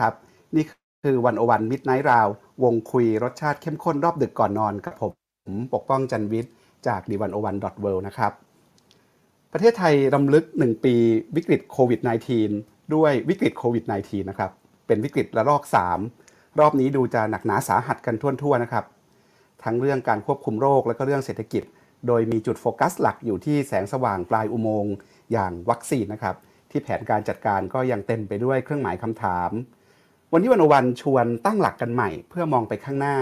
[0.00, 0.14] ครับ
[0.56, 0.64] นี่
[1.04, 2.28] คือวันโอวันมิดไนท์ราว
[2.64, 6.52] วงคุยรสชาติเข้มข้นรอบดึกก่อนนอนกับผมปกป้องจันวิทย์
[6.86, 8.32] จากดีวันโอวันดอทเวนะครับ
[9.52, 10.94] ประเทศไทยรำลึก 1 ปี
[11.36, 12.00] วิกฤตโควิด
[12.46, 14.50] -19 ด้วยวิกฤตโควิด -19 นะครับ
[14.86, 15.62] เป็นวิกฤตระลอก
[16.10, 18.84] 3 รอบนี้ดูจะหนักหนาสาหัสกันทั่วๆนะครับ
[19.64, 21.62] ทั้งเรื่องการควบคุมโรคและก็เรื่องเศรษฐกิจ
[22.06, 24.94] โดยมีจุดโฟกัสหลักอยู่ที่แสงสว่างปลายอุโมงค์
[25.32, 26.36] อย่างวัคซีนนะครับ
[26.70, 29.50] ที่แผนการจัดการก็ยังเต็มไปด้วยเครื่องหมายคำถาม
[30.34, 33.16] วันนี้วันวันชวนตั้งหลักกันใหม่ เพื่อมองไปข้างหน้า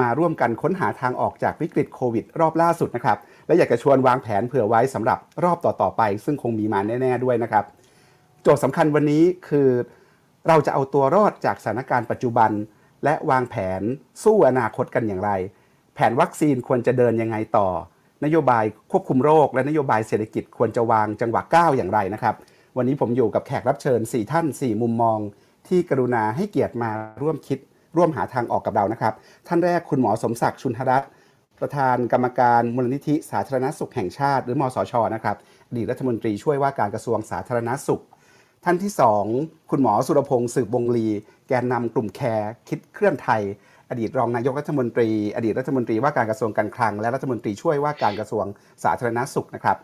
[0.00, 7.64] มาร่วมกันค้นหาทางออกจากวิกฤตโควิด รอบล่าสุดนะครับ และอยากจะชวนวางแผนเผื่อไว้สำหรับรอบต่อๆไป ซึ่งคงมีมาแน่ ๆด้วยนะครับ
[8.42, 9.68] โจทย์สำคัญวันนี้คือ
[10.48, 12.50] เราจะเอาตัวรอดจากสถานการณ์ปัจจุบัน
[13.04, 13.82] และวางแผน
[14.22, 15.30] สู้อนาคตกันอย่างไร
[15.94, 17.68] แผนวัคซีนควรจะเดินยังไงต่อ
[18.24, 22.34] นโยบายควบคุมโรค และนโยบายเศรษฐกิจควรจะวางจังหวะก้าวอย่างไรนะครับ
[22.76, 25.18] วันนี้ผมอยู่กับแขกรับเชิญ 4 ท่าน 4 มุมมอง
[25.68, 26.90] ที่กรุณาให้เกียรติมา
[27.22, 27.58] ร่วมคิด
[27.96, 29.14] ร่วมหาทางออกกับเรานะครับ
[29.48, 31.10] ท่านแรกคุณหมอสมศักดิ์ชุนทรัตน์
[31.60, 35.36] ประธานกรรมการมูลนิธิสาธารณสุขแห่งชาติ หรือมสชนะครับ
[35.68, 38.02] อดีตรัฐมนตรีช่วยว่าการกระทรวงสาธารณสุข
[38.64, 38.92] ท่านที่
[39.30, 41.06] 2 คุณหมอสุรพงศ์สืบวงลี
[41.48, 43.42] แกนนำกลุ่มแคร์คิดเคลื่อนไทย
[43.90, 48.44] อดีตรองนายกรัฐมนตรี อดีตรัฐมนตรีว่าการกระทรวงการคลัง และรัฐมนตรีช่วยว่าการกระทรวง
[48.84, 49.76] สาธารณสุขนะครับ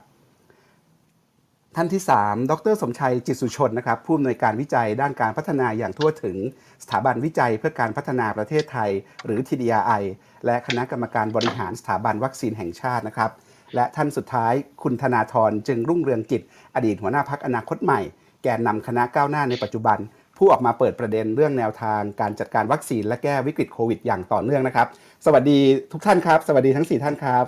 [1.77, 6.37] ท่านที่ 3 ดร สมชัย จิตสุชน นะครับ ผู้อำนวยการวิจัยด้านการพัฒนาอย่างทั่วถึง
[6.83, 8.91] สถาบันวิจัยเพื่อการพัฒนาประเทศไทย
[9.25, 10.03] หรือ TDI
[10.47, 13.31] และคณะกรรมการบริหารสถาบันวัคซีนแห่งชาตินะครับ
[13.75, 16.43] และท่านสุดท้ายคุณธนาธรจึงรุ่งเรืองกิจ
[16.75, 18.01] อดีตหัวหน้าพักอนาคตใหม่
[18.43, 19.99] แกนนำคณะก้าวหน้าในปัจจุบัน
[20.39, 24.87] ผู้ออกมาเปิดประเด็นเรื่องแนวทาง การจัดการวัคซีนและแก้วิกฤตโควิด อย่างต่อเนื่องนะครับ
[25.27, 25.59] สวัสดี
[25.93, 27.45] ทุกท่านครับ สวัสดีทั้ง 4 ท่านครับ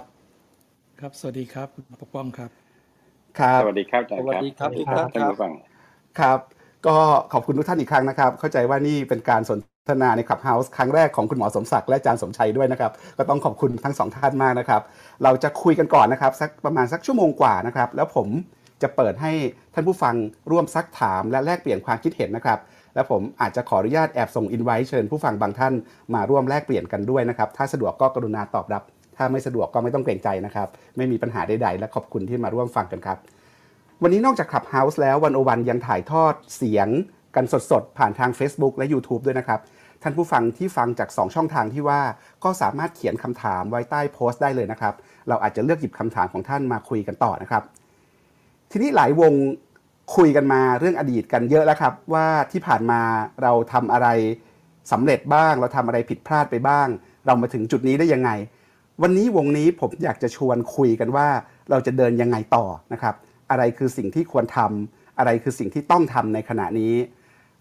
[1.00, 1.69] ครับ สวัสดีครับ
[2.03, 2.62] ปกป้องครับ
[3.38, 5.52] ครับสวัสดีครับอาจารย์สวัสดีครับทุกท่านท่านครับผู้ฟัง
[6.20, 6.38] ครับ
[6.86, 6.97] ก็
[7.33, 9.58] ขอบคุณทุกท่านอีกครั้งนะครับ เข้าใจว่านี่เป็นการสน
[9.91, 14.83] ทนาในคลับเฮาส์ครั้งแรกของคุณหมอสมศักดิ์และอาจารย์สมชัยด้วยนะครับ ก็ต้องขอบคุณทั้งสองท่านมากนะครับ
[15.22, 18.28] เราจะคุยกันก่อนนะครับสักประมาณสักชั่วโมงกว่านะครับ แล้วผม
[18.82, 19.32] จะเปิดให้
[19.75, 20.15] ท่านผู้ฟัง
[20.50, 22.59] ร่วมซักถามและแลกเปลี่ยนความคิดเห็นนะครับ
[22.94, 25.75] และผมอาจจะขออนุญาตแอบส่งอินไว้เชิญผู้ฟังบางท่าน
[26.15, 28.82] มาร่วมแลกเปลี่ยนกันด้วยนะครับ ถ้าสะดวกก็กรุณาตอบรับ
[29.17, 33.19] ถ้าไม่สะดวกก็ไม่ต้องเกรงใจนะครับ ไม่มีปัญหาใดๆ และขอบคุณที่มาร่วมฟังกันครับ
[34.03, 36.89] วันนี้นอกจาก Clubhouse แล้ววันโอวันยังถ่ายทอดเสียง
[37.37, 39.61] กันสดๆ ผ่านทาง Facebook และ YouTube ด้วยนะครับ
[40.03, 42.01] ท่านผู้ฟังที่ฟังจาก 2 ช่องทางที่ว่า
[42.45, 44.95] ก็สามารถเขียนคำถามไว้ใต้โพสต์ได้เลยนะครับ
[45.28, 47.62] เราอาจจะเลือกหยิบคำถามของท่านมาคุยกันต่อนะครับ
[48.71, 49.33] ทีนี้หลายวง
[50.17, 53.01] คุยกันมาเรื่องอดีตกันเยอะแล้วครับว่าที่ผ่านมา
[53.43, 54.09] เราทำอะไร
[54.93, 56.89] สำเร็จบ้าง เราทำอะไรผิดพลาดไปบ้าง
[57.27, 58.31] เรามาถึงจุดนี้ได้ยังไง
[59.03, 61.28] วันนี้วงนี้ผมอยากจะชวนคุยกันว่า
[61.70, 63.14] เราจะเดินยังไงต่อนะครับ
[63.50, 66.94] อะไรคือสิ่งที่ควรทำอะไรคือสิ่งที่ต้องทำในขณะนี้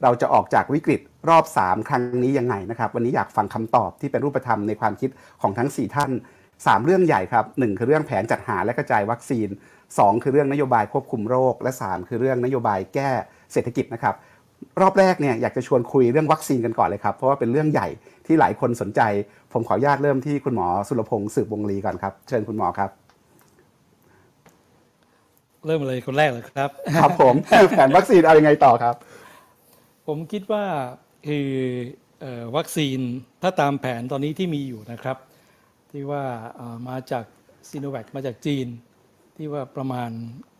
[0.03, 5.09] เราจะออกจากวิกฤตรอบ 3 ครั้งนี้ยังไงนะครับ วันนี้อยากฟังคำตอบที่เป็นรูปธรรมในความคิด
[5.41, 6.11] ของทั้ง 4 ท่าน
[6.49, 9.47] 3 เรื่องใหญ่ครับ 1 คือเรื่องแผนจัดหาและกระจายวัคซีน
[9.85, 13.11] 2 คือเรื่องนโยบายควบคุมโรค และ 3 คือเรื่องนโยบายแก้
[13.53, 14.15] เศรษฐกิจนะครับ
[14.81, 17.87] รอบแรกเนี่ยอยากจะชวนคุยเรื่องวัคซีนกันก่อนเลยครับ เพราะว่าเป็นเรื่องใหญ่
[18.31, 19.01] ที่หลายคนสนใจ
[19.53, 22.89] ผมขออนุญาตเริ่มที่คุณหมอสุรพงศ์สืบวงลีก่อนครับ เชิญคุณหมอครับ
[25.65, 27.35] เริ่มเลยคนแรกเลยครับ ครับผม
[27.71, 28.95] แผนวัคซีนเอายังไงต่อครับ
[30.07, 30.63] ผมคิดว่า
[31.27, 31.49] คือ
[32.21, 32.99] เอ่อวัคซีน
[33.41, 35.17] ถ้าตามแผนตอนนี้ที่มีอยู่นะครับ
[35.91, 36.23] ที่ว่า
[36.55, 37.25] เอ่อมาจาก
[37.69, 38.67] ซีโนแวคมาจากจีน
[39.35, 40.11] ที่ว่าประมาณ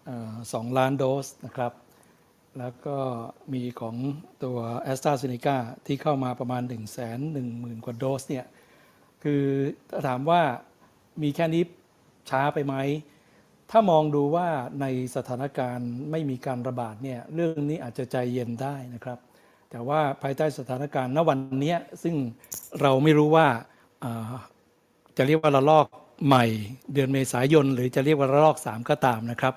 [0.05, 1.71] เอ่อสองล้านโดสนะครับ
[2.59, 2.97] แล้วก็
[3.53, 3.95] มีของ
[4.44, 8.45] ตัวแอสตราเซเนกาที่เข้ามาประมาณ 1 1 0 0 0 0 กว่าโดสเนี่ย
[9.23, 9.44] คือ
[9.89, 10.41] ถ้าถามว่า
[11.22, 11.63] มีแค่นี้
[12.29, 12.75] ช้าไปไหม
[13.72, 14.47] ถ้ามองดูว่า
[14.81, 14.85] ใน
[15.16, 19.19] สถานการณ์ไม่มีการระบาดเนี่ยเรื่องนี้อาจจะใจเย็นได้นะครับ
[19.69, 22.16] แต่ว่าภายใต้สถานการณ์ณวันนี้ซึ่ง
[22.81, 23.47] เราไม่รู้ว่า
[24.03, 24.33] อ่า
[25.18, 25.88] จะเรียกว่าระลอก
[26.28, 26.45] ใหม่
[26.94, 29.53] เดือนเมษายน หรือจะเรียกว่าระลอก 3 ก็ตามนะครับ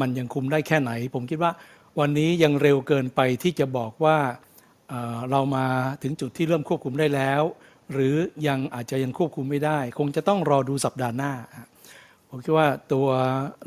[0.00, 1.52] มันยังคุมได้แค่ไหน ผมคิดว่า
[2.00, 4.18] วันนี้ยังเร็วเกินไปที่จะบอกว่า
[5.30, 5.66] เรามา
[6.02, 7.42] ถึงจุดที่เริ่มควบคุมได้แล้ว
[7.92, 8.14] หรือ
[8.48, 11.32] ยังอาจจะยังควบคุมไม่ได้ คงจะต้องรอดูสัปดาห์หน้า
[12.28, 13.08] ผมคิดว่าตัว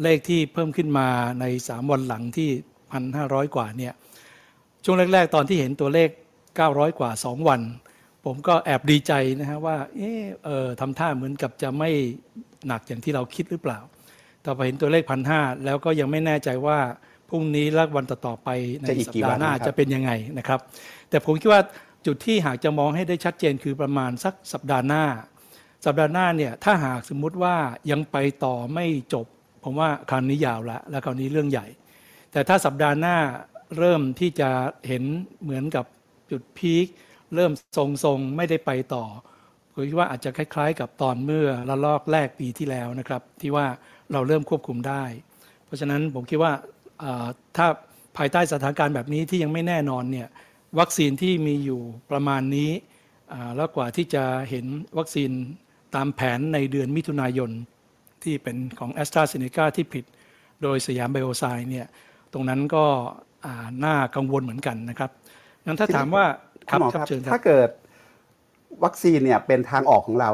[0.01, 1.07] เลขที่เพิ่มขึ้นมา
[1.42, 2.50] ใน 3 วันหลังที่
[3.04, 3.94] 1,500 กว่าเนี่ย
[4.83, 6.10] ช่วงแรก ๆ ตอนที่เห็นตัวเลข
[6.54, 7.62] 900 กว่า 2 วัน
[8.25, 11.89] ผมก็แอบดีใจนะฮะว่าเออเออทำท่าเหมือนกับจะไม่
[12.68, 13.80] หนักอย่างที่เราคิดหรือเปล่า
[14.42, 16.80] แต่พอเห็นตัวเลขพันห้าแล้วก็ยังไม่แน่ใจว่า
[17.30, 18.50] พรุ่งนี้และวันต่อๆไป
[18.81, 20.60] ในจะอีกสัปกี่ดาวัห์นหน้านะครับจะเป็นยังไงนะครับ
[21.10, 21.62] แต่ผมคิดว่า
[22.06, 25.04] จุดที่หากจะมองให้ได้ชัดเจนคือประมาณสักสัปดาห์หน้า
[25.86, 27.56] สัปดาห์หน้าเนี่ยถ้าหากสมมุติว่า
[27.92, 29.25] ยังไปต่อไม่จบ
[29.63, 31.68] ผมว่าคราวนี้ยาวละและคราวนี้เรื่องใหญ่
[32.31, 33.18] แต่ถ้าสัปดาห์หน้า
[33.77, 34.50] เริ่มที่จะ
[34.88, 35.04] เห็น
[35.44, 35.86] เหมือนกับ
[36.31, 36.86] จุดพีค
[37.36, 37.51] เริ่ม
[38.04, 39.06] ทรงๆไม่ได้ไปต่อ
[39.74, 43.68] ผมคิดว่าอาจจะคล้าย ๆ กับตอนเมื่อระลอกแรกปีที่แล้วนะครับ ที่ว่า
[44.12, 45.04] เราเริ่มควบคุมได้
[45.66, 46.54] เพราะฉะนั้นผมคิดว่า
[47.57, 47.68] ถ้า
[48.18, 50.27] ภายใต้สถานการณ์แบบนี้ที่ยังไม่แน่นอนเนี่ย
[50.80, 51.81] วัคซีนที่มีอยู่
[52.12, 52.71] ประมาณนี้
[53.56, 54.65] แล้วกว่าที่จะเห็น
[54.97, 55.31] วัคซีน
[55.95, 57.51] ตามแผนในเดือนมิถุนายน
[58.24, 60.06] ที่เป็นของแอสตราเซเนกาที่ผิด
[60.62, 61.88] โดยสยามไบโอไซน์เนี่ย
[62.33, 62.86] ตรงนั้นก็
[63.86, 65.09] น่ากังวลเหมือนกันนะครับ
[65.65, 66.25] งั้นถ้าถามว่า
[66.69, 67.69] ครับครับถ้าเกิด
[68.83, 70.30] วัคซีนเนี่ยเป็นทางออกของเรา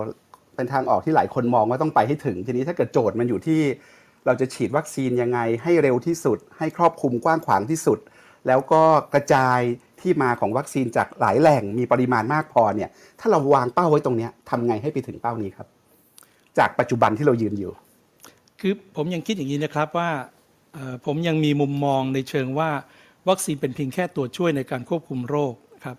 [0.56, 3.60] เป็นทางออกที่หลายคนมองว่าต้องไปให้ถึง ทีนี้ถ้าเกิดโจทย์มันอยู่ที่
[4.26, 8.00] เราจะฉีดวัคซีนยังไงให้เร็วที่สุด ให้ครอบคลุมกว้างขวางที่สุด
[8.48, 8.84] แล้วก็
[9.14, 9.60] กระจาย
[10.02, 12.90] ที่มาของวัคซีนจากหลายแหล่งมีปริมาณมากพอเนี่ย
[13.20, 15.68] ถ้าเราวางเป้าไว้ตรงนี้ทำไงให้ไปถึงเป้านี้ครับ
[16.58, 17.72] จากปัจจุบันที่เรายืนอยู่
[18.60, 20.10] คือผมยังคิดอย่างนี้นะครับว่า
[21.06, 22.70] ผมยังมีมุมมองในเชิงว่า
[23.30, 25.54] วัคซีนเป็นเพียงแค่ตัวช่วยในการควบคุมโรค
[25.86, 25.98] ครับ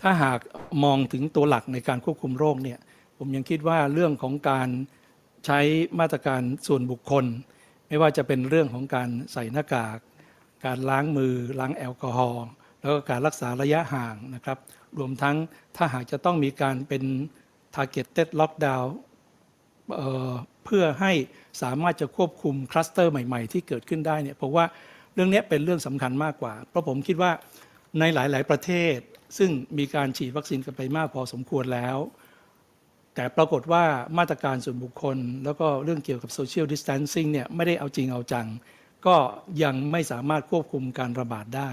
[0.00, 0.38] ถ้าหาก
[0.84, 2.78] มองถึงตัวหลักในการควบคุมโรคเนี่ย
[3.18, 4.68] ผมยังคิดว่าเรื่องของการ
[5.46, 5.60] ใช้
[6.00, 7.24] มาตรการส่วนบุคคล
[7.88, 9.98] ไม่ว่าจะเป็นเรื่องของการใส่หน้ากาก
[10.64, 12.46] การล้างมือล้างแอลกอฮอล์
[12.80, 14.58] แล้วก็การรักษาระยะห่างนะครับ
[14.98, 15.36] รวมทั้ง
[15.76, 17.02] ถ้าหากจะต้องมีการเป็น
[17.74, 18.88] targeted lockdown
[19.96, 21.12] เเพื่อให้
[21.62, 24.66] สามารถจะควบคุมคลัสเตอร์ใหม่ๆ ที่เกิดขึ้นได้เนี่ยผมว่า
[25.14, 27.30] เรื่องนี้เป็นเรื่องสำคัญมากกว่า เพราะผมคิดว่า
[27.98, 28.96] ในหลาย ๆ ประเทศ
[29.38, 31.96] ซึ่งมีการฉีดวัคซีนกันไปมากพอสมควรแล้ว
[33.16, 33.84] แต่ปรากฏว่า
[34.18, 38.46] มาตรการส่วนบุคคล แล้วก็เรื่องเกี่ยวกับ social distancing เนี่ยไม่ได้เอาจริงเอาจัง
[39.06, 39.16] ก็
[39.62, 41.70] ยังไม่สามารถควบคุมการระบาดได้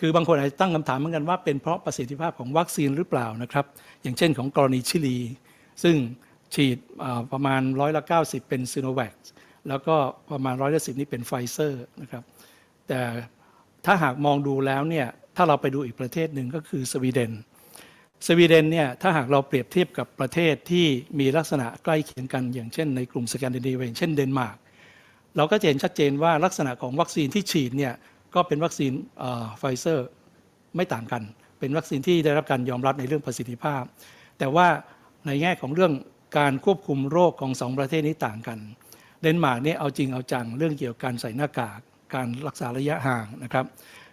[0.00, 3.66] คือบางคนอาจจะตั้งคำถามเหมือนกันว่าเป็นเพราะประสิทธิภาพของวัคซีนหรือเปล่านะครับ
[4.02, 5.18] อย่างเช่นของกรณีชิลี
[5.82, 5.96] ซึ่ง
[6.54, 6.78] ฉีด
[7.32, 9.14] ประมาณร้อยละ90 เป็นซิโนแวค
[9.68, 9.96] แล้วก็
[10.30, 12.22] ประมาณร้อยละสิบนี่เป็นไฟเซอร์นะครับ
[12.88, 13.00] แต่
[13.84, 17.32] ถ้าหากมองดูแล้วเนี่ยถ้าเราไปดูอีกประเทศหนึ่งก็คือสวีเดน
[18.26, 20.86] สวีเดนเนี่ยถ้าหากเราเปรียบเทียบกับประเทศที่
[21.18, 24.56] มีลักษณะใกล้เคียงกัน อย่างเช่นในกลุ่มสแกนดิเนเวียเช่นเดนมาร์ก
[25.36, 27.92] เราก็จะเห็นชัดเจนว่าลักษณะของวัคซีนที่ฉีดเนี่ย
[28.34, 28.92] ก็เป็นวัคซีน
[29.58, 30.08] ไฟเซอร์
[30.76, 31.22] ไม่ต่างกัน
[31.58, 33.82] เป็นวัคซีนที่ได้รับการยอมรับในเรื่องประสิทธิภาพ
[34.38, 34.66] แต่ว่า
[35.26, 35.92] ในแง่ของเรื่อง
[36.38, 38.58] การควบคุมโรคของสองประเทศนี้ต่างกัน
[39.22, 41.80] เดนมาร์กเนี่ยเอาจริงเอาจังเรื่องเกี่ยวกับการใส่หน้ากาก
[42.14, 43.64] การรักษาระยะห่างนะครับ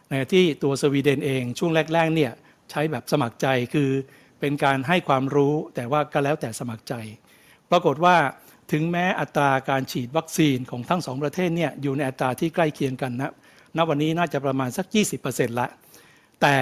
[0.10, 2.32] ในที่ตัวสวีเดนเองช่วงแรกๆเนี่ย
[2.72, 3.90] ใช้แบบสมัครใจคือ
[4.40, 6.94] เป็นการให้ความรู้แต่ว่าก็แล้วแต่สมัครใจ
[7.72, 8.16] ปรากฏว่า
[8.72, 13.32] ถึงแม้อัตราการฉีดวัคซีนของทั้งสองประเทศเนี่ยอยู่ในอัตราที่ใกล้เคียงกันนะ
[13.78, 14.86] ณวันนี้น่าจะประมาณสัก
[15.24, 15.68] 20%ละ
[16.42, 16.56] แต่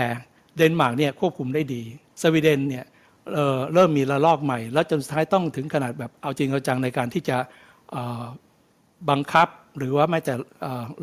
[0.57, 1.81] เดนมาร์กเนี่ยควบคุมได้ดี
[2.21, 2.85] สวีเดนเนี่ย
[3.33, 7.37] เเริ่มมีระลอกใหม่ แล้วจนสุดท้ายต้องถึงขนาดแบบเอาจริงเอาจังในการที่จะ
[9.09, 10.33] บังคับหรือว่าไม่แต่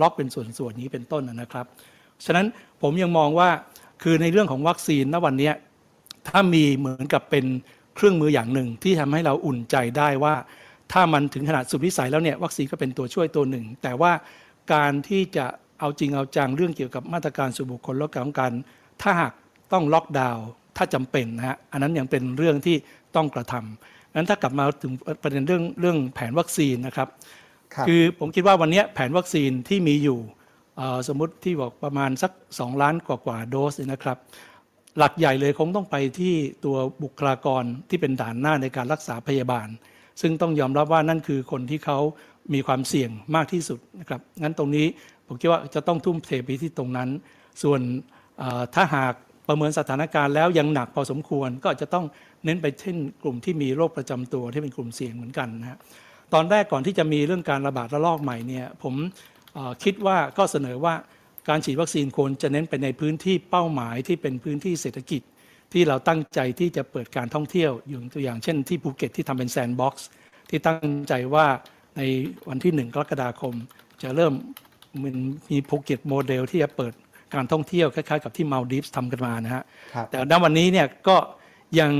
[0.01, 1.67] ล็อกเป็นส่วนๆนี้เป็นต้นนะครับ
[2.25, 2.47] ฉะนั้น
[2.83, 3.49] ผมยังมองว่า
[4.02, 5.50] คือในเรื่องของวัคซีนณวันนี้
[6.29, 7.44] ถ้ามีเหมือนกับเป็น
[7.96, 10.35] เครื่องมืออย่างหนึ่งที่ทำให้เราอุ่นใจได้ว่า
[10.93, 14.12] ถ้ามันถึงขนาดสุดวิสัยแล้วเนี่ยวัคซีนก็เป็นตัวช่วยตัวหนึ่ง แต่ว่า
[14.73, 15.46] การที่จะ
[15.81, 18.52] เอาจริงเอาจังเรื่องเกี่ยวกับมาตรการส่วนบุคคลและการการ
[19.02, 19.32] ถ้าหาก
[19.73, 20.44] ต้องล็อกดาวน์
[20.76, 22.76] ถ้าจำเป็นนะฮะอันนั้นยังเป็นเรื่องที่
[23.17, 24.93] ต้องกระทำนั้นถ้ากลับมาถึง
[25.23, 27.08] ประเด็นเรื่องเรื่องแผนวัคซีนนะครับ
[27.88, 30.19] คือผมคิดว่าวันนี้แผนวัคซีนที่มีอยู่
[31.09, 34.19] สมมติที่บอกประมาณสัก 2 ล้านกว่ากว่าโดสนะครับ
[34.99, 36.35] หลักใหญ่เลยคงต้องไปที่
[36.65, 39.69] ตัวบุคลากรที่เป็นด่านหน้าในการรักษาพยาบาล
[40.20, 41.99] ซึ่งต้องยอมรับว่านั่นคือคนที่เขา
[42.55, 44.87] มีความเสี่ยงมากที่สุดนะครับงั้นตรงนี้
[45.27, 47.08] ผมคิดว่าจะต้องทุ่มเทไปที่ตรงนั้น
[47.63, 47.81] ส่วน
[48.75, 49.15] ถ้าหาก
[49.49, 52.05] ประเมินสถานการณ์แล้วยังหนักพอสมควรก็จะต้อง
[52.44, 55.79] เน้นไปเช่นกลุ่มที่มีโรคประจำตัวที่เป็นกลุ่มเสี่ยงเหมือนกันนะฮะ
[56.34, 58.94] ตอนแรกก่อนที่จะมีเรื่องการระบาดระลอกใหม่เนี่ยผม
[59.84, 60.94] คิดว่าก็เสนอว่า
[61.49, 65.23] การฉีดวัคซีนควรจะเน้นไปในพื้นที่เป้าหมายที่เป็นพื้นที่เศรษฐกิจ
[65.73, 70.08] ที่เราตั้งใจที่จะเปิดการท่องเที่ยวอยู่ตัวอย่างเช่นที่ภูเก็ตที่ทำเป็น sandbox
[70.51, 71.46] ที่ตั้งใจว่า
[71.96, 72.01] ใน
[72.49, 73.55] วันที่หนึ่งกรกฎาคม
[74.03, 74.32] จะเริ่ม
[75.03, 75.17] มัน
[75.51, 76.93] มีภูเก็ตโมเดลที่จะเปิด
[77.34, 79.65] การท่องเที่ยวคล้ายๆกับที่มาลดีฟส์ทำกันมานะฮะ
[80.11, 81.17] แต่ณวันนี้เนี่ยก็
[81.81, 81.93] ยัง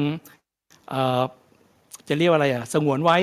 [2.09, 3.19] จะเรียกว่าอะไรอะสงวนไว้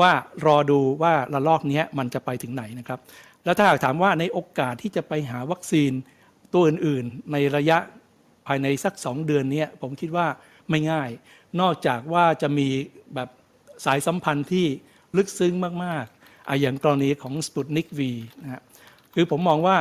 [0.00, 0.12] ว่า
[0.46, 2.98] รอดูว่าระลอกนี้มันจะไปถึงไหนนะครับ
[3.46, 5.92] แล้วถ้าหากถามว่าในโอกาสที่จะไปหาวัคซีน
[6.54, 7.78] ตัวอื่นๆ ในระยะ
[8.46, 10.26] ภายในสักสองเดือนนี้ผมคิดว่า
[10.70, 11.10] ไม่ง่าย
[11.60, 12.68] นอกจากว่าจะมี
[13.14, 13.28] แบบ
[13.84, 14.66] สายสัมพันธ์ที่
[15.16, 18.12] ลึกซึ้งมากๆ อย่างกรณีของสปุตนิกวี
[18.42, 18.62] นะฮะ
[19.14, 19.76] คือผมมองว่า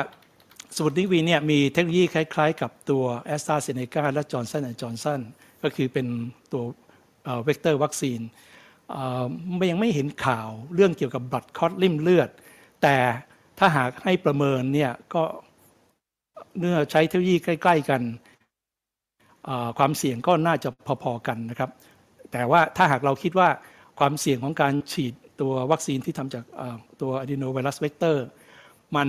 [0.75, 5.21] สปุตนิกวีเนี่ยมีเทคโนโลยีคล้ายๆ กับตัวแอสตราเซเนกาและจอร์นสันแอนด์จอร์นสัน
[5.63, 6.07] ก็คือเป็น
[6.51, 6.63] ตัว
[7.43, 8.19] เวกเตอร์วัคซีน
[9.71, 12.29] ยังไม่เห็นข่าวเรื่องเกี่ยวกับ blood clot ลิ่มเลือด
[12.83, 12.95] แต่
[13.59, 15.23] ถ้าหากให้ประเมินเนี่ยก็
[16.59, 18.01] เมื่อใช้เทคโนโลยีใกล้ ๆ กัน
[19.77, 20.69] ความเสี่ยงก็น่าจะ
[21.03, 21.69] พอๆกันนะครับ
[22.31, 23.49] แต่ว่าถ้าหากเราคิดว่า
[23.99, 28.17] ความเสี่ยงของการฉีดตัววัคซีนที่ทำจากเอ่อตัว adenovirus vector
[28.95, 29.07] มัน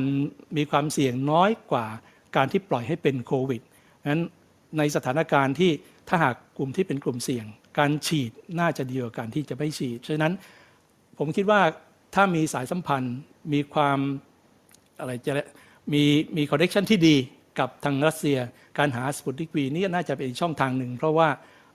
[0.57, 1.87] มีความเสี่ยงน้อยกว่า
[2.37, 3.63] การที่ปล่อยให้เป็นโควิด
[4.11, 4.23] นั้น
[4.79, 5.71] ในสถานการณ์ที่
[6.09, 7.47] ถ้าหากกลุ่มที่เป็นกลุ่มเสี่ยง
[7.79, 10.33] การฉีดน่าจะดีกว่าการที่จะไม่ฉีด ฉะนั้น
[11.19, 11.61] ผมคิดว่า
[12.15, 13.17] ถ้ามีสายสัมพันธ์
[13.53, 13.99] มีความ
[15.01, 15.47] อะไรจะเรียก
[15.93, 16.03] มี
[16.37, 17.17] มี connection ที่ดี
[17.59, 18.39] กับทางรัสเซีย
[18.79, 21.29] การหาสปุตนิกวีนี่น่าจะเป็นอีกช่องทางหนึ่ง เพราะว่า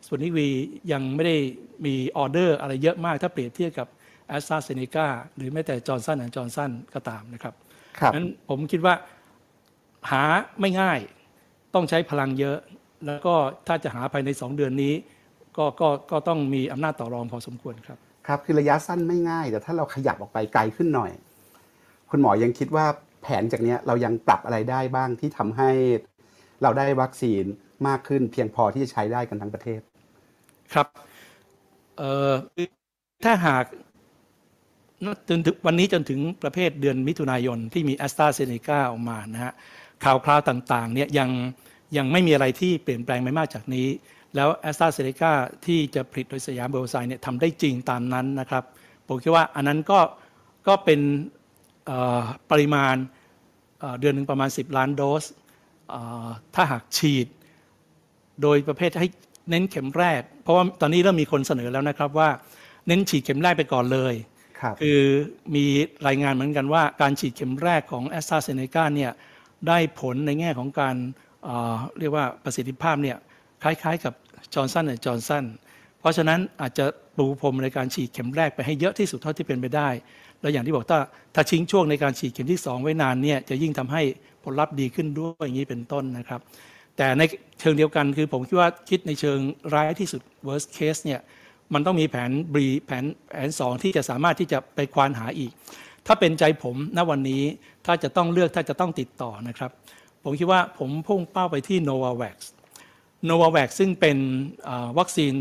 [0.05, 0.47] สปุตนิกวี
[0.91, 1.37] ยังไม่ได้
[1.85, 3.87] มีออเดอร์อะไรเยอะมากถ้าเปรียบเทียบกับ
[4.27, 7.53] แอสตราเซเนกาหรือแม้แต่จอร์นสันแอนด์จอร์นสันก็ตามนะครับ
[7.99, 8.95] ครับนั้นผมคิดว่า
[10.11, 10.23] หา
[10.59, 10.99] ไม่ง่าย
[11.73, 12.57] ต้องใช้พลังเยอะ
[13.05, 13.35] แล้วก็
[13.67, 14.93] ถ้าจะหาภายใน 2 เดือนนี้
[15.57, 17.97] ก็ก็ก็ต้องมีอำนาจต่อรองพอสมควรครับ
[18.27, 21.11] ครับ คือระยะสั้นไม่ง่าย แต่ถ้าเราขยับออกไปไกลขึ้นหน่อย
[22.09, 22.85] คุณหมอยังคิดว่า
[23.21, 25.71] แผนจากนี้เรายังปรับอะไรได้บ้างที่ทำให้
[26.61, 27.43] เราได้วัคซีน
[27.87, 29.81] มากขึ้นเพียงพอที่จะใช้ได้กันทั้งประเทศ
[30.73, 30.87] ครับ
[31.97, 32.33] เอ่อ
[33.25, 33.65] ถ้าหาก
[35.29, 39.53] จนถึงวันนี้จนถึงประเภทเดือนมิถุนายนที่มีแอสตราเซเนกาออกมานะฮะ
[40.03, 41.29] ข่าวคราวต่างๆเนี่ยยัง
[41.97, 43.87] ยังไม่มีอะไรที่เปลี่ยนแปลงไปมากจากนี้
[44.35, 45.31] แล้วแอสตราเซเนกา
[45.65, 48.63] ที่จะผลิตโดยสยามเบลไซเนี่ยทำได้จริงตามนั้นนะครับ
[49.07, 49.99] ผมคิดว่าอันนั้นก็
[50.67, 50.99] ก็เป็น
[52.51, 52.95] ปริมาณ
[53.79, 55.23] เอ่อเดือนหนึ่งประมาณ 10 ล้านโดส
[55.89, 57.27] เอ่อถ้าหากฉีด
[58.41, 59.07] โดยประเภทให้
[59.49, 62.29] เน้นเข็มแรก เพราะว่าตอนนี้เริ่มมีคนเสนอแล้วนะครับว่า
[62.87, 64.13] เน้นฉีดเข็มแรกไปก่อนเลย
[64.59, 64.99] ครับคือ
[65.55, 65.65] มี
[66.07, 69.11] รายงานเหมือนกันว่าการฉีดเข็มแรกของแอสตราเซเนกาเนี่ย
[69.67, 70.95] ได้ผลในแง่ของการ
[71.43, 73.17] เอ่อเรียกว่าประสิทธิภาพเนี่ย
[73.63, 74.13] คล้ายๆกับ
[74.53, 75.45] จอร์นสันและจอร์นสัน
[75.99, 76.85] เพราะฉะนั้นอาจจะ
[77.17, 79.89] ปูพรมในการฉีดเข็มแรกไปให้เยอะที่สุดเท่าที่เป็นไปได้
[80.41, 80.99] แล้วอย่างที่บอกถ้า
[81.35, 84.01] ถ้าทิ้งช่วงในการฉีดเข็มที่ 2 ไว้นานเนี่ยจะยิ่งทำให้
[84.43, 86.41] ผลลัพธ์ดีขึ้นด้วยอย่างนี้เป็นต้นนะครับ
[86.97, 87.21] แต่ใน
[87.59, 89.39] เชิงเดียวกันคือผมคิดว่าคิดในเชิง
[89.73, 91.19] ร้ายที่สุด worst case เนี่ย
[91.73, 95.51] มันต้องมีแผนบีแผนแผนสองที่จะสามารถที่จะไปควานหาอีก
[96.07, 97.43] ถ้าเป็นใจผมณวันนี้
[97.85, 99.71] ถ้าจะต้องเลือกถ้าจะต้องติดต่อนะครับ
[100.23, 102.35] ผมคิดว่าผมพุ่งเป้าไปที่ Novavax
[103.29, 104.17] Novavax ซึ่งเป็น
[104.97, 105.33] วัคซีน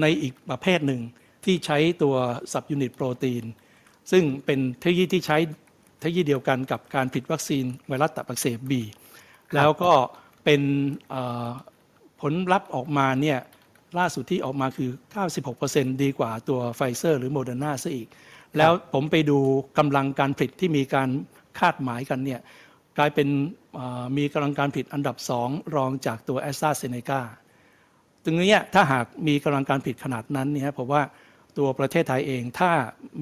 [0.00, 1.00] ในอีกประเภทหนึ่ง
[1.44, 2.14] ที่ใช้ตัว
[2.52, 3.44] subunit โปรตีน
[4.10, 5.38] ซึ่งเป็นเทคโนโลยีที่ใช้
[6.00, 8.82] เทคโนโลยีเดียวกันกับการผลิตวัคซีนไวรัสตับอักเสบบี
[9.54, 9.92] แล้วก็
[10.44, 10.62] เป็น
[11.10, 11.48] เอ่อ
[12.20, 13.38] ผลลัพธ์ออกมาเนี่ย
[13.98, 14.90] ล่าสุดที่ออกมาคือ
[15.46, 18.08] 96%ดีกว่าตัวไฟเซอร์หรือโมเดอร์นาซะอีก
[18.56, 19.38] แล้วผมไปดู
[19.78, 21.08] กำลังการผลิตที่มีการ
[21.58, 22.40] คาดหมายกันเนี่ย
[22.98, 23.28] กลายเป็น
[23.74, 25.16] เอ่อมีกำลังการผลิตอันดับ
[25.46, 27.20] 2 รองจากตัวแอสตราเซเนกา
[28.22, 31.02] ตรงนี้ถ้าหากมีกำลังการผลิตขนาดนั้นเนี่ยผมว่า
[31.58, 32.70] ตัวประเทศไทยเองถ้า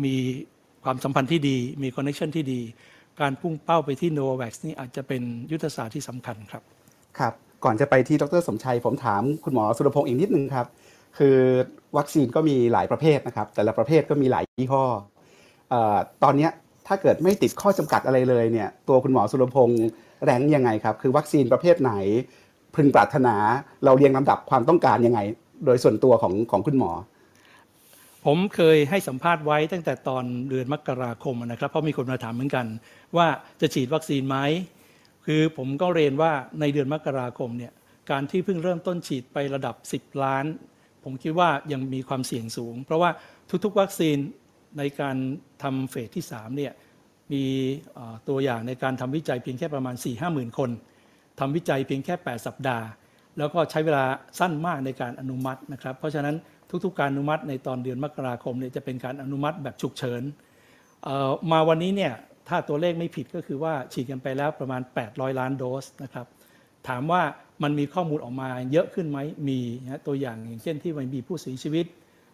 [0.04, 0.16] มี
[0.84, 2.60] ความสัมพันธ์ที่ดี มี connection ที่ดี
[3.20, 5.22] การพุ่งเป้าไปที่ Novavax นี่อาจจะเป็น
[5.52, 6.62] ยุทธศาสตร์ที่สำคัญครับ
[7.18, 7.34] ครับ
[7.64, 10.66] ก่อนจะไปที่ดรสมชัย ผมถามคุณหมอสุรพงศ์อีกนิดนึงครับ
[11.18, 11.36] คือ
[11.96, 14.84] วัคซีนก็มีหลายประเภทนะครับ แต่ละประเภทก็มีหลายยี่ห้อ
[15.72, 15.74] อ
[16.22, 16.48] ตอนนี้
[16.86, 19.84] ถ้าเกิดไม่ติดข้อจำกัดอะไรเลยเนี่ย ตัวคุณหมอสุรพงศ์
[20.24, 21.92] แรงยังไงครับ คือวัคซีนประเภทไหน
[22.76, 23.34] พึงปรารถนา
[23.84, 25.20] เราเรียงลำดับความต้องการยังไง
[25.64, 26.90] โดยส่วนตัวของของคุณหมอ
[28.26, 32.66] ผมเคยให้สัมภาษณ์ไว้ตั้งแต่ตอนเดือนมกราคมนะครับ เพราะมีคนมาถามเหมือนกัน
[33.16, 33.26] ว่า
[33.60, 34.36] จะฉีดวัคซีนไหม
[35.26, 37.72] คือผมก็เรียนว่าในเดือนมกราคมเนี่ย
[38.10, 40.44] การที่เพิ่งเริ่มต้นฉีดไประดับ 10 ล้าน
[41.04, 43.10] ผมคิดว่ายังมีความเสี่ยงสูง เพราะว่า
[43.64, 44.16] ทุกๆ วัคซีน
[44.78, 45.16] ในการ
[45.62, 46.72] ทำเฟสที่3เนี่ย
[47.32, 47.44] มี
[48.28, 50.70] ตัวอย่างในการทำวิจัยเพียงแค่ประมาณ 4 5หมื่นคน
[51.40, 52.86] ทำวิจัยเพียงแค่ 8 สัปดาห์
[53.38, 54.04] แล้วก็ใช้เวลา
[54.38, 56.36] สั้นมากในการอนุมัตินะครับ เพราะฉะนั้น
[56.84, 60.22] ทุกๆ การอนุมัติในตอนเดือนมกราคมเนี่ยจะเป็นการอนุมัติแบบฉุกเฉิน
[61.04, 62.12] เอ่อมาวันนี้เนี่ย
[62.48, 66.26] ถ้าตัวเลขไม่ผิดก็คือว่าฉีดกันไปแล้วประมาณ 800 ล้านโดสนะครับ
[66.88, 67.22] ถามว่า
[67.62, 71.86] มันมีข้อมูลออกมาเยอะขึ้นไหมมีนะตัวอย่างอย่างเช่นที่มันมีผู้เสียชีวิต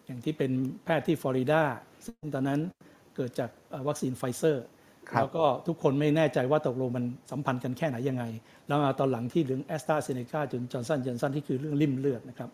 [0.05, 0.51] อย่างที่เป็น
[0.83, 1.61] แพทย์ที่ฟลอริดา
[2.05, 2.59] ซึ่งตอนนั้น
[3.15, 4.65] เกิดจากเอ่อวัคซีนไฟเซอร์
[5.09, 8.23] ครับแล้วก็ทุกคนไม่แน่ใจว่าตกลงมันสัมพันธ์กันแค่ไหนยังไง
[8.67, 12.49] แล้วมาตอนหลังที่เรื่องแอสตราเซเนกาจนจอร์นสันจอร์นสันที่คือเรื่องลิ่มเลือดนะครับ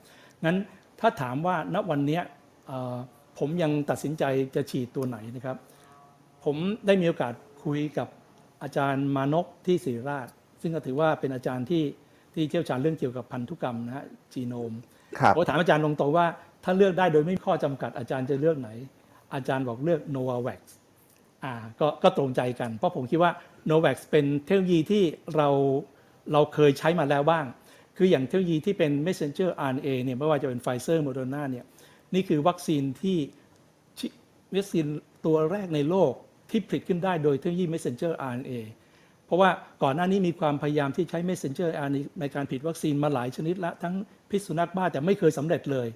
[0.45, 0.57] งั้น
[1.03, 2.24] ถ้าถามว่าณวันเนี้ย
[2.67, 2.95] เอ่อ
[3.39, 4.24] ผมยังตัดสินใจ
[4.55, 5.57] จะฉีดตัวไหนนะครับ
[6.45, 6.55] ผม
[6.86, 7.33] ได้มีโอกาส
[7.63, 8.07] คุยกับ
[8.63, 10.27] อาจารย์มานกที่ศิริราช
[10.62, 11.83] ซึ่งก็ถือว่าเป็นอาจารย์ที่
[12.33, 14.74] ที่เชี่ยวชาญเรื่องเกี่ยวกับพันธุกรรมนะฮะจีโนม
[15.19, 16.25] ครับผมถามอาจารย์ตรงๆว่า
[16.63, 18.69] ถ้าเลือกได้โดยไม่มีข้อจำกัดอาจารย์จะเลือกไหน
[19.33, 20.62] อาจารย์บอกเลือก Novavax
[21.43, 23.31] อ่าก็ก็ตรงใจกัน เพราะผมคิดว่า
[23.69, 25.03] Novavax เป็นเทคโนโลยีที่
[25.36, 25.50] เรา
[26.33, 27.45] เราเคยใช้มาแล้วบ้าง
[27.97, 31.65] คืออย่างเทคโนโลยีที่เป็น messenger RNA เนี่ยไม่ว่าจะเป็น Pfizer Moderna เนี่ย
[32.13, 33.17] นี่คือวัคซีนที่
[34.55, 34.85] วัคซีน
[35.25, 36.13] ตัวแรกในโลก
[36.50, 38.53] ที่ผลิตขึ้นได้โดยเทคโนโลยี messenger RNA
[39.25, 39.50] เพราะราะว่า
[39.83, 43.95] ก่อนหน้านี้มีความพยายามที่ใช้ messenger RNA ในการผลิตวัคซีนมาหลายชนิดละทั้ง
[44.29, 45.88] พิษสุนัขบ้าแต่ไม่เคยสำเร็จเลย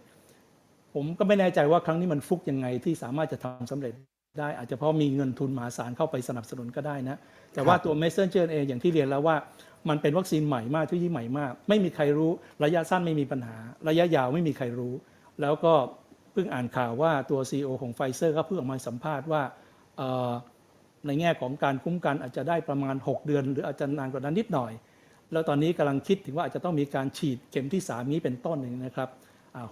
[0.94, 3.94] ผมก็ไม่แน่ใจว่าครั้งนี้มันฟุกยังไงที่สามารถจะทำสำเร็จ
[4.40, 7.18] ได้อาจจะเพราะมีเงินทุนมหาศาลเข้าไปสนับสนุนก็ได้นะ
[7.54, 9.36] แต่ว่าตัว messenger RNA อย่างที่เรียนแล้วว่า
[9.90, 12.32] มันเป็นวัคซีนใหม่มากที่ยิ่ใหม่มาก ไม่มีใครรู้
[12.64, 13.58] ระยะสั้นไม่มีปัญหา
[13.90, 14.94] ระยะยาวไม่มีใครรู้
[15.42, 15.74] แล้วก็
[16.34, 19.42] เพิ่งอ่านข่าวว่าตัว CEO ของไฟเซอร์ก็เพิ่งออกมาสัมภาษณ์ว่า
[21.06, 24.72] ในแง่ของการคุ้มกันอาจจะได้ประมาณ 6 เดือน หรืออาจจะนานกว่านั้นนิดหน่อย
[25.32, 29.10] แล้วตอนนี้กำลังคิดถึงว่าอาจจะต้องมีการฉีดเข็มที่ 3 นี้เป็นต้นหนึ่งนะครับ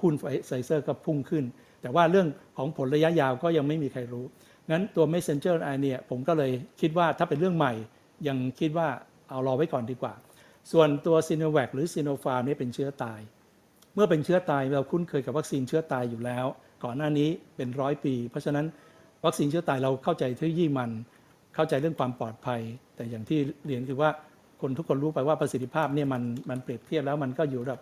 [0.01, 0.13] หุ้น
[0.47, 1.43] ไฟเซอร์ก็พุ่งขึ้น
[1.81, 4.25] แต่ว่าเรื่องของผลระยะยาวก็ยังไม่มีใครรู้
[4.71, 7.73] งั้นตัว messenger RNA เนี่ยผมก็เลยคิดว่าถ้าเป็นเรื่องใหม่
[8.27, 8.87] ยังคิดว่า
[9.29, 10.13] เอารอไว้ก่อนดีกว่า
[10.71, 13.19] ส่วนตัวซีโนแวคหรือซีโนฟาร์มนี่เป็นเชื้อตาย
[13.93, 16.45] เมื่อเป็นเชื้อตายเราคุ้นเคยกับวัคซีนเชื้อตายอยู่แล้ว
[16.83, 18.65] ก่อนหน้านี้เป็นร้อยปี เพราะฉะนั้น
[19.25, 20.91] วัคซีนเชื้อตายเราเข้าใจเทคโนโลยีมัน
[21.55, 22.61] เข้าใจเรื่องความปลอดภัย
[22.95, 24.09] แต่อย่างที่เรียนคือว่า
[24.61, 27.81] คนทุกคนรู้ไปว่าประสิทธิภาพเนี่ยมันมันเปรียบเทียบแล้วมันก็อยู่ระดับ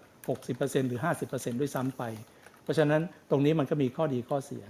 [0.58, 2.04] 60%หรือ 50%ด้วยซ้ำไป
[2.64, 4.64] เพราะฉะนั้นตรงนี้มันก็มีข้อดีข้อเสีย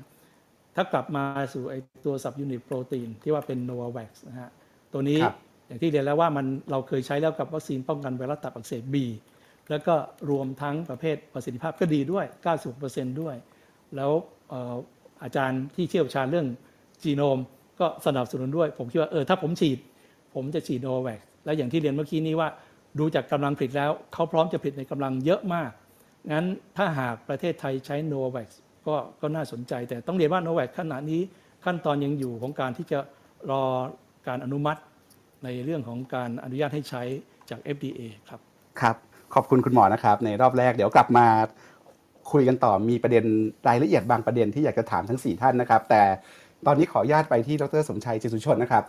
[0.75, 1.75] ถ้ากลับมาสู้ไอ
[2.05, 4.49] ตัว subunit โปรตีนที่ว่าเป็น Novavax นะฮะ
[4.93, 5.19] ตัวนี้
[5.73, 8.95] อย่างที่เรียนแล้วว่ามันเราเคยใช้แล้วกับวัคซีนป้องกันไวรัสตับอักเสบ B
[9.69, 9.95] แล้วก็
[10.29, 12.25] รวมทั้งประเภทประสิทธิภาพก็ดีด้วย
[12.73, 13.35] 96%ด้วย
[13.95, 14.11] แล้ว
[15.23, 16.47] อาจารย์ที่เชี่ยวชาญเรื่อง
[17.03, 17.39] จีโนม
[17.79, 19.79] ก็สนับสนุนด้วย ผมคิดว่าเออถ้าผมฉีด
[20.35, 22.49] ผมจะฉีดโนแวคและอย่างที่เรียนเมื่อกี้นี้ว่า
[22.99, 25.71] ดูจากกำลังผลิตแล้ว เขาพร้อมจะผลิตในกำลังเยอะมาก
[26.31, 26.45] งั้น
[26.77, 28.49] ถ้าหากประเทศไทยใช้โนแวค
[28.87, 31.21] ก็ก็น่าสนใจ แต่ต้องเรียนว่าโนแวคขณะนี้
[31.65, 32.99] ขั้นตอนยังอยู่ของการที่จะ
[33.51, 33.63] รอ
[34.27, 34.79] การอนุมัติ
[35.43, 37.03] ในเรื่องของการอนุญาตให้ใช้
[37.49, 38.39] จาก FDA ครับ
[38.81, 38.95] ครับ
[39.33, 41.27] ขอบคุณคุณหมอนะครับ ในรอบแรกเดี๋ยวกลับมา
[42.31, 43.25] คุยกันต่อมีประเด็น
[43.67, 46.03] รายละเอียดบางประเด็นที่อยากจะถามทั้ง 4 ท่านนะครับ แต่
[46.65, 48.83] ตอนนี้ขออนุญาตไปที่ดรสมชัยจิสุชนนะครับ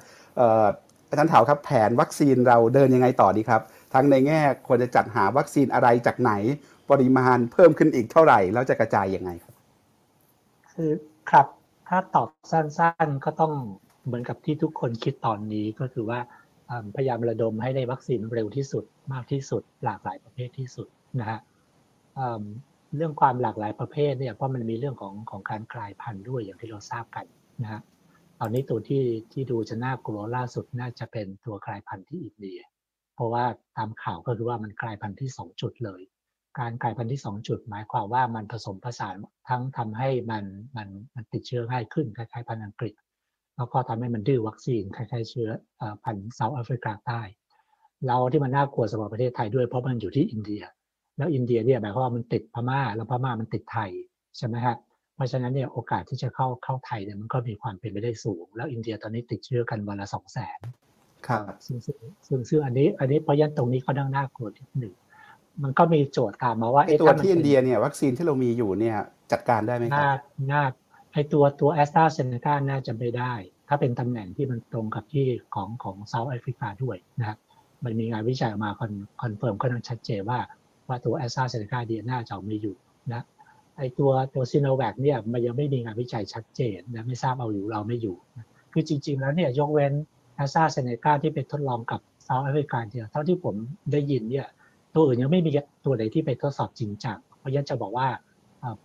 [1.09, 3.63] อาจารย์เถาครับแผนวัคซีนเราเดินยังไงต่อดีครับ
[3.95, 6.33] ทั้งในแง่ควรจะจัดหาวัคซีนอะไรจากไหน
[6.91, 9.55] ปริมาณเพิ่มขึ้นอีกเท่าไหร่ แล้วจะกระจายยังไงครับ
[10.73, 10.91] คือ
[11.31, 11.47] ครับ
[11.89, 13.53] ถ้าตอบสั้นๆก็ต้อง
[14.07, 16.21] เหมือนกับที่ทุกคนคิดตอนนี้ก็คือว่า
[16.97, 20.89] พยายามระดมให้ได้วัคซีนเร็วที่สุดมากที่สุด หลากหลายประเภทที่สุด
[21.21, 21.39] นะฮะ
[22.97, 27.27] เรื่องความหลากหลายประเภทเนี่ยเพราะมันมีเรื่องของของการกลายพันธุ์ด้วยอย่างที่เราทราบกัน
[27.63, 27.81] นะฮะ
[28.41, 32.61] ตอนนี้ตัวที่ที่ดูจะน่ากลัวล่าสุดน่าจะเป็นตัวกลายพันธุ์ที่อินเดีย
[33.15, 33.45] เพราะว่า
[33.77, 36.03] ตามข่าวก็คือว่ามันกลายพันธุ์ที่ 2 จุดเลย
[36.61, 39.17] การกลายพันธุ์ที่ 2 จุด หมายความว่ามันผสมผสาน
[39.49, 40.45] ทั้งทำให้มัน
[40.77, 42.95] มันมันติดเชื้อง่ายขึ้นคล้ายๆพันธุ์อังกฤษ
[43.57, 45.51] แล้วก็ทำให้มันดื้อวัคซีนคล้ายๆเชื้อ
[46.05, 47.21] พันธุ์เซาท์แอฟริกาใต้
[48.07, 50.63] เราที่มันน่ากลัวสำหรับประเทศไทยด้วยเพราะมันอยู่ที่อินเดีย
[51.19, 53.91] แล้วอินเดียเนี่ยหมายความว่ามันติดพม่า แล้วพม่ามันติดไทย
[54.37, 54.77] ใช่ไหมครับ
[55.15, 60.59] เพราะฉะนั้นเนี่ยโอกาสที่จะเข้าเข้าไทยเนี่ยมันก็มีความเป็นไปได้สูง แล้วอินเดียตอนนี้ติดเชื้อกันวันละสองแสน
[61.27, 64.95] ครับซึ่งซึ่งซึ่งอันนี้อันนี้เพราะงั้นตรงนี้ก็นั่งน่ากลัวนิดหนึ่ง
[65.63, 68.97] มันก็มีโจทย์ตามมาว่าตัวที่อินเดียเนี่ยวัคซีนที่เรามีอยู่เนี่ย
[69.33, 70.13] จัดการได้ไหมครับน่า
[70.53, 70.63] น่า
[71.15, 73.33] ไอตัวตัวแอสตราเซเนกาน่าจะไม่ได้
[73.69, 77.39] ถ้าเป็นตำแหน่งที่มันตรงกับที่ของของเซาท์แอฟริกาด้วยนะครับ
[77.85, 78.93] มันมีงานวิจัยออกมา con
[79.23, 80.41] confirm ก็ต้องชัดเจนว่า
[80.89, 82.77] ว่าตัวแอสตราเซเนกาเนี่ยน่าจะไม่อยู่
[83.13, 83.23] นะ
[83.79, 88.17] ไอตัวตัวซิโนแวคเนี่ยมันยังไม่มีงานวิจัยชัดเจนนะไม่ทราบเอาอยู่เอาไม่อยู่
[88.73, 89.93] คือจริง ๆ แล้วเนี่ยยกเว้น
[90.37, 93.55] แอสตราเซเนกาที่ไปทดลองกับเซาท์แอฟริกาเนี่ยเท่าที่ผม
[93.93, 94.47] ได้ยินเนี่ย
[94.95, 95.51] ตัวอื่นยังไม่มี
[95.85, 98.09] ตัวไหนที่ไปทดสอบจริงจังเพราะงั้นจะบอกว่า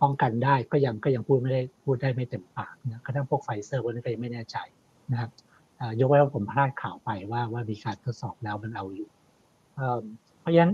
[0.02, 4.56] ป้องกันได้ก็ยังก็ยังพูดไม่ได้พูดได้ไม่เต็มปากนะกระทั่งพวกไฟเซอร์วันนี้ก็ยังไม่แน่ใจ
[5.12, 5.30] นะครับ
[6.00, 9.08] ยกเว้นว่าผมพลาดข่าวไปว่าว่ามีการทดสอบแล้วมันเอาอยู่
[10.40, 10.72] เพราะฉะนั้น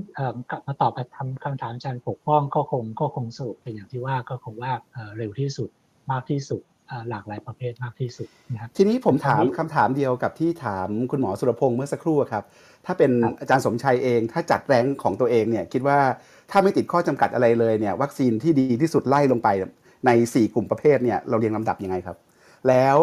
[0.51, 4.73] กลับมาตอบทำคำถามอาจารย์ปกป้องก็คงก็คงสรุปเป็นอย่างที่ว่าก็คงว่า
[5.16, 5.69] เร็วที่สุด
[6.11, 6.62] มากที่สุด
[7.11, 12.45] หลากหลายประเภทมากที่สุดนะครับทีนี้ผมถามคำถามเดียวกับที่ถามคุณหมอสุรพงศ์เมื่อสักครู่ครับ
[12.87, 15.99] ถ้าเป็นอาจารย์สมชัยเอง ถ้าจัด rank ของตัวเองเนี่ยคิดว่า
[16.51, 19.49] ถ้าไม่ติดข้อจำกัดอะไรเลยเนี่ยวัคซีนที่ดีที่สุดไล่ลงไป
[20.07, 22.17] ใน 4 กลุ่มประเภทเนี่ยเราเรียงลำดับยังไงครับ
[22.69, 22.97] แล้ว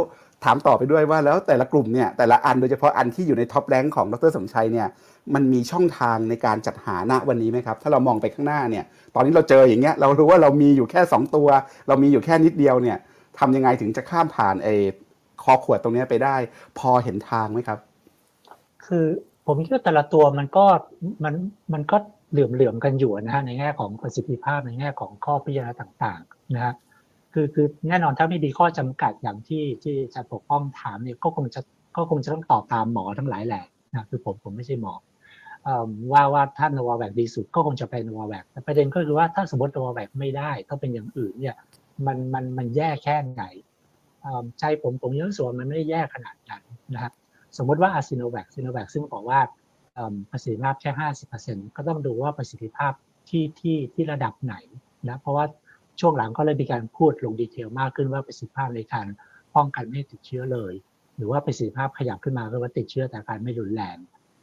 [0.43, 4.87] ถามต่อไปด้วยว่าแล้วแต่ละกลุ่มเนี่ยแต่ละอันโดยเฉพาะอันที่อยู่ใน top rank ของดรสมชัยเนี่ย
[5.33, 8.83] มันมีช่องทางในการจัดหาณวันนี้ไหมครับ ถ้าเรามองไปข้างหน้าเนี่ย
[9.15, 11.47] ตอนนี้เราเจออย่างเงี้ยเรารู้ว่าเรามีอยู่แค่ 2 ตัว
[11.87, 12.97] เรามีอยู่แค่นิดเดียวเนี่ย
[13.39, 14.75] ทำยังไงถึงจะข้ามผ่านไอ้
[15.43, 16.35] คอขวดตรงนี้ไปได้
[16.79, 17.79] พอเห็นทางไหมครับ
[18.85, 19.05] คือ
[19.47, 20.65] ผมคิดว่าแต่ละตัวมันก็
[21.23, 21.35] มัน
[21.73, 21.97] มันก็
[22.33, 26.73] เหลื่อมเหลื่อมกันอยู่นะฮะในแง่ของประสิทธิภาพในแง่ของข้อพิจารณาต่างๆนะฮะ
[27.33, 31.61] คือคือแน่นอนถ้าไม่มีข้อจำกัดอย่างที่ที่จะปกป้องถามเนี่ยก็คงจะ
[31.97, 34.93] ก็คงจะต้องตอบตามหมอทั้งหลายแหละนะคือผมผมไม่ใช่หมอ
[36.13, 41.55] ว่าว่าถ้าโนวาแวกดีสุดก็คงจะเป็นนวาแวกแต่ประเด็นก็คือว่าถ้าสมมตินวาแวกไม่ได้ต้องเป็นอย่างอื่นเนี่ย
[42.05, 43.43] มันมันมันแย่แค่ไหน
[44.59, 47.13] ใจผมผมยังรู้สึกว่ามันไม่ได้แย่ขนาดนั้นนะครับ
[47.57, 49.39] สมมติว่าอาซิโนแวคซิโนแวคซึ่งบอกว่า
[50.31, 50.91] ประสิทธิภาพแค่
[51.35, 52.93] 50%ก็ต้องดูว่าประสิทธิภาพ
[53.29, 54.55] ที่ที่ที่ระดับไหน
[55.09, 55.45] นะเพราะว่า
[55.99, 59.07] ช่วงหลังก็เลยมีการพูดลงดีเทลมากขึ้นว่าประสิทธิภาพในการ
[59.55, 60.73] ป้องกันไม่ติดเชื้อเลย
[61.17, 63.97] หรือว่าประสิทธิภาพขยับขึ้นมาก็ว่าติดเชื้อแต่การไม่รุนแรง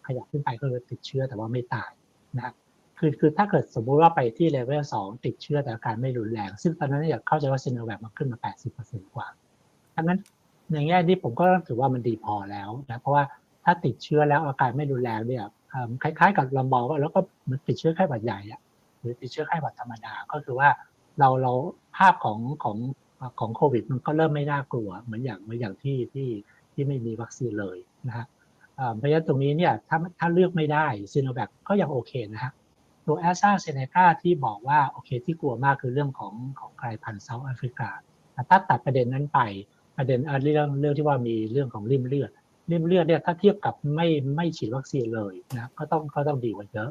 [0.07, 1.91] ขยับขึ้นไปก็คือติดเชื้อแต่ว่าไม่ตาย
[2.37, 2.53] นะ
[2.99, 8.39] คือคือถ้าเกิดสมมุติว่าไปที่เลเวลสองติดเชื้อแต่การไม่รุนแรง ซึ่งตอนนั้นเนี่ยเข้าใจว่าซีโนแวคมันขึ้นมา
[8.77, 9.27] 80%กว่า
[9.97, 10.19] ดังนั้น
[10.73, 13.25] ในแง่นี้ผมก็ถือว่ามันดีพอแล้วนะเพราะว่า
[13.65, 15.45] ถ้าติดเชื้อแล้วอาการไม่รุนแรงเนี่ย
[16.03, 17.21] คล้ายๆ กับเรามองว่าแล้วก็
[17.51, 18.61] มันติดเชื้อไข้หวัดใหญ่อะ
[18.99, 20.69] หรือติดเชื้อไข้หวัดธรรมดา ก็คือว่า
[21.19, 21.53] เราเรา
[21.97, 22.77] ภาพของของ
[23.41, 26.29] ของโควิด มันก็เริ่มไม่น่ากลัวเหมือนอย่างเหมือนอย่างที่ที่
[26.73, 28.27] ที่ไม่มีวัคซีนเลยนะฮะ
[28.97, 32.53] เพราะฉะนั้นตรงนี้เนี่ยถ้าถ้าเลือกไม่ได้ซีโนแวคก็ยังโอเคนะฮะ
[33.07, 37.91] ตัวแอสตราเซเนกาที่บอกว่าโอเคที่กลัวมากคือเรื่องของของกลายพันธุ์เซาท์แอฟริกา
[38.51, 39.41] ถ้าตัดประเด็นนั้นไป
[39.97, 42.31] ประเด็นเรื่องเรื่องที่ว่ามีเรื่องของริมเลือด
[42.71, 46.91] ริมเลือดเนี่ยถ้าเทียบกับไม่ไม่ฉีดวัคซีนเลยนะก็ต้องก็ต้องดีกว่าเยอะ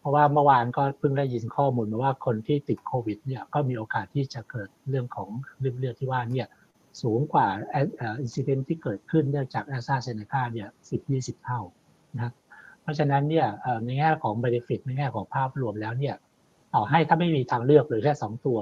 [0.00, 5.30] เพราะว่าเมื่อวานก็เพิ่งได้ยินข้อมูลมาว่าคนที่ติดโควิดเนี่ยก็มีโอกาสที่จะเกิดเรื่องของ
[5.64, 6.48] ริมเลือดที่ว่าเนี่ย
[7.02, 11.60] สูงกว่าอินซิเดนที่เกิดขึ้นเนื่องจากแอสตราเซเนกาเนี่ยสิบยี่สิบเท่า
[12.16, 12.32] นะ
[12.82, 13.46] เพราะฉะนั้นเนี่ย
[13.84, 16.14] ในแง่ของเบนฟิตในแง่ของภาพรวมแล้วเนี่ย
[16.74, 18.58] ต่อให้ถ้าไม่มีทางเลือกหรือแค่สองตัว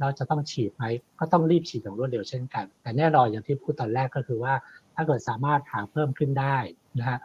[0.00, 0.84] เราจะต้องฉีดไหม
[1.18, 4.54] ก็ต้องรีบฉีดอย่างรวดเร็วเช่นกัน แต่แน่นอนอย่างที่พูดตอนแรกก็คือว่า
[4.94, 6.56] ถ้าเกิดสามารถหาเพิ่มขึ้นได้
[6.98, 7.18] นะฮะ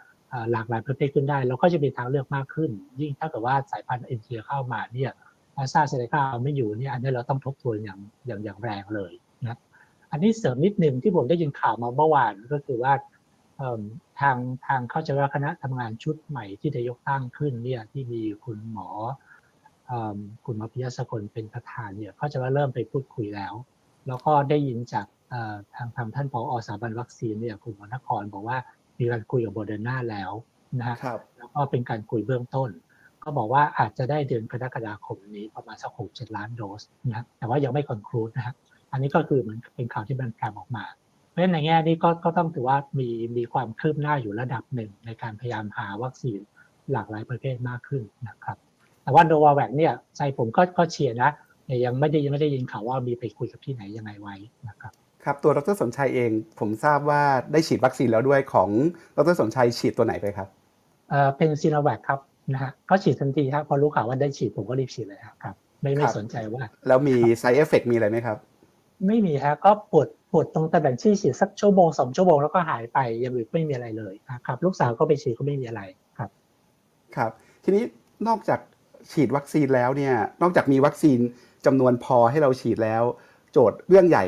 [0.51, 5.11] หลากหลายประเภทขึ้นได้ เราก็จะมีทางเลือกมากขึ้น ยิ่งถ้าเกิดว่าสายพันธุ์เอ็นเทียเข้ามาเนี่ย
[5.57, 9.59] อาซาเซเนกาไม่อยู่เนี่ยอันนี้เราต้องทบทวนอย่างอย่างอย่างแรงเลยนะ
[10.11, 12.93] อันนี้เสริมนิดหนึ่งที่ผมได้ยินข่าวมาเมื่อวานก็คือว่า
[14.19, 18.89] ทางทางเข้าใจว่าคณะทำงานชุดใหม่ที่จะยกตั้งขึ้นเนี่ยที่มีคุณหมอ
[20.45, 23.53] คุณหมอพิยสกลเป็นประธานเนี่ยเขาจะว่าเริ่มไปพูดคุยแล้ว
[24.07, 25.05] แล้วก็ได้ยินจาก
[25.75, 28.57] ทางทางท่านผอสถาบันวัคซีนเนี่ยคุณหมอนครบอกว่า
[28.99, 30.31] มีการคุยกับโบเดอร์นาแล้ว
[30.79, 30.97] นะฮะ
[31.37, 32.69] แล้วก็เป็นการคุยเบื้องต้น
[33.23, 38.53] ก็บอกว่าอาจจะได้เดือนกรกฎาคมนี้ประมาณสักหกเจ็ดล้านโดสนะแต่ว่ายังไม่คอนคลูดนะฮะ
[38.91, 40.85] อันนี้ก็คือเหมือนเป็นข่าวที่มันแพร่ออกมา
[41.29, 46.39] เพราะฉะนั้นในแง่นี้ก็ก็ต้องถือว่ามีมีความคืบหน้าอยู่ระดับหนึ่งในการพยายามหาวัคซีน
[46.91, 48.57] หลากหลายประเภทมากขึ้นนะครับ
[49.03, 51.31] แต่ว่าโนวาแวกเนี่ยใจผมก็ก็เชียร์นะ
[51.85, 54.35] ยังไม่ได้ยังไม่ได้ยินข่าวว่ามีไปคุยกับที่ไหนยังไงไว้
[54.69, 54.93] นะครับ
[55.25, 58.69] ครับตัวดรสมชัยเองผมทราบว่าได้ฉีดวัคซีนแล้วด้วยของ
[59.17, 60.47] ดรสมชัยฉีดตัวไหนไปครับ
[61.09, 62.19] เอ่อเป็นซีโนแวคครับ
[62.53, 68.37] นะฮะก็ฉีดทันทีครับพอรู้ข่าวว่าได้ฉีดผมก็รีบฉีดเลยครับไม่ไม่สนใจว่า แล้วมี side effect มีอะไรไหมครับ
[69.07, 74.13] ไม่มีฮะก็ปวดปวดตรงตำแหน่งที่ฉีดสักชั่วโมงสองชั่วโมงแล้วก็หายไปอย่างอื่นไม่มีอะไรเลย
[74.47, 75.81] ครับ ลูกสาวก็ไปฉีดก็ไม่มีอะไร
[76.17, 76.29] ครับ
[77.15, 77.31] ครับ
[77.63, 77.83] ทีนี้
[78.27, 78.59] นอกจาก
[79.11, 81.19] ฉีดวัคซีนแล้วเนี่ย นอกจากมีวัคซีน
[81.65, 83.03] จำนวนพอให้เราฉีดแล้ว
[83.51, 84.25] โจทย์เรื่องใหญ่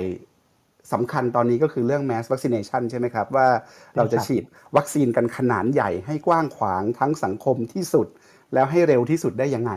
[0.94, 3.48] สำคัญตอนนี้ก็คือเรื่อง mass vaccination ใช่ไหมครับ ว่า
[3.98, 4.44] เราจะฉีด
[4.78, 8.08] วัคซีนกันขนาดใหญ่ให้กว้างขวางทั้งสังคมที่สุด
[8.54, 9.72] แล้วให้เร็วที่สุดได้ยังไง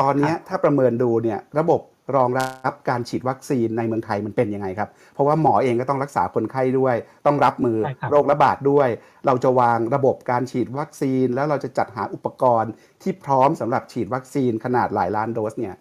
[0.00, 1.80] ตอนนี้ถ้าประเมินดูเนี่ยระบบ
[2.16, 6.94] รองรับการฉีดวัคซีนในเมืองไทยมันเป็นยังไงครับ เพราะว่าหมอเองก็ต้องรักษาคนไข้ด้วย
[7.26, 7.78] ต้องรับมือ
[8.10, 8.88] โรคระบาดด้วย
[9.26, 15.74] เราจะวางระบบการฉีดวัคซีน แล้วเราจะจัดหาอุปกรณ์ที่พร้อมสำหรับฉีดวัคซีนขนาดหลายล้านโดสเนี่ย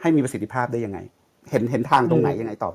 [0.00, 0.98] ให้มีประสิทธิภาพได้ยังไง
[1.50, 2.72] เห็นเห็นทางตรงไหนยังไงต่อ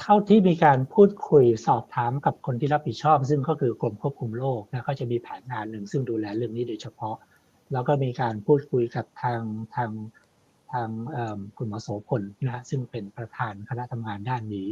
[0.00, 7.16] เท่าที่มีการพูดคุยสอบถามกับคนที่รับผิดชอบ ซึ่งก็คือกรมควบคุมโรคนะก็จะมีแผนงานหนึ่งซึ่งดูแลเรื่องนี้โดยเฉพาะ
[7.72, 9.40] แล้วก็มีการพูดคุยกับทาง
[9.74, 9.90] ทาง
[10.72, 10.88] ทาง
[11.56, 14.68] คุณหมอโสพลนะซึ่งเป็นประธานคณะทำงานด้านนี้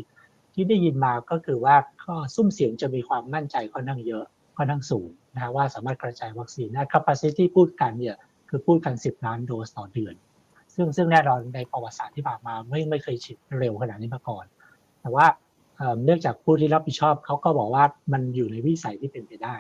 [0.55, 4.25] ที่ได้ยินมาก็คือว่าก็ซุ้มเสียงจะมีความมั่นใจค่อนข้างเยอะ
[4.57, 8.17] ค่อนข้างสูงนะว่าสามารถกระจายวัคซีนได้ capacity พูดกันเนี่ย
[8.49, 10.15] คือพูดกัน 10 ล้านโดสต่อเดือน
[10.75, 14.47] ซึ่งซึ่งแน่นอนในประวัติศาสตร์ที่ผ่านมาไม่ไม่เคยฉีดเร็วขนาดนี้มาก่อน
[15.09, 15.31] แต่ว่า
[16.05, 19.57] เนื่องจากผู้ที่รับผิดชอบเขาก็บอกว่ามันอยู่ในวิสัยที่เป็นไปได้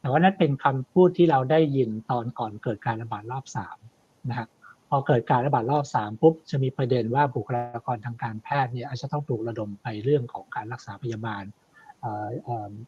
[0.00, 3.76] แต่ว่านั่นเป็นคำพูดที่เราได้ยินตอนก่อนเกิดการระบาดรอบสาม
[4.28, 4.46] นะฮะ
[4.88, 11.44] พอเกิดการระบาดรอบสามปุ๊บจะมีประเด็นว่าบุคลากรทางการแพทย์เนี่ยอาจจะต้องถูกระดมไปเรื่องของการรักษาพยาบาล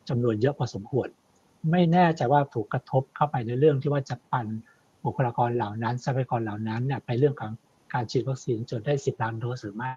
[0.08, 1.08] จำนวนเยอะพอสมควร
[1.70, 4.46] ไม่แน่ใจว่าถูกกระทบเข้าไปในเรื่องที่ว่าจะปัน
[5.04, 7.52] บุคลากรเหล่านั้นทรัพยากรเหล่านั้นเนี่ยไปเรื่องของ
[7.92, 9.92] การฉีดวัคซีนจนได้ 10 ล้านโดสหรือไม่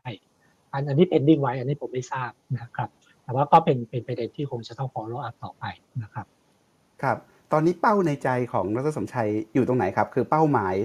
[0.73, 2.89] อันอันนี้เป็นดิ้งไว้อันนี้ผมไม่ทราบนะครับ
[3.23, 5.63] แต่ว่าก็เป็นเป็นประเด็นที่คงจะต้อง follow up ต่อไป
[6.03, 6.25] นะครับ
[7.03, 7.17] ครับ
[7.51, 10.75] ตอนนี้เป้าในใจของดรสมชัยอยู่ตรงไหนครับ คือเป้าหมาย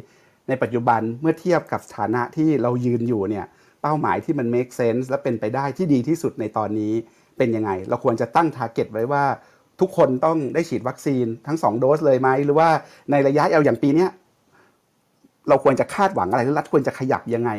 [0.48, 3.46] ในปัจจุบันเมื่อเทียบกับสถานะที่เรายืนอยู่เนี่ย
[3.82, 6.92] เป้าหมายที่มัน make sense และเป็นไปได้ที่ดีที่สุดในตอนนี้
[7.38, 9.24] เป็นยังไง เราควรจะตั้ง target ไว้ว่า
[9.80, 12.68] ทุกคนต้องได้ฉีดวัคซีนทั้ง 2 โดสเลยไหม หรือว่า
[13.10, 14.06] ในระยะยาวอย่างปีนี้
[15.48, 17.50] เราควรจะคาดหวังอะไรหรือรัฐควรจะขยับยังไง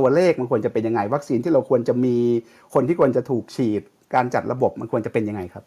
[0.00, 2.16] ตัวเลขมันควรจะเป็นยังไง วัคซีนที่เราควรจะมี
[2.74, 3.82] คนที่ควรจะถูกฉีด
[4.14, 5.64] การจัดระบบมันควรจะเป็นยังไงครับ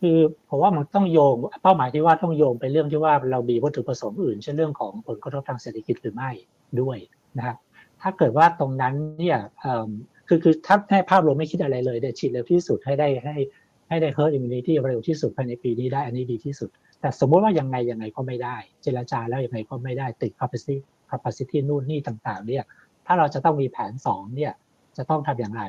[0.00, 0.18] คือ
[0.48, 6.30] ผมว่ามันต้องโยงเป้าหมายที่ว่าต้องโยงไปเรื่องที่ว่าเรามีวัตถุประสงค์อื่นเช่นเรื่องของผลกระทบทางเศรษฐกิจหรือไม่
[6.80, 6.98] ด้วย
[7.38, 7.56] นะครับ
[8.00, 9.38] ถ้าเกิดว่าตรงนั้นเนี่ย
[10.28, 13.36] คือคือถ้าให้ภาพรวมไม่คิดอะไรเลยเดี๋ยวฉีดเร็วที่สุดให้ได้ให้
[13.88, 16.68] ให้ได้ herd immunity เร็วที่สุดภายในปีนี้ได้อันนี้ดีที่สุด
[17.00, 20.76] แต่สมมติว่ายังไงยังไงก็ไม่ได้ เจรจาแล้วยังไงก็ไม่ได้ติด capacity
[21.10, 22.64] capacity นู่นนี่ต่างๆเนี่ย
[23.06, 24.52] ถ้าเราจะต้องมีแผน2เนี่ย
[24.96, 25.62] จะต้องทำอย่างไร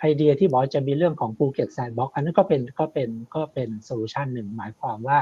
[0.00, 5.18] ไอเดียที่บอกจะมีเรื่องของภูเก็ต sandbox อันนั้นก็เป็นก็เป็นก็เป็น solution หนึ่งหมายความว่า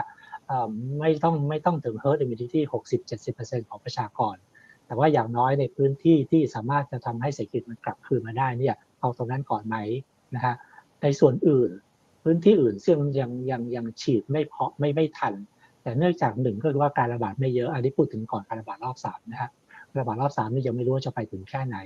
[1.01, 2.61] ไม่ต้องไม่ต้องถึง herd immunity
[3.17, 4.37] 60-70%ของประชากร
[4.87, 9.77] แต่ว่าอย่างน้อยในพื้นที่ที่สามารถจะทำให้เศรษฐกิจมันกลับคืนมาได้เนี่ยเอาตรงนั้นก่อนไหม
[10.35, 10.55] นะฮะ
[11.03, 11.71] ในส่วนอื่น
[12.23, 15.35] พื้นที่อื่นซึ่งยังยังยังฉีดไม่พอไม่ไม่ทัน
[15.83, 19.51] แต่เนื่องจากหนึ่งก็คือว่าการระบาดไม่เยอะอันนี้พูดถึงก่อนการระบาดรอบสามนะฮะ
[19.99, 21.77] ระบาดรอบสามนี่ยังไม่รู้ว่าจะไปถึงแค่ไหน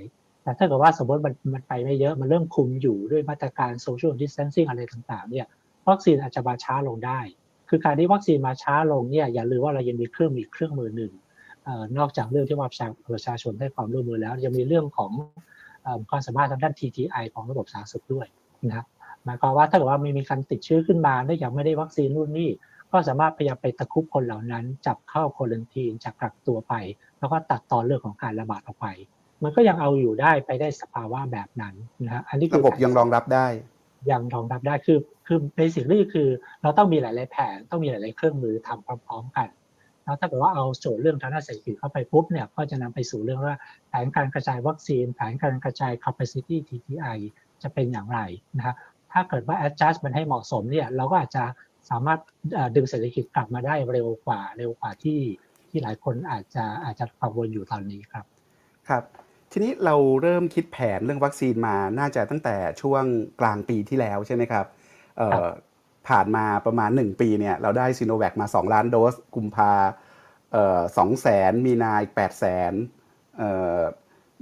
[0.43, 5.45] แต่ถ้าเกิดว่าสมมติมันมันไปไม่เยอะ มันเริ่มคุมอยู่ด้วยมาตรการ social distancing อะไรต่างๆ เนี่ย
[5.89, 7.19] วัคซีนอาจจะมาช้าลงได้
[7.69, 11.11] คือการที่วัคซีนมาช้าลงเนี่ยอย่าลืมว่าเรายังมีเครื่องมีเครื่องมือหนึ่ง
[11.97, 12.69] นอกจากเรื่องที่ว่า
[13.13, 15.11] ประชาชนได้ความร่วมมือแล้ว ยังมีเรื่องของ
[16.09, 18.27] ความสามารถทางด้าน TTI ของระบบสาธารณสุขด้วย
[18.67, 18.85] นะ
[19.25, 22.49] หมายความว่าถ้าเกิดว่าไม่มีการติดเชื้อขึ้นมาเนื่องไม่ได้วัคซีนรุ่นนี้
[22.91, 26.73] ก็สามารถพยายามไปตะคุบคนเหล่านั้น จับเข้าโคลันทีนจากกักตัวไป
[27.25, 28.87] แล้วก็ตัดตอนเรื่องของการระบาดออกไป
[29.43, 33.47] มันก็ยังเอาอยู่ได้ไปได้สภาวะแบบนั้นนะฮะอันนี้ระบบยังรองรับได้
[34.11, 36.29] ยังรองรับได้คือคือเบสิคลี่คือ
[36.61, 39.47] เราต้องมีหลาย ๆ แผนต้องมีหลาย ๆ เครื่องมือทำพร้อม ๆ กัน
[40.03, 43.57] แล้วถ้าเกิดว่าเอาโจทย์เรื่องทางด้านเศรษฐกิจเข้าไปปุ๊บเนี่ยก็จะนำไปสู่เรื่องว่า
[43.89, 47.17] แผนการกระจายวัคซีน แผนการกระจาย capacity TTI
[47.63, 48.19] จะเป็นอย่างไร
[48.57, 48.75] นะฮะ
[49.11, 51.43] ถ้าเกิดว่า adjust มันให้เหมาะสมเนี่ยเราก็อาจจะ
[51.89, 52.19] สามารถ
[52.75, 55.19] ดึงเศรษฐกิจกลับมาได้เร็วกว่าเร็วกว่าที่
[55.75, 58.25] ที่หลายคนอาจจะอาจจะกังวลอยู่ตอนนี้ครับ
[58.89, 59.03] ครับ
[59.51, 63.03] ทีนี้เราเริ่มคิดแผนเรื่องวัคซีนมาน่าจะตั้งแต่ช่วง
[63.41, 64.65] กลางปีที่แล้วใช่ไหมครับ
[66.07, 69.73] ผ่านมาประมาณ 1 ปีเนี่ยเราได้ซีโนแวคมา 2 ล้านโดส กุมภา
[70.97, 72.73] สองแสนมีนาอีก8แสน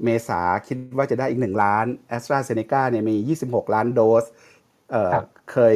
[0.04, 4.26] เมษาคิดว่าจะได้อีก 1 ล้านแอสตราเซเนกาเนี่ยมี 26 ล้านโดส
[5.52, 5.76] เคย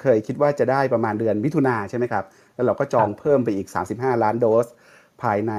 [0.00, 2.24] เคยคิดว่าจะได้ประมาณเดือนมิถุนาใช่ไหมครับ
[2.64, 4.66] แล้วเราก็จองเพิ่มไปอีก 35 ล้านโดส
[5.22, 5.52] ภายใน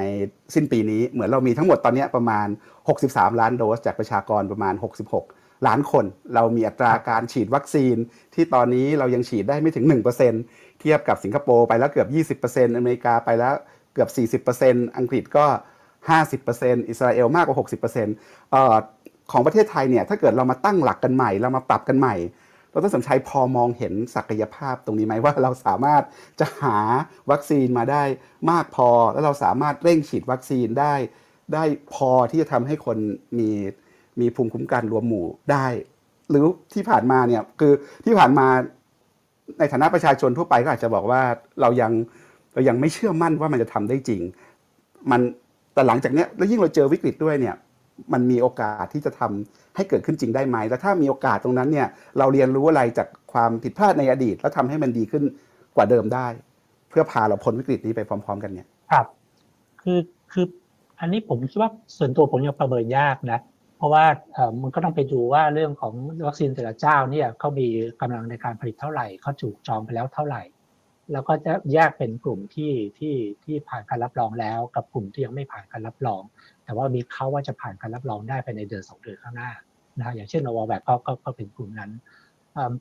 [0.53, 2.47] สิ้นปีนี้ เหมือนเรามีทั้งหมดตอนนี้ประมาณ
[2.93, 4.73] 63 ล้านโดส จากประชากรประมาณ
[5.19, 7.95] 66 ล้านคน เรามีอัตราการฉีดวัคซีน
[8.35, 9.85] ที่ตอนนี้เรายังฉีดได้ไม่ถึง
[10.31, 13.53] 1%เทียบกับสิงคโปร์ไปแล้วเกือบ 20%อเมริกาไปแล้ว
[13.93, 14.07] เกือ
[14.39, 15.45] บ 40%อังกฤษก็
[16.17, 17.57] 50%อิสราเอลมากกว่า
[18.01, 18.55] 60%อ
[19.31, 22.15] ของประเทศไทยเนี่ยถ้าเกิดเรามาตั้งหลักกันใหม่ เรามาปรับกันใหม่
[22.73, 26.03] ดรสมชัยพอมองเห็นศักยภาพตรงนี้ไหมว่าเราสามารถ
[26.39, 26.77] จะหา
[27.31, 28.03] วัคซีนมาได้
[28.51, 30.93] มากพอ แล้วเราสามารถเร่งฉีดวัคซีนได้
[31.53, 32.97] ได้พอที่จะทำให้คน
[33.39, 33.49] มี
[34.19, 35.65] มีภูมิคุ้มกันรวมหมู่ได้
[36.29, 37.73] หรือที่ผ่านมาเนี่ยคือ
[38.05, 38.47] ที่ผ่านมา
[39.59, 41.21] ในฐานะประชาชนทั่วไปก็อาจจะบอกว่า
[41.61, 41.91] เรายัง
[42.53, 44.21] เรายังไม่เชื่อมั่นว่ามันจะทำได้จริง
[45.11, 45.21] มัน
[45.73, 47.55] แต่หลังจากนี้แล้วยิ่งเราเจอวิกฤตด้วยเนี่ย
[48.13, 55.23] มันมีโอกาสที่จะทำให้เกิดขึ้นจริงได้ไหม แล้วถ้ามีโอกาสตรงนั้นเนี่ย เราเรียนรู้อะไรจากความผิดพลาดในอดีต แล้วทำให้มันดีขึ้น
[55.75, 56.27] กว่าเดิมได้
[56.89, 59.05] เพื่อพาเราพ้นวิกฤตนี้ไปพร้อม ๆ กันเนี่ย ครับ
[59.81, 59.99] คือ
[60.31, 60.45] คือ
[60.99, 63.39] อันนี้ผมคิดว่าส่วนตัวผมยังประเมินยากนะ
[63.77, 65.93] เพราะว่าเออมันก็ต้องไปดูว่าเรื่องของ
[66.27, 67.67] วัคซีนแต่ละเจ้าเนี่ยเขามี
[68.01, 70.41] กำลังในการผลิตเท่าไหร่เขาถูกจองไปแล้วเท่าไหร่
[71.11, 76.21] แล้วก็จะแยกเป็นกลุ่มที่ที่ที่ผ่านการรับรองแล้ว กับกลุ่มที่ยังไม่ผ่านการรับรอง
[76.65, 79.51] แต่ว่ามีเขาว่าจะผ่านการรับรองได้ภายในเดือนสองเดือนข้างหน้า
[79.97, 80.93] นะฮะอย่างเช่นโนวาแวคก็
[81.25, 81.91] ก็เป็นกลุ่มนั้น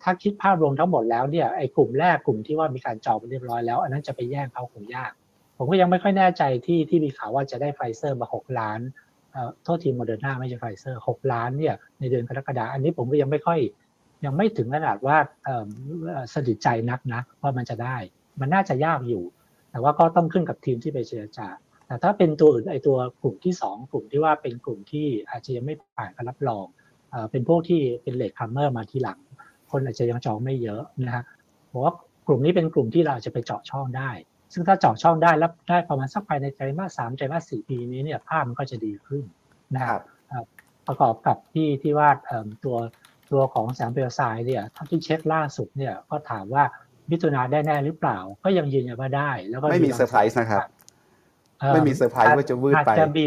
[0.02, 5.12] ถ้าคิดภาพรวมทั้งหมดแล้วเนี่ยไอ้กลุ่มแรกกลุ่มที่ว่ามีการจองไปเรียบร้อยแล้ว อันนั้นจะไปแย่งเขาคงยาก
[5.56, 8.80] ผมก็ยังไม่ค่อยแน่ใจที่ที่มีข่าวว่าจะได้ไฟเซอร์มา 6 ล้าน
[9.64, 13.60] โทษทีโมเดอร์นาไม่ใช่ไฟเซอร์ 6 ล้านเนี่ยในเดือนกรกฎาอันนี้ผมก็ยังไม่ค่อย
[14.24, 15.16] ยังไม่ถึงขนาดว่า
[16.34, 17.96] สนิทใจนักนะว่ามันจะได้
[18.40, 19.24] มันน่าจะยากอยู่
[19.70, 21.48] แต่ว่าก็ต้องขึ้นกับทีมที่ไปเจรจา
[21.92, 26.64] แต่ถ้าเป็นตัวอื่นไอ้ตัวกลุ่มที่ 2 กลุ่มที่ว่าเป็นกลุ่มที่อาจจะยังไม่ผ่านการรับรอง
[27.30, 29.18] เป็นพวกที่เป็น late comer มาทีหลัง
[29.70, 31.24] คนอาจจะยังจองไม่เยอะนะฮะ
[31.72, 31.94] บอกว่า
[32.26, 34.10] กลุ่มนี้เป็นกลุ่มที่เราจะไปเจาะช่องได้
[34.52, 39.24] ซึ่งถ้าเจาะช่องได้แล้วได้ประมาณสักภายในไตรมาสสามไตรมาสสี่ปีนี้เนี่ยภาพมันก็จะดีขึ้น
[39.74, 40.02] นะครับ
[40.86, 42.08] ประกอบกับที่ที่ว่า
[42.64, 42.76] ตัว
[43.32, 46.64] ตัวของแสงเปลวทรายเนี่ยถ้าที่เช็คล่าสุดเนี่ยก็ถามว่า
[47.10, 50.62] มิถุนาได้แน่หรือเปล่า ก็ยังยืนยันว่าได้ แล้วก็ไม่มีเซอร์ไพรส์นะครับ
[51.74, 53.26] ไม่มีเซอร์ไพรส์ว่าจะวืดไปอาจจะมี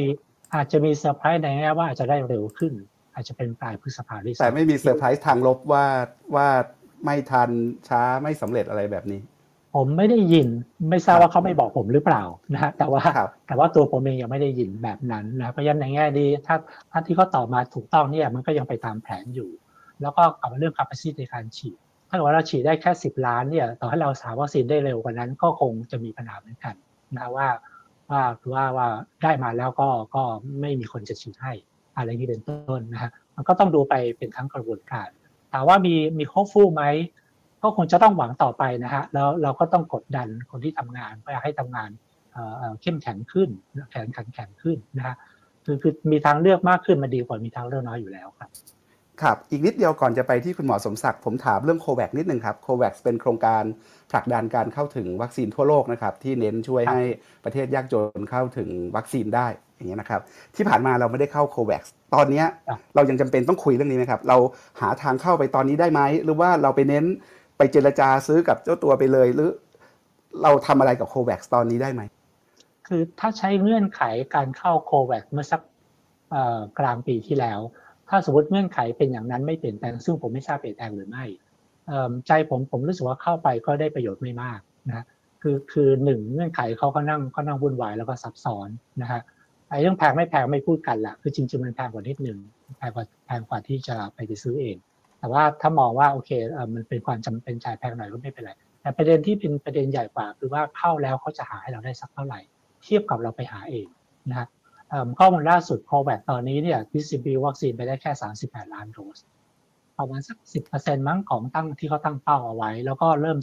[0.56, 2.74] อาจจะมีเซอร์ไพรส์ในแง่ว่าอาจจะได้เร็วขึ้น
[3.14, 5.86] อาจจะเป็นปลายพฤษภาคมแต่ไม่มีเซอร์ไพรส์ทางลบว่า
[6.36, 6.48] ว่า
[7.06, 7.50] ไม่ทัน
[7.88, 9.22] ช้าไม่สำเร็จอะไรแบบนี้
[9.76, 10.48] ผมไม่ได้ยิน
[10.90, 13.02] ไม่ทราบว่าเขาไม่บอกผมหรือเปล่านะฮะแต่ว่า
[13.48, 16.56] แต่ว่าตัวผมเองยังไม่ได้ยินแบบนั้นนะเพราะฉะนั้นในแง่ดีถ้า
[16.92, 19.50] ถ้าที่เขาตอบมาถูกต้องเนี่ยมันก็ยังไปตามแผนอยู่
[20.02, 21.78] แล้วก็กับเรื่อง capacity ในการฉีด
[22.10, 26.76] ถ้าถ้าว่าเราฉีดได้แค่สิบล้านเนี่ยต่อให้เราหาวัคซีนได้เร็วกว่านั้นก็คงจะมีปัญหาเหมือนกัน
[27.18, 27.48] นะว่า
[28.12, 28.88] ว่าคือว่าว่า
[29.24, 30.24] ได้มาแล้วก็ก็
[30.62, 31.54] ไม่มีคนจะฉีดให้
[31.98, 35.10] อะไรนี้เป็นต้นนะฮะมันก็ต้องดูไปเป็นทั้งกระบวนการ
[35.52, 36.84] ถามว่ามีมีโคฟูไหม
[37.64, 41.90] ก็คงจะต้องหวังต่อไปนะฮะแล้วเราก็ต้องกดดันคนที่ทำงานเพื่อให้ทำงาน
[42.82, 43.50] เข้มแข็งขึ้น
[43.92, 45.16] แข็งขันแข็งขึ้นนะฮะ
[45.66, 48.50] คือคือมีทางเลือกมากขึ้นมันดีกว่ามีทางเลือกน้อยอยู่แล้วครับ
[49.24, 53.64] ครับอีกนิดเดียวก่อนจะไปที่คุณหมอสมศักดิ์ผมถามเรื่องโควัคนิดหนึ่งครับโควัคเป็นโครงการ
[54.12, 57.02] ผลักดันการเข้าถึงวัคซีนทั่วโลกนะครับที่เน้นช่วยให้
[57.46, 60.22] ประเทศยากจนเข้าถึงวัคซีนได้อย่างเงี้ยนะครับ
[60.56, 61.84] ที่ผ่านมาเราไม่ได้เข้าโควัค
[62.16, 62.44] ตอนนี้
[62.96, 64.38] เรายังจำเป็นต้องคุยเรื่องนี้ไหมครับเรา
[64.82, 67.06] หาทางเข้าไปตอนนี้ได้ไหมหรือว่าเราไปเน้น
[67.58, 69.50] ไปเจรจาซื้อกับเจ้าตัวไปเลยหรือ
[70.44, 72.02] เราทำอะไรกับโควัคตอนนี้ได้ไหม
[72.88, 74.02] คือถ้าใช้เงื่อนไข
[74.36, 75.62] การเข้าโควัคเมื่อสัก
[76.80, 77.60] กลางปีที่แล้ว
[78.10, 81.26] ถ้าสมมติเงื่อนไขเป็นอย่างนั้นไม่เปลี่ยนแปลงซึ่งผมไม่ทราบเปลี่ยนแปลงหรือไม่
[82.28, 85.06] ใจผมผมรู้สึกว่าเข้าไปก็ได้ประโยชน์ไม่มากนะ
[85.42, 88.70] คือคือหนึ่งเงื่อนไขเขาก็นั่งก็นั่งวุ่นวายแล้วก็ซับซ้อน
[89.02, 89.22] นะฮะ
[89.70, 92.38] ไอ้เรื่องแพงไม่แพงไม่พูดกันละคือจริงๆมันแพงกว่านิดหนึ่ง
[92.78, 94.76] แพงกว่าแพงกว่าที่จะไปไปซื้อเอง
[95.20, 96.32] แต่ว่าถ้ามองว่าโอเค
[96.74, 102.40] มันเป็นความจำเป็นจ่ายแพงหน่อยก็ไม่เป็นไรแต่ประเด็นที่เป็นประเด็นใหญ่กว่าคือว่าเข้าแล้วเขาจะหาให้เราได้สักเท่าไหร่
[102.84, 103.88] เทียบกับเราไปหาเอง
[104.30, 104.48] นะฮะ
[105.20, 108.12] ข้อมูลล่าสุดโควิดตอนนี้เนี่ยดิสติบิววัคซีนไปได้แค่
[108.44, 109.18] 38 ล้านโดส
[109.98, 110.38] ประมาณสัก
[110.74, 113.38] 10%มั้งของตั้งที่เขาตั้งเป้าเอาไว้ แล้วก็เริ่ม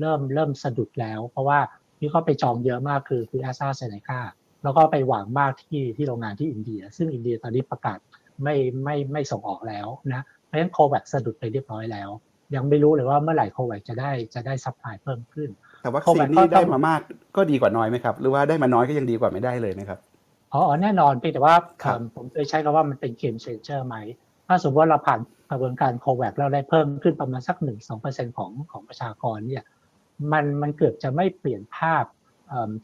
[0.00, 1.58] เริ่มเริ่มสะดุดแล้ว เพราะว่า
[1.98, 4.20] ที่เขาไปจองเยอะมากคือคือแอสตราเซเนกา
[4.62, 7.98] แล้วก็ไปหวังมากที่ที่โรงงานที่อินเดีย ซึ่งอินเดียตอนนี้ประกาศ
[8.42, 12.10] ไม่ไม่ไม่ส่งออกแล้วนะเพราะฉะนั้น COVAX สะดุดไปเรียบร้อยแล้ว
[12.54, 15.48] ยังไม่รู้เลยว่าเมื่อไหร่ COVAX จะได้จะได้ supply เพิ่มขึ้น
[15.82, 17.00] แต่ว่าซีนนี้ได้มามาก
[17.36, 19.98] ก็ดีกว่าน้อยไหมครับ หรือว่าได้มาน้อยก็ยังดีกว่าไม่ได้เลยไหมครับ
[20.52, 21.56] อ๋อแน่นอนเพียงแต่ว่า
[22.14, 23.96] ผมเคยใช้คำว่ามันเป็น game changer ไหม
[24.48, 29.64] ถ้าสมมติว่าเราผ่านกระบวนการ COVAX เราได้เพิ่มขึ้นประมาณสักหนึ่งสองเปอร์เซ็นของของประชากรเนี่ย
[30.32, 32.04] มันมันเกือบจะไม่เปลี่ยนภาพ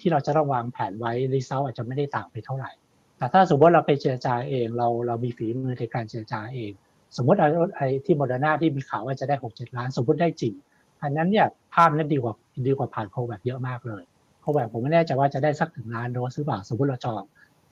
[0.00, 2.70] ที่เราจะระวางแผนไว้ result อาจจะไม่ได้ต่างไปเท่าไหร่
[3.18, 6.72] แต่ถ้าสมมติเราไปเจรจาเองเราเรามีฝีมือในการเจรจาเอง
[7.16, 7.38] สมมติ
[7.76, 10.55] ไอ้ที่โมเดอร์นาที่มีข่าวว่าจะได้หกเจ็ดล้านสมมติได้จริง
[11.02, 12.35] อันนั้นเนี่ยภาพนั้นดีกว่า
[12.66, 14.02] ดีกว่าผ่าน COVAX เยอะมากเลย
[14.42, 17.22] โควิดผมไม่แน่ใจว่าจะได้สักถึงล้านโดสหรือเปล่าสมมติเราจอง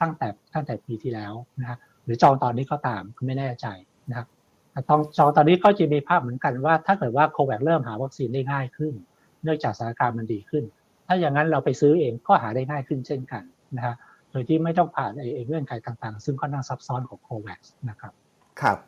[0.00, 3.66] ตั้งแต่ตั้งแต่ปีที่แล้วนะฮะหรือจองตอนนี้ก็ตามก็ไม่แน่ใจ
[4.10, 4.26] นะครับ
[4.72, 8.94] แต่ต้องจองตอนนี้ก็จะมีภาพเหมือนกันว่า ถ้าเกิดว่าโควิดเริ่มหาวัคซีนได้ง่ายขึ้น
[9.42, 10.64] เนื่องจากสถานการณ์มันดีขึ้น
[11.06, 13.42] ถ้าอย่างนั้นเราไปซื้อเองก็หาได้ง่ายขึ้นเช่นกัน
[13.76, 13.94] นะฮะ
[14.30, 18.12] โดยที่ไม่ต้องผ่านไอ้เงื่อนไขต่างๆ ซึ่งค่อนข้างซับซ้อนของโควิดนะครับ
[18.60, 18.78] ครับ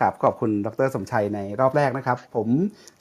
[0.00, 2.48] ครับขอบคุณดรสมชัยในรอบแรกนะครับ ผม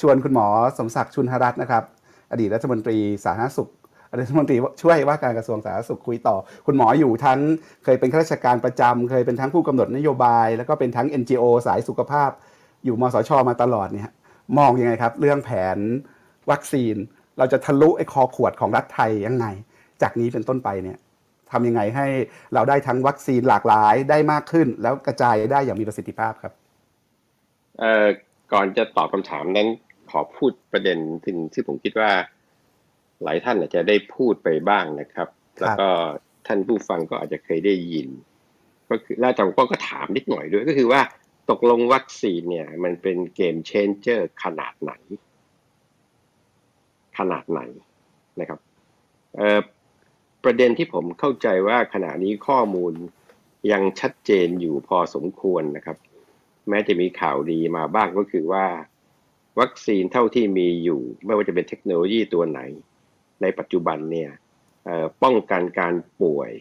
[0.01, 1.83] ชวนคุณหมอสมศักดิ์ชุนหรัตน์นะครับ
[2.31, 3.71] อดีตรัฐมนตรีสาธารณสุข
[4.19, 7.39] รัฐมนตรีช่วยว่าการกระทรวงสาธารณสุขคุยต่อ คุณหมออยู่ทั้ง
[7.83, 12.29] เคยเป็นข้าราชการประจำเคยเป็นทั้งผู้กำหนดนโยบาย แล้วก็เป็นทั้ง NGO สายสุขภาพ
[12.85, 14.11] อยู่มสชมาตลอดเนี่ย
[14.57, 15.77] มองยังไงครับ เรื่องแผน
[16.51, 16.95] วัคซีน
[17.37, 19.45] เราจะทะลุไอ้คอขวดของรัฐไทยยังไง
[20.01, 20.97] จากนี้เป็นต้นไปเนี่ย
[21.51, 22.07] ทำยังไงให้
[22.53, 26.53] เราได้ทั้งวัคซีนหลากหลายได้มากขึ้น แล้วกระจายได้อย่างมีประสิทธิภาพครับ
[27.79, 28.07] เอ่อ
[28.53, 29.67] ก่อนจะตอบคำถามนั้น
[30.11, 32.11] ขอพูดประเด็นที่ที่ผมคิดว่า
[33.23, 35.27] หลายท่านอาจจะได้พูดไปบ้างนะครับ
[35.59, 35.87] แล้วก็
[36.47, 38.07] ท่านผู้ฟังก็อาจจะเคยได้ยิน
[38.89, 41.01] ก็คือแล้วจำก็ก็ถามนิดหน่อยด้วยก็คือว่า
[41.49, 44.93] ตกลงวัคซีนเนี่ย มันเป็นเกมเชนเจอร์ขนาดไหน
[47.17, 47.61] ขนาดไหน
[48.39, 48.59] นะครับ
[50.43, 52.93] ประเด็นที่ผมเข้าใจว่าขณะนี้ข้อมูล
[53.71, 55.97] ยังชัดเจนอยู่พอสมควรนะครับ
[56.69, 58.65] แม้จะมีข่าวดีมาบ้างก็คือว่า
[59.59, 62.59] วัคซีนเท่าที่มีอยู่ ไม่ว่าจะเป็นเทคโนโลยีตัวไหน
[63.41, 64.31] ในปัจจุบันเนี่ย
[65.23, 66.51] ป้องกันการป่วย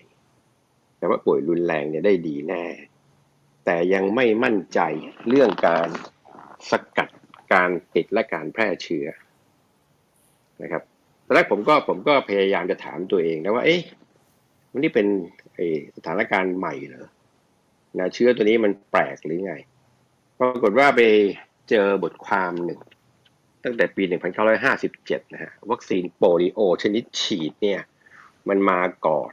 [0.98, 2.64] แต่ว่าป่วยรุนแรงเนี่ยได้ดีแน่
[3.64, 4.80] แต่ยังไม่มั่นใจ
[5.28, 5.88] เรื่องการ
[6.70, 7.08] สกัด
[7.52, 9.06] การติดและการแพร่เชื้อ
[10.62, 10.82] นะครับ
[11.26, 13.80] ตอนแรกผมก็ผมก็พยายามจะถามตัวเองนะว่า เอ๊ะ
[14.72, 15.06] มันนี่เป็น
[15.96, 17.06] สถานการณ์ใหม่เหรอ
[17.98, 19.54] นะเชื้อตัวนี้มันแปลกหรือไง
[20.38, 21.00] ปรากฏว่าไป
[21.70, 22.80] เจอบทความหนึ่ง
[23.64, 24.02] ตั้งแต่ปี
[24.68, 27.80] 1957 นะฮะวัคซีนโปลิโอชนิดฉีดเนี่ย
[28.48, 29.32] มันมาก่อน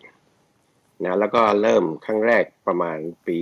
[1.04, 2.98] นะแล้วก็เริ่มครั้งแรกประมาณ
[3.28, 3.38] ปี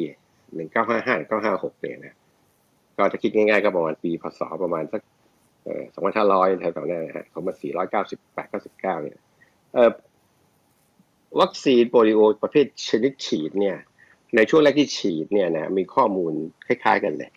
[0.66, 2.16] 1955 1956 เนี่ยนะ
[2.98, 5.02] ก็จะคิดง่ายๆก็ประมาณปีพศประมาณสัก
[5.64, 5.84] เอ่อ
[6.24, 7.54] 2,500แถวๆนั้นนะฮะของมา
[8.02, 9.18] 498 99เนี่ย
[9.74, 9.92] เอ่อ
[11.42, 13.78] วัคซีนโปลิโอประเภทชนิดฉีดเนี่ย
[14.36, 16.34] ในช่วงแรกที่ฉีดเนี่ยนะมีข้อมูล
[16.68, 17.32] คล้ายๆกันเลย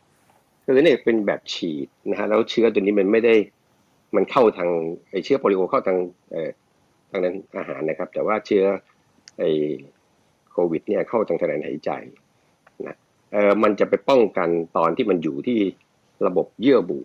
[0.71, 3.35] คือเนี่ยเป็นแบบฉีดนะฮะแล้วเชื้อตัวนี้มันไม่ได้
[4.17, 4.71] มันเข้าทาง
[5.11, 5.99] ไอเชื้อโปลิโอเข้าทาง
[6.31, 6.51] เอ่อ
[7.11, 8.65] ทางนั้นอาหารนะครับ แต่ว่าเชื้อ
[9.39, 9.45] ไอ
[10.53, 11.91] โควิด เนี่ยเข้าทางทางเดินหายใจ
[12.87, 12.97] นะ
[13.33, 15.59] เออมันจะไปป้องกันตอนที่มันอยู่ที่
[16.27, 16.99] ระบบเยื่อบุ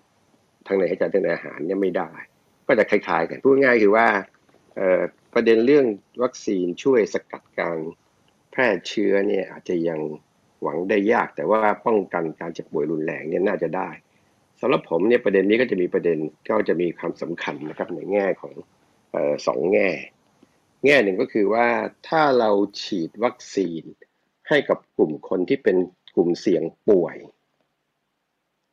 [0.68, 2.12] ทางในหายใจทางในอาหารเนี่ยไม่ได้
[2.68, 4.08] ก็จะคล้ายๆกันพูดง่ายคือว่า
[4.76, 5.02] เอ่อ
[5.34, 5.86] ประเด็นเรื่อง
[6.24, 7.78] วัคซีนช่วยสกัดการ
[8.52, 10.00] แพร่เชื้อเนี่ยอาจจะยัง
[10.64, 13.90] หวังได้ยาก แต่ว่าป้องกันการเจ็บป่วยรุนแรงเนี่ยน่าจะได้
[14.62, 16.18] สำหรับผมเนี่ยประเด็นนี้ก็จะมีประเด็น
[16.50, 18.54] ก็จะมีความสำคัญนะครับในแง่ของ
[19.14, 19.90] ออสองแง่
[20.86, 21.68] แง่หนึ่งก็คือว่า
[22.08, 22.52] ถ้าเรา
[22.82, 23.84] ฉีดวัคซีน
[24.50, 25.78] ให้กับกลุ่มคนที่เป็น
[26.16, 27.18] กลุ่มเสี่ยงป่วย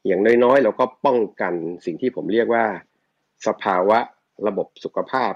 [0.06, 1.54] อย่างน้อยๆ เราก็ป้องกัน
[1.86, 2.64] สิ่งที่ผมเรียกว่า
[3.46, 3.98] สภาวะ
[4.46, 5.32] ระบบสุขภาพ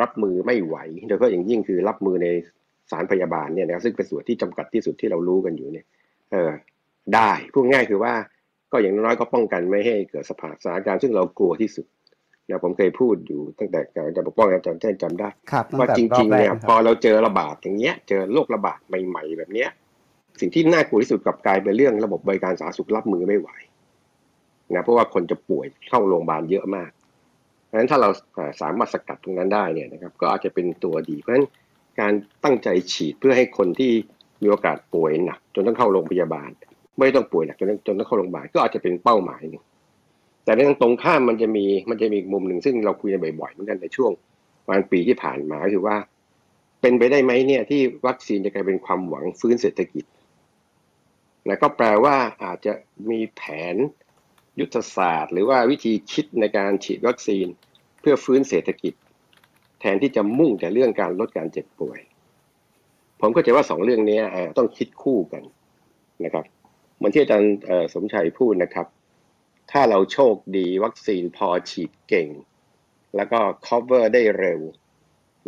[0.00, 0.76] รับมือไม่ไหว
[1.06, 2.28] โดยเฉพาะอย่างยิ่งคือรับมือใน
[2.90, 5.86] สารพยาบาลเนี่ยนะครับซึ่งเป็นส่วนที่จำกัดที่สุดที่เรารู้กันอยู่เนี่ย
[6.32, 6.52] เออ
[7.14, 8.14] ได้พูดง่ายคือว่า
[8.72, 11.86] ก็อย่างน้อยๆก็ป้องกันไม่ให้เกิดสภาพสถานการณ์ซึ่งเรากลัวที่สุด
[12.48, 19.68] นะผมเคยพูดอยู่ตั้งแต่การจะปกป้องอาจารย์แท่นจำได้ครับตั้งว่าแต่จรอริบงแรๆกเนี่ยนะคพอรับเราเจอระบาดอย่างเงี้ย เจอโรคระบาดใหม่ ๆ แบบเนี้ย
[20.40, 23.50] สิ่งที่น่ากลัวที่สุดกลับกลายเป็นเรื่องระบบบริการสาธารณสุขรับมือไม่ไหว
[24.74, 26.90] นะเพราะว่าคนจะป่วยเข้าโรงพยาบาลเยอะมาก
[27.64, 31.46] เพราะฉะนั้นถ้าเราเอ่อสามารถสกัดตรงนั้นได้เนี่ยนะครับ ก็อาจจะเป็นตัวดีเพราะฉะนั้น
[32.00, 32.12] การ
[32.44, 33.92] ตั้งใจฉีดเพื่อให้คนที่
[34.42, 36.50] มีโอกาสป่วยหนักจนต้องเข้าโรงพยาบาล
[36.98, 39.64] ไม่ต้องป่วยหนักจนต้องจนต้องเข้าโรงพยาบาลก็อาจจะเป็นเป้าหมายหนึ่ง
[40.44, 44.10] แต่ในทางตรงข้ามมันจะมีมันจะมีอีกมุมหนึ่งซึ่งเราคุยกันบ่อยๆเหมือนกันในช่วง
[44.64, 45.96] ประมาณปีที่ผ่านมาคือว่า
[46.80, 50.04] เป็นไปได้ไหมเนี่ยที่วัคซีนจะกลายเป็นความหวังฟื้นเศรษฐกิจ
[51.48, 52.72] นะก็แปลว่าอาจจะ
[53.10, 53.42] มีแผ
[53.74, 53.76] น
[54.60, 57.46] ยุทธศาสตร์ หรือว่าวิธีคิดในการฉีดวัคซีน
[58.00, 58.94] เพื่อฟื้นเศรษฐกิจ
[59.80, 62.00] แทนที่จะมุ่งแต่เรื่องการลดการเจ็บป่วย
[63.20, 64.20] ผมก็จะว่าสองเรื่องนี้
[64.58, 65.42] ต้องคิดคู่กัน
[66.24, 66.44] นะครับ
[66.96, 67.52] เหมือนที่อาจารย์
[67.94, 68.86] สมชัยพูดนะครับ
[69.70, 72.28] ถ้าเราโชคดีวัคซีนพอฉีดเก่ง
[73.16, 74.60] แล้วก็ cover ได้เร็ว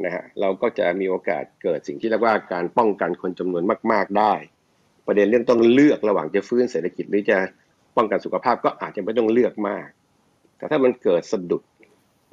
[0.04, 3.62] นะฮะเราก็จะมีโอกาสเกิดสิ่งที่เรียกว่าการป้องกันคนจำนวน
[3.92, 4.34] มาก ๆได้
[5.06, 7.38] ประเด็นเรื่องต้องเลือกระหว่างจะฟื้นเศรษฐกิจหรือจะ
[7.96, 9.88] ป้องกันสุขภาพก็อาจจะไม่ต้องเลือกมาก
[10.56, 11.62] แต่ถ้ามันเกิดสะดุด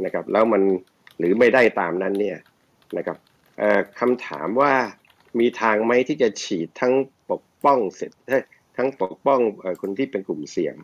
[0.05, 0.61] นะครับ แล้วมัน
[1.17, 2.37] หรือไม่ได้ตามนั้นเนี่ย
[2.97, 3.17] นะครับ
[3.99, 4.73] คำถามว่า
[5.39, 6.93] มีทางไหมที่จะฉีดทั้ง
[7.31, 8.11] ปกป้องเสร็จ
[8.77, 9.39] ทั้งปกป้อง
[9.81, 10.75] คนที่เป็นกลุ่มเสี่ยง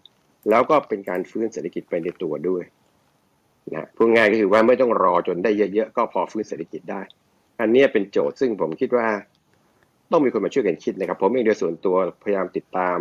[0.50, 2.64] แล้วก็เป็นการฟื้นเศรษฐกิจไปในตัวด้วย
[3.74, 7.02] นะพูดง่ายก็คือว่าไม่ต้องรอจนได้เยอะๆ ก็พอฟื้นเศรษฐกิจได้
[7.60, 9.08] อันนี้เป็นโจทย์ซึ่งผมคิดว่า
[10.12, 12.98] ต้องมีคนมาช่วยกันคิดนะครับ ผมเองโดยส่วนตัวพยายามติดตาม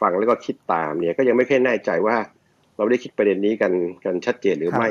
[0.00, 2.16] ฟังแล้วก็คิดตามเนี่ยก็ยังไม่ค่อยแน่ใจว่า
[2.76, 3.72] เราได้คิดประเด็นนี้กัน
[4.04, 4.88] กันชัดเจนหรือไม่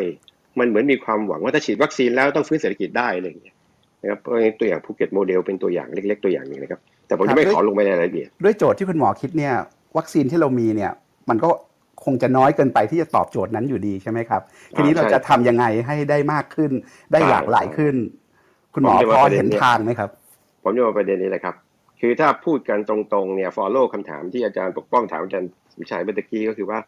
[0.60, 3.56] มันเหมือนมีความหวังว่าถ้าฉีดวัคซีนแล้วต้องฟื้นเศรษฐกิจได้อะไรอย่างเงี้ย
[4.02, 9.54] นะครับเพราะงั้นตัวอย่างภูเก็ตโมเดลเป็นตัวอย่างเล็ก ๆ ตัวอย่างหนึ่งนะครับ แต่ผมครัจะบไม่ด้วยขอลงไปในรายละเอียดด้วยโจทย์ที่คุณหมอคิดเนี่ย
[9.98, 10.92] วัคซีนที่เรามีเนี่ย
[11.30, 11.50] มันก็
[12.06, 14.42] คงจะน้อยเกินไปที่จะตอบโจทย์นั้นอยู่ดีใช่ไหมครับ
[14.76, 16.72] ทีนี้อ่าเราใช่จะทำยังไงให้ได้มากขึ้น
[17.12, 17.96] ได้ใช่หลากหลายขึ้น
[18.74, 20.10] คุณหมอผมจะพว่าอประเด็นเห็นเนี่ยทางไหมครับ
[20.64, 21.56] ผมจะมาประเด็นนี้แหละครับ
[22.02, 26.80] คือถ้าพูดกันตรงๆเนี่ย follow คำถามที่อาจารย์ปกป้องถามอาจารย์สมชัยเมื่อตะกี้ก็คือว่า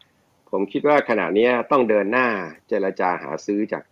[0.52, 2.28] ผมคิดว่าขณะนี้ต้องเดินหน้า
[2.68, 3.84] เจรจาหาซื้อจาก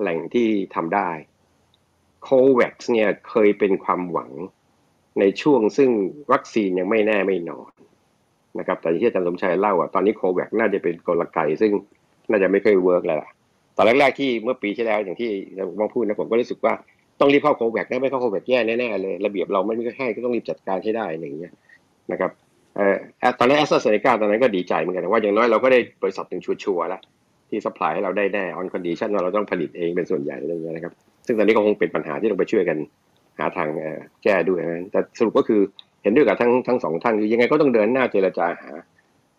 [0.00, 1.10] แหล่งที่ทำได้
[2.22, 4.32] COVAX เนี่ยเคยเป็นความหวัง
[5.20, 5.90] ในช่วงซึ่ง
[6.32, 7.70] วัคซีนยังไม่แน่ไม่นอน
[8.58, 11.72] นะครับแต่ที่อาจารย์สมชัยเล่าอะตอนนี้ COVAX น่าจะเป็นกลไกซึ่ง
[12.30, 13.30] น่าจะไม่ค่อย work แล้วล่ะ
[13.76, 15.30] ตอนแรกๆที่เมื่อปีที่แล้วอย่างที่
[15.66, 16.74] ผมพูดนะผมก็รู้สึกว่า
[17.20, 21.52] ต้องรีบเข้า COVAX นะไม่เข้า COVAX แย่แน่ๆเลย ระเบียบเราไม่มีให้ก็ต้องรีบจัดการให้ได้อะไรอย่างเงี้ย
[22.12, 22.30] นะครับ
[22.76, 27.00] เอ่อแอตอนนี้แอสตราเซเนกาตอนนั้นก็ดีใจเหมือนกันนะว่าอย่างน้อยเราก็ได้บริษัทหนึ่งชัวร์ๆแล้ว
[27.48, 30.92] ที่สป라이ให้เราได้แน่ออนคอนดิชันว่าเราต้องผลิตเองเป็นส่วนใหญ่อะไรอย่างเงี้ยนะครับ
[31.26, 32.78] ซึ่งตอนนี้ก็คงเป็นปัญหาที่ต้องไปช่วยกัน
[33.38, 35.60] หาทางเอ่อแก้ด้วยนะแต่สรุปก็คือ
[36.02, 38.70] เห็นด้วยกับทั้งทั้งสองท่านคือยังไงก็ต้องเดินหน้าเจรจาหา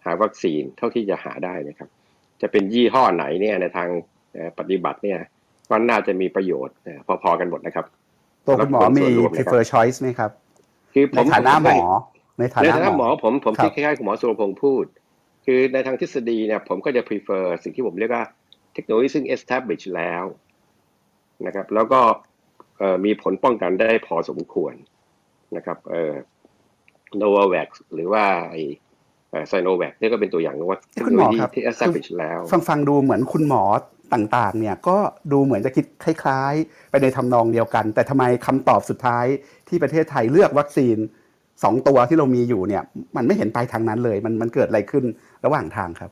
[0.05, 1.89] หาวัคซีนเท่าที่จะหาได้นะครับ
[2.41, 3.89] จะเป็นยี่ห้อไหนเนี่ยในทาง
[4.33, 5.19] เอ่อปฏิบัติเนี่ย
[5.69, 7.85] ก็น่าจะมีประโยชน์เอ่อพอๆกันหมดนะครับ
[8.45, 10.31] ตัวคุณหมอมีส่วนรวมนะครับ prefer choice ไหมครับ
[10.93, 11.79] คือผในมฐานะหมอ
[12.39, 14.85] ในฐาในนะฐานะหหมมออผมผมครับคิดคล้ายๆคุณหมอสุรพงษ์พูด
[15.45, 18.25] คือในทางทฤษฎีเนี่ยผมก็จะ prefer สิ่งที่ผมเรียกว่า
[18.73, 20.23] เทคโนโลยีซึ่ง establish แล้ว
[21.45, 21.99] นะครับ แล้วก็
[22.77, 24.73] เอ่อมีผลป้องกันได้พอสมควร
[25.55, 26.13] นะครับเอ่อ
[27.21, 28.63] Novavax หรือว่าไอ้
[29.47, 33.63] ไซโนแวคนี่ยก็เป็นตัวอย่างว่าเทคคุโนณหโลมอยีครับที่ establish แล้วฟังฟังดูเหมือนคุณหมอ
[34.13, 34.97] ต่างๆ เนี่ยก็
[35.31, 39.25] ดูเหมือนจะคิดคล้าย ๆ ไปในทำนองเดียวกัน แต่ทำไมคำตอบสุดท้าย
[39.67, 40.97] ที่ประเทศไทยเลือกวัคซีน
[41.63, 42.83] สองตัวที่เรามีอยู่เนี่ย
[43.17, 45.03] มันไม่เห็นไปทางนั้นเลย มันมันเกิดอะไรขึ้น
[45.45, 46.11] ระหว่างทางครับ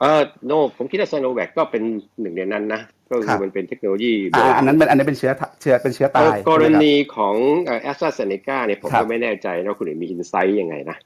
[0.00, 1.82] เออโนผมคิดว่าไซโนแวคก็เป็น
[2.20, 7.36] หนึ่งในนั้นนะก็ครัคือบมันเป็นเทคโนโลยีโบอ่าราณอันนั้นเป็นอันนั้นเป็นเชื้อเชื้อเป็นเชื้อตายกรใช่ไหมคบณีของ
[7.82, 10.96] แอสตราเซเนกาเนี่ยผมครับก็ไม่แน่ใจนะว่าคุณเอกมีอินไซต์ยังไงนะ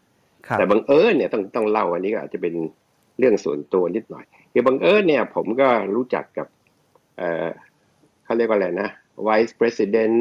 [0.47, 2.55] ครับแต่บังเอิญเนี่ยต้องต้องเล่าอันนี้ก็อาจจะเป็น
[3.19, 6.47] เรื่องส่วนตัวนิดหน่อยคือบังเอิญเนี่ย ผมก็รู้จักกับ
[7.19, 7.47] เอ่อ
[8.25, 8.89] เขาเรียกว่าอะไรนะ
[9.27, 10.17] Vice President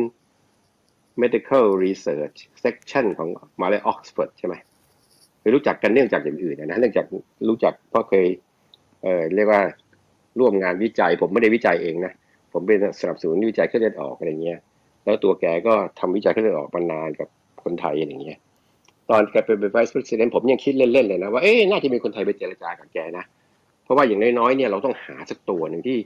[1.21, 4.55] Medical Research Section ของมหาลัยออกซฟอร์ดใช่ไหม
[5.41, 7.05] คือรู้จักกันเนื่องจากอย่างอื่นนะเนื่องจาก
[7.49, 8.27] รู้จักเพราะเคย
[9.03, 9.61] เออเรียกว่า
[10.39, 12.13] ร่วมงานวิจัย ผมไม่ได้วิจัยเองนะ
[12.53, 14.59] ผมเป็นสนับสนุนวิจัยเครื่องเลือดออกอะไรเงี้ย
[15.05, 17.27] แล้วตัวแกก็ทำวิจัยเครื่องเลือดออกมานานกับ
[17.63, 18.37] คนไทยอย่างเงี้ย
[19.09, 23.25] ตอนแกเป็น vice president ผมยังคิดเล่นๆเลยนะว่าเอ๊ะน่าจะมีคนไทยไปเจรจากับแกนะ
[23.83, 25.97] เพราะว่าอย่างน้อยๆเนี่ยเราต้องหาสักตัวหนึ่งที่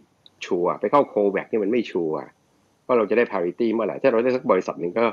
[0.45, 2.19] ชัวร์ไปเข้าโคแวคนี่มันไม่ชัวร์
[2.87, 5.05] ว่าเราจะได้ parity เมื่อไหร่ถ้าเราได้สักบริษัทหนึ่งก็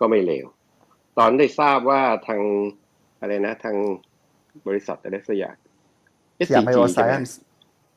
[0.00, 0.46] ก็ไม่เลว
[1.18, 2.40] ตอนได้ทราบว่าทาง
[3.20, 3.76] อะไรนะ ทาง
[4.68, 5.56] บริษัทอะไรสักอย่าง
[6.48, 7.38] สยามไบโอ SCG ไซใช่ไหมเอนซ์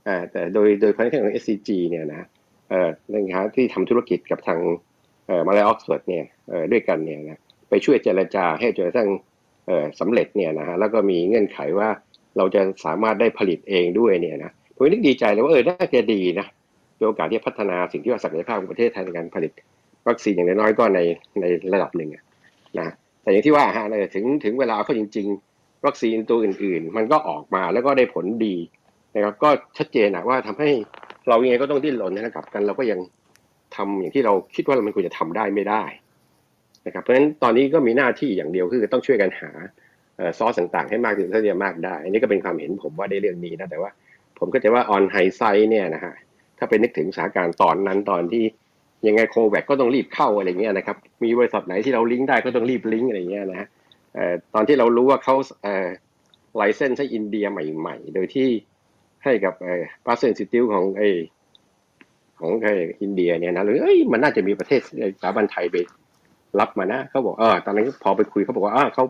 [0.08, 2.24] อ่าแต่โดยโดยคอนเทนต์ของ SCG เนี่ยนะ
[2.70, 4.60] เอ่อนะครับที่ทำธุรกิจกับทาง
[5.28, 9.10] เอ่อมาเลย์ออกซฟอร์ดเนี่ยเอ่อด้วยกันเนี่ยนะไปช่วยเจรจาให้จนกระทั่ง
[9.68, 11.90] เอ่อสำเร็จเนี่ยนะฮะแล้วก็มีเงื่อนไขว่า
[12.38, 16.48] เราจะสามารถได้ผลิตเองด้วยเนี่ยนะผมนึกดีใจเลยว่าเออน่าจะดีนะ
[17.04, 19.52] มีโอกาสที่จะพัฒนาสิ่งที่ว่าศักยภาพของประเทศไทยในการผลิต
[20.08, 21.00] วัคซีนอย่างน้อยก็ใน
[21.42, 22.24] ในระดับหนึ่งอะ
[22.80, 28.56] นะแต่อย่างที่ว่าฮะเนี่ยถึงถึงเวลาเขาจริง ๆ วัคซีนตัวอื่น ๆ มันก็ออกมาแล้วก็ได้ผลดี
[29.16, 30.70] นะครับก็ชัดเจนนะว่าทำให้
[31.30, 33.00] เรายังไงก็ต้องดิ้นรนนะครับกันเราก็ยัง
[33.76, 35.84] ทำอย่างที่เราคิดว่ามันควรจะทำได้ไม่ได้
[36.86, 39.50] นะครับเพราะฉะนั้นตอนนี้ก็มีหน้าที่อย่างเดียวคือต้องช่วยกันหา
[40.18, 43.92] เอ่อซอสต่างๆ ให้มากที่สุดเท่าที่จะมากได้ อันนี้ก็เป็นความเห็นผมว่าได้เรื่องนี้นะแต่ว่า
[44.40, 46.14] ผมก็จะว่าออนไฮไซเนี่ยนะฮะ
[46.64, 48.44] ถ้าไปนึกถึงสถานการณ์ตอนนั้นตอนที่
[49.08, 53.68] ยังไงโควิดก็ต้องรีบเข้าอะไรเงี้ยนะครับ มีบริษัทไหนที่เราลิงก์ได้ก็ต้องรีบลิงก์อะไรเงี้ยนะฮะ
[54.14, 55.36] เอ่อตอนที่เรารู้ว่าเขา
[56.56, 58.50] ไลเซนส์ให้อินเดียใหม่ ๆ โดยที่
[59.24, 61.02] ให้กับไอ้ปาเซนซิติวของไอ
[62.40, 62.68] ของไอ
[63.02, 64.90] อินเดียเนี่ยนะหรือเอ้ยมันน่าจะมีประเทศส
[65.24, 65.76] ถาบันไทยไป
[66.60, 69.04] รับมานะเขาบอกเออตอนนั้นพอไปคุยเขาบอกว่าอ้าเขา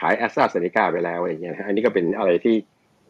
[0.00, 2.56] ขายแอสตราเซเนกาไปแล้วอะไรเงี้ยอันนี้ก็เป็นอะไรที่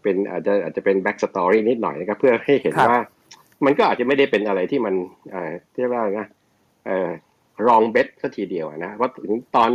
[0.02, 3.00] เป็นอาจจะอาจจะเป็น backstory นิดหน่อยนะครับเพื่อให้เห็นว่า
[3.64, 4.94] มันก็อาจจะไม่ได้เป็นอะไรที่มัน
[5.30, 6.20] เอ่อเรียกว่าไง
[6.86, 7.08] เอ่อ
[7.68, 9.70] wrong bet ซะทีเดียวอะนะว่าถึงตอน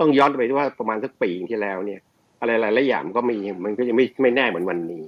[0.00, 2.00] ต้องย้อนไปว่าประมาณสักปีที่แล้วเนี่ย
[2.40, 5.04] อะไรหลายๆอย่างก็มีมันก็ยังไม่ไม่แน่เหมือนวันนี้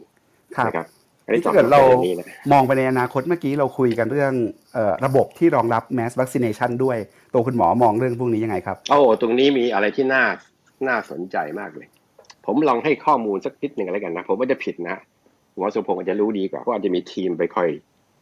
[0.57, 0.87] ครับนะครับ
[1.27, 4.33] อันนี้ถ้าเกิดเราตอบประด็นนี้นะมองไปในอนาคตเมื่อกี้เราคุยกันเรื่อง
[4.75, 6.99] เอ่อระบบที่รองรับ mass vaccination ด้วย
[7.35, 10.25] ตัวคุณหมอมองเรื่องพวกนี้ยังไงครับโอ้ตรงนี้มีอะไรที่น่า
[10.89, 11.89] น่าสนใจมากเลย
[12.47, 14.97] ผมลองให้ข้อมูลสักนิดหนึ่งอะไรกันนะ ผมว่าจะผิดนะ
[15.57, 17.69] หมอสุพงศ์อาจจะรู้ดีกว่าเพราะอาจจะมีทีมไปคอย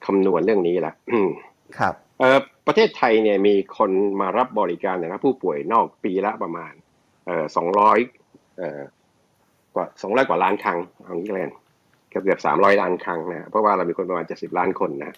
[0.07, 1.31] คำนวณเรื่องนี้ละอืม
[1.79, 3.91] ครับเอ่อประเทศไทยเนี่ยมีคน
[4.21, 6.73] มารับบริการนะครับผู้ป่วยนอกปีละประมาณ
[7.27, 7.99] เอ่อสองร้อย
[8.59, 8.81] เอ่อ
[9.75, 11.45] กว่าสองร้อยกว่าล้านครั้งเอางี้เลย
[12.11, 15.13] เกือบเกือบสามร้อยล้านครั้งนะเพราะว่าเรามีคนประมาณเจ็ดสิบล้านคนนะ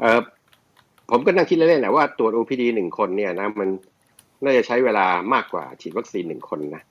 [0.00, 0.20] เอ่อ
[1.10, 3.68] ผมก็นั่งคิดเล่นๆนะว่าตรวจ OPD หนึ่งคนเนี่ยนะมัน
[4.44, 6.82] น่าจะใช้เวลามากกว่าฉีดวัคซีนหนึ่งคนนะ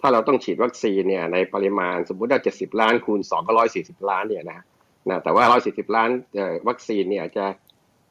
[0.00, 4.58] ถ้าเราต้องฉีดวัคซีนเนี่ยในปริมาณสมมุติว่าเจ็ดสิบล้านคูณสองก็ร้อยสี่สิบล้านเนี่ยนะ
[5.08, 6.10] นะแต่ว่าร้อยสิบล้าน
[6.68, 7.44] วัคซีนเนี่ยจะ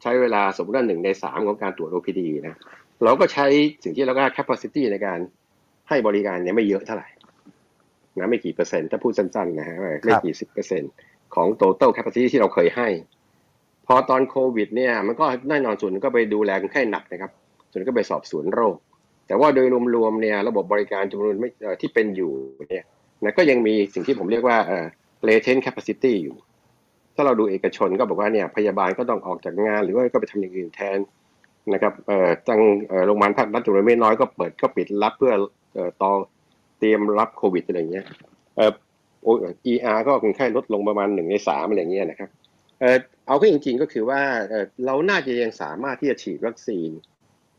[0.01, 2.55] ใช้เวลาสมมติว่าหนึ่งในสามของการตรวจ OPD นะ
[3.03, 3.47] เราก็ใช้
[3.83, 5.19] สิ่งที่เรียกว่า capacity ในการ
[5.89, 7.07] ให้บริการเนี่ยไม่เยอะเท่าไหร่
[8.19, 10.91] นะไม่กี่เปอร์เซ็นต์ถ้าพูดสั้นๆนะฮะไม่กี่สิบเปอร์เซ็นต์
[11.35, 12.87] ของ total capacity ที่เราเคยให้
[13.87, 17.31] พอตอนโควิดเนี่ยมันก็แน่นอนส่วนก็ไปดูแลคนไข้หนักนะครับ
[17.71, 18.75] ส่วนก็ไปสอบสวนโรค
[19.27, 21.49] แต่ว่าโดยรวมๆเนี่ยระบบบริการจำนวนไม่
[21.81, 22.31] ที่เป็นอยู่
[22.69, 22.85] เนี่ย
[23.23, 24.85] นะก็ยังมีสิ่งที่ผมเรียกว่าเอ่อ
[25.27, 26.35] latent capacity อยู่
[27.17, 30.97] ถ้าเราดูเอกชนก็บอกว่าเนี่ยพยาบาลก็ต้องออกจากงาน หรือว่าก็ไปทำอย่างอื่นแทน
[31.73, 32.59] นะครับเอ่อจัง
[33.05, 35.33] โรงพยาบาลภาครัฐจำนวนไม่น้อยก็เปิดก็ปิดรับเพื่อ
[35.73, 36.11] เต่อ
[36.79, 38.05] เตรียมรับโควิดอะไรเงี้ย
[38.55, 38.71] เอ่อ
[39.23, 39.33] โอ้
[39.71, 42.29] ER ก็คนไข้ลดลงประมาณหนึ่งในสามอะไรเงี้ยนะครับ
[42.79, 42.97] เอ่อ
[43.27, 46.89] เอาเข้จริง ๆก็คือว่าเออเราน่าจะยังสามารถที่จะฉีดวัคซีน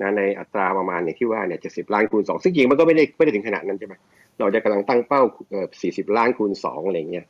[0.01, 3.95] นะในอัตราประมาณเนี่ยที่ว่าเนี่ยเจ็ดสิบล้านคูณสองซึ่งจริงมันก็ไม่ได้ไม่ได้ถึงขนาดนั้นใช่ไหม
[4.39, 7.27] เราจะกำลังตั้งเป้าเออสี่สิบล้านคูณสองอะไรเงี้ย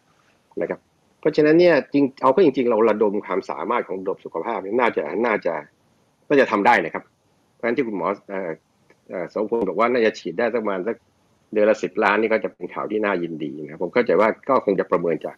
[0.61, 0.81] นะครับ
[1.21, 5.55] เพราะฉะนั้นเนี่ยจริงเอาก็จริง ๆ เราระดมความสามารถของระบบสุขภาพเนี่ยน่าจะน่าจะ
[6.29, 7.05] น่าจะทำได้นะครับ
[7.55, 8.51] เพราะฉะนั้นที่คุณหมอเอ่อ
[9.11, 10.97] เอ่อสมพงศ์บอกว่าน่าจะฉีดได้สักประมาณสัก
[11.53, 15.37] เดือนละสิบล้านนี่ก็จะเป็นข่าวที่น่ายินดีนะครับผมเข้าใจว่าก็คงจะประเมินจาก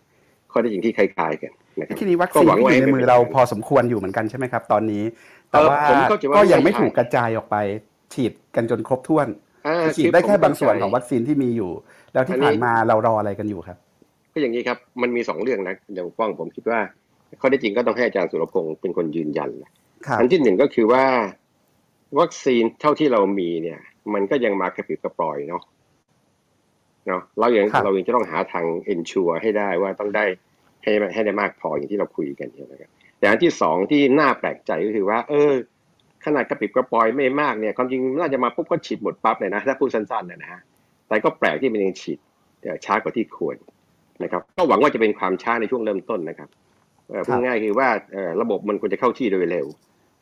[0.52, 5.02] ข้อเท็จจริงที่คล้ายๆกันนะครับที่นี้วัคซีนก็หวังที่ว่าอยู่ในให้เป็นมือเราไปได้พอสมควรอยู่เหมือนกันใช่ไหมครับ ตอนนี้
[5.50, 7.56] แต่เอ่อว่าผมเข้าใจว่าก็ยังไม่ไม่ใช่ถูกกระจายออกไป
[8.14, 9.26] ฉีดกันจนครบถ้วน
[9.66, 11.70] อ่าฉีดได้แค่บางส่วนผมของเข้ใจวัคซีนที่มีอยู่
[12.12, 13.78] แล้วที่อันนี้ผ่านมาเรารออะไรกันอยู่ครับ
[14.32, 16.80] ก็อย่างนี้ครับมันมีสองเรื่องนะเดี๋ยวป้องผมคิดว่า
[17.40, 19.70] ข้อเท็จจริงก็ต้องให้อาจารย์สุรพงศ์เป็นคนยืนยันนะ
[20.06, 21.04] ครับอันที่หนึ่งก็คือว่า
[22.18, 23.80] วัคซีนเท่าที่เรามีเนี่ย
[24.14, 25.62] มันก็ยังมากระปิดกระปล่อยเนาะ
[27.06, 30.24] เนาะเรายังครับเรายังจะต้องหาทางเอนชัวให้ได้ว่าต้องได้
[30.82, 35.52] ให้ให้ได้มากพออย่างที่เราคุยกันเนี่ยนะครับแต่อันที่สองที่น่าแปลกใจก็คือว่า เออ
[36.24, 40.60] ขนาดกระปิดกระปล่อยไม่มากเนี่ยความจริงน่าจะมาปุ๊บก็ฉีดหมดปั๊บเลยนะถ้าพูดสั้นๆนะนะฮะ
[41.08, 42.18] แต่ก็แปลกที่มันยังฉีด
[42.62, 43.56] เอ่อช้ากว่าที่ควร
[44.22, 46.48] นะครับก็หวังว่าจะเป็นความช้าในช่วงเริ่มต้นนะครับ
[47.08, 49.66] เอ่อพูดง่ายๆคือว่าเอ่อระบบมันควรจะเข้าที่โดยเร็ว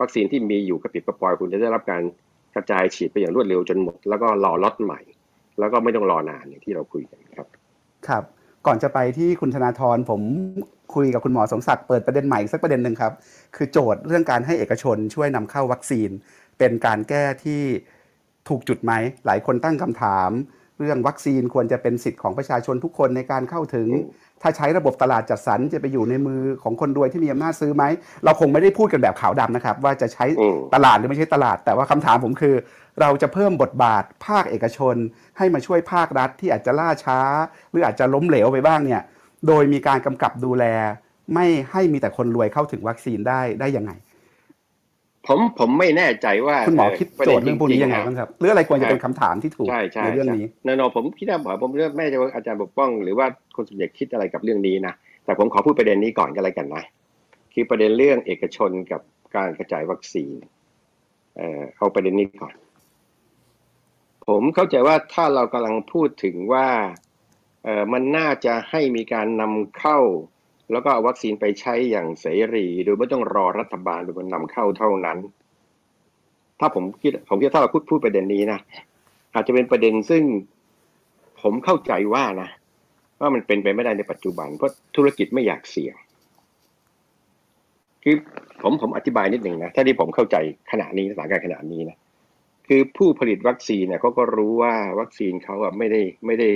[0.00, 2.02] วัคซีนที่มีอยู่กระปิดกระปอยคุณจะได้รับการ
[2.54, 5.00] กระจายฉีดไปอย่างรวดเร็วจนหมด แล้วก็รอล็อตใหม่
[5.58, 7.48] แล้วก็ไม่ต้องรอนานอย่างที่เราคุยกันครับ
[8.08, 8.24] ครับ
[8.66, 10.22] ก่อนจะไปที่คุณธนาธรผม
[10.94, 13.12] คุยกับคุณหมอสมศักดิ์เปิดประเด็นใหม่สักประเด็นหนึ่งครับ
[13.56, 16.10] คือโจทย์เรื่องการให้เอกชนช่วยนำเข้าวัคซีน
[16.58, 17.62] เป็นการแก้ที่
[18.48, 18.92] ถูกจุดไหม
[19.26, 20.30] หลายคนตั้งคำถาม
[20.78, 23.88] เรื่องวัคซีนควรจะเป็นสิทธิ์ของประชาชนทุกคนในการเข้าถึง
[24.42, 27.84] ถ้าใช้ระบบตลาดจัดสรรจะไปอยู่ในมือของคนรวยที่มีอำนาจซื้อไหม
[28.24, 32.54] เราคงไม่ได้พูดกันแบบขาวดำนะครับ ว่าจะใช้อืมตลาดหรือไม่ใช่ตลาด แต่ว่าคำถามผมคือ
[33.00, 34.96] เราจะเพิ่มบทบาทภาคเอกชน
[35.38, 37.20] ให้มาช่วยภาครัฐที่อาจจะล่าช้า
[37.70, 39.02] หรืออาจจะล้มเหลวไปบ้างเนี่ย
[39.46, 40.64] โดยมีการกำกับดูแล
[41.34, 43.90] ไม่ให้มีแต่คนรวยเข้าถึงวัคซีนได้ได้ยังไง
[45.26, 54.94] ผมผมไม่แน่ใจว่าคุณหมอคิดโจทย์เรื่องพวกนี้ยังไงๆะบ้างครับหรืออะไรควรจะเป็นคำถามที่ถูกใช่ใช่ในเรื่องนี้แน่นอนผมคิดว่าผมเรื่องไม่ใช่ว่าอาจารย์ปกป้อง หรือว่าคนสมเด็จคิดอะไรกับเรื่องนี้นะ
[55.24, 56.84] แต่ผมขอพูดประเด็นนี้ก่อนก็แล้วกันนะ
[57.54, 59.00] คือประเด็นเรื่องเอกชนกับ
[59.36, 60.30] การกระจายวัคซีน
[61.36, 62.54] เอ่อเอาประเด็นนี้ก่อน
[64.26, 66.68] ผมเข้าใจว่าถ้าเรากำลังพูดถึงว่า
[67.64, 69.98] เออมันน่าจะให้มีการนำเข้า
[70.72, 75.18] แล้วก็เอาวัคซีนไปใช้อย่างเสรีโดยไม่ต้องรอรัฐบาลเป็นคนนำเข้าเท่านั้น
[76.60, 78.60] ถ้าผมคิดผมคิดว่าถ้าเราพูดพูดประเด็นนี้นะ
[79.34, 80.22] อาจจะเป็นประเด็นซึ่ง
[81.42, 82.48] ผมเข้าใจว่านะ
[83.20, 85.94] ว่ามันเป็นไปไม่ได้ในปัจจุบัน เพราะธุรกิจไม่อยากเสี่ยง
[88.02, 88.14] คือ
[88.62, 90.36] ผมผมอธิบายนิดหนึ่งนะถ้าที่ผมเข้าใจ
[90.70, 91.98] ขณะนี้สถานการณ์ขณะนี้นะ
[92.68, 96.48] คือผู้ผลิตวัคซีนเนี่ยเขาก็รู้ว่าวัคซีนเขาอะไม่ได้ไม่ได้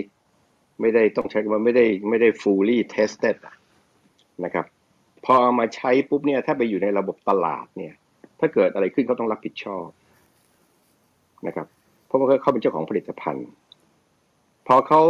[0.81, 3.55] ไม่ได้ต้องใช้ว่าไม่ได้ไม่ได้ fully tested อะ
[4.45, 4.67] นะครับ
[5.25, 7.95] พอเอามาใช้ปุ๊บเนี่ย ถ้าไปอยู่ในระบบตลาดเนี่ย
[8.41, 9.87] ถ้าเกิดอะไรขึ้นเขาต้องรับผิดชอบ
[11.47, 11.67] นะครับ
[12.07, 13.49] เพราะว่าเขาเป็นเจ้าของผลิตภัณฑ์
[14.67, 15.01] พอเขา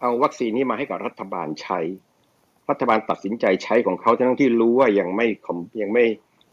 [0.00, 1.78] เอาวัคซีนนี้มาให้กับรัฐบาลใช้
[2.70, 6.04] รัฐบาลตัดสินใจใช้ของเขาทั้งที่รู้ว่ายังไม่คอมยังไม่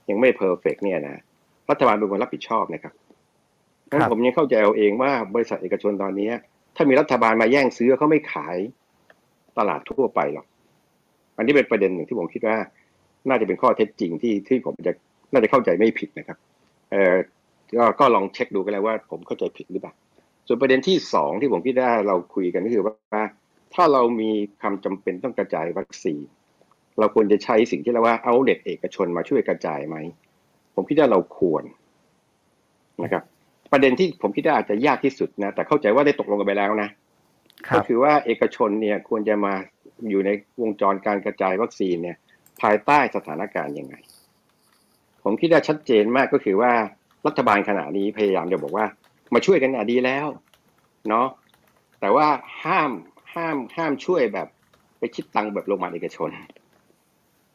[0.10, 1.22] ยังไม่เพอร์เฟกเนี่ยนะ
[1.70, 2.94] รัฐบาลเป็นคนรับผิดชอบนะครับ
[3.90, 6.30] งั้นครับผมยังเข้าใจเอาเองว่าบริษัทเอกชนตอนนี้
[6.76, 8.58] ถ้ามีรัฐบาลมาแย่งซื้อเขาไม่ขาย
[9.58, 10.46] ตลาดทั่วไปหรอก
[11.38, 12.58] อันนี้เป็นประเด็นหนึ่งที่ผมคิดว่า
[13.30, 14.92] น่าจะเป็นข้อเท็จจริงที่ที่ผมจะ
[15.32, 16.38] น่าจะเข้าใจไม่ผิดนะครับ
[16.92, 17.16] เออ
[17.78, 19.94] ก็ก็ลองเช็คดูกันแล้วว่า ผมเข้าใจผิดหรือเปล่า
[20.48, 23.22] ส่วนประเด็นที่สองที่ผมคิดว่าเราคุยกันก็คือว่า
[23.74, 24.32] ถ้าเรามี
[24.62, 26.22] ความจำเป็นต้องกระจายวัคซีน
[27.00, 29.96] เราควรจะใช้สิ่งที่เรียกว่าเอาเด็กเอกชนมาช่วยกระจายไหม
[30.76, 31.64] ผมคิดว่าเราควร
[33.04, 33.24] นะครับ
[33.72, 36.90] ประเด็นที่ผมคิดว่าอาจจะยากที่สุดนะแต่เข้าใจว่าได้ตกลงกันไปแล้วนะ
[37.68, 39.54] คก็รับคือว่าเอกชนเนี่ยควรจะมา
[40.10, 40.30] อยู่ใน
[40.62, 42.18] วงจรการกระจายวัคซีนเนี่ย
[42.62, 43.96] ภายใต้สถานการณ์ยังไง
[45.24, 46.72] ผมคิดว่าชัดเจนมากก็คือว่า
[47.28, 48.86] รัฐบาลขณะนี้พยายามจะบอกว่า
[49.34, 50.28] มาช่วยกันอะดีแล้ว
[51.10, 51.28] เนาะ
[52.02, 52.28] แต่ว่า
[52.64, 52.92] ห้าม
[53.36, 54.48] ห้ามห้ามช่วยแบบ
[55.00, 56.30] ไปคิดตังค์แบบโรงพยาบาลเอกชน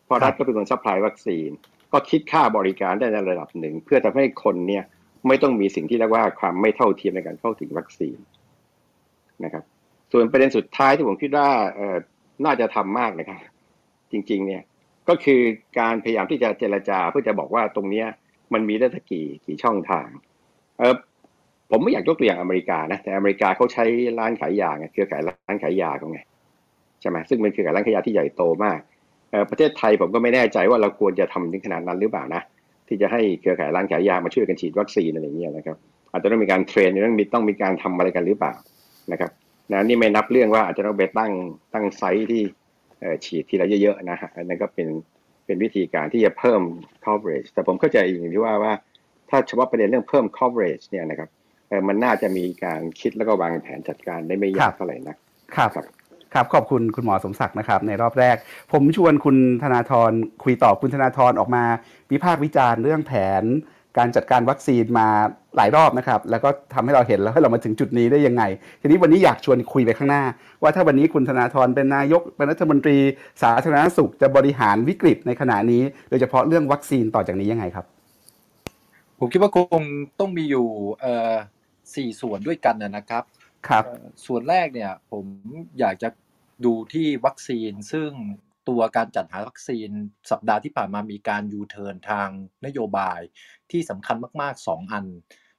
[0.04, 1.48] เพราะรัฐก็เป็นคน supply วัคซีน
[1.92, 4.84] ก็คิดค่าบริการได้ในระดับหนึ่ง เพื่อทำให้คนเนี่ย
[5.28, 8.16] ไม่ต้องมีสิ่งที่เรียกว่าความไม่เท่าเทียมในการเข้าถึงวัคซีน
[9.44, 9.64] นะครับ
[10.12, 11.96] ส่วนประเด็นสุดท้ายที่ผมคิดว่าเออ
[12.44, 13.38] น่าจะทำมากนะครับ
[14.12, 14.62] จริง ๆ เนี่ย
[15.08, 15.40] ก็คือ
[15.78, 18.06] การพยายามที่จะเจรจาเพื่อจะบอกว่าตรงเนี้ย
[18.52, 20.08] มันมีได้สักกี่กี่ช่องทาง
[20.78, 20.94] เออ
[21.70, 23.84] ผมไม่อยากยกตัวอย่างอเมริกานะแต่อเมริกาเขาใช้
[24.18, 26.18] ร้านขายยาไงเครือข่ายร้านขายยาเขาไง
[27.00, 28.80] ใช่ไหมซึ่งเป็นเครือข่ายร้านขายยาที่ใหญ่โตมาก
[29.30, 32.42] เออประเทศไทยผมก็ไม่แน่ใจว่าเราควรจะทำถึงขนาดนั้นหรือเปล่านะ
[32.88, 35.76] ที่จะให้เครือข่ายร้านขายยามาช่วยกันฉีดวัคซีนอะไรอย่างเงี้ยนะครับ
[36.12, 38.54] อาจจะต้องมีการเทรนต้องมีต้องมีการทำอะไรกันหรือเปล่า
[39.12, 39.30] นะครับ
[39.72, 41.32] นะนี่ไม่นับเรื่องว่าอาจจะต้องไปตั้ง
[41.74, 42.42] ตั้งไซต์ที่
[43.00, 44.88] เอ่อฉีดทีละเยอะๆนะฮะอันนั้นก็เป็น
[45.44, 46.62] เป็นวิธีการที่จะเพิ่ม
[47.04, 48.72] coverage แต่ผมเข้าใจอย่างที่ว่าว่า
[49.30, 51.28] ถ้าเฉพาะประเด็นเรื่องเพิ่ม coverage เนี่ยนะครับ
[51.68, 55.16] เอ่อมันน่าจะมีการคิดแล้วก็วางแผนจัดการได้ไม่ยากเท่าไหร่นัก
[55.56, 55.86] ครับครับ
[56.34, 58.36] ครับขอบคุณคุณหมอสมศักดิ์นะครับ ในรอบแรก
[58.72, 60.12] ผมชวนคุณธนาธร
[60.44, 61.64] คุยต่อคุณธนาธรออกมา
[62.12, 63.12] วิพากษ์วิจารณ์เรื่องแผ
[63.42, 63.44] น
[63.98, 65.06] การจัดการวัคซีนมา
[65.56, 68.42] หลายรอบนะครับ แล้วก็ทำให้เราเห็นแล้วให้เรามาถึงจุดนี้ได้ยังไง
[68.80, 70.22] ทีนี้วันนี้อยากชวนคุยไปข้างหน้า
[70.62, 72.96] ว่าถ้าวันนี้คุณธนาธรเป็นนายกเป็นรัฐมนตรี
[73.42, 77.86] สาธารณสุขจะบริหารวิกฤตในขณะนี้ โดยเฉพาะเรื่องวัคซีนต่อจากนี้ยังไงครับ
[79.18, 79.82] ผมคิดว่าคง
[80.18, 80.66] ต้องมีอยู่
[81.00, 81.34] เอ่อ
[81.94, 83.24] สี่ส่วนด้วยกันนะนะครับ
[83.68, 85.24] ครับเอ่อส่วนแรกเนี่ยผม
[85.80, 86.08] อยากจะ
[86.64, 88.10] ดูที่วัคซีนซึ่ง
[88.70, 89.90] ตัวการจัดหาวัคซีน
[90.30, 92.28] สัปดาห์ที่ผ่านมามีการยูเทิร์นทาง
[92.66, 93.20] นโยบาย
[93.70, 95.04] ที่สำคัญมาก ๆ 2 อัน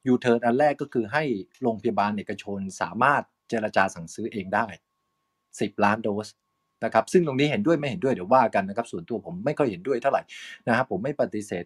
[0.08, 1.24] ยูเทิร์นอันแรกก็คือให้
[1.62, 4.66] โรงพยาบาลเอกชนสามารถเจรจาสั่งซื้อเองได้
[5.26, 6.28] 10 ล้านโดส
[6.84, 10.22] นะครับซึ่งตรงนี้เห็นด้วยไม่เห็นด้วยเดี๋ยวว่ากันนะครับส่วนตัวผมไม่ค่อยเห็นด้วยเท่าไหร่
[10.68, 11.66] นะครับผมไม่ปฏิเสธ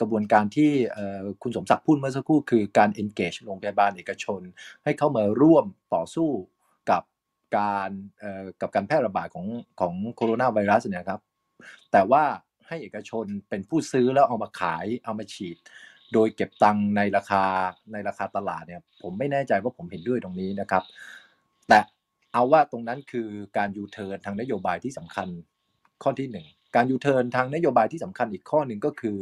[0.00, 0.70] กระบวนการที่
[1.42, 4.40] คุณสมศักดิ์พูดเมื่อสักครู่คือการ engage โรงพยาบาลเอกชน
[4.84, 5.64] ให้เข้ามาร่วม
[5.94, 6.30] ต่อสู้
[7.56, 7.90] การ
[8.20, 9.46] เอ่อกับการแพร่ระบาดของ
[9.80, 11.20] ของโคโรนาไวรัสเนี่ยครับ
[11.92, 12.24] แต่ว่า
[12.66, 15.56] ให้เอกชนเป็นผู้ซื้อแล้วเอามาขายเอามาฉีด
[16.12, 17.44] โดยเก็บตังในราคา
[17.92, 20.82] ในราคาตลาดเนี่ยผมไม่แน่ใจว่าผมเห็นด้วยตรงนี้นะครับ
[21.68, 21.80] แต่
[22.32, 23.28] เอาว่าตรงนั้นคือ
[23.58, 25.28] การยูเทิร์นทางนโยบายที่สำคัญ
[26.02, 26.46] ข้อที่หนึ่ง
[26.76, 29.18] การยูเทิร์นทางนโยบายที่สำคัญอีกข้อหนึ่งก็คือ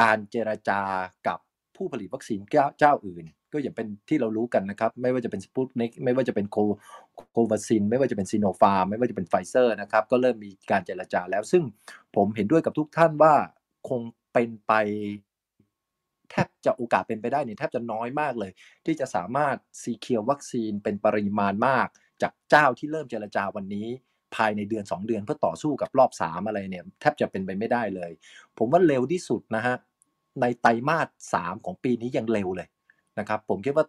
[0.00, 0.80] การเจรจา
[1.28, 1.38] กับ
[1.76, 2.40] ผู้ผลิตวัคซีน
[2.78, 3.24] เจ้าอื่น
[3.54, 6.56] ก็อย่างเป็นที่เรารู้กันนะครับ ไม่ว่าจะเป็นสปุตนิกไม่ว่าจะเป็นโค
[7.32, 11.62] โคแวกซิน ไม่ว่าจะเป็นซีโนฟาร์มไม่ว่าจะเป็นไฟเซอร์นะครับ ก็เริ่มมีการเจรจาแล้ว ซึ่ง
[12.16, 13.34] ผมเห็นด้วยกับทุกท่านว่า
[13.88, 14.00] คง
[14.32, 14.72] เป็นไป
[16.30, 18.52] แทบจะโอกาสเป็นไปได้เนี่ยแทบจะน้อยมากเลย
[18.86, 21.88] ที่จะสามารถ secure วัคซีนเป็นปริมาณมาก
[22.22, 23.88] จากเจ้าที่เริ่มเจรจาวันนี้
[24.34, 28.10] ภายในเดือน 2 เดือนเพื่อต่อสู้กับรอบ 3 อะไรเนี่ยแทบจะเป็นไปไม่ได้เลย
[28.58, 29.76] ผมว่าเร็วที่สุดนะฮะ
[30.40, 32.68] ในไตรมาส3ของปีนี้ยังเร็วเลย
[33.18, 33.86] นะครับ ผมคิดว่า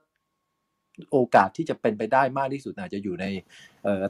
[1.12, 3.26] โอกาสที่จะเป็นไปได้มากที่สุดอาจจะอยู่ใน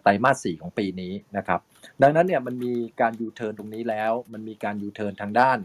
[0.01, 1.59] ไตรมาส4ของปีนี้นะครับ
[2.01, 5.59] ดังนั้นเนี่ยมันมีการยูเทิร์นตรงนี้แล้ว มันมีการยูเทิร์นทางด้าน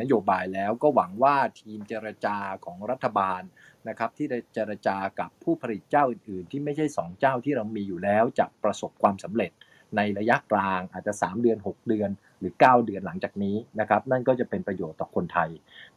[0.00, 3.42] นโยบายแล้วก็หวังว่าทีมเจรจาของรัฐบาล
[3.88, 9.50] นะครับที่ได้เจรจากับผู้ผลิตเจ้าอื่น ๆ ที่ไม่ใช่ 2 เจ้าที่เรามีอยู่แล้วจะประสบความสำเร็จ
[9.96, 15.50] ในระยะกลางอาจจะ 3 เดือน 6 เดือน หรือ 9 เดือนหลังจากนี้นะครับนั่นก็จะเป็นประโยชน์ต่อคนไทย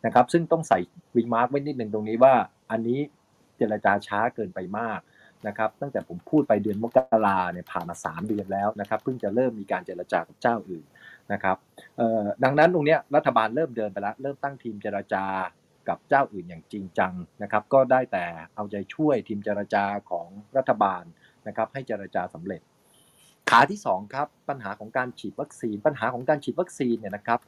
[0.05, 0.79] นะครับซึ่งต้องใส่
[1.15, 2.35] วิมาร์กไว้นิดหนึ่งตรงนี้ว่า
[2.71, 2.99] อันนี้
[3.57, 4.99] เจรจาช้าเกินไปมาก
[5.47, 10.85] นะครับ ตั้งแต่ผมพูดไปเดือนมกราเนี่ยผ่านมา 3 เดือนแล้วนะครับเพิ่งจะเริ่มมีการเจรจากับเจ้าอื่น
[11.33, 11.57] นะครับ
[12.43, 15.25] ดังนั้นตรงนี้รัฐบาลเริ่มเดินไปแล้ว เริ่มตั้งทีมเจรจา
[15.89, 17.13] กับเจ้าอื่นอย่างจริงจัง
[17.43, 21.03] นะครับ ก็ได้แต่เอาใจช่วยทีมเจรจาของรัฐบาล
[21.47, 22.61] นะครับให้เจรจาสำเร็จ
[23.49, 27.39] ขาที่2ครับปัญหาของการฉีดวัคซีน ปัญหาของการฉีดวัคซีนเนี่ยนะครับ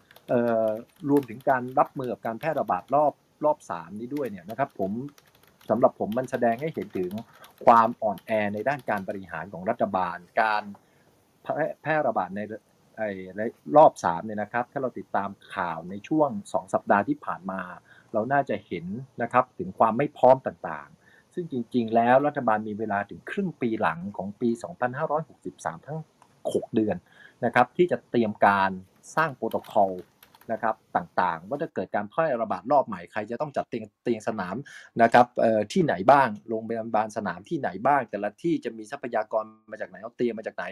[1.10, 3.12] รวมถึงการรับมือกับการแพร่ระบาดรอบ
[3.46, 4.92] รอบสามนี้ด้วยเนี่ยนะครับผม
[5.70, 7.12] สำหรับผมมันแสดงให้เห็นถึง
[7.66, 10.64] ความอ่อนแอในด้านการบริหารของรัฐบาล การ
[11.82, 12.40] แพร่ระบาดใน
[12.98, 13.10] ไอ้
[13.78, 17.62] รอบ3เนี่ยนะครับ ถ้าเราติดตามข่าวในช่วง 2 สัปดาห์ที่ผ่านมา
[18.14, 18.86] เราน่าจะเห็น
[19.22, 24.50] นะครับถึงความไม่พร้อมต่างๆ ซึ่งจริง ๆ แล้วรัฐบาลมีเวลาถึงครึ่งปีหลังของปี
[25.20, 26.00] 2563 ทั้ง
[26.38, 26.98] 6 เดือน
[27.46, 28.70] นะครับ ที่จะเตรียมการ
[29.16, 29.92] สร้างโปรโตคอล
[30.52, 34.56] นะครับต่างๆ ว่าถ้าเกิดการแพร่ระบาดรอบใหม่ใครจะต้องจัดเตียงเตียงสนาม
[35.02, 35.26] นะครับ
[35.74, 40.66] ที่ไหนบ้างโรงพยาบาลสนามที่ไหนบ้าง แต่ละที่จะมีทรัพยากรมาจากไหนเอาเตียงมาจากไหน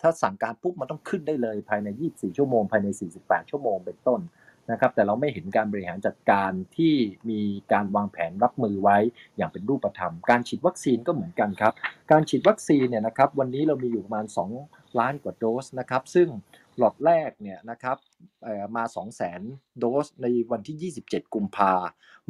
[0.00, 2.88] ถ้าสั่งการปุ๊บมันต้องขึ้นได้เลยภายใน 24 ชั่วโมงภายใน
[3.20, 4.22] 48 ชั่วโมงเป็นต้น
[4.70, 6.94] นะครับแต่เราไม่เห็นการบริหารจัดการที่
[7.30, 7.40] มี
[7.72, 8.98] การวางแผนรับมือไว้
[9.36, 11.72] อย่างเป็นรูปธรรม การฉีดวัคซีนก็เหมือนกันครับ
[12.10, 14.26] การฉีดวัคซีนเนี่ยนะครับวันนี้เรามีอยู่ประมาณ
[14.62, 16.28] 2 ล้านกว่าโดสนะครับซึ่ง
[16.80, 17.96] ลอดแรกเนี่ยนะครับ
[18.76, 21.72] มา2 0 0 0 0 0โดสในวันที่ 27 กุมภา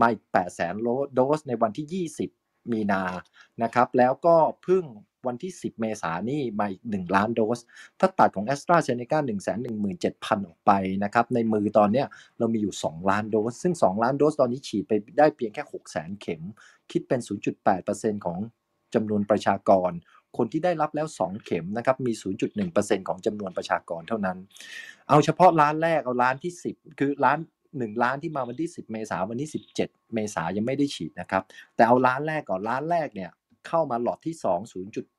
[0.00, 3.02] มาอีก8 0 0 0 0โดสในวันที่ 20 มีนา
[3.62, 4.84] นะครับ แล้วก็เพิ่ง
[5.26, 7.58] วันที่ 10 เมษายนนี่มาอีก 1 ล้านโดส
[8.00, 9.48] ถ้าตัดของ a s t r a z เซ e c a 1 1 7 0
[10.28, 10.72] 0 0 ออกไป
[11.04, 12.04] นะครับ ในมือตอนนี้
[12.38, 16.42] เรามีอยู่ 2 ล้านโดส ซึ่ง 2 ล้านโดสตอนนี้ฉีดไปได้เพียงแค่ 6 0 0 0 0 0 เข็ม
[16.90, 17.20] คิดเป็น
[17.72, 18.38] 0.8%ของ
[18.94, 19.90] จำนวนประชากร
[20.36, 22.12] คนที่ได้รับแล้ว 2 เข็มนะครับมี
[22.60, 24.38] 0.1%ของจำนวนประชากรเท่านั้น
[25.08, 27.38] เอาเฉพาะล้านแรกเอาล้านที่ 10 คือล้าน
[27.70, 29.50] 1ล้านที่มาวันที่ 10 เมษาวันที่
[29.82, 31.42] 17 เมษายังไม่ได้ฉีดนะครับ
[31.76, 33.30] แต่เอาล้านแรกก่อนล้านแรกเนี่ย
[33.68, 34.58] เข้ามาหลอดที่ 2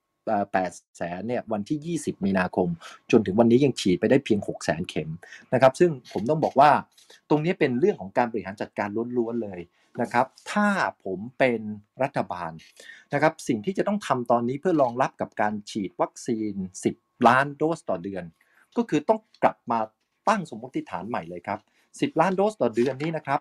[0.03, 2.67] 0.8 แสนเนี่ยวันที่ 20 มีนาคม
[3.11, 5.09] จนถึงวันนี้ยังฉีดไปได้เพียง 6 แสนเข็ม
[5.53, 6.71] นะครับ ซึ่งผมต้องบอกว่า
[7.29, 9.59] ตรงนี้เป็นเรื่องของการบริหารจัดการล้วนๆเลย
[10.01, 10.67] นะครับถ้า
[11.05, 11.61] ผมเป็น
[12.03, 12.51] รัฐบาล
[13.13, 16.53] นะครับสิ่งที่จะต้องทำตอนนี้เพื่อรองรับกับการฉีดวัคซีน
[16.91, 18.23] 10 ล้านโดสต่อเดือน
[18.77, 19.79] ก็คือต้องกลับมา
[20.29, 21.59] ตั้งสมมติฐานใหม่เลยครับ
[22.13, 23.39] 10 ล้านโดสต่อเดือนนี้นะครับ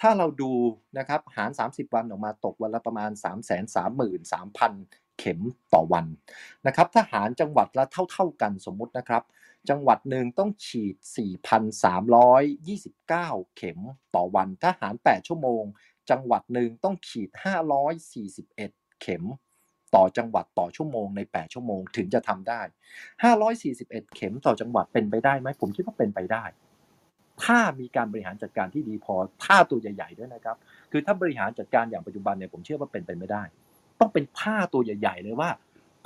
[0.00, 0.52] ถ้าเราดู
[0.98, 4.00] นะครับหาร 30 วันออกมาตกวันละประมาณ 3 3 3 3 0
[4.32, 5.40] 0 0 เข็ม
[5.74, 6.06] ต่อวัน
[6.66, 9.22] นะครับถ้าหารจังหวัดละเท่า ๆกันสมมุตินะครับ
[9.70, 10.96] จังหวัดหนึ่งต้องฉีด
[11.86, 13.78] 4,329 เข็ม
[14.14, 15.62] ต่อวัน ถ้าหาร 8 ชั่วโมง
[16.10, 17.30] จังหวัดหนึ่งต้องฉีด
[18.14, 19.24] 541 เข็ม
[19.94, 22.60] ต่อจังหวัดต่อชั่วโมงใน 8 ชั่วโมงถึงจะทำได้
[23.38, 26.44] 541 เข็มต่อจังหวัดเป็นไปได้ไหม ผมคิดว่าเป็นไปได้
[27.44, 30.56] ถ้ามีการบริหารจัดการที่ดีพอ ถ้าตัวใหญ่ ๆ ด้วยนะครับ
[30.90, 33.42] คือถ้าบริหารจัดการอย่างปัจจุบันเนี่ยผมเชื่อว่าเป็นไปไม่ได้
[34.00, 35.50] ต้องเป็นท่าตัวใหญ่ ๆ เลยว่า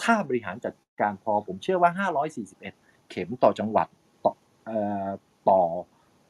[0.02, 2.08] ถ้าบริหารจัดการพอ ผมเชื่อว่า
[2.50, 3.86] 541 เข็มต่อจังหวัด
[4.24, 4.32] ต่อ
[5.48, 5.60] ต่อ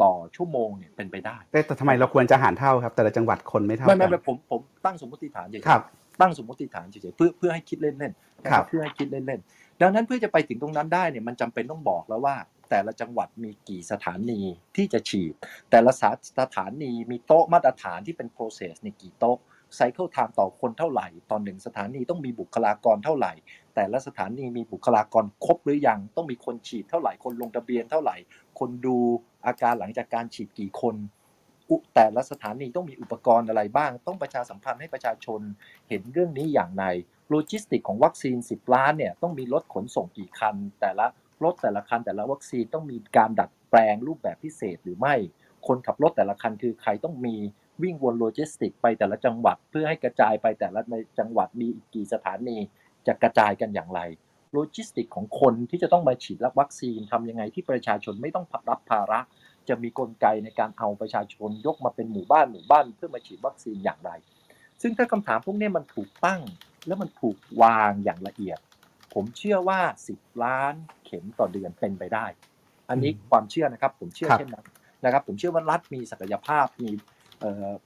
[0.02, 1.36] ต่อชั่วโมงเนี่ยเป็นไปได้
[1.66, 12.36] แต่ทำไมเราควรจะหารเท่าครับ แต่ละจังหวัดคนไม่เท่ากันไม่ไม่ผมผมตั้งสมมติฐานเฉยๆตั้งสมมติฐานเฉยๆเพื่อเพื่อให้คิดเล่นๆเพื่อให้คิดเล่นๆดังนั้นเพื่อจะไปถึงตรงนั้นได้เนี่ยมันจำเป็นต้องบอกแล้วว่า
[12.70, 14.40] แต่ละจังหวัดมีกี่สถานี
[14.76, 15.34] ที่จะฉีด
[15.70, 15.92] แต่ละ
[16.40, 19.38] สถานีมีโต๊ะมาตรฐานที่เป็น process ในกี่โต๊ะ
[19.76, 23.32] ไซเคิลไทม์ต่อคนเท่าไหร่ตอนหนึ่งสถานีต้องมีบุคลากรเท่าไหร่
[23.74, 28.16] แต่ละสถานีมีบุคลากรครบหรือยัง ต้องมีคนฉีดเท่าไหร่ คนลงทะเบียนเท่าไหร่
[28.58, 28.98] คนดู
[29.46, 30.96] อาการหลังจากการฉีดกี่คน
[31.94, 35.40] แต่ละสถานีต้องมีอุปกรณ์อะไรบ้าง ต้องประชาสัมพันธ์ให้ประชาชน
[35.88, 36.84] เห็นเรื่องนี้อย่างไร
[37.30, 41.06] โลจิสติกของวัคซีน 10 ล้านเนี่ยต้องมีรถขนส่งกี่คัน แต่ละ
[41.44, 45.14] รถแต่ละคัน แต่ละวัคซีนต้องมีการดัดแปลงรูปแบบพิเศษหรือไม่
[45.66, 47.36] คนขับรถแต่ละคันคือใครต้องมี
[47.82, 52.56] วิ่งวนโลจิสติกไปแต่ละจังหวัด เพื่อให้กระจายไปแต่ละในจังหวัดมีอีกกี่สถานี
[53.06, 54.00] จะกระจายกันอย่างไร
[54.52, 59.20] โลจิสติกของคนที่จะต้องมาฉีดรับวัคซีนทำยังไงที่ประชาชนไม่ต้องรับภาระ
[59.68, 64.10] จะมีกลไกในการเอาประชาชนยกมาเป็นหมู่บ้านหมู่บ้าน เพื่อมาฉีดวัคซีนอย่างไร
[64.82, 66.40] ซึ่งถ้าคำถามพวกนี้มันถูกตั้ง
[66.86, 68.58] และมันถูกวางอย่างละเอียด
[69.14, 69.80] ผมเชื่อว่า
[70.12, 70.74] 10 ล้าน
[71.04, 72.26] เข็มต่อเดือนเป็นไปได้
[72.90, 74.66] อันนี้ความเชื่อนะครับ ผมเชื่อเช่นนั้น
[75.04, 76.90] นะครับ ผมเชื่อว่ารัฐมีศักยภาพมี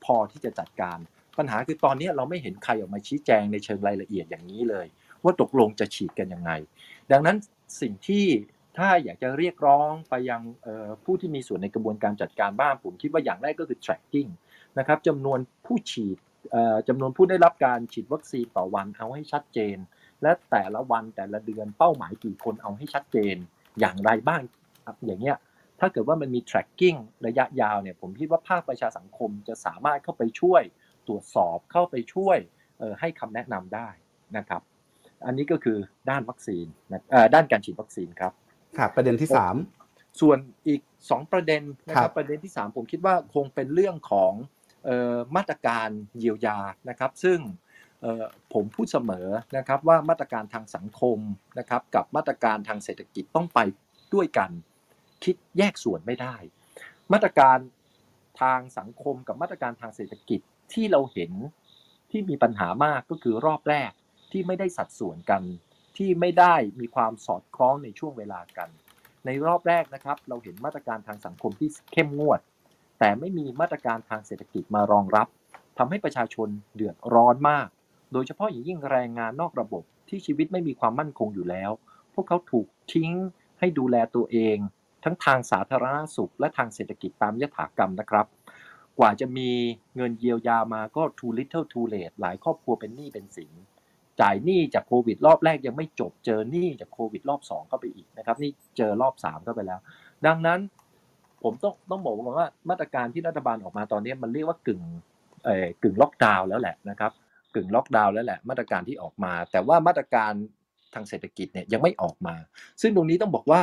[0.04, 0.98] พอที่จะจัดการ
[1.38, 4.86] ปัญหาคือตอนนี้เราไม่เห็นใครออกมาชี้แจงในเชิงรายละเอียดอย่างนี้เลย
[5.24, 6.50] ว่าตกลงจะฉีดกันยังไง
[7.12, 7.36] ดังนั้น
[7.80, 8.26] สิ่งที่
[8.78, 10.42] ถ้าอยากจะเรียกร้องไปยัง
[11.04, 14.30] ผู้ที่มีส่วนในกระบวนการจัดการบ้านผมคิดว่าอย่างแรกก็คือ tracking
[14.78, 16.18] นะครับจำนวนผู้ฉีด
[16.88, 19.76] จำนวนผู้ได้รับการฉีดวัคซีนต่อวันเอาให้ชัดเจน
[20.22, 23.36] และแต่ละวันแต่ละเดือนเป้าหมายกี่คนเอาให้ชัดเจน
[23.80, 24.42] อย่างไรบ้าง
[25.06, 25.36] อย่างเงี้ย
[25.80, 30.62] ถ้าเกิดว่ามันมี tracking ระยะยาวเนี่ยผมคิดว่าภาคประชาสังคมจะสามารถเข้าไปช่วย
[31.06, 32.38] ตรวจสอบเข้าไปช่วย
[33.00, 33.88] ให้คำแนะนำได้
[34.36, 34.62] นะครับ
[35.26, 35.78] อันนี้ก็คือ
[36.10, 36.66] ด้านวัคซีน
[37.34, 38.32] ด้านการฉีดวัคซีนครับ
[38.78, 39.56] ครับประเด็นที่สาม
[40.20, 44.32] ส่วนอีกสองประเด็นนะครับประเด็นที่สามผมคิดว่าคงเป็นเรื่องของ
[45.36, 46.58] มาตรการเยียวยา
[46.88, 47.38] นะครับ ซึ่ง
[48.52, 51.18] ผมพูดเสมอนะครับว่ามาตรการทางสังคม
[51.58, 53.58] นะครับกับมาตรการทางเศรษฐกิจต้องไป
[54.14, 54.50] ด้วยกัน
[55.24, 56.34] คิดแยกส่วนไม่ได้
[57.12, 57.58] มาตรการ
[58.40, 60.40] ทางสังคมกับมาตรการทางเศรษฐกิจ
[60.72, 61.32] ที่เราเห็น
[62.10, 63.90] ที่มีปัญหามากก็คือรอบแรก
[64.32, 65.42] ที่ไม่ได้สัดส่วนกัน
[65.96, 68.68] ที่ไม่ได้มีความสอดคล้องในช่วงเวลากัน
[69.26, 72.40] ในรอบแรกนะครับ เราเห็นมาตรการทางสังคมที่เข้มงวด
[72.98, 75.26] แต่ไม่มีมาตรการทางเศรษฐกิจมารองรับ
[75.78, 77.68] ทำให้ประชาชนเดือดร้อนมาก
[78.12, 81.70] โดยเฉพาะอย่างยิ่งแรงงานนอกระบบที่ชีวิตไม่มีความมั่นคงอยู่แล้ว
[82.14, 83.10] พวกเขาถูกทิ้ง
[83.58, 84.56] ให้ดูแลตัวเอง
[85.04, 88.26] ทั้งทางสาธารณสุข และทางเศรษฐกิจตามยถากรรมนะครับ
[88.98, 89.50] กว่าจะมี
[89.96, 93.52] เงินเยียวยามาก็ too little too late หลายครอบครัวเป็นหนี้เป็นสิน
[94.20, 99.80] จ่ายหนี้จากโควิด รอบแรกยังไม่จบเจอหนี้จากโควิด รอบ2เข้าไปอีกนะครับนี่เจอรอบ3เข้าไปแล้ว
[100.26, 100.60] ดังนั้น
[101.42, 104.82] ผมต้องต้องบอกว่ามาตรการที่รัฐบาลออกมาตอนนี้มันเรียกว่ากึ่ง
[105.44, 107.12] เอ่อกึ่งล็อกดาวน์แล้วแหละนะครับ
[107.54, 110.32] กึ่งล็อกดาวน์แล้วแหละมาตรการที่ออกมา แต่ว่ามาตรการ
[110.94, 112.34] ทางเศรษฐกิจเนี่ยยังไม่ออกมา
[112.80, 113.62] ซึ่งตรงนี้ต้องบอกว่า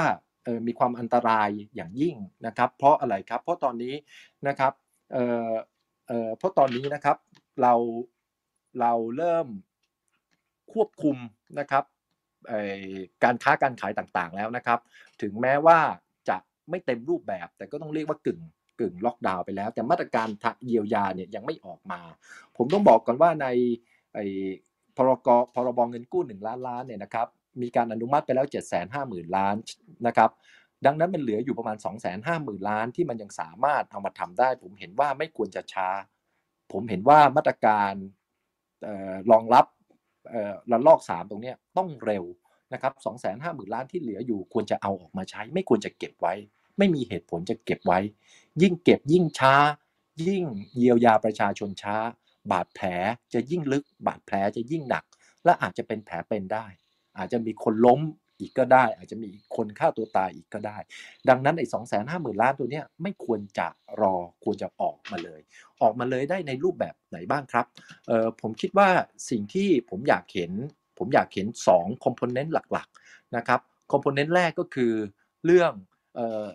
[0.68, 3.96] มีความอันตรายอย่างยิ่งนะครับ เพราะอะไรครับ เพราะตอนนี้
[4.48, 4.74] นะครับ
[5.14, 5.18] เอ
[5.50, 5.54] อ
[6.08, 7.18] เออเพราะตอนนี้นะครับ
[7.62, 7.74] เรา
[8.82, 9.48] เราเริ่ม
[10.74, 11.18] ควบคุม
[11.60, 11.84] นะครับ
[13.24, 14.80] การค้าการขายต่างๆแล้วนะครับ
[15.22, 15.80] ถึงแม้ว่า
[16.30, 16.38] จะ
[16.70, 18.40] ไม่เต็มรูปแบบ แต่ก็ต้องเรียกว่ากึ่ง
[18.80, 20.28] กึ่งล็อกดาวน์ไปแล้ว แต่มาตรการ
[20.66, 22.02] เยียวยาเนี่ยยังไม่ออกมา
[22.58, 23.48] ผมต้องบอกก่อนว่าใน
[24.98, 27.28] พรกพรบเงินกู้ 1 ล้านล้านเนี่ยนะครับ
[27.62, 29.56] มีการอนุมัติไปแล้ว 7 5 0 0 0 0 ล้าน
[30.08, 30.30] นะครับ
[30.86, 35.90] ดังนั้นมันเหลืออยู่ประมาณ 2 5 0 0 0 0 ล้านที่มันยังสามารถเอามาทำได้ ผมเห็นว่าไม่ควรจะช้า
[36.72, 37.94] ผมเห็นว่ามาตรการ
[39.32, 39.66] รองรับ
[40.72, 42.24] ระลอก 3 ตรงนี้ต้องเร็ว
[42.74, 46.34] นะครับ2 5 0 0 0 0ล้านที่เหลืออยู่ควรจะเอาออกมาใช้ ไม่ควรจะเก็บไว้
[46.78, 48.00] ไม่มีเหตุผลจะเก็บไว้
[48.62, 49.56] ยิ่งเก็บยิ่งช้า
[50.28, 50.44] ยิ่ง
[50.78, 51.96] เยียวยาประชาชนช้า
[52.52, 52.88] บาดแผล
[53.34, 55.04] จะยิ่งลึก บาดแผลจะยิ่งหนัก
[55.44, 56.66] และอาจจะเป็นแผลเป็นได้
[57.18, 58.00] อาจจะมีคนล้ม
[58.40, 60.78] อีกก็ได้ อาจจะมีคนฆ่าตัวตายอีกก็ได้
[61.30, 63.68] ดังนั้นไอ้สองแสนห้าหมื่นล้านตัวเนี้ยไม่ควรจะ
[64.02, 65.42] รอควรจะออกมาเลย
[65.82, 67.66] ออกมาเลยได้ในรูปแบบไหนบ้างครับ
[68.08, 68.90] เอ่อผมคิดว่า
[69.30, 70.52] สิ่งที่ผมอยากเห็น
[70.98, 73.60] ผมอยากเห็น2 component หลักๆนะครับ
[73.92, 74.94] component แรกก็คือ
[75.46, 75.72] เรื่อง
[76.16, 76.46] เอ่อ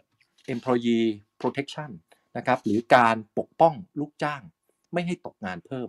[0.55, 1.07] employee
[1.41, 1.91] protection
[2.37, 4.43] นะครับหรือการปกป้องลูกจ้าง
[4.93, 5.89] ไม่ให้ตกงานเพิ่ม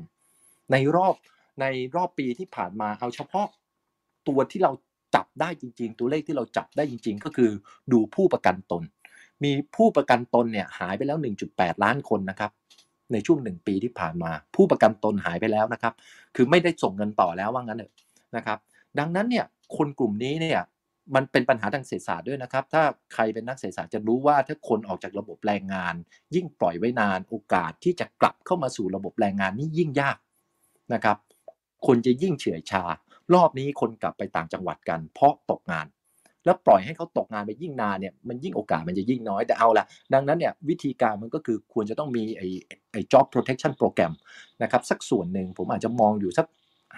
[0.71, 1.15] ในรอบ
[1.61, 1.65] ใน
[1.95, 3.47] รอบปีที่ผ่านมาเอาเฉพาะ
[4.27, 4.71] ตัวที่เรา
[5.41, 7.51] ได้จริง ๆ ตัวเลขที่เราจับได้จริง ๆ ก็คือ
[7.91, 8.83] ดูผู้ประกันตน
[9.43, 11.17] มีผู้ประกันตนเนี่ยหายไปแล้ว
[11.49, 12.51] 1.8 ล้านคนนะครับ
[13.13, 15.93] ในช่วงหนึ่งปีที่ผ่านมา ผู้ประกันตนหายไปแล้วนะครับ
[16.35, 17.93] คือไม่ได้ส่งเงินต่อแล้วว่างั้นเถอะ
[18.35, 18.57] นะครับ
[18.99, 19.45] ดังนั้นเนี่ย
[19.77, 20.61] คนกลุ่มนี้เนี่ย
[21.15, 22.83] มันเป็นปัญหาทางเศรษฐศาสตร์ด้วยนะครับ ถ้า
[23.13, 25.95] ใครเป็นนักเศรษฐศาสตร์จะรู้ว่าถ้าคนออกจากระบบแรงงาน
[26.35, 30.17] ยิ่งปล่อยไว้นานโอกาสที่จะกลับเข้ามาสู่ระบบแรงงานนี่ยิ่งยาก
[30.93, 31.17] นะครับ
[31.87, 32.83] คนจะยิ่งเฉื่อยชา
[33.33, 35.87] รอบนี้คนกลับไปต่างจังหวัดกัน เพราะตกงาน
[36.45, 42.47] แล้วปล่อยให้เขาตกงานไปยิ่งนานเนี่ยมันยิ่งโอกาสมันจะยิ่งน้อยแต่เอาละดังนั้นเนี่ยวิธีการมันก็คือควรจะต้องมีไอ้
[42.91, 44.13] ไอ้ job protection program
[44.63, 46.45] นะครับสักส่วนหนึ่งผมอาจจะมองอยู่สัก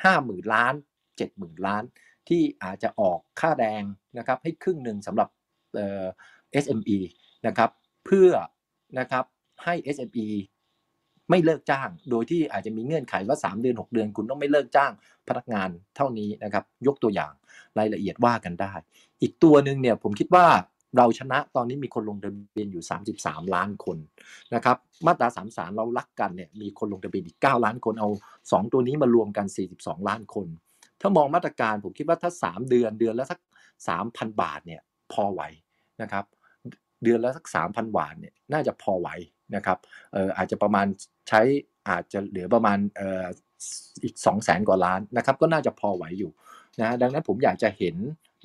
[0.04, 0.74] ห้าหมื่นล้าน
[1.18, 1.84] เจ็ดหมื่นล้าน
[2.28, 3.84] ที่อาจจะออกค่าแรง
[4.18, 5.30] นะครับให้ครึ่งหนึ่งสำหรับ
[5.76, 6.06] เอ่อ
[6.64, 6.98] SME
[7.48, 7.70] นะครับ
[8.06, 8.30] เพื่อ
[9.00, 9.26] นะครับ
[9.64, 10.28] ให้ SME
[11.30, 14.92] ไม่เลิกจ้าง โดยที่อาจจะมีเงื่อนไขว่า 3 เดือน 6 เดือน คุณต้องไม่เลิกจ้าง
[15.28, 17.34] พนักงานเท่านี้นะครับ ยกตัวอย่าง
[17.80, 18.74] รายละเอียดว่ากันได้
[19.22, 20.46] อีกตัวหนึ่งเนี่ยผมคิดว่า
[20.98, 22.84] เราชนะตอนนี้มีคนลงทะเบียนอยู่
[23.20, 23.98] 33 ล้านคน
[24.56, 28.10] นะครับมาตรา33 เรารักกันเนี่ยมีคนลงทะเบียนอีก 9 ล้านคนเอา
[28.42, 29.46] 2 ตัวนี้มารวมกัน
[29.78, 30.48] 42 ล้านคน
[31.02, 33.40] ถ้ามองมาตรการผมคิดว่าถ้า 3 เดือนเดือนละสัก
[33.90, 34.82] 3,000 บาทเนี่ย
[35.14, 35.42] พอไหว
[36.02, 36.26] นะครับ
[37.04, 39.10] เดือนละสัก 3,000 บาทเนี่ยน่าจะพอไหว
[39.56, 39.78] นะครับ
[40.14, 40.88] เอ่ออาจจะประมาณ
[41.30, 41.42] ใช้
[41.90, 43.26] อาจจะเหลือประมาณเอ่อ
[44.04, 46.32] อีก 2 0 0แสนกว่าล้านนะครับก็น่าจะพอไหวอยู่
[46.82, 47.96] นะดังนั้นผมอยากจะเห็น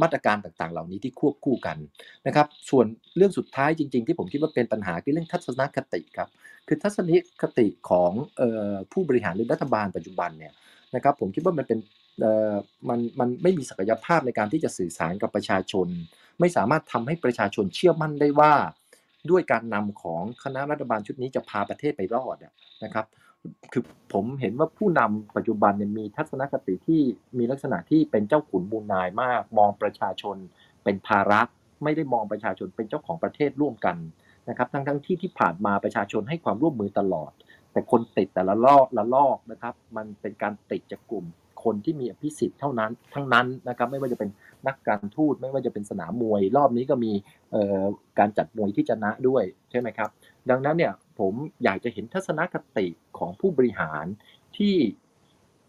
[0.02, 1.76] มาตรการต่างๆ เหล่านี้ที่ควบคู่กัน
[2.26, 2.86] นะครับ ส่วน
[3.16, 6.28] เรื่องสุดท้ายจริง ๆ ที่ผมคิดว่าเป็นปัญหาคือเรื่องทัศนคติครับ
[6.68, 7.10] คือทัศน
[7.42, 10.52] คติของเอ่อผู้บริหารหรือรัฐบาลปัจจุบันเนี่ย
[10.94, 11.78] นะครับผมคิดว่ามันเป็น
[12.20, 12.54] เอ่อ
[12.88, 15.86] มันมันไม่มีศักยภาพในการที่จะสื่อสารกับประชาชน
[16.40, 18.52] ไม่สามารถทำให้ประชาชนเชื่อมั่นได้ว่า
[19.30, 22.36] ด้วยการนำของคณะรัฐบาลชุดนี้จะพาประเทศไปรอด
[22.84, 23.06] นะครับ
[23.72, 27.00] คือผมเห็นว่าผู้นำปัจจุบันมีทัศนคติที่
[27.38, 30.36] มีลักษณะที่เป็นเจ้าขุนมูนายมาก มองประชาชน
[30.84, 31.40] เป็นภาระ
[31.82, 33.96] ไม่ได้มองประชาชนเป็นเจ้าของประเทศร่วมกัน
[34.48, 37.32] นะครับ ทั้งทั้งที่ที่ผ่านมาประชาชนให้ความร่วมมือตลอด
[37.72, 41.24] แต่คนติดแต่ละลอกละลอกนะครับ มันเป็นการติดจากกลุ่ม
[41.64, 44.30] คนที่มีอภิสิทธิ์เท่านั้นทั้งนั้นนะครับไม่ว่าจะเป็น
[44.66, 47.12] นักการทูตไม่ว่าจะเป็นสนามมวย รอบนี้ก็มี
[48.18, 50.10] การจัดมวยที่ชนะด้วยใช่ไหมครับ
[50.50, 51.34] ดังนั้นเนี่ยผม
[51.64, 52.86] อยากจะเห็นทัศนคติ
[53.18, 54.04] ของผู้บริหาร
[54.56, 54.76] ที่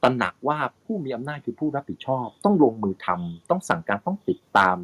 [0.03, 4.77] ตระหนักว่าผู้มีอำนาจคือผู้รับผิดชอบ ต้องลงมือทำต้องสั่งการต้องติดตาม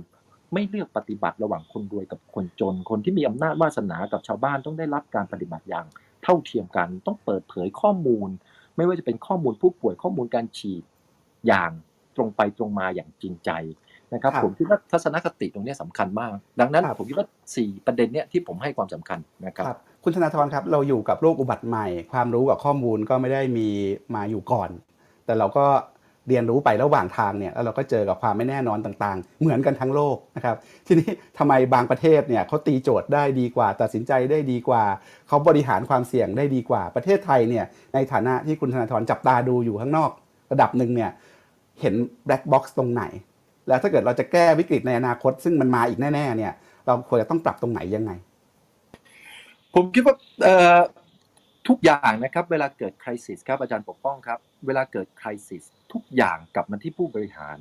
[0.53, 5.86] ไม่เลือกปฏิบัติระหว่างคนรวยกับคนจน คนที่มีอำนาจวาสนากับชาวบ้านต้องได้รับการปฏิบัติอย่าง
[6.24, 8.30] เท่าเทียมกัน ต้องเปิดเผยข้อมูล
[8.76, 10.84] ไม่ว่าจะเป็นข้อมูลผู้ป่วยข้อมูลการฉีด
[11.48, 11.72] อย่าง
[12.16, 13.52] ตรงไปตรงมาอย่างจริงใจ
[14.14, 16.30] นะครับครับผมคิดว่าทัศนคติตรงเนี้ยสำคัญมาก
[16.60, 23.68] ดังนั้นครับผมคิดว่าสี่ประเด็นเนี้ยที่ผมให้ความสำคัญนะครับครับคุณธนาธรครับเราอยู่กับโรคอุบัติใหม่ ความรู้กับข้อมูลก็ไม่ได้มี
[24.16, 24.70] มาอยู่ก่อน
[25.26, 25.66] แต่เราก็
[26.28, 34.84] เรียนรู้ไประหว่างทางเนี่ยแล้วเราก็เจอกับความไม่แน่นอนต่างๆ เหมือนกันทั้งโลกนะครับ ทีนี้ทำไมบางประเทศเนี่ยเขาตีโจทย์ได้ดีกว่า ตัดสินใจได้ดีกว่า
[35.28, 40.12] เขาบริหารความเสี่ยงได้ดีกว่าประเทศไทยเนี่ยในฐานะที่คุณธนาธรจับตาดูอยู่ข้างนอก
[40.52, 41.12] ระดับหนึ่งเนี่ย
[41.82, 43.04] เห็นแบล็ k บ็อกซ์ตรงไหน
[43.68, 46.54] แล้วถ้าเกิดเราจะแก้วิกฤตในอนาคต ซึ่งมันมาอีกแน่ ๆ เนี่ย
[46.86, 48.12] เราควรจะต้องปรับตรงไหนยังไง
[49.74, 50.16] ผมคิดว่า
[51.68, 55.64] ทุกอย่างนะครับ เวลาเกิดคริสิสครับอาจารย์ปกป้องครับ เวลาเกิดคริสิส
[55.94, 57.58] ทุกอย่างกลับมาที่ผู้บริหาร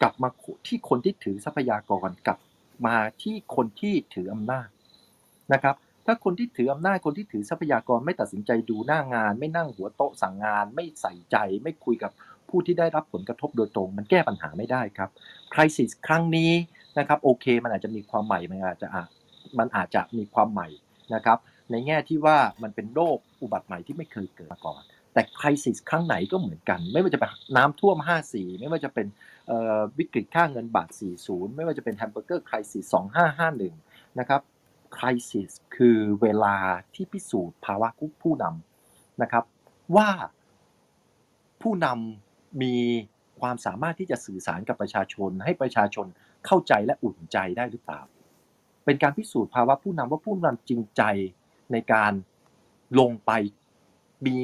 [0.00, 0.28] กลับมา
[0.66, 2.38] ที่คนที่ถือทรัพยากรกลับ
[2.86, 4.68] มาที่คนที่ถืออำนาจ
[5.52, 12.12] นะครับ ถ้าคนที่ถืออำนาจคนที่ถือทรัพยากรไม่ตัดสินใจดูหน้างาน ไม่นั่งหัวโต๊ะสั่งงาน ไม่ใส่ใจ ไม่คุยกับ
[12.50, 15.10] ผู้ที่ได้รับผลกระทบโดยตรง มันแก้ปัญหาไม่ได้ครับ
[15.54, 16.52] คริสิสครั้งนี้
[16.98, 18.88] นะครับโอเค มันอาจจะมีความใหม่มันอาจจะ
[19.58, 20.68] มันอาจจะมีความใหม่
[21.14, 21.38] นะครับ
[21.70, 24.82] ในแง่ที่ว่ามันเป็นโรคอุบัติใหม่ที่ไม่เคยเกิดมาก่อน
[25.12, 27.96] แต่คริสิสครั้งไหนก็เหมือนกัน ไม่ว่าจะเป็นน้ำท่วม
[28.28, 29.06] 54 ไม่ว่าจะเป็น
[29.98, 30.88] วิกฤตค่าเงินบาท
[31.22, 32.94] 40 ไม่ว่าจะเป็นแฮมเบอร์เกอร์คริสิส
[33.56, 34.40] 2551 นะครับ
[34.98, 36.56] คริสิสคือเวลา
[36.94, 37.88] ที่พิสูจน์ภาวะ
[38.22, 39.44] ผู้นำนะครับ
[39.96, 40.08] ว่า
[41.62, 42.27] ผู้นำ
[42.62, 42.74] มี
[43.40, 46.06] ความสามารถที่จะสื่อสารกับประชาชน ให้ประชาชน
[46.46, 48.00] เข้าใจและอุ่นใจได้หรือเปล่า
[48.84, 51.02] เป็นการพิสูจน์ภาวะผู้นำว่าผู้นำจริงใจ
[51.72, 52.12] ในการ
[53.00, 53.30] ลงไป
[54.26, 54.38] มี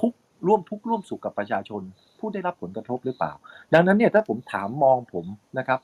[0.00, 0.12] ทุก
[0.46, 1.82] ร่วมทุกร่วมสุขกับประชาชน
[2.18, 3.32] ผู้ได้รับผลกระทบหรือเปล่า
[3.74, 5.26] ดังนั้นเนี่ยถ้าผมถามมองผม
[5.58, 5.78] นะครับ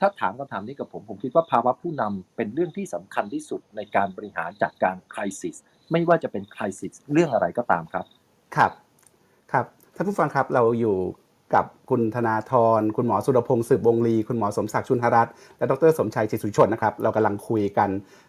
[0.00, 5.56] ถ้าถามคำถามนี้กับผม ผมคิดว่าภาวะผู้นำเป็นเรื่องที่สำคัญที่สุดในการบริหารจัดการคริสิส
[5.92, 8.06] ไม่ว่าจะเป็นคริสิสเรื่องอะไรก็ตามครับ
[8.56, 8.72] ครับ
[9.52, 9.66] ครับ
[10.00, 10.96] ท่านผู้ฟังครับเราอยู่
[11.54, 17.88] กับคุณธนาธร คุณหมอสุรพงศ์สืบวงลี คุณหมอสมศักดิ์ชุนหรัตน์และดรสมชัยจิตสุชนนะครับ เรากำลังคุยกัน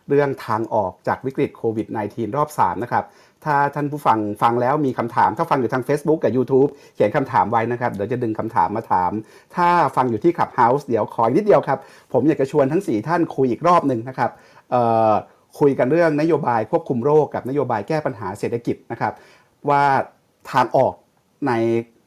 [0.09, 3.03] เรื่องทางออกจากวิกฤตโควิด -19 รอบ 3 นะครับ
[3.45, 9.11] ถ้าท่านผู้ฟังฟังแล้วมีคำถาม ถ้าฟังอยู่ทาง Facebook กับ YouTube เขียนคำถามไว้นะครับ เดี๋ยวจะดึงคำถามมาถาม
[9.55, 11.79] ถ้าฟังอยู่ที่ Clubhouse เดี๋ยวขออีกนิดเดียวครับ
[12.13, 14.31] ผมอยากจะชวนทั้ง 4 ท่านคุยอีกรอบหนึ่งนะครับ
[15.59, 19.13] คุยกันเรื่องนโยบายควบคุมโรคกับนโยบายแก้ปัญหาเศรษฐกิจนะครับ
[19.69, 19.83] ว่า
[20.53, 20.93] ทางออก
[21.47, 21.53] ใน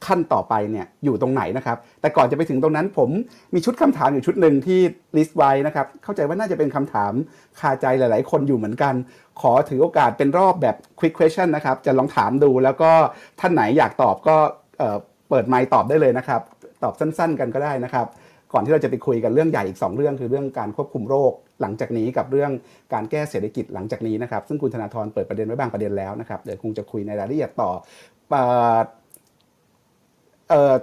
[0.05, 3.09] ขั้นต่อไปเนี่ยอยู่ตรงไหนนะครับแต่ก่อนจะไปถึงตรงนั้นผม
[3.53, 4.79] มีชุดคำถามอยู่ชุดหนึ่งที่
[5.17, 7.13] ลิสต์ไว้นะครับเข้าใจว่าน่าจะเป็นคำถาม
[7.59, 8.93] คาใจหลาย ๆ คนอยู่เหมือนกัน
[9.41, 12.91] ขอถือโอกาสเป็นรอบแบบ quick question นะครับจะลองถามดูแล้วก็
[13.39, 14.35] ท่านไหนอยากตอบก็
[14.77, 16.41] เเปิดไมค์ตอบได้เลยนะครับ
[16.83, 18.07] ตอบสั้น ๆ กันก็ได้นะครับ
[18.53, 21.31] ก่อนที่เราจะไปคุยกันเรื่องใหญ่อีก 2 เรื่องคือเรื่องการควบคุมโรค
[21.61, 22.51] หลังจากนี้กับเรื่อง
[22.93, 27.71] การแก้เศรษฐกิจหลังจากนี้นะครับ ซึ่งคุณธนาธรเปิดประเด็นไว้บางประเด็นแล้วนะครับเดี๋ยวคงจะคุยในรายละเอียดต่อ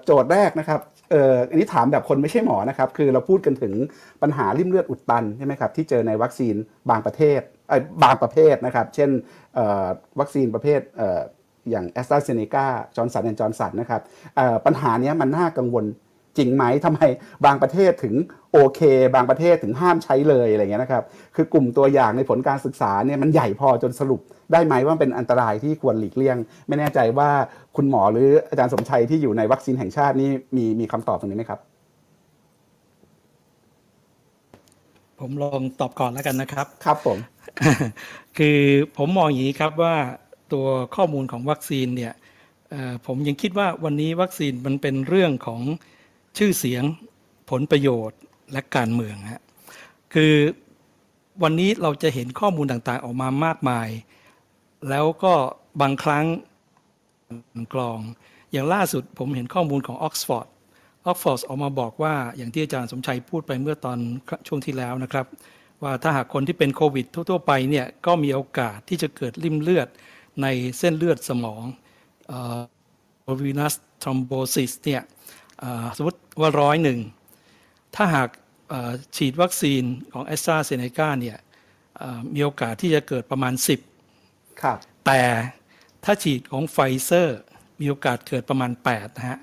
[0.04, 0.80] โจทย์แรกนะครับ
[1.50, 3.74] อันนี้ถามแบบคนไม่ใช่หมอนะครับ คือเราพูดกันถึง
[4.22, 6.54] ปัญหาลิ่มเลือดอุดตันใช่ไหมครับที่เจอในวัคซีน
[6.90, 9.10] บางประเทศเบางประเภทนะครับ เช่น
[10.20, 14.02] วัคซีนประเภทอย่างแอสตราเซเนกาจอร์นสันแอนจอร์นสันนะครับ
[14.66, 15.84] ปัญหาเนี้ยมันน่ากังวล
[16.38, 17.00] จริงไหมทำไม
[17.44, 18.14] บางประเทศถึง
[18.52, 18.80] โอเค
[19.14, 21.04] บางประเทศถึงห้ามใช้เลยอะไรเงี้ยนะครับ
[21.36, 24.20] คือกลุ่มตัวอย่างในผลการศึกษาเนี่ยมันใหญ่พอจนสรุป
[24.52, 26.36] ได้ไหมว่าเป็นอันตรายที่ควรหลีกเลี่ยง
[26.68, 27.30] ไม่แน่ใจว่า
[27.76, 31.60] คุณหมอหรืออาจารย์สมชัยที่อยู่ในวัคซีนแห่งชาตินี่มีมีคำตอบตรงนี้ไหมครับ
[35.20, 37.18] ผมลองตอบก่อนแล้วกันนะครับ ครับผม
[38.38, 38.60] คือ
[38.96, 39.94] ผมมองอย่างนี้ครับว่า
[40.52, 40.66] ตัว
[40.96, 42.12] ข้อมูลของวัคซีนเนี่ย
[42.70, 45.60] เอ่อผมยังคิดว่าวันนี้วัคซีนมันเป็นเรื่องของ
[46.38, 46.82] ชื่อเสียง
[47.50, 48.18] ผลประโยชน์
[48.52, 49.42] และการเมืองฮะ
[50.14, 50.34] คือ
[51.42, 53.88] วันนี้เราจะเห็นข้อมูลต่างๆ ออกมามากมาย
[54.88, 55.34] แล้วก็
[55.80, 56.26] บางครั้ง
[57.74, 57.98] กรอง
[58.52, 60.46] อย่างล่าสุดผมเห็นข้อมูลของออกซฟอร์ด
[61.06, 63.98] ออกฟอร์ดออกมาบอกว่าอย่างที่อาจารย์สมชัยพูดไปเมื่อตอน
[64.46, 65.26] ช่วงที่แล้วนะครับ
[65.82, 69.88] ว่าถ้าหากคนที่เป็นโควิดทั่วๆไปเนี่ยก็มีโอกาสที่จะเกิดริ่มเลือด
[70.42, 70.46] ใน
[70.78, 71.62] เส้นเลือดสมอง
[72.32, 75.02] เอ่อ venous thrombosis เนี่ย
[75.96, 76.98] สมมติ ว่าร้อยหนึ่ง
[77.96, 78.28] ถ้าหาก
[78.68, 81.38] เอ่อฉีดวัคซีนของแอสตราเซเนกาเนี่ย
[81.98, 83.54] เอ่อมีโอกาสที่จะเกิดประมาณ
[84.06, 85.22] 10ครับแต่
[86.04, 87.38] ถ้าฉีดของไฟเซอร์
[87.80, 89.38] มีโอกาสเกิดประมาณ8นะฮะ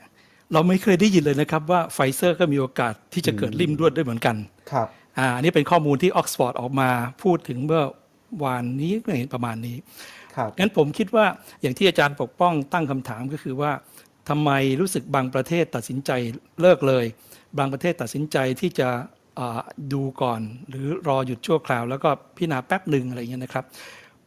[0.54, 4.36] เราไม่เคยได้ยินเลยนะครับว่าไฟเซอร์ก็มีโอกาสที่จะเกิดลิ่มเลือดด้วยเหมือนกัน
[4.72, 4.88] ครับ
[5.18, 6.90] อ่าอันนี้เป็นข้อมูลที่ออกซฟอร์ดออกมา
[7.24, 7.84] พูดถึงเมื่อ
[8.44, 8.94] วานนี้
[9.34, 9.78] ประมาณนี้
[10.36, 11.26] ครับงั้นผมคิดว่า
[11.62, 13.72] อย่างที่อาจารย์ปกป้องตั้งคำถามก็คือว่า
[14.30, 14.52] ทำไม
[14.82, 16.12] รู้สึกบางประเทศตัดสินใจ
[16.62, 17.06] เลิกเลย
[17.58, 18.90] บางประเทศตัดสินใจที่จะ
[19.94, 23.66] ดูก่อน หรือรอหยุดชั่วคราว แล้วก็พิจารณาแป๊บหนึ่งอะไรอย่างเงี้ยนะครับ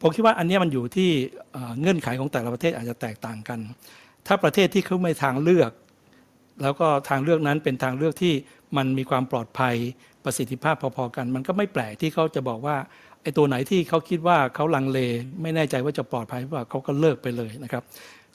[0.01, 1.09] ผมคิดว่าอันนี้มันอยู่ที่
[1.53, 3.59] เอ่อเงื่อนไขของแต่ละประเทศอาจจะแตกต่างกัน
[4.27, 5.71] ถ้าประเทศที่เขาไม่ทางเลือก
[6.61, 8.33] แล้วก็ทางเลือกนั้นเป็นทางเลือกที่
[8.77, 9.75] มันมีความปลอดภัย
[10.23, 12.77] ประสิทธิภาพพอๆกัน มันก็ไม่แปลกที่เขาจะบอกว่า
[13.21, 14.99] ไอ้ตัวไหนที่เขาคิดว่าเขาลังเล
[15.41, 17.83] ไม่แน่ใจว่าจะปลอดภัยหรือเปล่าเขาก็เลิกไปเลยนะครับ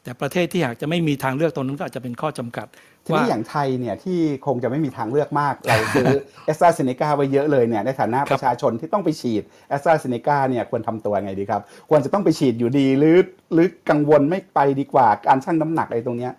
[0.08, 2.66] แต่ประเทศที่อยากจะไม่มีทางเลือกตรงนั้นก็อาจจะเป็นข้อจำกัด
[3.04, 6.06] ทีนี้อย่างไทยเนี่ยที่คงจะไม่มีทางเลือกมาก เราซื้อ
[6.46, 13.16] แอสตราเซเนกาไว้เยอะเลยเนี่ยในฐานะประชาชนที่ต้องไปฉีดแอสตราเซเนกาเนี่ยควรทำตัวไงดีครับ ควรจะต้องไปฉีดอยู่ดีหรือ
[13.52, 16.32] หรือกังวลไม่ไปดีกว่าการชั่งน้ำหนักอะไรตรงเนี้ย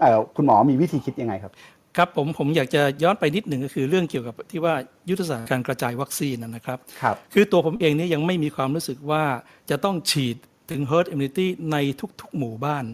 [0.00, 1.52] เอ่อคุณหมอมีวิธีคิดยังไงครับ
[1.96, 4.74] ครับผมผมอยากจะย้อนไปนิดหนึ่งก็คือเรื่องเกี่ยวกับที่ว่า
[5.10, 9.22] ยุทธศาสตร์การกระจายวัคซีนนะนะครับครับคือตัวผมเองเนี่ยยังไม่มีความรู้สึกว่า
[9.70, 10.36] จะต้องฉีด
[10.70, 11.76] ถึง herd immunity ใน
[12.20, 12.84] ทุกๆหมู่บ้าน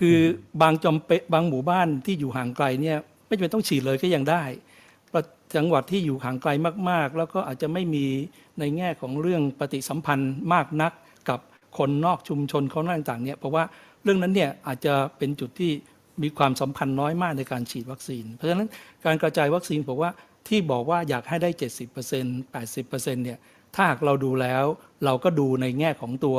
[0.00, 0.18] คือ
[0.62, 4.42] บางจำเป็นบางหมู่บ้านที่อยู่ห่างไกลเนี่ยไม่จำเป็นต้องฉีดเลยก็ยังได้
[5.12, 5.22] ประ
[5.56, 6.50] จังหวัดที่อยู่ห่างไกล
[6.90, 8.06] มากๆ แล้วก็อาจจะไม่มี
[8.58, 10.92] ในแง่ของเรื่องปฏิสัมพันธ์มากนัก
[11.28, 11.40] กับ
[11.78, 13.64] คนนอกชุมชนคนต่างๆเนี่ยเพราะว่า
[14.02, 15.72] เรื่องนั้นเนี่ยอาจจะเป็นจุดที่
[16.22, 18.68] มีความสัมพันธ์น้อยมากในการฉีดวัคซีน เพราะฉะนั้น
[19.04, 20.10] การกระจายวัคซีนผมว่า
[20.48, 21.50] ที่บอกว่าอยากให้ได้
[22.12, 23.38] 70% 80%เนี่ย
[23.74, 24.64] ถ้าหากเราดูแล้ว
[25.04, 26.38] เราก็ดูในแง่ของตัว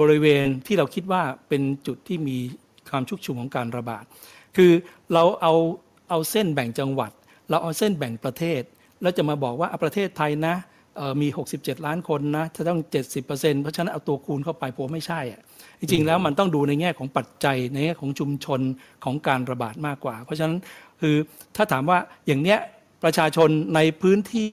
[0.00, 2.38] บริเวณที่เราคิดว่าเป็นจุดที่มี
[2.90, 4.04] ความชุกชุมของการระบาด
[4.56, 4.72] คือ
[5.14, 5.54] เราเอา
[6.10, 7.10] เอาเส้นแบ่งจังหวัด
[7.50, 8.62] เราเอาเส้นแบ่งประเทศ
[9.02, 10.54] แล้วจะมาบอกว่าอะประเทศไทยนะ
[11.20, 12.80] มี 67 ล้านคนนะ จะต้อง
[13.20, 15.40] 70%เพราะฉะนั้นเอาตัวคูณเข้าไปผมไม่ใช่อะ
[15.80, 18.60] จริงๆ แล้วมันต้องดูในแง่ของปัจจัยในแง่ของชุมชน
[19.04, 20.58] ของการระบาดมากกว่า เพราะฉะนั้น
[21.00, 21.16] คือ
[21.56, 22.58] ถ้าถามว่าอย่างเนี้ย
[23.04, 24.46] ประชาชนในพื้นที่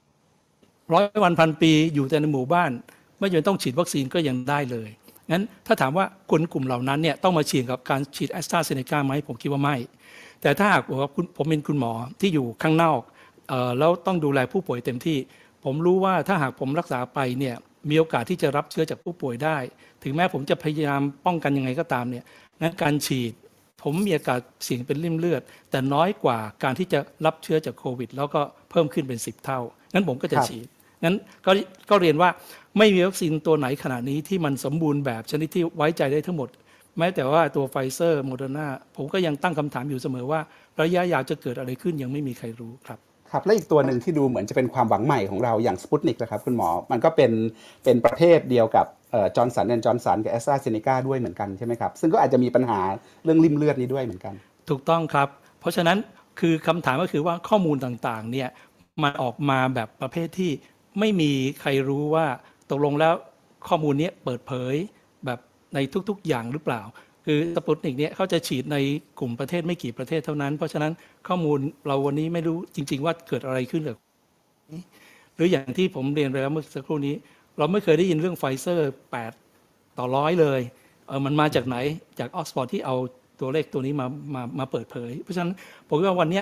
[0.93, 2.71] ร้อยวันพันปีอยู่แต่ในหมู่บ้าน
[3.19, 4.89] ไม่จำเป็นต้องฉีดวัคซีนก็ยังได้เลย
[5.31, 9.75] งั้นถ้าถามว่าคนกลุ่มเหล่านั้นเนี่ยต้องมาฉีดกับการฉีดแอสตราเซเนกาไหมผมคิดว่าไม่
[10.41, 12.99] แต่ถ้าหากว่าคุณผมเป็นคุณหมอที่อยู่ข้างนอก
[13.49, 15.17] เอ่อแล้วต้องดูแลผู้ป่วยเต็มที่
[15.63, 17.55] ผมรู้ว่าถ้าหากผมรักษาไปเนี่ย
[17.89, 19.57] มีโอกาสที่จะรับเชื้อจากผู้ป่วยได้
[20.03, 22.23] ถึงแม้ผมจะพยายามป้องกันยังไงก็ตามเนี่ย
[22.61, 23.33] งั้นการฉีด
[23.83, 25.41] ผมมีโอกาสเสี่ยงเป็นลิ่มเลือด
[25.71, 28.41] แต่น้อยกว่าการที่จะรับเชื้อจากโควิด แล้วก็
[28.71, 29.59] เพิ่มขึ้นเป็น 10 เท่า
[29.93, 30.67] งั้นผมก็จะครับฉีด
[31.03, 31.15] งั้น
[31.45, 31.51] ก็
[31.89, 32.29] ก็เรียนว่า
[32.77, 36.49] ไม่มีวัคซีนตัวไหนขนาดนี้ที่มันสมบูรณ์แบบชนิดที่ไว้ใจได้ทั้งหมด
[36.97, 40.39] แม้แต่ว่าตัวไฟเซอร์โมเดอร์นาผมก็ยังตั้งคำถามอยู่เสมอว่า
[40.81, 42.99] ระยะยาวจะเกิดอะไรขึ้นยังไม่มีใครรู้ครับ
[43.31, 47.31] ครับและอีกตัวหนึ่งที่ดูเหมือนจะเป็นความหวังใหม่ของเราอย่างสปุตนิกนะครับคุณหมอ มันก็เป็น
[47.83, 48.85] เป็นประเภทเดียวกับ
[49.35, 52.79] จอร์นสันแอนจอร์นสันกับแอสตราเซเนกาด้วยเหมือนกันใช่ไหมครับ ซึ่งก็อาจจะมีปัญหา
[53.23, 54.33] เรื่องลิ่มเลือดนี้ด้วยเหมือนกัน
[54.69, 55.27] ถูกต้องครับ
[55.59, 55.97] เพราะฉะนั้น
[56.39, 58.49] คือคำถามก็คือว่าข้อมูลต่างๆเนี่ย
[59.03, 60.51] มันออกมาแบบประเภทที่
[60.99, 62.25] ไม่มีใครรู้ว่า
[62.69, 63.13] ตกลงแล้ว
[63.67, 64.75] ข้อมูลนี้เปิดเผย
[65.25, 65.39] แบบ
[65.73, 65.79] ใน
[66.09, 66.81] ทุกๆอย่างหรือเปล่า
[67.25, 68.77] คือสปุตนิกเนี่ยเขาจะฉีดใน
[69.19, 70.91] กลุ่มประเทศไม่กี่ประเทศเท่านั้น เพราะฉะนั้น
[71.27, 73.95] ข้อมูลเราวันนี้ไม่รู้จริง ๆ ว่าเกิดอะไรขึ้นกับ
[75.35, 77.15] หรืออย่างที่ผมเรียนไปแล้วเมื่อสักครู่นี้
[77.57, 78.91] เราไม่เคยได้ยินเรื่องไฟเซอร์
[79.43, 80.61] 8 ต่อร้อยเลย
[81.07, 81.77] เออมันมาจากไหน
[82.19, 82.95] จากออกซฟอร์ดที่เอา
[83.39, 85.53] ตัวเลขตัวนี้มามามาเปิดเผย เพราะฉะนั้น
[85.87, 86.41] ผมว่าวันนี้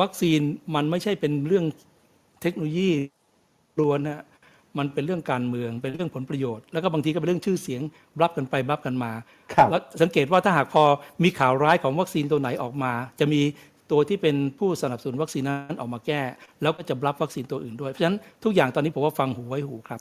[0.00, 0.40] วัคซีน
[0.74, 1.64] มันไม่ใช่เป็นเรื่อง
[2.42, 2.90] เทคโนโลยี
[3.78, 4.22] ล้วนนะ
[4.78, 7.82] มันเป็นเรื่องการเมืองเป็นเรื่องผลประโยชน์ แล้วก็บางทีก็เป็นเรื่องชื่อเสียง
[8.22, 9.12] รับกันไปรับกันมา
[9.54, 10.82] ครับแล้วสังเกตว่าถ้าหากพอ
[11.22, 13.40] มีข่าวร้ายของวัคซีนตัวไหนออกมา จะมี
[13.90, 16.22] ตัวที่เป็นผู้สนับสนุนวัคซีนนั้นออกมาแก้
[16.62, 20.00] แล้วก็จะรับวัคซีนตัวอื่นด้วยเพราะฉะนั้นทุกอย่างตอนนี้ผมว่าฟังหูไว้หูครับ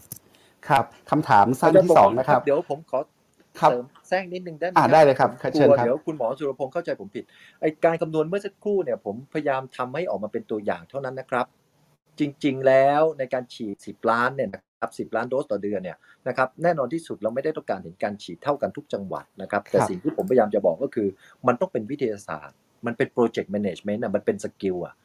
[0.67, 2.99] ครับคำถามสั้นที่สองนะครับ เดี๋ยวผมขอ
[3.59, 7.23] ครับเสริมแทรกนิดนึงได้ไหมอ่าครับได้เลยครับกเชิญลัวครับเดี๋ยวคุณหมอสุรพงศ์เข้าใจผมผิด
[7.61, 11.45] ไอการคำนวณเมื่อสักครู่เนี่ยผมพยายามทำให้ออกมาเป็นตัวอย่างเท่านั้นนะครับ
[12.19, 15.97] จริง ๆ แล้วในการฉีด 10 ล้านเนี่ยนะครับ10 ล้านโดสต่อเดือนเนี่ย
[16.27, 21.07] นะครับแน่นอนที่สุดเราไม่ได้ต้องการเห็นการฉีดเท่ากันทุกจังหวัดนะครับแต่สิ่งที่ผมพยายามจะบอกก็คือ
[21.47, 24.95] มันต้องเป็นวิทยาศาสตร์ มันเป็น project management อะมันเป็น skill อะ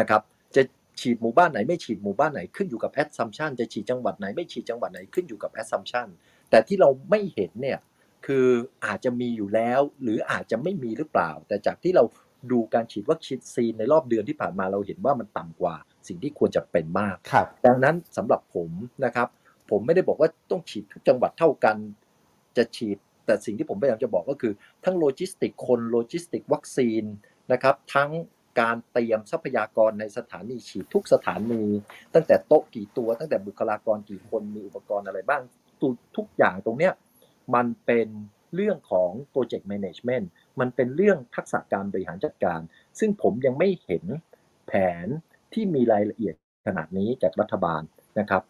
[0.00, 0.22] นะครับ
[0.56, 0.62] จะ
[1.00, 6.08] ฉีดหมู่บ้านไหนไม่ฉีดหมู่บ้านไหนขึ้นอยู่กับ assumption จะฉีดจังหวัดไหนไม่ฉีดจังหวัดไหนขึ้นอยู่กับ assumption
[6.50, 7.78] แต่ที่เราไม่เห็นเนี่ย
[8.26, 8.48] คือ
[8.86, 12.04] อาจจะมีอยู่แล้ว หรืออาจจะไม่มีหรือเปล่า แต่จากที่เรา
[12.50, 13.20] ดูการฉีดวัค
[13.56, 15.74] ซีนในรอบเดือนที่ผ่านมาเราเห็นว่ามันต่ำกว่า
[16.08, 18.70] สิ่งที่ควรจะเป็นมากครับดังนั้นสำหรับผม
[19.04, 19.28] นะครับ
[19.70, 21.76] ผมไม่ได้บอกว่าต้องฉีดทุกจังหวัดเท่ากัน
[22.56, 22.96] จะฉีด
[23.26, 24.52] แต่สิ่งที่ผมพยายามจะบอกก็คือ
[24.84, 27.04] ทั้งโลจิสติกคนโลจิสติกวัคซีน
[27.52, 28.10] นะครับ ทั้ง
[28.60, 31.64] การเตรียมทรัพยากรในสถานีฉีดทุกสถานี
[32.14, 35.42] ตั้งแต่โต๊ะกี่ตัว ตั้งแต่บุคลากรกี่คนมีอุปกรณ์อะไรบ้าง
[35.80, 36.92] ทุกทุกอย่างตรงเนี้ย
[37.54, 38.08] มันเป็น
[38.56, 40.30] เรื่องของโปรเจกต์แมネจเมนต์
[40.60, 42.60] มันเป็นเรื่องทักษะการบริหารจัดการ
[42.98, 44.04] ซึ่งผมยังไม่เห็น
[44.66, 44.72] แผ
[45.04, 45.06] น
[45.52, 46.34] ที่มีรายละเอียด
[46.66, 47.82] ขนาดนี้จากรัฐบาล
[48.18, 48.42] นะครับ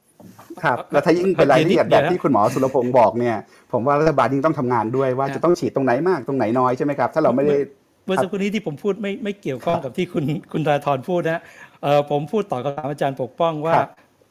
[0.62, 3.36] ครับแล้วถ้ายิ่งเป็นรายละเอียดแบบที่คุณหมอสุรพงศ์บอกเนี่ย
[3.72, 7.56] ผมว่ารัฐบาลยิ่งต้องทำงานด้วยว่าครับจะต้องฉีดตรงไหนมากตรงไหนน้อยใช่ไหมครับ ถ้าเราไม่ได้
[8.04, 11.42] เมื่อสักครู่นี้ที่ผมพูดไม่ไม่เกี่ยวข้องกับที่คุณคุณธนาธรพูดนะ
[11.82, 13.74] เออผมพูดต่อกับอาจารย์ปกป้องว่า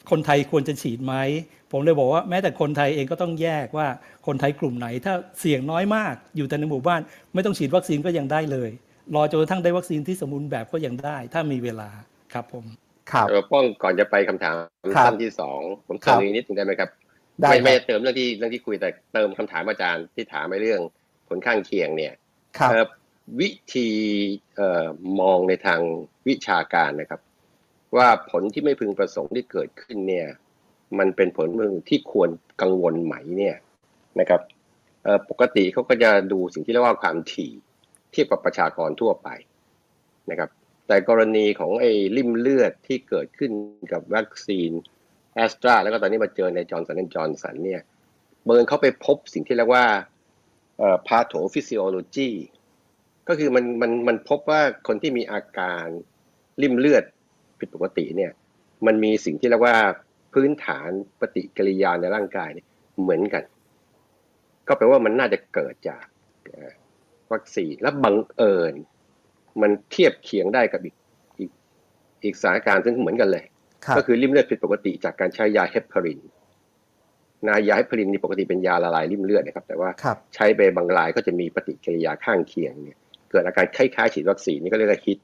[0.10, 1.16] ครับคนไทยควรจะฉีดไหม
[1.72, 3.88] ผมเลยบอกว่าแม้แต่คนไทยเองก็ต้องแยกว่า
[4.28, 7.02] คนไทยกลุ่มไหน ถ้าเสี่ยงน้อยมากอยู่แต่ในหมู่บ้าน
[7.34, 8.70] ไม่ต้องฉีดวัคซีนก็ยังได้เลย
[9.16, 11.90] รอจนกระทั่งได้วัคซีนที่สมบูรณ์แบบก็ยังได้ ถ้ามีเวลา
[12.34, 12.66] ครับผม
[13.12, 14.56] ครับเออป้องก่อนจะไปคำถาม
[14.96, 16.90] ครับสั้นที่สองผมเติครัมบอีกนิดนึงได้ไหมครับ
[17.42, 20.82] ได้ไม่คไม่รับเติมเรื่องที่เรื่องที่คุยแต่เติมคำถามอาจารย์ที่ถามในเรื่อง
[21.28, 22.14] ผลข้างเคียงเนี่ย
[22.58, 22.86] ครับเอ่อ
[23.40, 23.90] วิธี
[24.56, 24.86] เอ่อ
[25.20, 25.82] มองในทาง
[26.28, 27.22] วิชาการนะครับ
[27.96, 30.28] ว่าผลที่ไม่พึงประสงค์ที่เกิดขึ้นเนี่ย
[31.00, 32.30] มันเป็นผลมึงที่ควร
[32.62, 33.56] กังวลไหมเนี่ย
[34.20, 34.42] นะครับ
[35.30, 37.52] ปกติเขาก็จะดูสิ่งที่เรียกว่าความถี่
[38.12, 39.30] เทียบกับประชากรทั่วไป
[40.30, 40.50] นะครับ
[40.88, 43.52] แต่กรณีของไอ้ลิ่มเลือดที่เกิดขึ้น
[43.92, 44.72] กับวัคซีน
[45.36, 47.82] แอสตราแล้วก็ตอนนี้มาเจอในจอร์นสันและจอร์นสันเนี่ย
[48.46, 49.86] เผอิญเขาไปพบสิ่งที่เรียกว่า
[51.08, 52.30] pathophysiology
[53.28, 55.86] ก็คือมันมันมันพบว่าคนที่มีอาการ
[56.62, 57.04] ลิ่มเลือด
[57.60, 58.32] ผิดปกติเนี่ย
[58.86, 59.78] มันมีสิ่งที่เรียกว่า
[60.34, 62.68] พื้นฐานปฏิกิริยาในร่างกายเนี่ย
[63.02, 63.44] เหมือนกัน
[64.68, 66.06] ก็แปลว่ามันน่าจะเกิดจาก
[66.46, 66.72] เอ่อ
[67.32, 68.74] วัคซีนและบังเอิญ
[69.62, 70.96] มันเทียบเคียงได้กับอีก
[71.40, 71.52] อีก
[72.24, 73.46] อีกสถานการณ์ซึ่งเหมือนกันเลย
[73.86, 76.20] ครับก็คือลิ่มเลือดผิดปกติจากการใช้ยาเฮปาริน
[77.48, 82.98] นะยาเฮปารินนี่ปกติเป็นยาละลายริ่มเลือดนะครับ แต่ว่าครับใช้ไปบางรายก็จะมีปฏิกิริยาข้างเคียงเนี่ย
[83.32, 85.20] เกิดอาการคล้ายๆฉีดวัคซีนนี่ก็เรียกว่าฮิต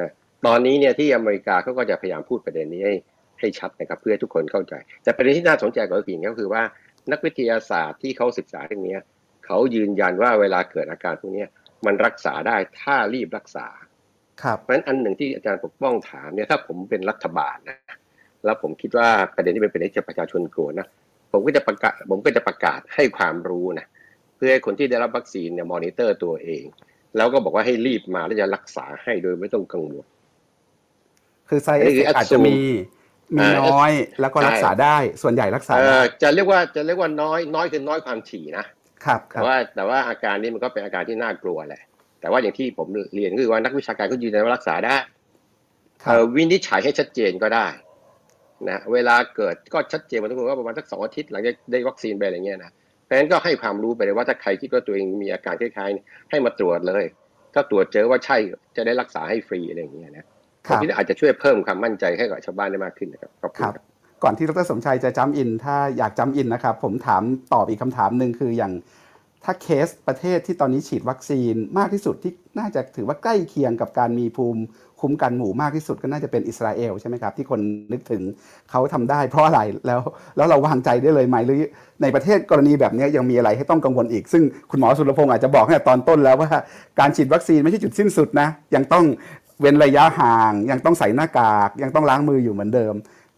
[0.00, 0.10] นะ
[0.46, 2.94] ตอนนี้เนี่ยที่อเมริกาเขาก็จะพยายามพูดประเด็นนี้ให้
[3.40, 6.62] ให้ชัดนะครับเพื่อให้ทุกคนเข้าใจ แต่ประเด็นที่น่าสนใจกว่าอื่นก็คือว่า
[7.12, 9.00] นักวิทยาศาสตร์ที่เขาศึกษาเรื่องเนี้ย
[9.46, 11.48] เขายืนยันว่าเวลาเกิดอาการพวกเนี้ย
[11.86, 13.66] มันรักษาได้ถ้ารีบรักษา
[14.42, 17.78] ครับเพราะฉะนั้นอันหนึ่งที่อาจารย์ปกป้องถามเนี่ยถ้าผมเป็นรัฐบาลนะ
[18.44, 20.86] แล้วผมคิดว่าประเด็นที่เป็นประเด็นที่ประชาชนกลัวนะ
[21.32, 23.86] ผมก็จะประกาศผมก็จะประกาศให้ความรู้นะ
[24.36, 26.64] เพื่อให้คนที่ได้รับวัคซีนเนี่ยมอนิเตอร์ตัวเอง
[27.16, 30.06] แล้วก็บอกว่าให้รีบมาแล้วจะรักษาให้โดยไม่ต้องกังวล
[31.48, 32.56] คือไซอันนี้คืออาจจะมี
[33.38, 33.90] มีอ่าน้อย
[34.20, 38.64] แล้วก็ใช่รักษาได้ส่วนใหญ่รักษาเอ่ได้อจะเรียกว่าจะเรียกว่าน้อยน้อยคือน้อยความถี่นะ
[39.04, 41.82] ครับคแต่รับว่าแต่ว่าอาการนี้มันก็เป็นอาการที่น่ากลัวแหละ
[42.20, 44.96] แต่ว่าอย่างที่ผมเรียนก็คือว่านักวิชาการเขายืนยันว่ารักษาได้
[46.02, 47.66] ครับเอ่อวินิจฉัยให้ชัดเจนก็ได้
[48.68, 52.70] นะเวลาเกิดก็ชัดเจนมาทุกคนว่าประมาณสักสองอาทิตย์หลังจากได้วัคซีนไปอะไรเงี้ยนะ
[53.04, 57.04] เพราะฉะนั้นก็ให้ความรู้ไปเลยว่าถ้าใครคิดว่าตัวเองมีอาการคล้ายๆเนี่ยให้มาตรวจเลย
[57.54, 58.36] ถ้าตรวจเจอว่าใช่
[58.76, 60.35] จะได้รักษาให้ฟรีอะไรอย่างเงี้ยนะค
[60.68, 63.84] ผมรับคิดว่าอาจจะช่วยเพิ่มความมั่นใจให้กับชาวบ้านได้มากขึ้นนะครับขอบคุคณรับครับ
[64.24, 67.22] ก่อนที่ดรสมชัยจะจำอิน ถ้าอยากจำอินนะครับ ผมถาม
[67.54, 68.72] ตอบอีกคำถามหนึ่งคืออย่าง
[69.44, 74.62] ถ้าเคสประเทศที่ตอนนี้ฉีดวัคซีนมากที่สุดที่น่าจะถือว่าใกล้เคียงกับการมีภูมิ
[75.00, 77.60] คุ้มกันหมู่มากที่สุดก็น่าจะเป็นอิสราเอลใช่ไหมครับ ที่คน
[77.92, 78.22] นึกถึง
[78.70, 80.00] เขาทำได้เพราะอะไรแล้ว
[80.36, 81.58] แล้วเราวางใจได้เลยไหมหรือ
[82.02, 86.50] ในประเทศกรณีแบบนี้ยังมีอะไรให้ต้องกังวลอีก ซึ่งคุณหมอสุรพงศ์อาจจะบอกตั้งแต่ตอนต้นแล้วว่า
[87.00, 89.04] การฉีดวัคซีนไม่ใช่จุดสิ้นสุดนะยังต้อง
[89.60, 92.94] เว้นระยะห่าง ยังต้องใส่หน้ากาก ยังต้องล้างมืออยู่เหมือนเดิม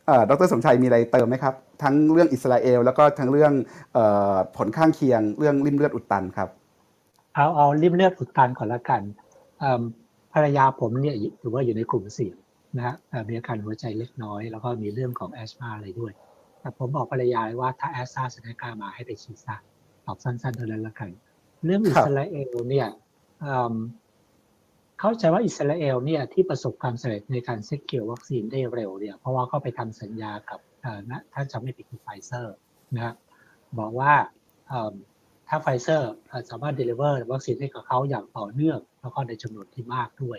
[0.06, 3.52] เอ่อดรสมชัยมีอะไรเติมไหมครับ ทั้งเรื่องอิสราเอล แล้วก็ทั้งเรื่อง
[3.92, 3.98] เอ
[4.32, 6.48] อผลข้างเคียงเรื่องลิ่มเลือดอุดตันครับ
[7.34, 9.02] เอาเอาลิ่มเลือดอุดตันก่อนละกัน
[9.58, 9.82] เอิ่ม
[10.32, 12.36] ภรรยาผมเนี่ยถือว่าอยู่ในกลุ่มเสี่ยง
[12.76, 16.12] นะฮะเอ่อมีอาการหัวใจเล็กน้อย แล้วก็มีเรื่องของ asthma อะไรด้วย
[16.60, 19.56] แต่ผมบอกภรรยาเลยว่าถ้าแอสตราเซเนกามาให้ไปฉีดซะ
[20.06, 21.10] ตอบสั้นๆเท่านั้นละกัน
[21.64, 22.88] เรื่องอิสราเอลเนี่ย
[23.44, 23.74] อืม
[25.00, 32.54] เข้าใจว่าอิสราเอลเนี่ยที่ประสบความสำเร็จในการ secure วัคซีนได้เร็วเนี่ยเพราะว่าเขาไปทำสัญญากับเอ่อนะถ้าจำไม่ผิดคือไฟเซอร์
[32.94, 33.14] นะครับ
[33.78, 34.12] บอกว่า
[34.68, 34.94] เอิ่ม
[35.48, 36.10] ถ้าไฟเซอร์
[36.50, 40.38] สามารถ deliver วัคซีนให้กับเขาอย่างต่อเนื่องแล้วก็ในจำนวนที่มากด้วย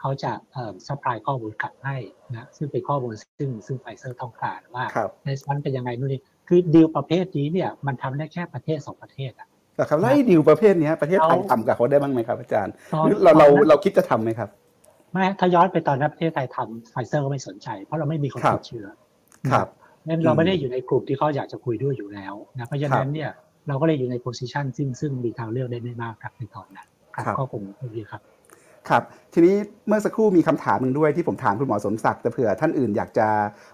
[0.00, 1.96] เขาจะเอ่อ supply ข้อมูลกลับให้
[2.30, 9.47] นะซึ่งเป็นข้อมูลซึ่งซึ่งไฟเซอร์ต้องการว่าครับในชั้นเป็นยังไงนู่นนี่คือดีลประเภทนี้เนี่ยมันทำได้แค่ประเทศสองประเทศอะ
[9.78, 14.48] แต่ครับแล้วไอ้ดีลประเภทเนี้ยประเทศไทยเอาทำกับเขาได้บ้างไหมครับ อาจารย์ตอนหรือเราเราตอนนั้นเราคิดจะทำไหมครับ
[15.12, 18.86] ไม่ถ้าย้อนไปตอนนั้นประเทศไทยทำไฟเซอร์ก็ไม่สนใจ เพราะเราไม่มีคนครับติดเชื้อ
[19.52, 19.66] ครับ
[20.08, 23.30] งั้นเราไม่ได้อยู่ในกลุ่มที่เขาอยากจะคุยด้วยอยู่แล้วนะเพราะฉะนั้นเนี่ย
[23.68, 27.62] เราก็เลยอยู่ในโพสิชันซึ่งซึ่งมีทางเลือกได้ไม่มากครับในตอนนั้นครับครับก็คง
[27.94, 28.22] ดีครับ
[28.90, 29.02] ครับ
[29.34, 29.56] ทีนี้
[29.88, 33.26] เมื่อสักครู่มีคำถามหนึ่งด้วยที่ผมถามคุณหมอสมศักดิ์แต่เผื่อท่านอื่นอยากจะ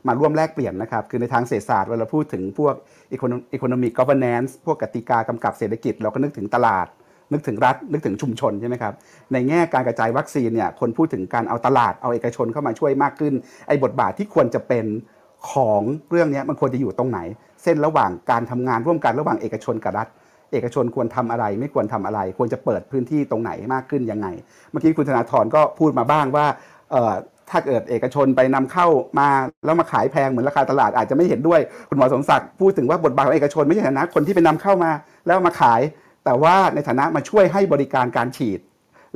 [0.06, 2.74] มาร่วมแลกเปลี่ยนนะครับ คือในทางเศรษฐศาสตร์เวลาพูดถึงพวก
[3.12, 6.86] econo- economic governance พวกกติกากำกับเศรษฐกิจ เราก็นึกถึงตลาด
[7.32, 8.94] นึกถึงรัฐ นึกถึงชุมชนใช่ไหมครับ
[9.32, 13.34] ในแง่การกระจายวัคซีนเนี่ยคนพูดถึงการเอาตลาดเอาเอกชนเข้ามาช่วยมากขึ้น
[13.68, 14.86] ไอ้บทบาทที่ควรจะเป็น
[15.50, 17.18] ของเรื่องนี้มันควรจะอยู่ตรงไหน
[17.62, 20.08] เส้นระหว่างการทำงานร่วมกันระหว่างเอกชนกับรัฐ
[20.54, 24.26] เอกชนควรทำอะไร ไม่ควรทำอะไร ควรจะเปิดพื้นที่ตรงไหนมากขึ้นยังไง
[24.70, 26.46] เมื่อกี้คุณธนาธรก็พูดมาบ้างว่า
[27.50, 28.86] ถ้าเกิดเอกชนไปนำเข้า
[29.18, 29.28] มา
[29.64, 34.90] แล้วมาขายแพงเหมือนราคาตลาดอาจจะไม่เห็นด้วยคุณหมอสมศักดิ์พูดถึงว่าบทบาทของเอกชนไม่ใช่ฐานะคนที่ไปนำเข้ามา
[35.26, 35.80] แล้วมาขาย
[36.24, 38.60] แต่ว่าในฐานะมาช่วยให้บริการการฉีด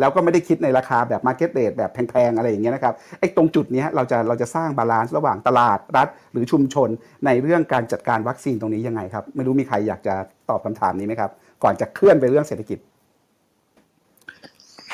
[0.01, 6.89] แล้วก็ไม่ได้คิดในราคาแบบ market rate แบบแพงๆ อะไรอย่างเงี้ยนะครับไอ้ตรงจุดเนี้ยเราจะเราจะสร้าง balance ระหว่างตลาดรัฐ หรือชุมชน
[7.27, 10.15] ในเรื่องการจัดการวัคซีนตรงนี้ยังไงครับ ไม่รู้มีใครอยากจะ
[10.51, 11.31] ตอบคำถามนี้ไหมครับ
[11.65, 12.79] ก่อนจะเคลื่อนไปเรื่องเศรษฐกิจ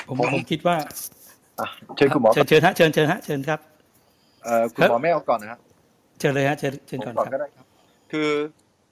[0.06, 0.76] ผมผมคิดว่า
[1.60, 1.66] อะ
[1.97, 3.60] เชิญคุณหมอเชิญเชิญฮะเชิญเชิญฮะเชิญครับ
[4.44, 5.60] เอ่อคุณหมอไม่เอาก่อนนะครับ
[6.18, 7.66] เชิญเลยฮะเชิญเชิญผมก่อนก่อนคก็รับได้ครับ
[8.12, 8.28] คือ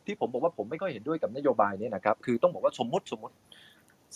[0.07, 3.35] ที่ผมบอกว่าผมไม่ค่อยเห็นด้วยกับนโยบายนี้นะครับ คือต้องบอกว่าสมมติสมมติ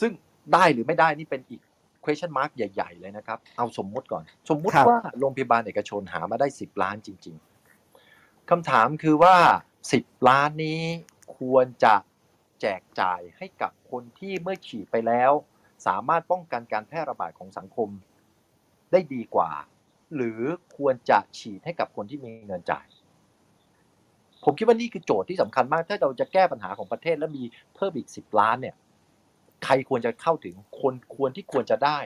[0.01, 0.13] ซึ่ง
[0.55, 1.61] ได้หรือไม่ได้นี่เป็นอีก
[2.07, 7.37] question mark ใหญ่ ๆ เลยนะครับ เอาสมมุติก่อน สมมุติครับว่าโรงพยาบาลเอกชนหามาได้สิบล้านจริง
[7.93, 9.37] ๆคำถามคือว่า
[9.93, 10.83] สิบล้านนี้
[11.39, 11.95] ควรจะ
[12.61, 15.33] แจกจ่ายให้กับคนที่เมื่อฉีดไปแล้ว
[15.87, 17.89] สามารถป้องกันการแพร่ระบาดของสังคม
[18.93, 19.51] ได้ดีกว่า
[20.15, 20.41] หรือ
[20.77, 22.87] ควรจะฉีดให้กับคนที่มีเงินจ่าย
[24.45, 28.75] ผมคิดว่านี่คือโจทย์ที่สำคัญมาก ถ้าเราจะแก้ปัญหาของประเทศแล้วมีเพิ่มอีกสิบล้านเนี่ย
[29.67, 31.99] ใครควรจะเข้าถึงคนควรที่ควรจะได้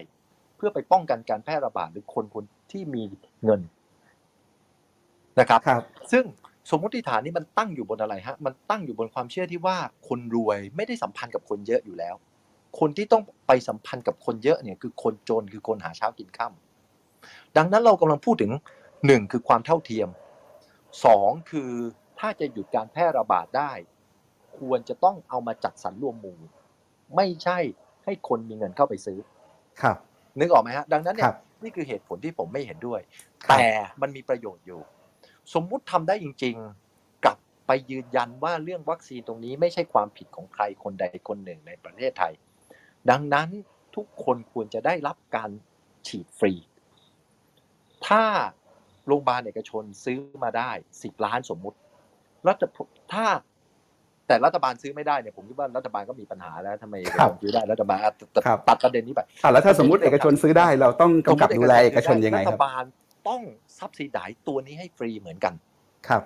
[0.57, 3.03] เพื่อไปป้องกันการแพร่ระบาดหรือคนคนที่มี
[3.45, 3.61] เงิน
[5.41, 5.83] นะครับครับ
[6.13, 6.25] ซึ่ง
[6.71, 9.77] สมมติฐานนี้มันตั้งอยู่บนอะไรฮะ มันตั้งอยู่บนความเชื่อที่ว่า
[10.09, 12.15] คนรวยไม่ได้สัมพันธ์กับคนเยอะอยู่แล้ว
[12.79, 16.53] คนที่ต้องไปสัมพันธ์กับคนเยอะเนี่ยคือคนจนคือคนหาเช้ากินข้า
[17.57, 18.53] ดังนั้นเรากำลังพูดถึง
[19.07, 20.09] หนึ่งคือความเท่าเทียม
[21.05, 21.71] สองคือ
[22.19, 23.73] ถ้าจะหยุดการแพร่ระบาดได้
[24.59, 26.39] ควรจะต้องเอามาจัดสรรรวมหมู่
[27.17, 27.59] ไม่ใช่
[28.05, 29.19] ให้คนมีเงินเข้าไปซื้อ
[29.83, 29.97] ครับ
[30.41, 33.01] นึกออกไหมฮะ ดังนั้นเนี่ครัยบนี่คือเหตุผลที่ผมไม่เห็นด้วย
[33.47, 33.71] ครับแต่
[34.01, 34.81] มันมีประโยชน์อยู่
[35.55, 36.57] สมมุติทำได้จริง
[36.91, 42.33] ๆ กลับไปยืนยันว่าเรื่องวัคซีนตรงนี้ไม่ใช่ความผิดของใครคนใดคนหนึ่งในประเทศไทย
[43.11, 43.49] ดังนั้น
[43.97, 45.51] ทุกคนควรจะได้รับการ
[46.09, 46.53] ฉีดฟรี
[48.07, 48.25] ถ้า
[49.07, 50.71] โรงพยาบาลเอกชนซื้อมาได้
[51.03, 51.79] สิบล้านสมมุติ
[52.47, 52.65] รัฐ
[53.13, 53.27] ถ้า
[54.31, 62.85] แต่รัฐบาลซื้อไม่ได้เนี่ยผมคิดว่ารัฐบาลก็มีปัญหาแล้วทำไมเอกครัชบนซื้อได้รัฐบาลอะตัดครับตัดประเด็นนี้ไปอะแล้วถ้าสมมติเอกชนซื้อได้เราต้องกำกับดูแลเอกชนยังไงรัคฐรับบาล
[63.29, 63.43] ต้อง
[63.79, 65.55] ซับซิไดตัวนี้ให้ฟรีเหมือนกัน
[66.09, 66.23] ครับ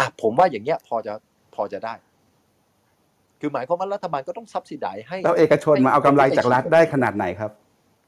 [0.00, 1.12] อะผมว่าอย่างเงี้ยพอจะ
[1.54, 1.94] พอจะได้
[3.40, 7.50] คือหมายความว่ารัฐบาลก็ต้องซับซิไดให้แล้วเอกชนมาเอากำไรจากรัฐได้ขนาดไหนครับ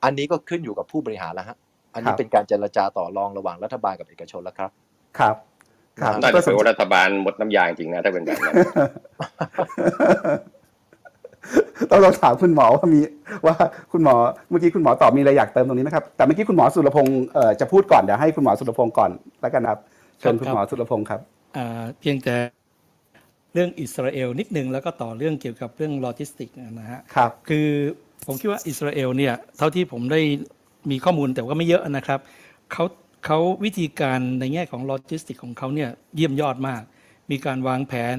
[0.04, 1.56] อันนี้ก็ขึ้นอยู่กับผู้บริหารแล้วฮะ
[1.94, 4.70] อันครันี้บเป็นการเจรจาต่อรองระหว่างรัฐบาลกับเอกชนแล้วครับ
[5.18, 5.36] ครับครับ
[6.00, 8.54] น่น่าก็จะสเป็นนว่ารัฐบาลหมดน้ำยางจริงนะถ้าเป็นแบบนั้น
[11.90, 13.00] ต้องลองถามคุณหมอว่ามี
[13.46, 13.54] ว่า
[13.92, 14.14] คุณหมอ
[14.50, 19.10] เมื่อกี้คุณหมอตอบมีอะไรอยากเติมตรงนี้ไหมครับแต่เมื่อกี้คุณหมอสุรพงศ์เอ่อจะพูดก่อนเดี๋ยวให้คุณหมอสุรพงศ์ก่อน
[19.40, 19.78] แล้วกันครับ
[20.18, 21.20] เชิญครับคุณหมอสุรพงศ์ครับ
[21.56, 22.34] อ่าเพียงแต่
[23.52, 26.48] เรื่องอิสราเอลนิดนึงแล้วก็ต่อเรื่องเกี่ยวกับเรื่องโลจิสติก
[26.78, 27.68] นะฮะครับคือ
[28.26, 30.20] ผมคิดว่าอิสราเอลเนี่ยเท่าที่ผมได้
[30.90, 32.20] มีข้อมูลแต่ว่าไม่เยอะนะครับ
[32.72, 32.84] เขา
[33.24, 36.82] เขาวิธีการในแง่ของโลจิสติกของเขาเนี่ยเยี่ยมยอดมาก
[37.30, 38.18] มีการวางแผน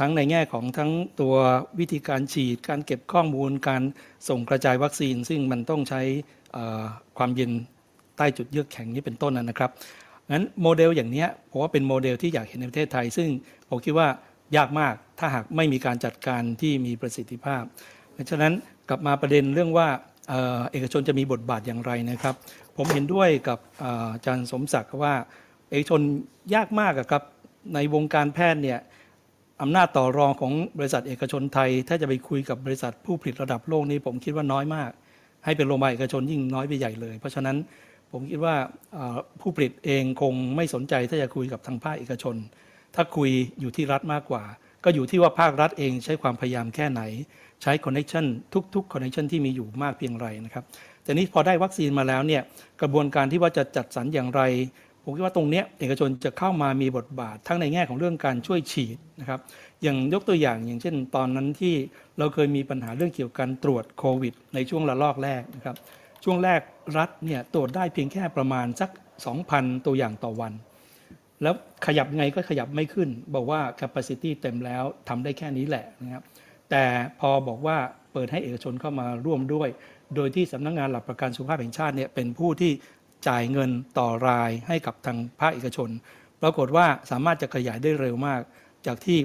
[0.00, 0.90] ทั้งในแง่ของทั้ง
[1.20, 1.34] ตัว
[1.78, 3.82] วิธีการฉีด การเก็บข้อมูล การ
[4.28, 6.02] ส่งกระจายวัคซีน ซึ่งมันต้องใช้
[7.18, 7.50] ความเย็น
[8.16, 9.70] ใต้จุดเยือกแข็งนี้เป็นต้นนะครับ
[10.30, 13.28] งั้นโมเดลอย่างเนี้ยผมว่าเป็นโมเดลที่อยากเห็นในประเทศไทย ซึ่ง
[13.68, 14.08] ผมคิดว่า
[14.56, 17.62] ยากมากถ้าหากไม่มีการจัดการที่มีประสิทธิภาพ
[18.12, 18.52] เพราะฉะนั้น
[18.88, 19.88] กลับมาประเด็นเรื่องว่า
[20.72, 22.34] เอกชนจะมีบทบาทอย่างไรนะครับ
[22.76, 25.14] ผมเห็นด้วยกับอาจารย์สมศักดิ์ว่า
[25.70, 26.00] เอกชน
[26.54, 27.22] ยากมากครับ
[27.74, 28.80] ในวงการแพทย์เนี่ย
[29.62, 34.90] อำนาจต่อรองของบริษัทเอกชนไทย ถ้าจะไปคุยกับบริษัทผู้ผลิตระดับโลกนี้ผมคิดว่าน้อยมาก
[35.44, 37.56] ให้เป็นโรงพยาบาลเอกชนยิ่งน้อยไปใหญ่เลย เพราะฉะนั้น
[38.12, 38.56] ผมคิดว่า
[39.40, 42.36] ผู้ผลิตเองคงไม่สนใจถ้าจะคุยกับทางภาคเอกชน
[42.94, 43.30] ถ้าคุย
[43.60, 44.44] อยู่ที่รัฐมากกว่า
[44.84, 47.02] ก็อยู่ที่ว่าภาครัฐเองใช้ความพยายามแค่ไหน
[47.62, 48.24] ใช้ connection
[48.74, 50.64] ทุกๆ connection ที่มีอยู่มากเพียงไรนะครับ
[51.02, 52.42] แต่นี้พอได้วัคซีนมาแล้วเนี่ย
[52.80, 54.42] กระบวนการที่ว่าจะจัดสรรอย่างไร
[55.04, 59.40] ผมคิดว่าตรงนี้เอกชนจะเข้ามามีบทบาททั้งในแง่ของเรื่องการช่วยฉีดนะครับ
[59.82, 61.74] อย่างยกตัวอย่างอย่างเช่น ตอนนั้นที่
[62.18, 65.76] เราเคยมีปัญหาเรื่องเกี่ยวกับการตรวจโควิด ในช่วงระลอกแรกนะครับ
[66.24, 66.60] ช่วงแรก
[66.98, 68.90] รัฐเนี่ยตรวจได้เพียงแค่ประมาณสัก
[69.38, 70.52] 2,000 ตัวอย่างต่อวัน
[71.42, 71.54] แล้ว
[71.86, 76.22] ขยับไงก็ขยับไม่ขึ้น บอกว่า capacity เต็มแล้วทำได้แค่นี้แหละนะครับ
[76.72, 76.86] แต่
[77.20, 77.78] พอบอกว่า
[78.12, 79.68] เปิดให้เอกชนเข้ามาร่วมด้วย
[80.16, 82.72] โดยที่สำนักงงานหลักประกันสุขภาพแห่งชาติเนี่ยเป็นผู้ที่
[83.28, 85.88] จ่ายเงินต่อรายให้กับทางภาคเอกชน
[86.42, 88.40] ปรากฏว่าสามารถจะขยายได้เร็วมาก
[88.86, 89.18] จากที่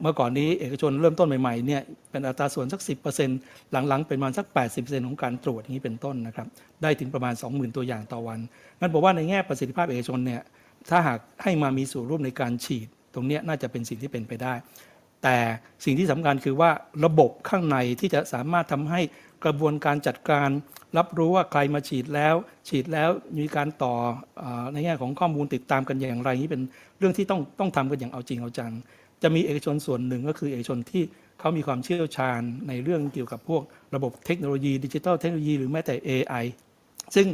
[0.00, 2.80] เมื่อก่อนนี้เอกชนเริ่มต้นใหม่ๆเนี่ยเป็นอัตราส่วนสัก
[3.26, 4.46] 10%หลังๆ เป็นประมาณสัก
[4.76, 6.46] 80%ของการตรวจนี้เป็นต้นนะครับ
[6.82, 8.38] ได้ถึงประมาณ 20,000 ตัวอย่างต่อวัน
[8.80, 10.42] นั่นบอกว่าในแง่ประสิทธิภาพเอกชนเนี่ย
[10.90, 14.54] ถ้าหากให้มามีส่วนร่วมในการฉีด ตรงนี้น่าจะเป็นสิ่งที่เป็นไปได้
[15.24, 15.36] แต่
[15.84, 16.70] สิ่งที่สำคัญคือว่า
[17.04, 19.00] ระบบข้างในที่จะสามารถทำให้
[19.44, 20.48] กระบวนการจัดการ
[20.98, 22.34] รับรู้ว่าใครมาฉีดแล้ว
[22.68, 23.94] ฉีดแล้วมีการต่อ
[24.42, 26.62] อในแง่ของข้อมูลติดตามกันอย่างไรนี้เป็น
[26.98, 28.72] เรื่องที่ต้องต้องทำกันอย่างเอาจริงเอาจัง
[29.22, 31.02] จะมีเอกชนส่วนหนึ่งก็คือเอกชนที่
[31.38, 33.62] เขามีความเชี่ยวชาญในเรื่องเกี่ยวกับพวก
[33.94, 36.44] ระบบเทคโนโลยีดิจิทัลเทคโนโลยีหรือแม้แต่ AI
[37.14, 37.26] ซึ่ง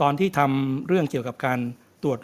[0.00, 1.58] ตอนที่ทำเรื่องเกี่ยวกับการ
[2.02, 2.18] ตรวจ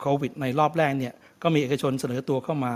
[0.00, 2.74] โควิดในรอบแรกเนี่ยก็มีเอกชนเสนอตัวเข้ามา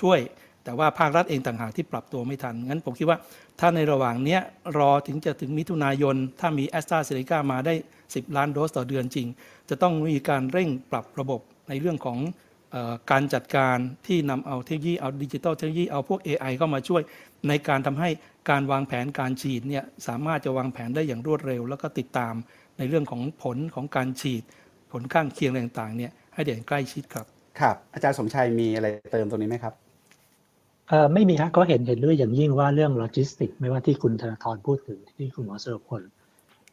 [0.00, 0.18] ช่วย
[0.64, 3.18] แต่ว่าภาครัฐเองต่างหากที่ปรับตัวไม่ทัน งั้นผมคิดว่า
[3.60, 4.38] ถ้าในระหว่างนี้
[4.78, 7.74] รอถึงจะถึงมิถุนายน ถ้ามีแอสตราเซเนกามาได้
[8.06, 9.26] 10 ล้านโดสต่อเดือนจริง
[9.68, 12.18] จะต้องมีการเร่งปรับระบบในเรื่องของ
[12.74, 12.76] อ
[13.10, 13.76] การจัดการ
[14.06, 17.02] ที่นำเอาเทคโนโลยีเอา digital technology เอาพวก AI เข้ามาช่วย
[17.48, 18.08] ในการทำให้
[18.50, 22.34] การวางแผนการฉีดเนี่ยสามารถจะวางแผนได้อย่างรวดเร็ว แล้วก็ติดตาม
[22.78, 24.42] ในเรื่องของผลของการฉีด
[24.92, 27.26] ผลข้างเคียงต่างๆเนี่ยให้ได้อย่างใกล้ชิดครับ
[27.60, 29.74] ครับ อาจารย์สมชัยมีอะไรเติมตรงนี้ไหมครับ
[31.14, 36.02] ไม่มีครับก็เห็นเห็นด้วยอย่างยิ่งว่าเรื่องโลจิสติกไม่ว่าที่คุณธนาธรพูดถึงที่คุณหมอสุรพล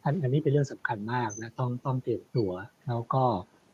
[0.04, 2.52] อันอันนี้เป็นเรื่องสำคัญมากนะต้องต้องเตรียมตัว
[2.88, 3.24] แล้วก็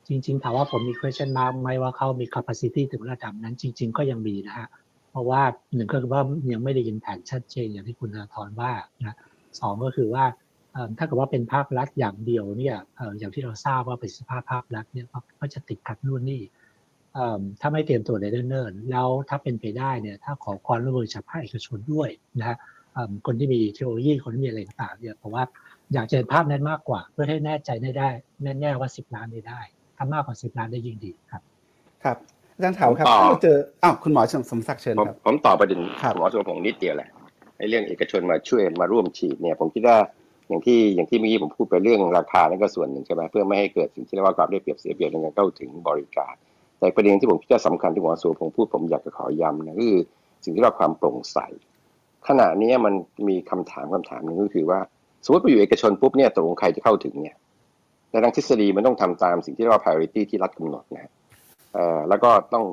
[0.08, 4.68] จริง ๆ ถามว่าผมมี question mark ไหมว่าเขามี capacity ถึงระดับนั้นจริง ๆ ก็ยังมีนะฮะ
[5.12, 5.42] เพราะว่า
[5.76, 6.22] หนึ่งก็คือว่า
[6.54, 9.18] ยังไม่ได้ยินแผนชัดเจนอย่างที่คุณธนาธรว่านะ
[9.60, 10.26] สองก็คือว่า
[10.98, 12.78] ถ้าเกิดว่าเป็นภาครัฐอย่างเดียวเนี่ย
[13.20, 15.06] อย่างที่เราทราบว่าประสิทธิภาพภาครัฐเนี่ย
[15.40, 16.42] ก็จะติดขัดนู่นนี่
[17.62, 22.58] ถ้าไม่เตรียมตัวในเนิ่นๆแล้วถ้าเป็นไปได้เนี่ยถ้าขอความร่วมมือจากภาคเอกชนด้วยนะฮะ
[23.26, 25.44] คนที่มีเทคโนโลยีคนที่มีอะไรต่างๆเนี่ยเพราะว่า
[25.94, 28.10] อยากจะเห็นภาพนั้นมากกว่า เพื่อให้แน่ใจได้ได้
[28.60, 29.62] แน่ๆว่าสิบล้านได้ได้
[29.98, 31.42] ถ้ามากกว่าสิบล้านได้ยิ่งดีครับ
[32.04, 32.18] ครับ
[32.56, 34.22] อาจารย์เถาครับถ้าเราเจออ้าวคุณหมอ
[34.52, 35.80] สมศักดิ์เชิญครับผมตอบประเด็น
[36.18, 37.10] หมอสุรพงศ์นิดเดียวแหละ
[37.58, 39.98] ไอ้เรื่องเอกชนมาช่วยมาร่วมฉีดเนี่ย ผมคิดว่า
[40.50, 46.36] อย่างที่อย่างที่เมื่อกี้ผมพูดไปเรื่องราคานั่นก็ส่วนหนึ่งใช่ไหมเพื่อไม่ให้เกิดสิ่งที่เรียกว่าความได้เปรียบเสียเปรียบในการเข้าถึงบริการ
[46.80, 49.96] แต่ประเด็นที่ผมคิดว่าสำคัญที่หมอสูผมพูดผมอยากจะขอย้ำนะคือ
[50.44, 51.38] สิ่งที่เราความโปร่งใส
[52.28, 52.94] ขณะนี้มัน
[53.28, 54.80] มีคำถามคำถามหนึ่งก็คือว่า
[55.26, 57.36] สมมติไปอยู่เอกชนปุ๊บเนี่ยตกลงใครจะเข้าถึงเนี่ย
[58.10, 61.12] ในทางทฤษฎีมันต้องทำตามสิ่งที่เรียกว่า priority ที่รัฐกำหนดนะ
[62.10, 62.66] แล้วก็ต้อง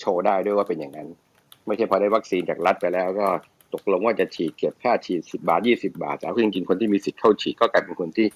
[0.00, 1.08] โชว์ได้ด้วยว่าเป็นอย่างนั้น
[1.66, 3.26] ไม่ใช่พอได้วัคซีนจากรัฐไปแล้วก็
[3.74, 8.26] ตกลงว่าจะฉีดเก็บค่าฉีดสิบาทยี่สิบาทแต่จริงๆคนที่มีสิทธิ์เข้าฉีดก็กลายเป็นคนที่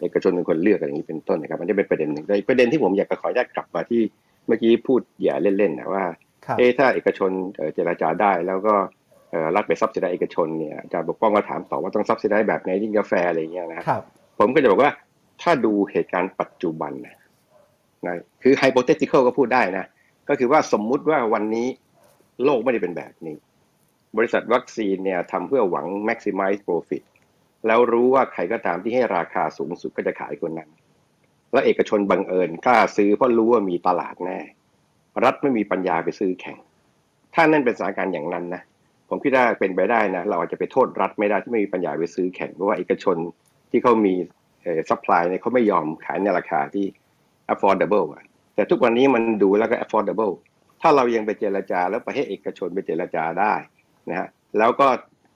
[0.00, 4.02] เอกชนเป็นคนเลือกอะไรอย่างนี้เป็นต้นนะครับ มันจะเป็นประเด็นหนึ่งแต่ประเด็นที่ผมอยากจะขออนุญาตกลับมาที่
[4.48, 6.04] เมื่อกี้พูดอย่าเล่นๆนะว่า
[6.58, 7.30] เอ๊ถ้าเอกชน
[7.74, 8.74] เจราจาได้แล้วก็
[9.56, 14.02] รัฐไปซับซิได้เอกชนเนี่ยอาจารย์บกป้องก็ถามต่อว่าต้องซับซิได้แบบไหนยิ่งกาแฟอะไรเงี้ยนะครับ
[14.38, 14.90] ผมก็จะบอกว่า
[15.42, 17.16] ถ้าดูเหตุการณ์ปัจจุบันนะ
[18.06, 19.84] นะคือไฮโปเทติคอลก็พูดได้นะ
[20.28, 21.68] ก็คือว่าสมมุติว่าวันนี้
[22.44, 23.36] โลกไม่ได้เป็นแบบนี้
[24.16, 27.02] บริษัทวัคซีนเนี่ยทำเพื่อหวัง maximize profit
[27.66, 30.70] แล้วรู้ว่าใครก็ตามที่ให้ราคาสูงสุดก็จะขายคนนั้น
[31.52, 34.38] แล้วเอกชนบังเอิญกล้าซื้อเพราะรู้ว่ามีตลาดแน่
[35.24, 36.58] รัฐไม่มีปัญญาไปซื้อแข่ง
[37.34, 38.62] ถ้านั่นเป็นสถานการณ์อย่างนั้นนะ
[39.08, 43.16] ผมคิดว่าเป็นไปได้นะ เราอาจจะไปโทษรัฐไม่ได้ที่ไม่มีปัญญาไปซื้อแข่งเพราะว่าเอกชน
[43.70, 44.14] ที่เขามี
[44.88, 46.86] supply เนี่ยเขาไม่ยอมขายในราคาที่
[47.52, 48.06] affordable
[48.54, 50.34] แต่ทุกวันนี้มันดูแล้วก็ affordable
[50.80, 53.54] ถ้าเรายังไปเจรจาแล้วไปให้เอกชนไปเจรจาได้
[54.08, 54.86] นะฮะแล้วก็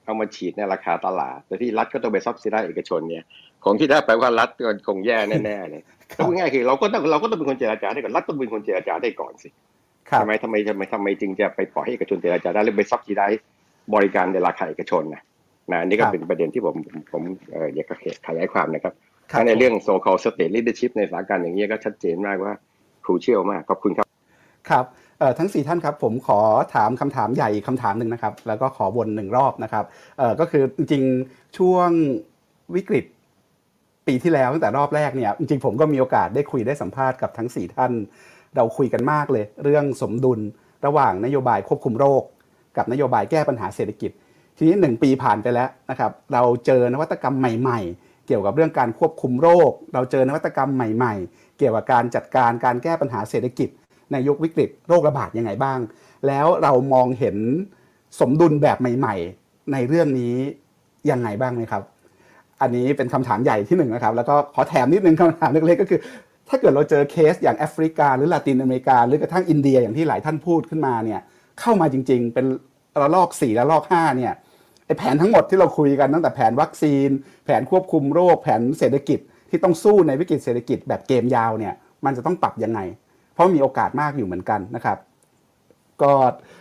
[0.05, 3.23] เอามาฉีดในราคาตลาด แต่ที่รัฐก็ต้องไป subsidize เอกชนเนี่ย
[3.63, 5.83] ของที่ได้แปลว่ารัฐก็คงแย่แน่ๆเลย
[6.17, 9.49] พูดง่ายคือเราก็ต้องเราก็ต้องเป็นคนเจรจาได้ก่อนรัฐต้องเป็นคนเจรจาได้ก่อนสิ
[10.21, 13.27] ทำไมทำไมทำไมทำไมจึงจะไปปล่อยให้เอกชนเจรจาได้หรือไป subsidize
[13.95, 15.21] บริการในราคาเอกชนนะ
[15.71, 16.75] นะนี่ก็เป็นประเด็นที่ผม
[17.11, 17.23] ผม
[17.75, 17.91] อยาก
[18.27, 18.93] ขยายความนะครับ
[19.31, 22.53] ถ้าในเรื่อง so-called state leadership ในสถานการณ์อย่างนี้ก็ชัดเจนมากว่า
[23.03, 24.07] crucial มากขอบคุณครับ
[24.69, 24.85] ครับ
[25.21, 26.39] อทั้งสี่ท่านครับผมขอ
[26.75, 29.85] ถามคำถามใหญ่คำถามหนึ่งนะครับ แล้วก็ขอวนหนึ่งรอบนะครับ
[30.17, 31.89] เออก็คือจริงๆช่วง
[32.75, 33.05] วิกฤต
[34.07, 37.91] ปีที่แล้วตั้งแต่รอบแรกเนี่ยจริงๆผมก็มีโอกาสได้คุยได้สัมภาษณ์กับทั้งสี่ท่าน
[38.55, 40.39] เราคุยกันมากเลย เรื่องสมดุล
[40.85, 42.23] ระหว่างนโยบายควบคุมโรค
[42.77, 44.11] กับนโยบายแก้ปัญหาเศรษฐกิจ
[44.57, 53.69] ทีนี้หนึ่งปีผ่านไปแล้วนะครับเราเจอนวัตกรรมใหม่ๆ เกี่ยวกับเรื่องการควบคุมโรค เราเจอนวัตกรรมใหม่ๆ เกี่ยวกับการจัดการการแก้ปัญหาเศรษฐกิจ
[54.11, 55.79] ในยุควิกฤตโรคระบาดยังไงบ้าง
[56.27, 57.37] แล้วเรามองเห็น
[58.19, 60.35] สมดุลแบบใหม่ ๆ ในเรื่องนี้
[61.09, 61.83] ยังไงบ้างไหมครับ
[62.61, 65.99] อันนี้เป็นคำถามใหญ่ที่หนึ่งนะครับ แล้วก็ขอแถมนิดนึงคำถามเล็กๆก็คือ
[66.49, 71.21] ถ้าเกิดเราเจอเคสอย่างแอฟริกา หรือลาตินอเมริกา หรือกระทั่งอินเดียอย่างที่หลายท่านพูดขึ้นมาเนี่ย
[71.59, 72.45] เข้ามาจริง ๆ เป็น
[73.01, 74.33] ระลอก4ระลอก5เนี่ย
[74.85, 77.09] ไอแผนทั้งหมดที่เราคุยกันตั้งแต่แผนวัคซีน
[77.45, 79.19] แผนควบคุมโรค แผนเศรษฐกิจ
[79.49, 81.73] ที่ต้องสู้ในวิกฤตเศรษฐกิจแบบเกมยาวเนี่ย
[82.05, 82.79] มันจะต้องปรับยังไง
[83.33, 84.97] เพราะมีโอกาสมากอยู่เหมือนกันนะครับ
[86.01, 86.11] ก็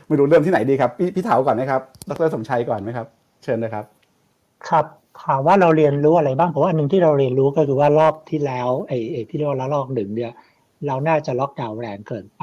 [0.09, 3.07] ไม่รู้เริ่มที่ไหนดีครับ พี่พี่เถาก่อนไหมครับ ดรสมชัยก่อนไหมครับ
[3.43, 3.85] เชิญเลยครับ
[4.69, 10.33] ครับ ถามว่าเราเรียนรู้อะไรบ้างผมว่าอันหนึ่งที่เราเรียนรู้ก็คือว่ารอบที่แล้วไอ้ไอ้ที่เรียกว่าระลอกหนึ่งเนี่ย
[10.87, 12.43] เราน่าจะล็อกดาวน์แรงเกินไป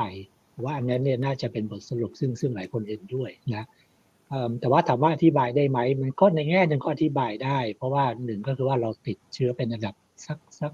[0.63, 3.65] ว่าอันนั้นเนี่ยน่าจะเป็นบทสรุปซึ่งซึ่งหลายคนเห็นด้วยนะ
[4.59, 10.71] แต่ว่าถามว่าอธิบายได้ไหมมันก็ในแง่หนึ่งก็อธิบายได้ เพราะว่าหนึ่งก็คือว่าเราติดเชื้อเป็นระดับสักสัก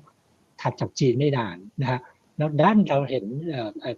[0.61, 1.99] ถัดจากจีนไม่นานนะฮะ
[2.37, 3.25] แล้วด้านเราเห็น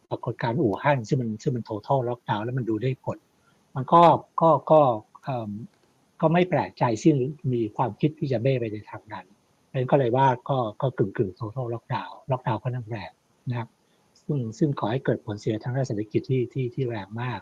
[0.10, 3.18] ปรากฏการณ์อู่ฮั่นซึ่งมันซึ่งมัน total ล็อกดาวน์แล้วมันดูได้ผล
[3.76, 4.03] มันก็
[4.41, 4.82] ก็ก็
[6.22, 7.15] ก็ไม่แปลกใจซึ่ง
[7.53, 9.26] มีความคิดที่จะเบ้ไปในทางนั้น
[9.68, 13.11] เพราะนั้นก็เลยว่าก็ก็กึ่งกึ่ง total ล็อกดาวน์ล็อกดาวน์ก็นั่งแรง
[13.49, 13.69] นะครับ
[14.23, 17.39] ซึ่งซึ่งขอให้เกิดผลเสียทางด้านเศรษฐกิจที่ที่ที่แรงมาก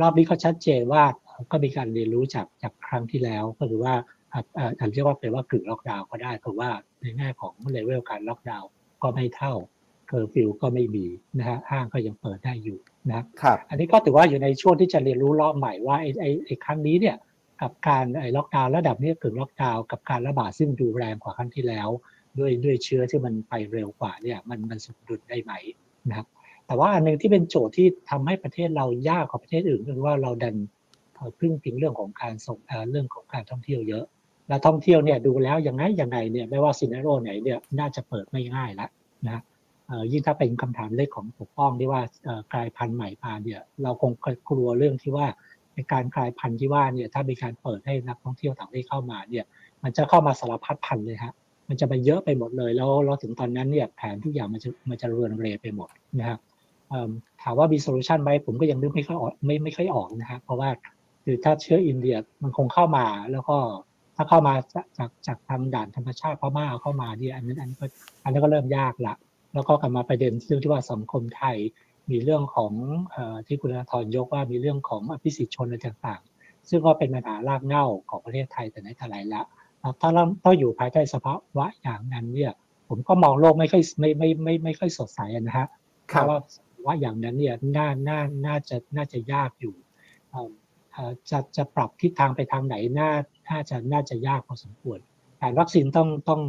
[0.00, 1.02] รอบนี้ก็ชัดเจนว่า
[1.50, 3.94] ก็มีการเรียนรู้จากจากครั้งที่แล้วก็คือว่า
[4.32, 6.70] อาจจะเรียกว่าเป็นว่ากึ่งล็อกดาวน์ก็ได้เพราะว่า
[7.00, 8.68] ในแง่ของเลเวลการล็อกดาวน์
[9.02, 9.54] ก็ไม่เท่า
[10.08, 11.06] เคอร์ฟิวก็ไม่มี
[11.38, 12.78] นะฮะห้างก็ยังเปิดได้อยู่
[13.10, 17.16] นะครับ อันนี้ก็ถือว่าอยู่ในช่วงที่จะเรียนรู้รอบใหม่ว่าไอ้ไอ้ไอ้ครั้งนี้เนี่ย
[17.62, 21.88] กับการไอ้ล็อกดาวน์ระดับนี้กึ่งล็อกดาวน์กับการระบาดซึ่งดูแรงกว่าครั้งที่แล้ว
[22.38, 25.52] ด้วยด้วยเชื้อที่มันไปเร็วกว่าเนี่ยมันมันสมดุลได้ไหม
[26.08, 26.26] นะครับ
[26.66, 30.56] แต่ว่าอันหนึ่งที่เป็นโจทย์ที่ทำให้ประเทศเรายากกว่าประเทศอื่นก็คือว่าเราดัน
[31.40, 32.58] พึ่งพิงเรื่องของการส่ง
[32.90, 34.04] เรื่องของการท่องเที่ยวเยอะ
[34.48, 38.90] และท่องเที่ยวเนี่ยดูแล้วยังไงยังไงเนี่ยไม่ว่าซีนาโรไหนเนี่ยน่าจะเปิดไม่ง่ายแล้ว
[39.26, 39.42] นะ
[40.12, 42.00] ยิ่งถ้าเป็นคำถามเล็กของปกป้องที่ว่า
[42.52, 44.12] กลายพันธุ์ใหม่มาเนี่ยเราคง
[44.48, 45.26] กลัวเรื่องที่ว่า
[45.74, 49.44] ในการกลายพันธุ์ที่ว่าเนี่ยถ้ามีการเปิดให้นักท่องเที่ยวต่างประเทศเข้ามาเนี่ย
[49.82, 51.34] มันจะเข้ามาสารพัดพันธุ์เลยฮะ
[51.68, 55.88] มันจะไปเยอะไปหมดเลย แล้วเราถึงตอนนั้นเนี่ยแผนทุกอย่างมันจะมันจะเรือนเรไปหมด
[56.18, 56.38] นะครับ
[57.42, 60.70] ถามว่ามี solution ไหมผมก็ยังนึกไม่ค่อยออกไม่ไม่ค่อยออกนะฮะเพราะว่า
[61.24, 63.56] คือถ้าเชื้ออินเดียมันคงเข้ามาแล้วก็
[64.16, 67.86] ถ้าเข้ามาจากจากทางด่านธรรมชาติพม่าเข้ามาเนี่ยอันนั้นอันนี้ก็
[68.24, 69.14] อันนี้ก็เริ่มยากละ
[69.54, 71.56] แล้วก็กลับมาประเด็นเรื่องที่ว่าสังคมไทย
[72.10, 72.72] มีเรื่องของ
[73.14, 73.16] อ
[73.46, 79.42] ที่คุณธนาธรยกว่ามีเรื่องของอภิสิทธิชนอะไรต่างๆ ซึ่งก็เป็นปัญหารากเหง้าของประเทศไทยแต่ไหนแต่ไรละ
[80.00, 82.52] ถ้าเราต้องอยู่ภายใต้สภาวะอย่างนั้นเนี่ย
[82.88, 85.66] ผมก็มองโลกไม่ค่อยไม่ไม่ไม่ไม่ค่อยสดใสนะฮะ
[86.06, 86.38] เพราะว่า
[86.86, 89.74] ว่าอย่างนั้นเนี่ยน่าน่าน่าจะน่าจะยากอยู่
[91.30, 93.10] จะจะปรับทิศทางไปทางไหนน่า
[93.48, 94.98] น่าจะน่าจะยากพอสมควร
[95.38, 96.40] แต่วัคซีนต้องต้อง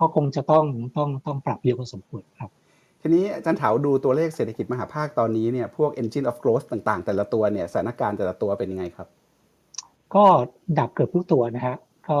[0.00, 0.64] ก็คงจะต้อง
[0.96, 2.50] ต้องต้องปรับเยอะพอสมควรครับ
[3.00, 9.08] ทีนี้อาจารย์เถาดูตัวเลขเศรษฐกิจมหาภาคตอนนี้เนี่ยพวก engine of growth ต่างๆ แต่ละตัวเนี่ยสถานการณ์แต่ละตัวเป็นยังไงครับ
[10.14, 10.24] ก็
[10.78, 11.76] ดับเกือบทุกตัวนะฮะ
[12.08, 12.18] ก็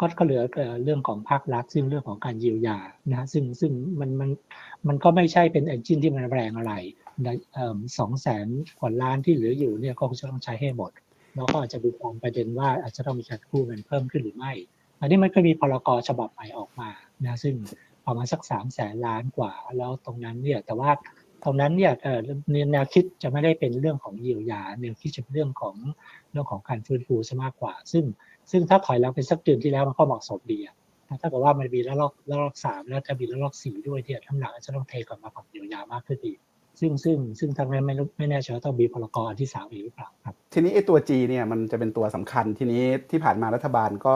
[0.00, 0.42] ก็ก็เหลือ
[0.84, 2.78] เรื่องของภาครัฐซึ่งเรื่องของการเยียวยา
[3.10, 4.30] นะฮะซึ่งซึ่งมันมัน
[4.88, 6.72] มันก็ไม่ใช่เป็นเอนจินที่มันแรงอะไร
[7.98, 8.46] สองแสน
[8.78, 10.90] กว่าล้านที่เหลืออยู่เนี่ยก็จะต้องใช้ให้หมด
[11.36, 14.52] แล้วก็อาจจะมีความประเด็นว่าอาจจะต้องมีการกู้เงินเพิ่มขึ้นหรือไม่
[15.00, 16.88] อันนี้มันก็มีพรกฉบับใหม่ออกมา
[17.26, 17.54] นะซึ่ง
[18.06, 20.90] ประมาณสักสามแสนล้านกว่า แล้วตรงนั้นเนี่ยแต่ว่า
[21.44, 21.92] ตรงนั้นเนี่ย
[22.72, 25.74] แนวคิดจะไม่ได้เป็นเรื่องของเยียวยาแนวคิดจะเป็นเรื่องของ
[26.30, 28.04] เรื่องของการฟื้นฟูซะมากกว่า ซึ่ง
[28.50, 30.76] ซึ่งถ้าถอยแล้วเป็นสักเดือนที่แล้วมันก็เหมาะสมดีอะ
[31.20, 36.38] ถ้าเกิดว่ามันมีระลอกระลอกสามแล้วจะมีระลอกสี่ด้วยที่ทั้งหลังจะต้องเทก่อนมาปรับเยียวยามากขึ้นอีก
[36.80, 44.14] ซึ่งซึ่งซึ่งทางนั้นไม่ไม่แน่ใจว่าต้องมีพลกรที่สามอีกหรือเปล่าครับ ทีนี้ไอ้ตัว G เนี่ยมันจะเป็นตัวสำคัญทีนี้ที่ผ่านมารัฐบาลก็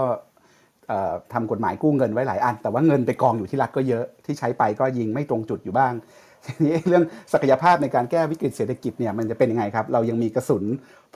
[1.32, 5.92] ทำกฎหมายกู้เงินไว้หลายอัน แต่ว่าเงินไปกองอยู่ที่รัฐก็เยอะที่ใช้ไปก็ยิงไม่ตรงจุดอยู่บ้าง
[6.46, 10.64] ทีนี้เรื่องศักยภาพในการแก้วิกฤตเศรษฐกิจเนี่ยมันจะเป็นยังไงครับ เรายังมีกระสุน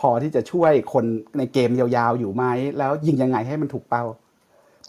[0.00, 1.04] พอที่จะช่วยคน
[1.38, 2.44] ในเกมยาวๆอยู่ไหม
[2.78, 4.04] แล้วยิงยังไงให้มันถูกเป้า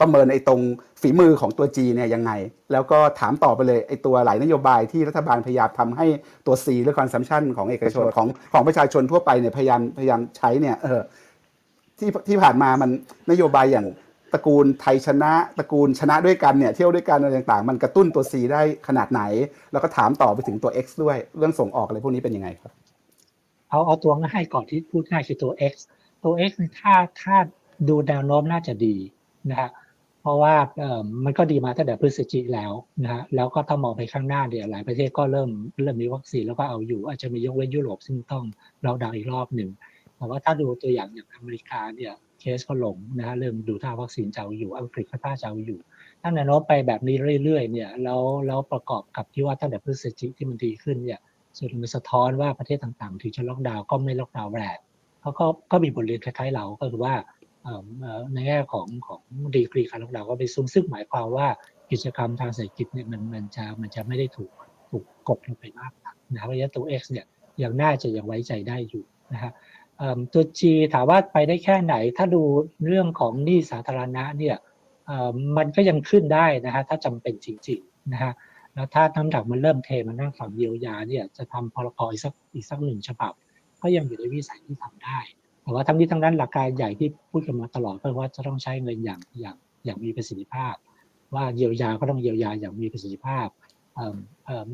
[0.01, 0.61] ประเมินไอ้ตรง
[1.01, 2.31] ฝีมือของตัว G เนี่ยยังไง
[2.71, 6.05] แล้วก็ถามต่อไปเลยไอ้ตัวหลายนโยบายที่รัฐบาลพยายามทำให้
[6.45, 11.01] ตัว C หรือคอนซัมชันของเอกชนของของประชาชนทั่วไปเนี่ยพยายามพยายามใช้เนี่ยเออ
[11.99, 12.89] ที่ที่ผ่านมามัน
[13.31, 13.87] นโยบายอย่าง
[14.33, 19.21] ตระกูลไทยชนะตระกูลชนะด้วยกันเนี่ยเที่ยวด้วยกันอะไรต่างๆ มันกระตุ้นตัว C ได้ขนาดไหน
[19.71, 22.71] แล้วก็ถามต่อไปถึงตัว X ด้วยเรื่องส่งออกอะไรพวกนี้เป็นยังไงครับ
[23.69, 25.73] เอาเอาตัวง่ายก่อนที่พูดง่ายคือตัว X
[26.23, 27.35] ตัว X เนี่ยถ้าถ้า
[27.89, 28.95] ดูแนวโน้มน่าจะดี
[29.49, 29.69] นะฮะ
[30.21, 32.71] เพราะว่าเออมันก็ดีมาตั้งแต่พฤศจิกแล้ว
[33.03, 35.49] นะฮะแล้วก็ถ้ามองไปข้างหน้าเนี่ยหลายประเทศก็เริ่ม
[35.83, 38.43] เริ่มมีวัคซีนแล้วก็เอาอยู่ อาจจะมียกเว้นยุโรปซึ่งต้อง
[38.83, 39.69] เราดาวน์อีกรอบหนึ่ง
[40.15, 45.79] แต่ว่าถ้าดูตัวอย่างอย่างอเมริกาเนี่ย เคสก็ลงนะฮะเริ่มดูท่าวัคซีนจะเอาอยู่อังกฤษก็ท่าจะเอาอยู่
[46.21, 51.19] ถ้าแนวโน้มไปแบบนี้เรื่อยๆเนี่ยแล้วแล้วประกอบกับที่ว่าตั้งแต่พฤศจิกที่มันดีขึ้นเนี่ย
[51.57, 54.77] ส่วนมันสะท้อนว่าประเทศต่างๆ ถึงจะล็อกดาวน์ก็ไม่ล็อกดาวน์แรง
[55.21, 57.15] เขาก็ก็มีบทเรียนคล้ายๆเราก็คือว่า
[58.33, 59.21] ในแง่ของของ
[59.55, 61.47] ดีกรีการล็อกดาวน์ก็ไปสูงซึ่งหมายความว่า
[61.91, 64.51] กิจกรรมทางเศรษฐกิจเนี่ยมันมันจะมันจะไม่ได้ถูก
[64.89, 67.25] ถูกกดลงไปมากนักนะเพราะฉะนั้นตัว X เนี่ย
[67.63, 69.03] ยังน่าจะยังไว้ใจได้อยู่
[69.33, 69.51] นะฮะ
[70.33, 70.61] ตัว G
[70.93, 72.41] ถามว่าไปได้แค่ไหน ถ้าดู
[72.87, 74.57] เรื่องของหนี้สาธารณะเนี่ย
[75.57, 78.33] มันก็ยังขึ้นได้นะฮะถ้าจำเป็นจริงๆนะฮะ
[78.73, 83.33] แล้วถ้าน้ำหนักมันเริ่มเทมานั่งฝั่งเยียวยาเนี่ยจะทำพรกอีกสักอีกสักหนึ่งฉบับ
[83.81, 85.19] ก็ยังอยู่ในวิสัยที่ทำได้
[85.63, 89.55] แต่ว่าทั้งนี้ทั้งนั้นหลักการใหญ่ที่พูดกันมาตลอดก็คือว่าจะต้องใช้เงินอย่างอย่าง
[89.85, 90.73] อย่างมีประสิทธิภาพ
[91.35, 93.47] ว่าเยียวยาก็ต้องเยียวยาอย่างมีประสิทธิภาพ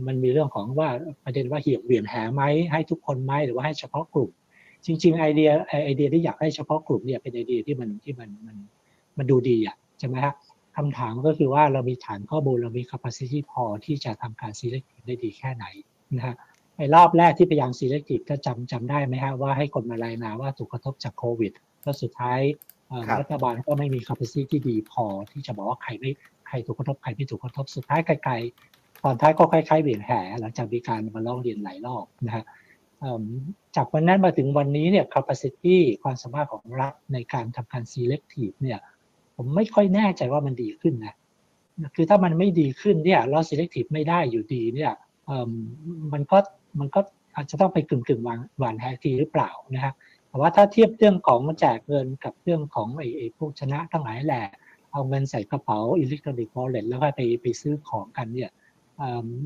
[0.08, 0.90] มันมีเรื่องของว่า
[1.24, 4.32] ประเด็นว่าเหี่ยวเหวี่ยงแหไหมให้ทุกคนไหมหรือว่าให้เฉพาะกลุ่ม
[4.86, 8.58] จริง ๆ ไอเดียไอไอเดียที่อยากให้เฉพาะกลุ่มเนี่ยเป็นไอเดียที่มันที่มันมัน
[9.18, 10.34] มันดูดีอะใช่ไหมฮะ
[10.78, 15.66] คำถามก็คือว่าเรามีฐานข้อมูลเรามี capacity พอที่จะทำการ selective ได้ดีแค่ไหน
[16.18, 16.36] นะฮะ
[16.78, 21.52] ไอ้รอบแรกที่พยายาม selective ก็จำจำได้ไหมฮะว่าให้คนมารายงานว่าถูกกระทบจากโควิด
[21.84, 22.40] แล้วสุดท้าย
[22.88, 26.12] เอ่อครับรัฐบาลก็ไม่มี capacity ที่ดีพอที่จะบอกว่าใครไม่
[26.48, 32.65] ใครถูกกระทบใครไม่ถูกกระทบสุดท้ายไกลๆตอนท้ายก็คล้ายๆเบี่ยงแหหลังจากมีการมาร้องเรียนหลายรอบนะฮะเอิ่ม
[33.76, 38.80] จากวันนั้นมาถึงวันนี้เนี่ย capacity ความสามารถของรัฐในการทำการ selective เนี่ย
[39.36, 41.16] ผมไม่ค่อยแน่ใจว่ามันดีขึ้นนะ
[41.96, 44.94] คือถ้ามันไม่ดีขึ้นเนี่ยเรา selective ไม่ได้อยู่ดีเนี่ย
[46.14, 46.38] มันก็
[46.80, 47.00] มันก็
[47.36, 49.94] อาจจะต้องไปกึ่งกึ่งหว่านแหอีกทีหรือเปล่านะฮะ
[50.30, 54.44] แต่ว่าถ้าเทียบเรื่องของแจกเงินกับเรื่องของไอ้พวกชนะทั้งหลายแหละ
[54.92, 58.52] เอาเงินใส่กระเป๋า electronic wallet แล้วก็ไปไปซื้อของกันเนี่ย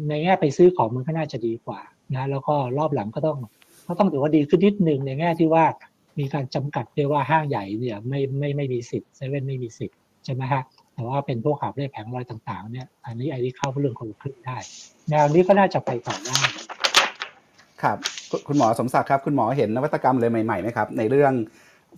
[0.08, 1.80] ในแง่ไปซื้อของมันก็น่าจะดีกว่า
[2.16, 3.38] นะแล้วก็รอบหลังก็ต้อง
[3.88, 5.66] ก็ต้องถือว่าดีขึ้นนิดหนึ่งในแง่ที่ว่า
[6.20, 10.64] มีการจำกัดด้วยว่าห้างใหญ่เนี่ยไม่ไม่ไม่มีสิทธิ์เซเว่นไม่มีสิทธิ์ใช่ไหมฮะ
[10.94, 14.58] แต่ว่าเป็นพวกขับเล่แผงลอยต่างๆเนี่ยอันนี้ไอ้ที่เข้าเรื่องคนละครึ่งได้
[15.10, 16.40] แนวนี้ก็น่าจะไปต่อได้
[17.82, 17.98] ครับ
[18.30, 21.34] คุณคุณหมอสมศักดิ์ครับคุณหมอเห็นนวัตกรรมเลยใหม่ๆไหมครับในเรื่อง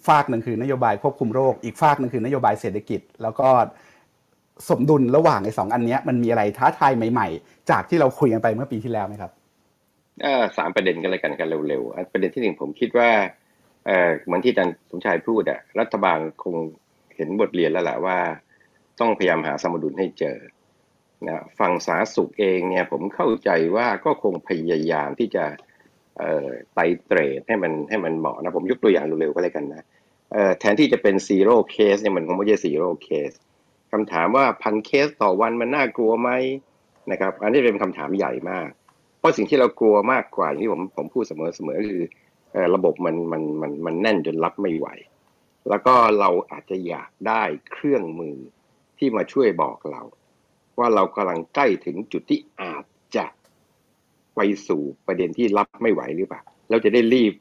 [0.08, 3.48] ฝากหนึ่งคือนโยบายควบคุมโรค อีกฝากหนึ่งคือนโยบายเศรษฐกิจ แล้วก็
[4.70, 9.32] สมดุลระหว่างไอ้สองอันนี้มันมีอะไรท้าทายใหม่ ๆ จากที่เราคุยกันไปเมื่อปีที่แล้วไหมครับ
[10.58, 13.12] สามประเด็นกันเลยกันกันเร็วๆประเด็นที่หนึ่งผมคิดว่า
[14.24, 16.56] เหมือนที่อาจารย์สมชายพูดอะรัฐบาลคง
[17.16, 18.20] เห็นบทเรียนแล้วแหละว่า
[19.00, 20.38] ต้องพยายามหาสมดุลให้เจอ
[21.28, 25.46] นะฝั่งสาธารณสุขเองเนี่ยผมเข้าใจว่าก็คงพยายามที่จะ
[26.74, 29.86] ไตเตรดให้มันให้มันเหมาะนะผมยกตัวอย่างเร็วๆก็เลยกันนะ
[30.60, 33.32] แทนที่จะเป็น zero case เนี่ยมันคงไม่ใช่ zero case
[33.92, 36.30] คำถามว่าพันเคสต่อวันมันน่ากลัวไหม
[37.12, 38.70] นะครับ อันนี้เป็นคำถามใหญ่มาก
[39.22, 42.04] เพราะสิ่งที่เรากลัวมากกว่าอย่างที่ผมผมพูดเสมอเสมอคือ
[42.76, 44.88] ระบบมันมันมันมันแน่นจนรับไม่ไหว
[45.70, 48.36] แล้วก็เราอาจจะอยากได้เครื่องมือ
[48.98, 50.02] ที่มาช่วยบอกเรา
[50.80, 52.86] ว่าเรากำลังใกล้ถึงจุดที่อาจ
[53.16, 53.26] จะ
[54.36, 57.34] ไปสู่ประเด็นที่รับไม่ไหวหรือเปล่าเราจะได้รีบ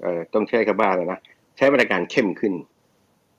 [0.00, 1.20] เอ่อต้องใช้คำว่าอะไรนะ
[1.56, 2.54] ใช้มาตรการเข้มขึ้น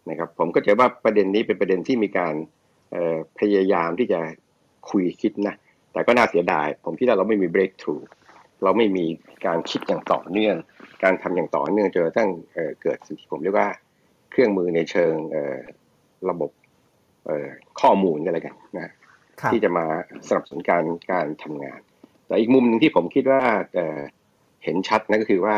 [0.09, 2.35] นะครับผมก็จะว่าประเด็นนี้เป็นประเด็นที่มีการ
[2.91, 4.19] เอ่อพยายามที่จะ
[4.89, 5.55] คุยคิดนะ
[5.93, 8.03] แต่ก็น่าเสียดาย ผมคิดว่าเราไม่มี breakthrough
[8.63, 9.05] เราไม่มี
[9.45, 10.55] การคิดอย่างต่อเนื่อง
[11.03, 13.69] การทำอย่างต่อเนื่องจนกระทั่งเอ่อเกิดสิ่งที่ผมเรียกว่า
[14.31, 15.57] เครื่องมือในเชิงเอ่อ
[16.29, 16.51] ระบบ
[17.25, 17.47] เอ่อ
[17.81, 18.83] ข้อมูลกันเลยกันนะ
[19.41, 19.85] ครับที่จะมา
[20.27, 21.79] สนับสนุนการการทำงาน
[22.27, 23.41] แต่อีกมุมหนึ่งที่ผมคิดว่า
[23.75, 23.99] เอ่อ
[24.63, 25.55] เห็นชัดนะก็คือว่า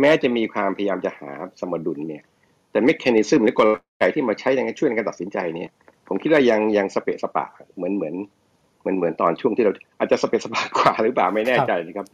[0.00, 1.30] แม้จะมีความพยายามจะหา
[1.60, 2.24] สมดุลเนี่ย
[2.70, 5.70] แต่เมคานิซึมหรือกลไกที่มาใช้ในการช่วยในการตัดสินใจเนี่ย
[6.08, 7.46] ผมคิดว่ายังยังสเปะสปะ
[7.76, 8.43] เหมือนเหมือนเห
[8.84, 12.06] มือนเหมือนตอนช่วงที่เราอาจจะสเปะสปะกว่าหรือเปล่าไม่แน่ใจนะครับ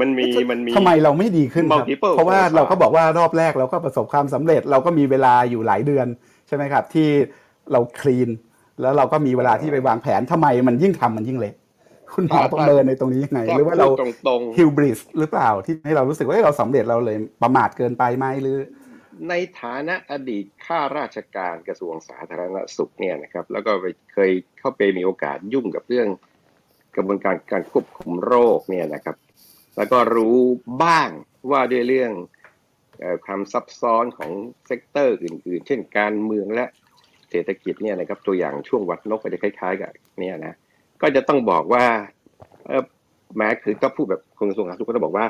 [0.00, 6.06] มันมีมันมีทำไมเราไม่ดีขึ้นครับ multiple เพราะว่าเราก็บอกว่ารอบแรกเราก็ประสบความสำเร็จ เราก็มีเวลาอยู่หลายเดือน
[6.48, 7.08] ใช่ไหมครับ ที่
[7.72, 8.28] เราคลีน
[8.80, 11.54] แล้วเราก็มีเวลาที่ไปวางแผนทำไมมันยิ่งทำมันยิ่งเละ
[12.14, 18.56] คุณหมอประเมินในตรงนี้ยังไง หรือว่าเราตรงตรงๆฮิวบริสหรือเปล่าที่ให้เรารู้สึกว่าเอ้ยเราสำเร็จเราเลยประมาทเกินไปไหมหรือ
[19.28, 23.72] ในฐานะอดีตข้าราชการกระทรวงสาธารณสุขเนี่ยนะครับ แล้วก็
[24.12, 26.08] เคยเข้าไปมีโอกาสยุ่งกับเรื่อง
[26.96, 29.16] กระบวนการการควบคุมโรคเนี่ยนะครับ
[29.76, 30.38] แล้วก็รู้
[30.82, 31.10] บ้าง
[31.50, 32.12] ว่าด้วยเรื่อง
[33.26, 34.30] ความซับซ้อนของ
[34.66, 36.64] sector อื่น ๆ เช่นการเมืองและ
[37.30, 39.90] เศรษฐกิจเนี่ยนะครับตัวอย่างช่วงหวัดนกก็จะคล้าย ๆ กับ
[40.20, 40.54] เนี่ยนะ
[41.02, 41.84] ก็จะต้องบอกว่า
[43.36, 45.26] แม้คือก็พูดแบบกระทรวงสาธารณสุขก็ต้องบอกว่า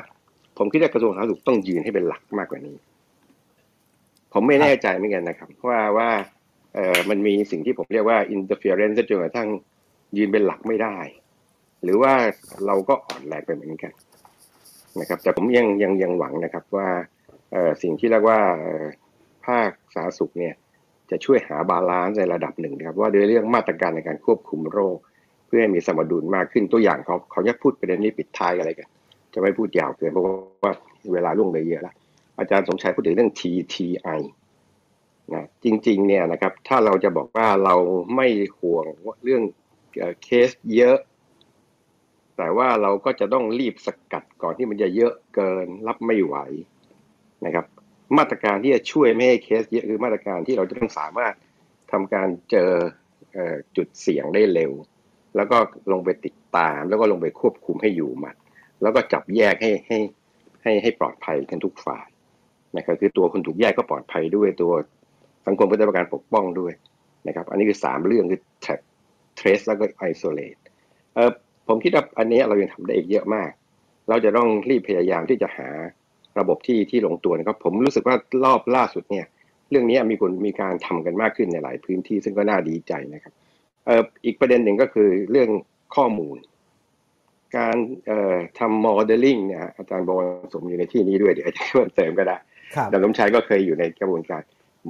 [0.57, 2.75] ผมคิดว่ากระทรวงสาธารณสุขต้องยืนให้เป็นหลักมากกว่านี้
[4.33, 6.09] ผมไม่แน่ใจเหมือนกันนะครับว่าว่า
[6.75, 9.49] เออมันมีสิ่งที่ผมเรียกว่า interference จนกระทั่ง
[10.17, 10.97] ยืนเป็นหลักไม่ได้
[11.83, 12.13] หรือว่า
[12.65, 13.93] เราก็อ่อนแรงไปเหมือนกัน
[14.99, 16.87] นะครับ แต่ผมยังยังยังหวังนะครับว่า
[17.51, 18.39] เออสิ่งที่เรียกว่า
[19.45, 20.53] ภาคสาธารณสุขเนี่ย
[21.11, 24.97] จะช่วยหา balance ในระดับหนึ่งนะครับ ว่าโดยเรื่องมาตรการในการควบคุมโรค
[25.47, 28.87] เพื่อให้มีสมดุลมากขึ้นตัวอย่างเขาเขาจะพูดประเด็นนี้ปิดท้ายอะไรกัน
[29.33, 30.25] จะไม่พูดยาวเกินเพราะ
[30.63, 30.73] ว่า
[31.13, 31.95] เวลาล่วงเลยเยอะแล้ว
[32.39, 34.21] อาจารย์สมชัยพูดถึงเรื่อง TTI
[35.33, 37.75] นะจริงๆเนี่ยนะครับถ้าเราจะบอกว่าเรา
[38.15, 38.27] ไม่
[38.59, 38.85] ห่วง
[39.23, 39.43] เรื่อง
[40.23, 40.97] เคสเยอะ
[42.37, 46.35] แต่ว่าเราก็จะต้องรีบสกัดก่อนที่มันจะเยอะเกินรับไม่ไหว
[47.45, 47.65] นะครับ
[48.17, 51.33] มาตรการที่จะช่วยไม่ให้เคสเยอะคือมาตรการที่เราจะต้องสามารถ
[51.91, 52.71] ทำการเจอ
[53.33, 54.71] เอ่อจุดเสี่ยงได้เร็ว
[55.35, 55.57] แล้วก็
[55.91, 58.35] ลงไปติดตาม แล้วก็ลงไปควบคุมให้อยู่หมัด
[58.81, 59.99] แล้วก็จับแยกให้ให้
[60.63, 62.07] ให้ให้ปลอดภัยกันทุกฝ่าย
[62.75, 64.71] นะครับคือตัวคนถูกแยกก็ปลอดภัยด้วยตัว
[65.47, 66.73] สังคมก็ได้รับการปกป้องด้วย
[67.27, 68.81] นะครับ อันนี้คือสามเรื่องคือ track
[69.39, 70.59] trace แล้วก็ isolate
[71.15, 71.31] เออ
[71.67, 73.49] ผมคิดว่าอันนี้เรายังทำได้อีกเยอะมาก
[74.09, 75.69] เราจะต้องรีบพยายามที่จะหา
[76.39, 79.25] ระบบที่ที่ลงตัวนะครับ ผมรู้สึกว่ารอบล่าสุดเนี่ย
[79.69, 83.33] เรื่องนี้มีคนมีการทำกันมากขึ้นในหลายพื้นที่ซึ่งก็น่าดีใจนะครับ
[83.85, 85.49] เอออีกประเด็นหนึ่งก็คือเรื่อง
[85.95, 86.37] ข้อมูล
[87.57, 87.77] การ
[88.07, 92.37] เอ่อทำโมเดลลิ่งเนี่ยอาจารย์บวรสมอยู่ในที่นี้ด้วยเดี๋ยวจะเพิ่มเติมก็ได้
[92.75, 94.41] ครับอาจารย์สมชัยก็เคยอยู่ในกระบวนการ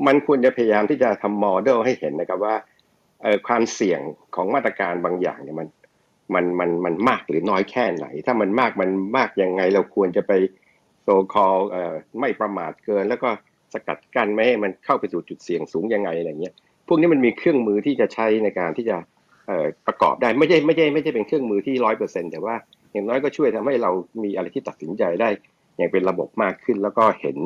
[0.08, 2.56] มันควรจะพยายามที่จะทำโมเดลให้เห็นนะครับว่า
[3.48, 4.02] ความเสี่ยง
[4.36, 5.68] ของมาตรการบางอย่างเนี่ยมัน
[6.34, 10.32] มันมันมันมากหรือน้อยแค่ไหน ถ้ามันมากมันมากยังไง เราควรจะไป
[11.04, 11.56] โซคอล
[12.20, 13.30] ไม่ประมาทเกิน แล้วก็
[13.74, 16.54] สกัดกั้นไม่ให้มันเข้าไปสู่จุดเสี่ยงสูงยังไงอะไรเงี้ย
[16.88, 18.98] พวกนี้มันมีเครื่องมือที่จะใช้ในการที่จะ
[19.88, 22.56] ประกอบได้ไม่ใช่ไม่ใช่ไม่ใช่เป็นเครื่องมือที่ร้อยเปอร์เซ็นแต่ว่า
[22.92, 23.92] อย่างน้อยก็ช่วยทำให้เรา
[24.24, 25.30] มีอะไรที่ตัดสินใจได้
[25.78, 27.38] อย่างเป็นระบบมากขึ้น แล้วก็เห็น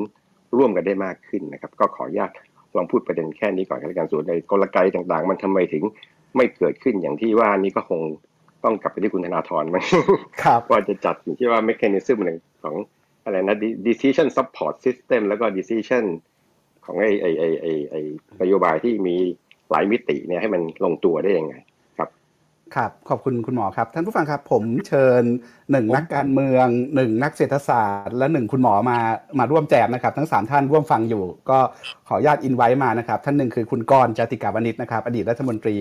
[0.58, 2.32] ร่วมกันได้มากขึ้นนะครับ ก็ขออนุญาต
[2.78, 5.84] ลองพูดประเด็นแค่นี้ก่อนกันแล้วกันส่วนในกลไกต่างๆ มันทำไมถึง
[6.36, 8.02] ไม่เกิดขึ้นอย่างที่ว่านี่ก็คง
[8.64, 9.84] ต้องกลับไปที่คุณธนาธรมัน
[10.44, 12.76] ครับว่าจะจัดอยู่ที่ว่า mechanism หนึ่งของ
[13.24, 13.58] อะไรนะ
[13.88, 16.04] decision support system แล้วก็ decision
[16.86, 18.02] ของไอ้ไอ้ไอ้ไอ้ไอ้
[18.42, 19.16] นโยบายที่มี
[19.72, 21.56] หลายมิติเนี่ยให้มันลงตัวได้ยังไง
[22.76, 25.24] ครับขอบคุณคุณหมอครับ ท่านผู้ฟังครับผมเชิญ
[25.72, 28.98] หนึ่งนักการเมืองหนึ่งนักเศรษฐศาสตร์ และหนึ่งคุณหมอมา
[29.40, 31.60] มาร่วมแจมนะครับ ทั้งสามท่านร่วมฟังอยู่ ก็
[32.08, 35.76] ขออนุญาตอินไว้มานะครับ ท่านหนึ่งคือคุณกรจติกาวณิชนะครับ อดีตรัฐมนตรี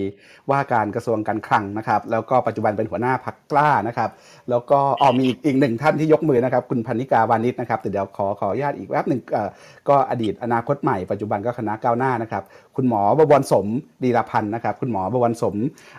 [0.51, 4.09] ว่าการกระทรวงการคลังนะครับ แล้วก็ปัจจุบันเป็นหัวหน้าพักกล้านะครับ
[4.49, 9.21] แล้วก็อ๋อมีอีกหนึ่งท่านที่ยกมือนะครับ คุณพันนิกาวานิชนะครับแต่เดี๋ยวขอขออนุญาตอีกแวบหนึ่ง
[9.89, 12.43] ก็อดีตอนาคตใหม่ปัจจุบันก็คณะก้าวหน้านะครับ
[12.75, 13.65] คุณหมอบวรสม
[14.03, 15.55] ดีรพันธ์นะครับ คุณหมอบวรสม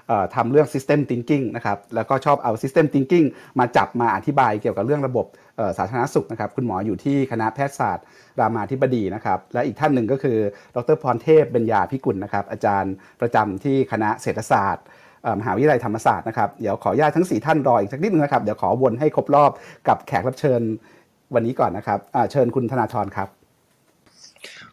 [0.09, 3.27] เอ่อทำเรื่อง system thinking นะครับแล้วก็ชอบเอา system thinking
[3.59, 5.27] มาจับมาอธิบายเกี่ยวกับเรื่องระบบ
[5.79, 8.05] สาธารณสุขนะครับคุณหมออยู่ที่คณะแพทยศาสตร์
[8.41, 10.39] รามาธิบดีนะครับและอีกท่านหนึ่งก็คือ
[10.77, 14.85] ดรพรเทพเบญญาพิกุลนะครับอาจารย์ประจำที่คณะเศรษฐศาสตร์
[15.41, 19.51] มหาวิทยาลัยธรรมศาสตร์นะครับเดี๋ยวขออนุญาตทั้ง 4 ท่านรออีกสักนิดนึงนะครับเดี๋ยวขอวนให้ครบรอบ
[19.89, 20.61] กับแขกรับเชิญ
[21.35, 21.99] วันนี้ก่อนนะครับ
[22.33, 23.29] เชิญคุณธนาธรครับ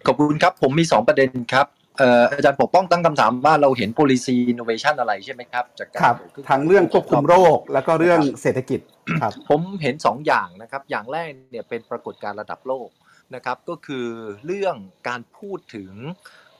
[0.06, 1.68] ขอบคุณครับผมมี 2 ประเด็นครับ
[2.02, 8.80] อ่ออาจารย์ปกป้องตั้งคำถามว่าเราเห็น policy innovation อะไรใช่ไหมครับจากการครับเกิดขึ้นทั้งเรื่องควบคุมโรค แล้วก็เรื่องเศรษฐกิจ
[9.22, 12.90] ครับผมเห็น 2 อย่างนะครับ อย่างแรกเนี่ยเป็นปรากฏการณ์ระดับโลก
[13.36, 14.08] นะครับ ก็คือ
[14.46, 14.76] เรื่อง
[15.08, 15.92] การพูดถึง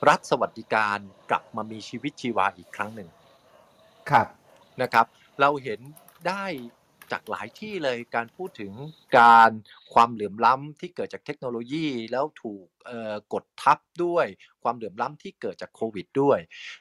[0.08, 0.98] รัฐสวัสดิการ
[1.30, 3.08] กลับมามีชีวิตชีวาอีกครั้งหนึ่ง
[4.10, 4.26] ครับ
[4.82, 5.06] นะครับ
[5.40, 5.80] เราเห็น
[6.28, 6.44] ได้
[7.12, 8.72] จากหลายที่เลยการพูดถึง
[9.18, 9.50] การ
[9.92, 12.64] ความเหลื่อมล้ำที่เกิดจากเทคโนโลยีแล้วถูก
[13.32, 14.26] กดทับด้วย
[14.62, 16.38] ความเหลื่อมล้ำที่เกิดจากโควิดด้วย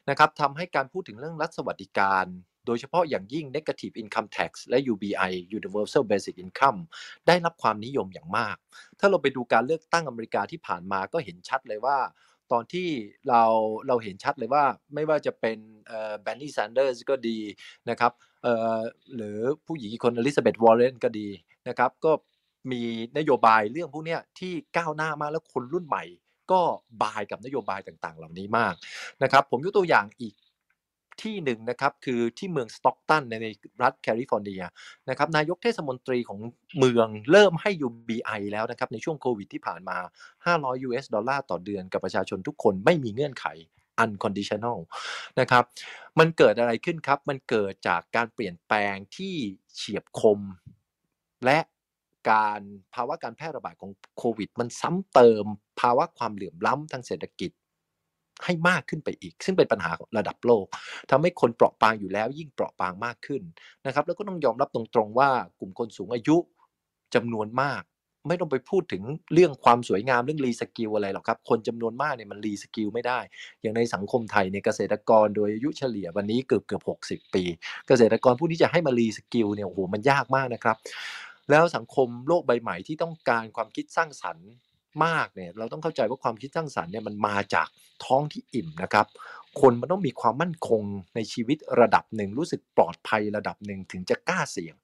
[0.10, 2.26] นะครับทำให้การพูดถึงเรื่องรัฐสวัสดิการ
[2.66, 6.80] โดยเฉพาะอย่างยิ่ง negative income tax และ UBI Universal Basic Income
[7.28, 8.58] ได้รับความนิยมอย่างมาก
[9.00, 11.98] ถ้าเราไปดูการเลือกตั้งอเมริกาที่ผ่านมาก็เห็นชัดเลยว่า
[12.52, 12.88] ตอนที่
[13.30, 13.44] เรา
[13.88, 14.64] เราเห็นชัดเลยว่า
[14.94, 15.58] ไม่ว่าจะเป็น
[16.22, 17.38] เบอร์นีแซนเดอร์สก็ดี
[17.90, 18.12] นะครับ
[18.44, 18.80] เอ่อ
[19.16, 21.28] หรือผู้หญิงคนอลิซาเบธวอร์เรนก็ดี
[21.68, 22.12] นะครับก็
[22.72, 22.82] มี
[23.18, 26.04] นโยบายเรื่องพวกนี้ที่ก้าวหน้ามากแล้วคนรุ่นใหม่
[26.52, 26.62] ก็
[27.04, 28.74] buy กับนโยบายต่างๆ เหล่านี้มาก
[29.24, 30.34] นะครับผมยกตัวอย่างอีก
[31.24, 33.48] ที่หนึ่งนะครับคือที่เมืองสต็อกตันใน
[33.84, 34.62] รัฐแคลิฟอร์เนีย
[35.10, 36.40] นะครับนายกเทศมนตรีของ
[36.80, 39.98] เมืองเริ่มให้ UBI แล้วนะครับในช่วงโควิดที่ผ่านมา
[40.46, 43.46] 500 US ดอลลาร์ต่อเดือนกับประชาชนทุกคนไม่มีเงื่อนไข
[44.04, 44.78] unconditional
[45.40, 45.64] นะครับ
[46.20, 49.36] มันเกิดอะไรขึ้นครับ มันเกิดจากการเปลี่ยนแปลงที่
[49.76, 50.40] เฉียบคม
[51.46, 51.60] และ
[52.32, 52.62] การ
[52.94, 55.46] ภาวะการแพร่ระบาดของโควิด มันซ้ำเติม
[55.82, 57.52] ภาวะความเหลื่อมล้ำทางเศรษฐกิจ
[58.46, 60.66] ให้มากขึ้นไปอีก ซึ่งเป็นปัญหาระดับโลก
[61.12, 63.42] ทำให้คนเปราะบางอยู่แล้ว ยิ่งเปราะบางมากขึ้น
[63.86, 65.30] นะครับ แล้วก็ต้องยอมรับตรงๆว่า
[65.60, 66.38] กลุ่มคนสูงอายุ
[67.16, 67.84] จำนวนมาก
[68.28, 69.04] ไม่ต้องไปพูดถึง
[69.34, 73.20] เรื่องความสวยงามเรื่อง reskill อะไรหรอกครับ คนจำนวนมากเนี่ยมัน reskill ไม่ได้
[73.62, 77.44] อย่างในสังคมไทยเนี่ยเกษตรกรโดยอายุเฉลี่ยวันนี้เกือบเกือบหกสิบปี
[77.88, 80.78] เกษตรกรผู้ที่จะให้มา reskill เนี่ยโอ้โหมันยากมากนะครับ
[81.50, 84.50] แล้วสังคมโลกใบใหม่ที่ต้องการความคิดสร้างสรรค์
[85.06, 87.68] มากเนี่ยเราต้องเข้าใจว่าความคิดสร้างสรรค์เนี่ยมันมาจาก
[88.06, 89.08] ท้องที่อิ่มนะครับ
[89.62, 90.82] คนมันต้องมีความมั่นคง
[91.16, 94.76] ในชีวิตระดับหนึ่งรู้สึกปลอดภัยระดับหนึ่งถึงจะกล้าเสี่ยง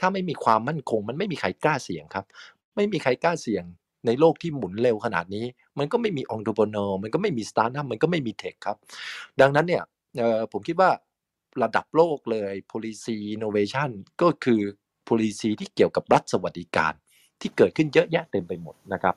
[0.00, 2.24] ถ้าไม่มีความมั่นคง มันไม่มีใครกล้าเสี่ยงครับ
[2.76, 3.64] ไม่มีใครกล้าเสี่ยง
[4.06, 5.44] ในโลกที่หมุนเร็วขนาดนี้
[5.78, 8.76] มันก็ไม่มีองค์ประกอบมันก็ไม่มีสตาร์ทอัพมันก็ไม่มีเทคครับ
[9.40, 9.82] ดังนั้นเนี่ย
[10.52, 10.90] ผมคิดว่า
[11.62, 13.90] ระดับโลกเลย policy innovation
[14.22, 14.60] ก็คือ
[15.08, 16.92] policy ที่เกี่ยวกับรัฐสวัสดิการ
[17.40, 19.14] ที่เกิดขึ้นเยอะแยะเต็มไปหมดนะครับ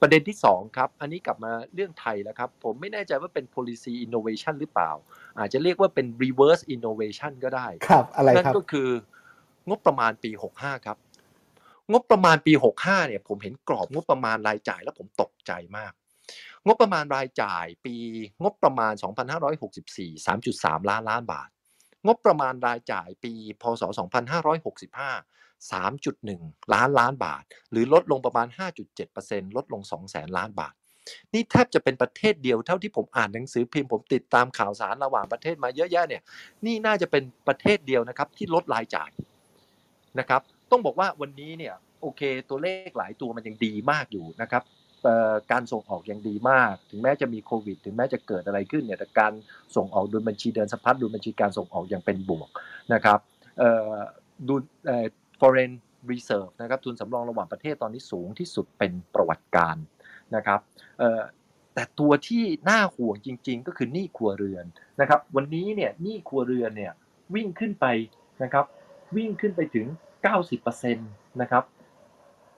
[0.00, 4.90] ประเด็นที่2ครับ อันนี้กลับมาเรื่องไทยแล้วครับ ผมไม่แน่ใจว่าเป็น policy innovation หรือเปล่า
[5.38, 8.88] อาจจะเรียกว่าเป็น reverse innovation ก็ได้ครับอะไรนั่นครับก็คือ
[9.68, 10.96] งบประมาณปี 65 ครับ
[11.92, 15.92] งบประมาณปี 65 เนี่ย ผมเห็นกรอบงบประมาณรายจ่ายแล้วผมตกใจมาก
[16.66, 17.94] งบประมาณรายจ่ายปี
[18.42, 18.92] งบประมาณ
[19.60, 21.48] 2564 3.3 ล้านล้านบาท
[22.06, 23.32] งบประมาณรายจ่ายปี
[23.62, 23.82] พศ
[24.52, 28.46] 2565 3.1 ล้านล้านบาท หรือลดลงประมาณ
[29.02, 30.74] 5.7%ลดลง2แสนล้านบาท
[31.32, 36.22] นี่แทบจะเป็นประเทศเดียวเท่าที่ผมอ่านหนังสือพิมพ์ผมติดตามข่าวสารระหว่างประเทศมาเยอะแยะเนี่ย
[36.66, 39.10] นี่น่าจะเป็นประเทศเดียวนะครับที่ลดรายจ่าย
[40.18, 40.40] นะครับ
[40.70, 44.62] ต้องบอกว่าวันนี้เนี่ยโอเคตัวเลขหลายตัวมันยังดีมากอยู่นะครับ
[45.52, 49.32] การส่งออกยังดีมาก ถึงแม้จะมีโควิด ถึงแม้จะเกิดอะไรขึ้นเนี่ยแต่การ
[49.76, 52.48] ส่งออกดุลบัญชีเดินสะพัดดุลบัญชีการส่งออกยังเป็นบวก
[52.92, 53.18] นะครับ
[54.48, 54.62] ดุล
[55.42, 55.74] foreign
[56.10, 59.76] reserve นะครับทุนสำรองระหว่างประเทศตอนนี้สูงที่สุดเป็นประวัติการ
[60.36, 60.60] นะครับ
[60.98, 61.22] เอ่อ
[61.74, 64.64] แต่ตัวที่น่าห่วงจริง ๆ ก็คือหนี้ครัวเรือน
[65.00, 66.92] นะครับ วันนี้เนี่ยหนี้ครัวเรือนเนี่ย
[67.34, 67.86] วิ่งขึ้นไป
[68.42, 68.64] นะครับ
[69.16, 69.86] วิ่งขึ้นไปถึง
[70.42, 71.64] 90%นะครับ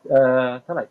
[0.09, 0.85] เอ่อเท่าไหร่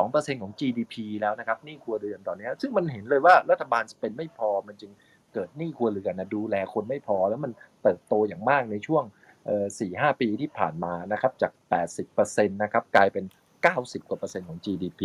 [0.00, 4.92] 92%ของ GDP แล้วนะครับหนี้ครัวเรือนตอนนี้ซึ่งมันเห็นเลยว่ารัฐบาลเป็นไม่พอมันจึง
[5.34, 7.52] เกิดหนี้ครัวเรือนนะดูแลคนไม่พอแล้วมัน
[7.82, 9.04] เติบโตอย่างมากในช่วง
[9.48, 11.52] เอ่อ4-5ปีที่ผ่านมานะครับจาก
[12.06, 13.24] 80%นะครับกลายเป็น
[13.66, 15.00] 90 กว่าเปอร์เซ็นต์ของ GDP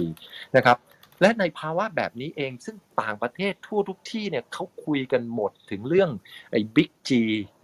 [0.55, 0.77] นะครับ
[1.21, 6.09] และในภาวะแบบนี้เองซึ่งต่างประเทศทั่วทุกที่เนี่ยเขาคุยกันหมดถึงเรื่อง
[6.51, 7.11] ไอ้ Big G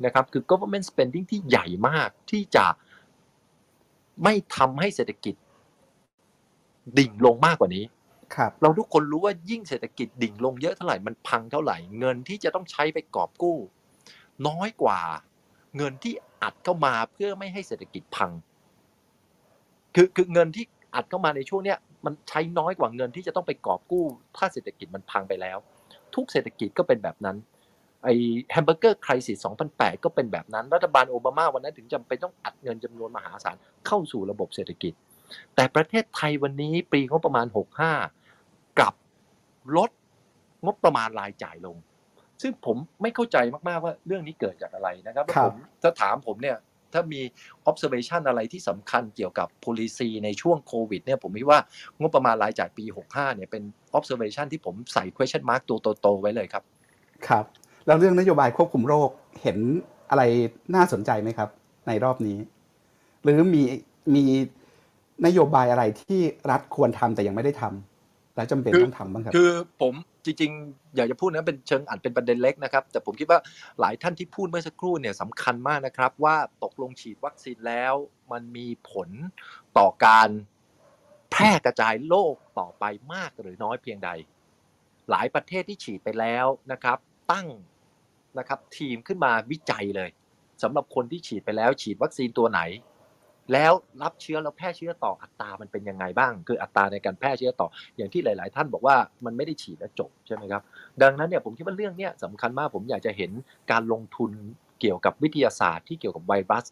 [0.05, 2.65] นะครับคือ government spending ที่ใหญ่มากที่จะ
[4.23, 5.35] ไม่ทำให้เศรษฐกิจ
[6.97, 7.85] ดิ่งลงมากกว่านี้
[8.35, 13.57] ครับเราทุกคนรู้ว่ายิ่งเศรษฐกิจดิ่งลงเยอะเท่าไหร่มันพังเท่าไหร่เงินที่จะต้องใช้ไปกอบกู้
[14.47, 14.99] น้อยกว่า
[15.77, 16.13] เงินที่
[16.43, 18.31] อัดเข้ามาเพื่อไม่ให้เศรษฐกิจพัง
[19.95, 20.65] คือคือเงินที่
[20.95, 24.05] อัดเข้ามาในช่วงเนี้ยมันใช้น้อยกว่าเงินที่จะต้องไปกอบกู้
[24.37, 25.57] ถ้าเศรษฐกิจมันพังไปแล้ว
[26.15, 27.37] ทุกเศรษฐกิจก็เป็นแบบนั้น
[28.03, 28.15] ไอ้
[28.51, 33.55] แฮมเบอร์เกอร์คริสิส2008 ก็เป็นแบบนั้น รัฐบาลโอบามาวันนั้นถึงจำเป็นต้องอัดเงินจำนวนมหาศาล
[33.87, 34.93] เข้าสู่ระบบเศรษฐกิจ
[35.55, 37.45] แต่ประเทศไทยวันนี้ปีงบประมาณ
[38.11, 38.93] 65 กลับ
[39.77, 39.89] ลด
[40.65, 41.77] งบประมาณรายจ่ายลง
[42.41, 43.37] ซึ่งผมไม่เข้าใจ
[43.67, 46.57] มากๆว่าเรื่องนี้เกิดจากอะไรนะครับครับผมถ้าถามผมเนี่ย
[46.93, 47.21] ถ้ามี
[47.69, 51.59] observation อะไรที่สำคัญเกี่ยวกับ policy ในช่วงโควิดเนี่ยผมคิดว่า
[51.99, 53.63] งบประมาณรายจ่ายปี 65เนี่ยเป็น
[53.97, 56.63] observation ที่ผมใส่ question mark ตัวโตๆไว้เลยครับ
[57.27, 57.45] ครับ
[57.87, 59.09] แล้วเรื่องนโยบายควบคุมโรค
[59.41, 59.57] เห็น
[60.09, 60.23] อะไร
[60.75, 61.49] น่าสนใจไหมครับ
[61.87, 62.37] ในรอบนี้
[63.23, 63.63] หรือมี
[64.15, 64.23] มี
[65.25, 66.19] นโยบายอะไรที่
[66.51, 67.98] รัฐควรทำแต่ยังไม่ได้ทำ
[68.39, 69.51] และจำเป็นคือต้องทำบ้างครับคือ
[69.81, 69.93] ผม
[70.25, 73.39] จริงๆ อยากจะพูดนะเป็นเชิงอาจเป็นประเด็นเล็กนะครับ แต่ผมคิดว่า
[73.79, 77.93] หลายท่านที่พูดเมื่อสักครู่เนี่ยสำคัญมากนะครับ ว่าตกลงฉีดวัคซีนแล้ว
[78.31, 79.09] มันมีผล
[79.77, 80.29] ต่อการ
[81.31, 82.83] แพร่กระจายโรคต่อไป
[83.13, 84.09] มากหรือน้อยเพียงใด
[85.09, 86.97] หลายประเทศที่ฉีดไปแล้วนะครับ
[87.31, 87.47] ตั้ง
[88.37, 90.09] นะครับทีมขึ้นมาวิจัยเลย
[90.63, 92.61] สำหรับคนที่ฉีดไปแล้ว ฉีดวัคซีนตัวไหน
[93.53, 93.73] แล้ว
[94.03, 97.67] รับเชื้อแล้วแพร่เชื้อต่ออัตรามันเป็นยังไงบ้าง คืออัตราในการแพร่เชื้อต่อ
[97.97, 98.95] อย่างที่หลาย ๆ ท่านบอกว่า
[99.25, 100.61] มันไม่ได้ฉีดแล้วจบใช่ไหมครับ
[101.01, 103.31] ดังนั้นเนี่ยผมคิดว่าเรื่องเนี้ยสำคัญมากผมอยากจะเห็น
[103.71, 104.31] การลงทุน
[104.79, 106.65] เกี่ยวกับวิทยาศาสตร์ที่เกี่ยวกับไวรัส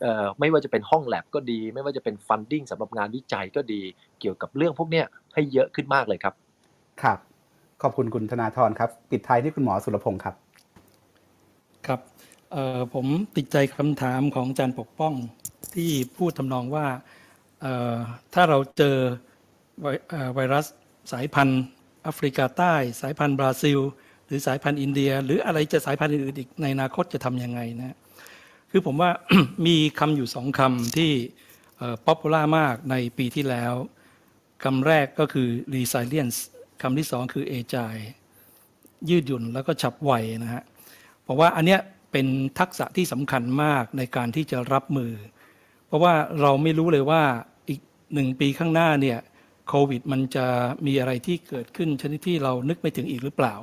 [0.00, 3.80] เอ่อไม่ว่าจะเป็นห้องแลบก็ดี ไม่ว่าจะเป็นฟันดิ้งสำหรับงานวิจัยก็ดี
[4.20, 6.34] เกี่ยวกับเรื่องพวกเนี้ยให้เยอะขึ้นมากเลยครับ
[7.02, 7.18] ครับ
[7.82, 10.34] ขอบคุณคุณธนาธรครับ ปิดท้ายที่คุณหมอสุรพงศ์ครับ
[11.86, 12.00] ครับ
[12.52, 13.06] เอ่อผม
[13.36, 15.12] ติดใจคำถามของอาจารย์ปกป้อง
[15.74, 16.86] ที่พูดทำนองว่า
[18.34, 18.96] ถ้าเราเจอ
[19.80, 19.86] ไว
[20.34, 20.66] ไวรัส
[21.12, 21.62] สายพันธุ์
[22.02, 23.78] แอฟริกาใต้ สายพันธุ์บราซิล
[24.26, 27.96] หรือสายพันธุ์อินเดีย หรืออะไรจะสายพันธุ์อื่นอีกในอนาคตจะทำยังไงนะ
[28.70, 29.10] คือผมว่า
[29.66, 31.12] มีคำอยู่สองคำที่
[32.06, 33.74] popular มากในปีที่แล้ว
[34.64, 36.38] คำแรกก็คือ resilience
[36.82, 38.04] คำที่สองคือ agile
[39.08, 40.64] ยืดหยุ่นแล้วก็ฉับไวนะฮะ
[41.22, 41.80] เพราะว่าอันเนี้ย
[42.12, 42.26] เป็น
[42.58, 45.12] ทักษะที่สำคัญมากในการที่จะรับมือ
[45.90, 47.22] เพราะว่าเราไม่รู้เลยว่า
[47.68, 47.80] อีก
[48.14, 49.18] หนึ่งปีข้างหน้าเนี่ย
[49.68, 50.46] โควิดมันจะ
[50.86, 53.54] มีอะไรที่เกิดขึ้นชนิดที่เรานึกไม่ถึงอีกหรือเปล่า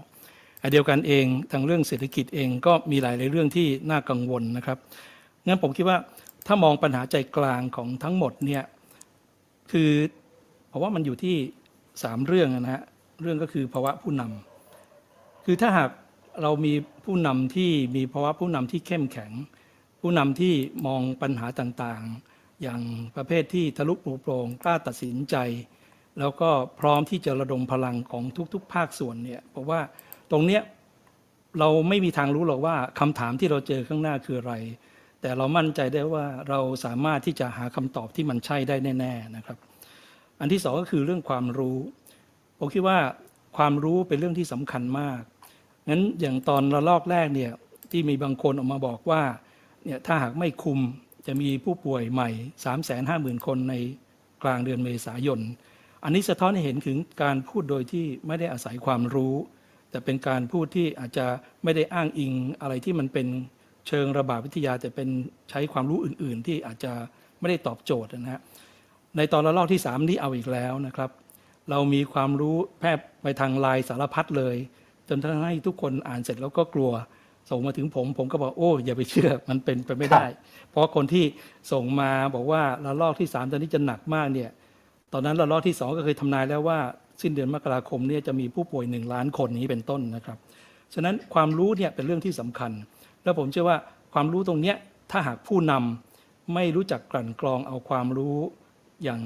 [0.61, 4.77] อันเดียวกันเองทางเรื่องเศรษฐกิจเองก็มีหลายๆเรื่องที่น่ากังวลนะครับ
[5.47, 5.97] งั้นผมคิดว่า
[6.47, 8.63] ถ้ามองปัญหาใจกลางของทั้งหมดเนี่ย
[9.71, 9.91] คือ
[10.69, 11.35] เพราะว่ามันอยู่ที่
[12.03, 12.83] สามเรื่องนะฮะ
[13.21, 15.89] เรื่องก็คือภาวะผู้นำคือถ้าหาก
[16.41, 16.73] เรามี
[17.05, 19.31] ผู้นำที่มีภาวะผู้นำที่เข้มแข็ง
[20.01, 20.53] ผู้นำที่
[20.85, 22.81] มองปัญหาต่างๆ อย่าง
[23.15, 25.35] ประเภทที่ทะลุปลุกโปรงกล้าตัดสินใจ
[26.19, 26.49] แล้วก็
[26.79, 29.79] พร้อมที่จะระดมพลังของทุกๆ ภาคส่วนเนี่ยเพราะว่า
[30.31, 30.61] ตรงเนี้ย
[31.59, 34.53] เราไม่มีทางรู้หรอกว่าคำถามที่เราเจอข้างหน้าคืออะไร
[35.21, 39.57] แต่เรามั่นใจได้ว่าเราสามารถที่จะหาคำตอบที่มันใช่ได้แน่ๆนะครับ
[40.39, 41.77] อันที่สองก็คือเรื่องความรู้
[42.57, 42.99] ผมคิดว่า
[43.57, 45.21] ความรู้เป็นเรื่องที่สำคัญมาก
[45.89, 47.51] งั้นอย่างตอนระลอกแรกเนี่ย
[47.91, 49.21] ที่มีบางคนออกมาบอกว่า
[49.87, 50.79] เนี่ยถ้าหากไม่คุม
[51.27, 52.29] จะมีผู้ป่วยใหม่
[52.63, 53.75] 3 5 0 0 0 0 คนใน
[54.43, 55.39] กลางเดือนเมษายน
[56.03, 59.35] อันนี้สะท้อนให้เห็นถึงการพูดโดยที่ไม่ได้อาศัยความรู้
[59.91, 61.25] แต่เป็นการพูดที่อาจจะ
[61.63, 63.27] ไม่ได้อ้างอิงอะไรที่มันเป็น
[63.87, 65.09] เชิงระบาดวิทยา แต่เป็น
[65.49, 66.93] ใช้ความรู้อื่น ๆ ที่อาจจะ
[67.39, 68.41] ไม่ได้ตอบโจทย์นะฮะ
[69.17, 71.09] ในตอนระลอกที่ 3 นี้เอาอีกแล้วนะครับ
[71.69, 72.91] เรามีความรู้แพร่
[73.21, 74.55] ไปทางลน์สารพัดเลย
[75.09, 76.91] จนทำให้ทุกคนอ่านเสร็จแล้วก็กลัว
[77.49, 80.25] ส่งมาถึงผม ผมก็บอกโอ้อย่าไปเชื่อมันเป็นไปไม่ได้
[80.69, 81.25] เพราะคนที่
[81.71, 84.49] ส่งมาบอกว่าระลอกที่3ตอนนี้จะหนักมากเนี่ย
[85.13, 86.79] ตอนนั้นระลอกที่2ก็เคยทำนายแล้วว่า
[87.21, 90.37] สิ้นเดือนมกราคมเนี่ยจะมีผู้ป่วย1ล้านคนนี้เป็นต้นนะครับ
[90.93, 92.71] ฉะนั้นความรู้เนี่ยเป็นเรื่องที่สำคัญ
[93.23, 93.77] แล้วผมเชื่อว่า
[94.13, 94.75] ความรู้ตรงเนี้ย
[95.11, 98.37] ถ้าหากผู้นำไม่รู้จักกลั่นกรองเอาความรู้
[99.03, 99.21] อย่าง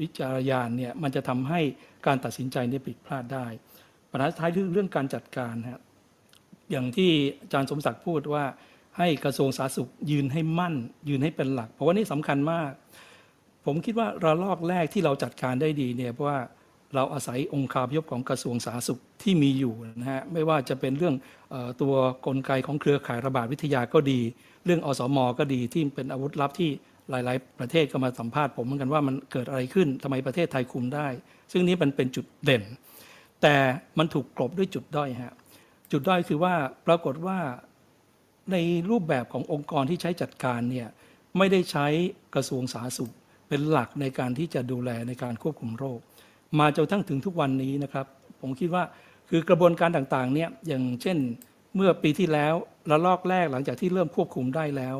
[0.00, 1.60] วิจารยานเนี่ยมันจะทำให้
[2.06, 3.46] การตัดสินใจเนี่ยผิดพลาดได้
[4.10, 5.82] ปัญหาท้ายเรื่องการจัดการครับ
[6.70, 7.10] อย่างที่
[7.42, 8.44] อาจารย์สมศักดิ์พูดว่า
[8.98, 10.74] ให้กระทรวงสาธารณสุขยืนให้มั่น
[11.08, 12.70] ยืนให้เป็นหลัก เพราะว่านี่สำคัญมาก
[13.66, 16.40] ผมคิดว่าระลอกแรกที่เราจัดการได้ดีเนี่ยเพราะว่า
[16.94, 21.14] เราอาศัยองค์คาพยพของกระทรวงสาธารณสุขที่มีอยู่นะฮะไม่ว่าจะเป็นเรื่อง
[21.80, 21.94] ตัว
[22.26, 24.20] กลไกของเครือข่ายระบาดวิทยาก็ดี
[24.64, 26.70] เรื่องอสมก็ดีที่เป็นอาวุธลับที่
[27.10, 31.06] หลาย ๆ ประเทศก็มาสัมภาษณ์ผมเหมือนกันว่ามันเกิดอะไรขึ้นทำไมประเทศไทยคุมได้
[31.52, 32.62] ซึ่งนี้มันเป็นจุดเด่น
[33.42, 33.56] แต่
[33.98, 35.34] มันถูกกลบด้วยจุดด้อยฮะ
[35.92, 36.54] จุดด้อยคือว่า
[36.86, 37.38] ปรากฏว่า
[38.52, 38.56] ใน
[38.90, 40.88] รูปแบบขององค์กรที่ใช้จัดการเนี่ย
[41.38, 41.86] ไม่ได้ใช้
[42.34, 43.12] กระทรวงสาธารณสุข
[43.48, 45.98] เป็นหลักในการที่จะดูแลในการควบคุมโรค
[46.58, 48.06] มาจนทั้งถึงทุกวันนี้นะครับ
[48.40, 48.84] ผมคิดว่า
[49.30, 51.18] คือกระบวนการต่างๆเนี่ยอย่างเช่น
[51.76, 52.54] เมื่อปีที่แล้ว
[52.90, 54.96] ระลอกแรกหลังจากที่เริ่มควบคุมได้แล้ว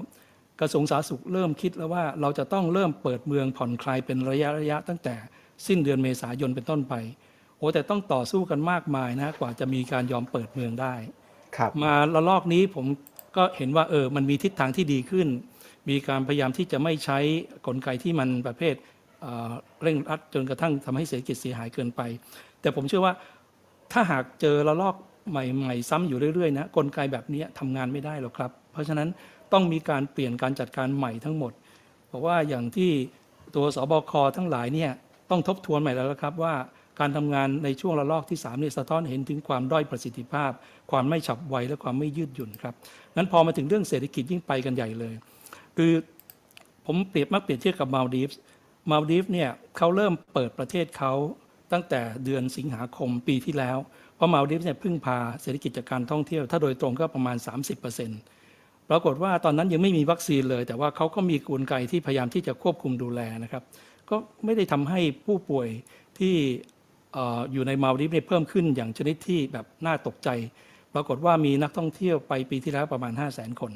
[0.60, 5.14] กระทรวงสาธารณสุขเริ่มคิดแล้วว่าเราจะต้องเริ่มเปิดเมืองผ่อนคลายเป็นระยะระยะตั้งแต่
[5.66, 6.94] สิ้นเดือนเมษายนเป็นต้นไป
[7.62, 10.94] อ้แต่ต้องต่อสู้กันมากมายนะ กว่าจะมีการยอมเปิดเมืองได้
[11.56, 12.86] ครับมาระลอกนี้ผม
[13.36, 15.28] ก็เห็นว่าเออมันมีทิศทางที่ดีขึ้น
[15.88, 17.18] มีการพยายามที่จะไม่ใช้
[17.66, 18.74] กลไกที่มันประเภท
[19.20, 19.52] เอ่อ
[19.82, 22.00] เร่งรัดจนกระทั่งทำให้เศรษฐกิจเสียหายเกินไป
[22.60, 23.14] แต่ผมเชื่อว่า
[23.92, 24.96] ถ้าหากเจอระลอก
[25.30, 29.08] ใหม่ๆ ซ้ำอยู่เรื่อยๆนะกลไกแบบนี้ทำงานไม่ได้หรอกครับ เพราะฉะนั้น
[29.52, 31.52] ต้องมีการเปลี่ยนการจัดการใหม่ทั้งหมด
[32.08, 32.90] เพราะว่าอย่างที่
[33.54, 34.90] ตัวสบคทั้งหลายเนี่ย
[35.30, 36.54] ต้องทบทวนใหม่แล้วนะครับว่า
[37.00, 40.50] การทำงานในช่วงระลอกที่3เนี่ยสะท้อนเห็นถึงความด้อยประสิทธิภาพ
[40.90, 42.74] ความไม่ฉับไวและความไม่ยืดหยุ่นครับ
[43.16, 45.14] งั้นพอมาถึงเรื่องเศรษฐกิจยิ่งไปกันใหญ่เลย
[45.76, 45.92] คือ
[46.86, 48.38] ผมเปรียบมักเปรียบเทียบกับมาลดีฟส์
[48.90, 51.12] มาลดีฟส์เนี่ยเขาเริ่มเปิดประเทศเขา
[51.72, 53.78] ตั้งแต่เดือนสิงหาคมปีที่แล้ว
[54.14, 57.36] เพราะมาลดีฟส์เนี่ยพึ่งพาเศรษฐกิจจากการท่องเที่ยว ถ้าโดยตรงก็ประมาณ
[58.12, 63.62] 30%ปรากฏว่าตอนนั้นยังไม่มีวัคซีนเลย แต่ว่าเขาก็มีกลไกที่พยายามที่จะควบคุมดูแลนะครับ
[64.10, 65.68] ก็ไม่ได้ทำให้ผู้ป่วย
[66.18, 66.34] ที่
[67.52, 70.28] อยู่ในมาลดีฟเนี่ยเพิ่มขึ้นอย่างชนิดที่แบบน่าตกใจ
[70.94, 73.72] ปรากฏว่ามีนักท่องเที่ยวไปปีที่แล้วประมาณ 5 0 0 0 0 0 คน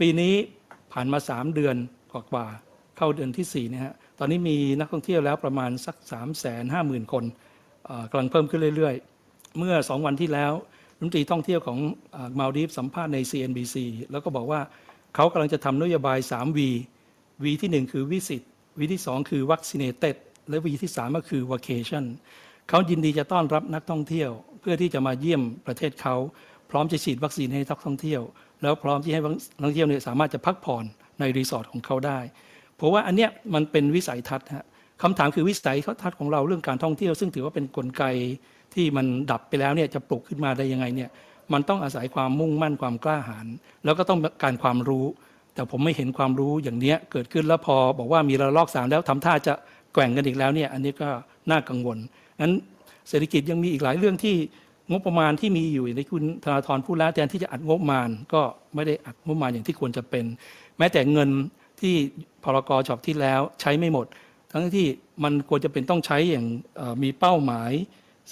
[0.00, 0.34] ปีนี้
[0.92, 1.76] ผ่านมา 3 เดือน
[2.12, 7.24] กว่าๆเข้าเดือนที่4เนี่ยฮะตอนนี้มีนักท่องเที่ยวแล้วประมาณสัก 3 5 0 0 0 0 คน
[7.86, 10.52] เอ่อกำลังเพิ่มขึ้นเรื่อยๆ เมื่อ 2 วันที่แล้ว
[10.96, 11.78] รัฐมนตรีท่องเที่ยวของ
[12.38, 13.76] มาลดีฟสัมภาษณ์ใน CNBC
[14.10, 14.60] แล้วก็บอกว่า
[15.14, 16.58] เขากำลังจะทำนโยบาย 3V
[17.44, 18.42] V ที่ 1 คือ Visit
[18.78, 20.16] V ที่ 2 คือ Vaccinated
[20.50, 22.04] และ V ที่ 3 ก็คือ Vacation
[22.68, 26.14] เขายินดีจะต้อนรับนักท่องเที่ยว เพื่อที่จะมาเยี่ยมประเทศเขา
[26.70, 28.22] พร้อมจะฉีดวัคซีนให้นักท่องเที่ยว
[28.62, 29.28] แล้วพร้อมที่ให้นั
[29.60, 30.84] กท่องเที่ยวเนี่ยสามารถจะพักผ่อน
[31.20, 32.18] ในรีสอร์ทของเขาได้
[32.76, 34.66] เพราะว่าอันเนี้ยมันเป็นวิสัยทัศน์ฮะ
[35.02, 38.04] คำถามคือวิสัยทัศน์ของเราเรื่องการท่องเที่ยว ซึ่งถือว่าเป็นนกลไก
[38.74, 41.10] ที่มันดับไปแล้วเนี่ยจะปลุกขึ้นมาได้ยังไงเนี่ย
[41.52, 43.46] มันต้องอาศัยความมุ่งมั่นความกล้าหาญ
[43.84, 45.06] แล้วก็ต้องการความรู้
[45.54, 49.54] แต่ผมไม่เห็นความรู้อย่างเนี้ยเกิดขึ้นแล้วพอบอกว่ามีระลอกสามแล้วทำท่าจะ
[49.92, 51.08] แกว่งกันอีกแล้วเนี่ยอันนี้ก็
[51.50, 51.98] น่ากังวล
[52.40, 52.52] งั้น
[53.08, 54.36] เศรษฐกิจยังมีอีกหลายเรื่องที่
[54.90, 58.42] งบประมาณที่มีอยู่ในคุณธนาธรพูดแล้วแทนที่จะอัดงบประมาณ ก็
[58.74, 60.24] ไม่ได้อัดงบประมาณอย่างที่ควรจะเป็น
[60.78, 61.28] แม้แต่เงิน
[61.80, 61.94] ที่
[62.44, 64.06] พรกฉบับที่แล้วใช้ไม่หมด
[64.52, 64.86] ทั้งที่
[65.24, 66.46] มันควรจะเป็นต้องใช้อย่าง
[67.02, 67.70] มีเป้าหมาย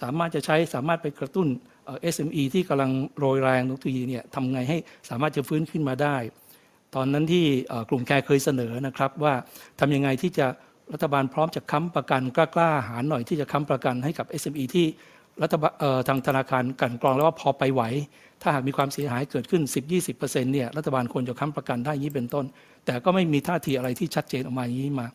[0.00, 1.46] สามารถจะใช้สามารถไปกระตุ้น
[1.84, 4.78] เอ่อ SME ที่กำลังโรยแรงทุกทีเนี่ยทำไงให้
[5.08, 6.16] สามารถจะฟื้นขึ้นมาได้
[6.94, 7.44] ตอนนั้นที่
[7.90, 9.34] กลุ่มแคร์เคยเสนอนะครับว่า
[9.80, 10.46] ทำยังไงที่จะ
[10.92, 14.86] รัฐบาลพร้อมจะค้ำประกันกล้าๆหาหน่อยที่จะค้ำประกันให้กับ SME ที่
[15.42, 15.72] รัฐบาล
[16.08, 17.82] ทางธนาคารกันกรองแล้วว่าพอไปไหว
[18.42, 19.62] ถ้าหากมีความเสียหายเกิดขึ้น
[20.06, 22.44] 10-20%เนี่ยรัฐบาลควรจะค้ำประกันได้นี้เป็นต้น
[22.86, 25.06] แต่ก็ไม่มีท่าทีอะไรที่ชัดเจนออกมาอย่างนี้มา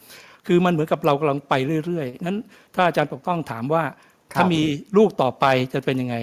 [0.47, 1.53] คือมันเหมือนกับเรากำลังไป
[1.85, 2.37] เรื่อยๆงั้น
[2.75, 3.83] ถ้าอาจารย์ปกป้องถามว่า
[4.33, 4.61] ถ้ามี
[4.97, 6.15] ลูกต่อไปจะเป็นยังไง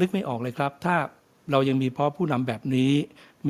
[0.00, 0.96] นึกไม่ออกเลยครับ ถ้า
[1.50, 2.92] เรายังมีพ่อผู้นำแบบนี้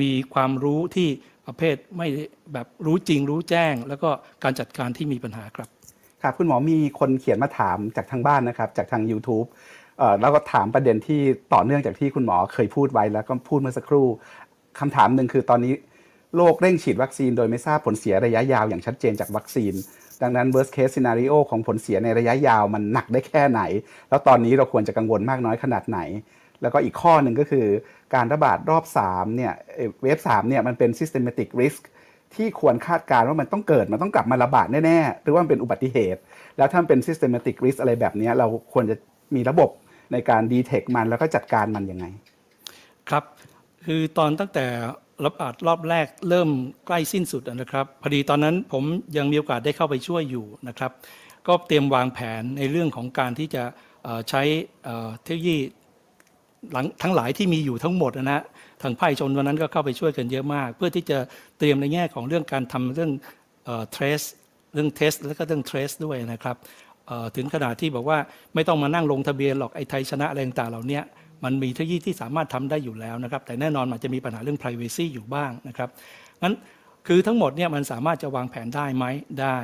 [0.01, 1.09] มีความรู้ที่
[1.47, 2.07] ประเภทไม่
[2.53, 4.09] แบบรู้จริงรู้แจ้ง แล้วก็
[4.43, 5.69] การจัดการที่มีปัญหาครับ
[6.21, 9.47] ครับคุณหมอมีคนเขียนมาถามจากทางบ้านนะครับ จากทาง YouTube
[10.21, 11.21] แล้วก็ถามประเด็นที่
[11.53, 14.07] ต่อเนื่องจากที่คุณหมอเคยพูดไว้แล้วก็พูดเมื่อสักครู่
[14.79, 15.73] คำถามหนึ่งคือตอนนี้
[16.37, 19.73] โลกเร่งฉีดวัคซีนโดยไม่ทราบผลเสียระยะยาวอย่างชัดเจนจากวัคซีน
[20.21, 23.61] ดังนั้น worst case scenario ของผลเสียในระยะยาวมันหนักได้แค่ไหน
[24.09, 25.99] แล้วตอนนี้เราควรจะกังวลมากน้อยขนาดไหน
[26.61, 27.65] แล้วก็อีกข้อหนึ่งก็คือ
[28.15, 29.53] การระบาดรอบ3เนี่ย
[30.03, 31.81] เวฟ3เนี่ยมันเป็น systematic risk
[32.35, 36.21] ที่ควรคาดการณ์ว่ามันต้องเกิด มันต้องกลับมาระบาดแน่ๆ หรือว่ามันเป็นอุบัติเหตุ
[36.57, 38.95] แล้วถ้ามันเป็น systematic risk อะไรแบบนี้เราควรจะ
[39.35, 39.69] มีระบบ
[40.11, 42.05] ในการ detect มันแล้วก็จัดการมันยังไง
[43.09, 43.23] ครับ
[43.85, 44.65] คือตอนตั้งแต่
[45.25, 46.49] ระบาดรอบแรกเริ่ม
[46.87, 48.83] ใกล้สิ้นสุดนะครับพอดีตอนนั้นผม
[49.17, 50.91] ยังมีโอกาสได้เข้าไปช่วยอยู่นะครับ
[51.47, 53.63] ก็เตรียมวางแผนในเรื่องของการที่จะ
[54.29, 54.41] ใช้
[55.23, 55.57] เทคโนโลยี
[56.71, 58.43] หลังทั้งหลายที่มีอยู่ทั้งหมดนะฮะ
[58.81, 61.17] ทางภาคชนวันนั้นก็เข้าไปช่วยกันเยอะมาก เพื่อที่จะ
[61.57, 63.11] เตรียมในแง่ของเรื่องการทำเรื่อง
[63.65, 64.25] เอ่อ trace
[64.73, 66.55] เรื่อง test แล้วก็เรื่อง trace ด้วยนะครับ
[67.35, 68.17] ถึงขนาดที่บอกว่า
[68.55, 70.99] ไม่ต้องมานั่งลงทะเบียนหรอกไอ้ไทยชนะอะไรต่างเหล่านี้
[71.43, 75.89] มันมีเทคโนโลยีที่สามารถทำได้อยู่แล้วนะครับ แต่แน่นอนมันจะมีปัญหาเรื่อง privacy อยู่บ้างนะครับ
[76.43, 76.55] งั้น
[77.07, 79.05] คือทั้งหมดเนี่ยมันสามารถจะวางแผนได้ไหม
[79.41, 79.57] ได้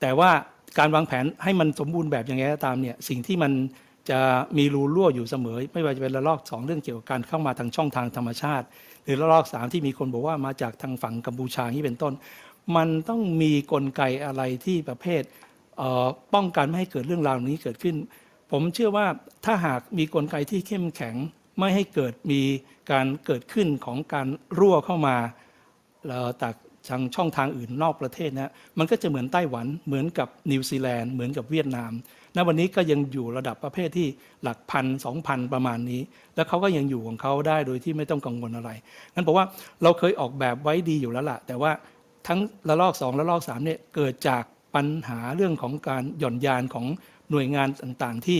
[0.00, 0.30] แต่ว่า
[0.78, 3.52] การวางแผนให้มันสมบูรณ์แบบอย่างไรก็ตามเนี่ยสิ่งที่มัน
[4.10, 4.20] จะ
[4.58, 8.66] มีรูรั่วอยู่เสมอ ไม่ว่าจะเป็นระลอกสองเรื่องเกี่ยวกับการเข้ามาทางช่องทางธรรมชาติ
[9.04, 12.12] หรือระลอกสามที่มีคนบอกว่ามาจากทางฝั่งกัมพูชานี่เป็นต้น
[12.76, 15.22] มันต้องมีกลไกอะไรที่ประเภท
[15.78, 17.96] เป้องกันไม่ให้เกิดเรื่องราวนี้เกิดขึ้น
[18.50, 19.06] ผมเชื่อว่า
[19.44, 21.16] ถ้าหากมีกลไกที่เข้มแข็ง
[21.58, 22.40] ไม่ให้เกิดมี
[22.92, 24.26] การเกิดขึ้นของการ
[24.58, 25.16] รั่วเข้ามา
[26.08, 26.54] แล้วจาก
[26.88, 31.92] ทางช่องทางอื่นนอกประเทศนะมันก็จะเหมือนไต้หวันเหมือนกับนิวซีแลนด์เหมือนกับเวียดนาม
[32.36, 34.08] ณวันนี้ก็ยังอยู่ระดับประเภทที่
[34.42, 36.00] หลักพันสองพันประมาณนี้
[36.34, 38.70] แล้วเขาก็ยังอยู่ของเขาได้โดยที่ไม่ต้องกังวลอะไร
[39.14, 39.46] งั้นบอกว่า
[39.82, 41.72] เราเคยออกแบบไว้ดีอยู่แล้วล่ะแต่ว่า
[42.26, 44.44] ทั้งระลอกสองระลอกสามเนี่ยเกิดจาก
[44.74, 46.86] ปัญหาเรื่องของการหย่อนยานของ
[47.30, 48.38] หน่วยงานต่างๆที่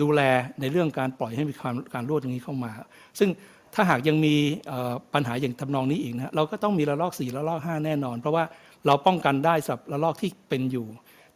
[0.00, 0.20] ดูแล
[0.60, 2.72] ในเรื่องการปล่อยให้มีความการรั่วตรงนี้เข้ามา
[3.18, 3.30] ซึ่ง
[3.74, 4.34] ถ้าหากยังมี
[5.14, 8.44] ปัญหาอย่างทำนองนี้อีกนะเราก็ต้องมีระลอก4ระลอก5แน่นอน เพราะว่า
[8.86, 10.86] เราป้องกันได้สำหรับระลอกที่เป็นอยู่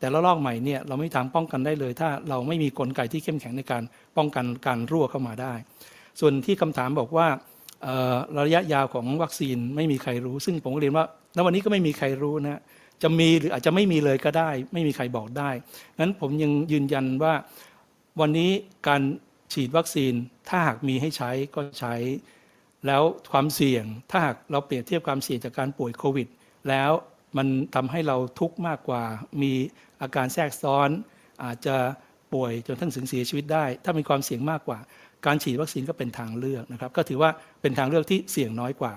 [0.03, 3.83] แต่ระลอกใหม่เนี่ยเราไม่ทางป้องกันได้เลย ถ้าเราไม่มีกลไกที่เข้มแข็งในการ
[4.17, 5.55] ป้องกันการรั่วเข้ามาได้
[6.21, 7.27] ส่วนที่คำถามบอกว่า
[8.39, 11.07] ระยะยาวของวัคซีนไม่มีใครรู้ ซึ่งผมก็เรียนว่า
[11.37, 12.61] ณวันนี้ก็ไม่มีใครรู้นะ
[13.03, 15.51] จะมีหรืออาจจะไม่มีเลยก็ได้ ไม่มีใครบอกได้
[16.01, 17.35] งั้นผมยังยืนยันว่า
[18.21, 18.51] วันนี้
[18.89, 19.03] การ
[19.53, 20.13] ฉีดวัคซีน
[20.49, 21.95] ถ้าหากมีให้ใช้ก็ใช้
[22.87, 23.03] แล้ว
[23.33, 26.29] ความเสี่ยงถ้าหากเราเปรียบเทียบความเสี่ยงจากการป่วยโควิด
[26.69, 26.91] แล้ว
[27.37, 29.03] มันทำให้เราทุกข์มากกว่า
[29.43, 29.53] มี
[30.03, 30.89] อาการแทรกซ้อน
[31.45, 31.77] อาจจะ
[32.33, 34.79] ป่วยจนทั้งถึงเสียชีวิตได้ ถ้ามีความเสี่ยงมากกว่า
[35.27, 37.31] การฉีดวัคซีนก็เป็นทางเลือกนะครับ ก็ถือว่า
[37.63, 38.93] เป็นทางเลือกที่เสี่ยงน้อยกว่า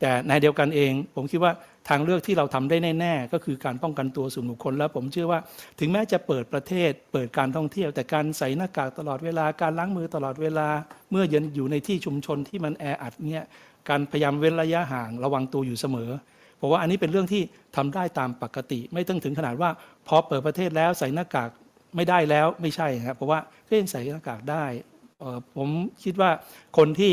[0.00, 1.52] แต่ในเดียวกันเอง ผมคิดว่า
[1.88, 5.40] ทางเลือกที่เราทำได้แน่ๆ ก็คือการป้องกันตัวส่วนบุคคล แล้วผมเชื่อว่า
[5.80, 10.68] ถึงแม้จะเปิดประเทศ เปิดการท่องเที่ยว แต่การใส่หน้ากากตลอดเวลาการล้างมือตลอดเวลา
[11.10, 13.44] เมื่อยืนอยู่ในที่ชุมชนที่มันแออัดเนี่ย
[13.88, 16.10] การพยายามเว้นระยะห่างระวังตัวอยู่เสมอ
[16.60, 17.42] ผมว่าอันนี้เป็นเรื่องที่
[17.76, 19.70] ทำได้ตามปกติ ไม่ต้องถึงขนาดว่า
[20.08, 21.50] พอเปิดประเทศแล้วใส่หน้ากาก
[21.96, 24.64] ไม่ได้แล้วไม่ใช่ครับเพราะว่าก็ยังใส่หน้ากากได้
[25.56, 25.68] ผม
[26.04, 26.30] คิดว่า
[26.78, 27.12] คนที่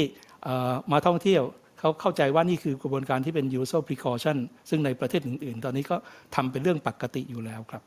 [0.92, 1.44] มาท่องเที่ยว
[1.80, 4.38] เขาเข้าใจว่านี่คือกระบวนการที่เป็น usual precaution
[4.70, 5.96] ซึ่งในประเทศอื่น ๆ ตอนนี้ก็
[6.36, 7.84] ทำเป็นเรื่องปกติอยู่แล้วครับ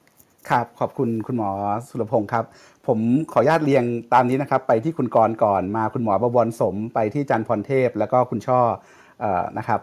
[0.50, 1.50] ครับ ขอบคุณคุณหมอ
[1.88, 2.44] สุรพงศ์ครับ
[2.86, 2.98] ผม
[3.32, 8.60] ขออนุญาตเรียงตามนี้นะครับ ไปที่คุณกรก่อนมาคุณหมอบวรสม ไปที่จันทร์พรเทพ แล้วก็คุณช่อ
[9.22, 9.80] ออนะครับ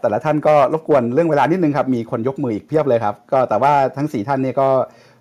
[0.00, 4.68] แต่ละท่านก็รบกวนเรื่องเวลานิดนึงครับมีคนยกมืออีกเพียบเลยครับ ก็แต่ว่าทั้งสี่ท่านเนี่ยก็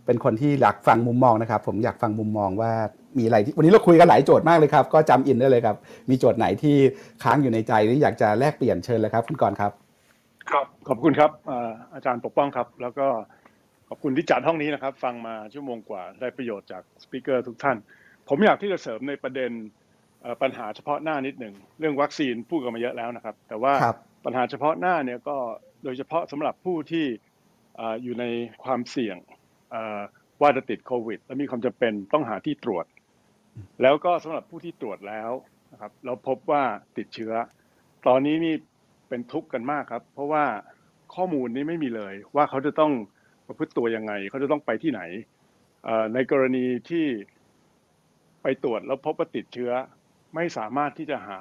[0.05, 2.71] เป็นคนที่อยากฟังมุมมองนะครับ ผมอยากฟังมุมมองว่า
[3.17, 5.77] มีอะไรที่วันนี้เราคุยกันหลายโจทย์มากเลยครับ ก็จำอินได้เลยครับ
[6.09, 6.75] มีโจทย์ไหนที่
[7.23, 9.71] ค้างอยู่ในใจหรืออยากจะแลกเปลี่ยนเชิญเลยครับคุณกรณ์ครับ
[10.51, 13.07] ครับขอบคุณครับอ่าอาจารย์ปกป้องครับ แล้วก็
[13.89, 17.77] ขอบคุณที่จัดห้องนี้นะครับ ฟังมาชั่วโมงกว่าได้ประโยชน์จากสปิเกอร์ทุกท่าน
[18.29, 19.51] ผมอยากที่จะเสริมในประเด็น
[20.21, 25.37] เอ่อปัญหาเฉพาะหน้านิดหนึ่งเรื่องวัคซีนพูดกันมาเยอะแล้วนะครับ แต่ว่าครับ ปัญหาเฉพาะหน้าเนี่ยก็
[25.83, 27.05] โดยเฉพาะสำหรับผู้ที่
[28.03, 28.25] อยู่ใน
[28.63, 29.17] ความเสี่ยง
[30.41, 32.85] ว่าจะติดโควิด และมีความจำเป็นต้องหาที่ตรวจ
[33.81, 35.31] แล้วก็สำหรับผู้ที่ตรวจแล้ว
[35.71, 36.63] นะครับเราพบว่า
[36.97, 37.33] ติดเชื้อ
[38.07, 38.55] ตอนนี้นี่
[39.09, 40.45] เป็นทุกข์กันมากครับ เพราะว่า
[41.15, 42.91] ข้อมูลนี้ไม่มีเลย ว่าเขาจะต้อง
[43.47, 45.01] ประพฤติตัวยังไง เขาจะต้องไปที่ไหน
[46.13, 47.05] ในกรณีที่
[48.41, 49.71] ไปตรวจแล้วพบว่าติดเชื้อ
[50.35, 51.39] ไม่สามารถที่จะหา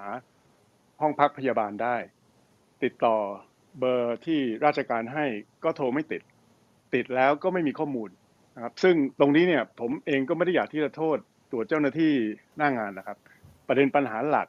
[1.00, 1.96] ห้องพักพยาบาลได้
[2.84, 3.16] ติดต่อ
[3.78, 5.24] เบอร์ที่ราชการให้
[5.64, 6.22] ก็โทรไม่ติด
[6.94, 8.10] ติดแล้วก็ไม่มีข้อมูล
[8.56, 11.16] นะครับซึ่งตรงนี้เนี่ยผมเองก็ไม่ได้อยากที่จะโทษ
[11.52, 12.12] ตัวเจ้าหน้าที่
[12.56, 13.18] หน้างานนะครับ
[13.68, 14.48] ประเด็นปัญหาหลัก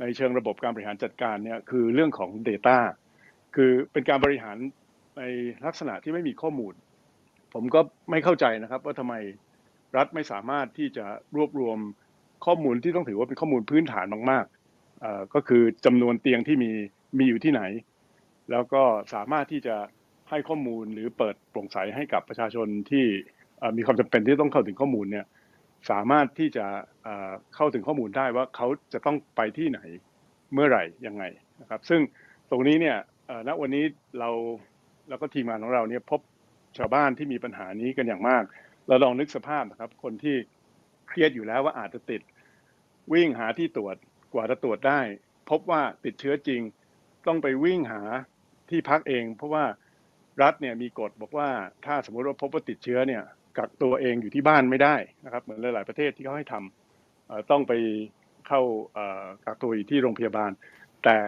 [0.00, 2.78] ในเชิงระบบการบริหารจัดการเนี่ยคือเรื่องของ Data
[3.54, 4.56] คือเป็นการบริหาร
[5.18, 5.22] ใน
[5.66, 6.74] ลักษณะที่ไม่มีข้อมูล
[7.54, 7.80] ผมก็
[8.10, 9.14] ไม่เข้าใจนะครับ ว่าทำไม
[9.96, 11.04] รัฐไม่สามารถที่จะ
[11.36, 11.78] รวบรวม
[12.46, 16.72] ข้อมูลที่ต้องถือว่าเป็นข้อมูลพื้นฐานมากๆเอ่อก็คือจำนวนเตียงที่มี
[17.18, 17.62] มีอยู่ที่ไหน
[18.50, 18.82] แล้วก็
[19.14, 19.76] สามารถที่จะ
[20.30, 23.06] ให้ข้อมูลหรือเปิดโปร่งใสให้กับประชาชนที่
[23.76, 25.26] มีความจำเป็นที่ต้องเข้าถึงข้อมูลเนี่ย
[25.90, 26.66] สามารถที่จะ
[27.54, 29.80] เข้าถึงข้อมูลได้ว่าเขาจะต้องไปที่ไหน
[30.52, 31.24] เมื่อไหร่ยังไง
[31.60, 32.00] นะครับ ซึ่ง
[32.50, 32.96] ตรงนี้เนี่ย
[33.48, 33.84] ณวันนี้
[34.18, 34.30] เรา
[35.08, 36.20] แล้วก็ทีมงานของเราเนี่ยพบ
[36.78, 38.44] ชาวบ้านที่มีปัญหานี้กันอย่างมาก
[38.88, 40.36] เราลองนึกสภาพนะครับ คนที่
[41.08, 42.20] เครียดอยู่แล้วว่าอาจจะติด
[43.12, 43.96] วิ่งหาที่ตรวจ
[44.34, 45.00] กว่าจะตรวจได้
[45.50, 46.60] พบว่าติดเชื้อจริง
[47.26, 48.00] ต้องไปวิ่งหา
[48.70, 49.64] ที่พักเอง เพราะว่า
[50.42, 51.48] รัฐเนี่ยมีกฎบอกว่า
[51.86, 53.22] ถ้าสมมติว่าพบว่าติดเชื้อเนี่ย
[53.58, 57.72] กักตัวเองอยู่ที่บ้านไม่ได้นะครับเหมือนหลาย ๆ ประเทศที่เขาให้ทำเอ่อต้องไป
[58.48, 58.60] เข้า
[58.94, 60.50] เอ่อกักตัวอยู่ที่โรงพยาบาล
[61.04, 61.18] แต่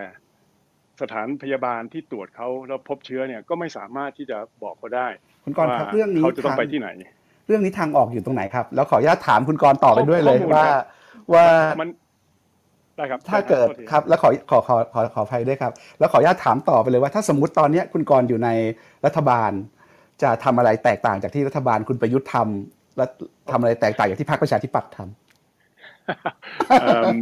[1.01, 5.09] สถานพยาบาลที่ตรวจเขาแล้วพบเชื้อเนี่ยก็ไม่สามารถที่จะบอกเขาได้
[5.45, 6.89] คุณกรณ์ครับว่าเรื่องนี้เขาจะต้องทางไปที่ไหน
[7.47, 10.85] เรื่องนี้ทางออกอยู่ตรงไหนครับ แล้วขออนุญาตถามคุณกรณ์ต่อไปด้วยเลยข้อมูลว่าครับ
[11.33, 11.45] ว่า
[11.81, 11.89] มัน
[12.97, 18.49] ได้ครับถ้าเกิดโทษทีครับแล้วขอขอขอขอขออภัยด้วยครับ แล้วขออนุญาตถามต่อไปเลยว่าถ้าสมมติตอนเนี้ยคุณกรณ์อยู่ใน
[19.07, 19.51] รัฐบาล
[20.23, 23.05] จะทำอะไรแตกต่างจากที่รัฐบาลคุณประยุทธ์ทำและ
[23.51, 27.17] ทำอะไรแตกต่างจากที่พรรคประชาธิปัตย์ทำเอิ่ม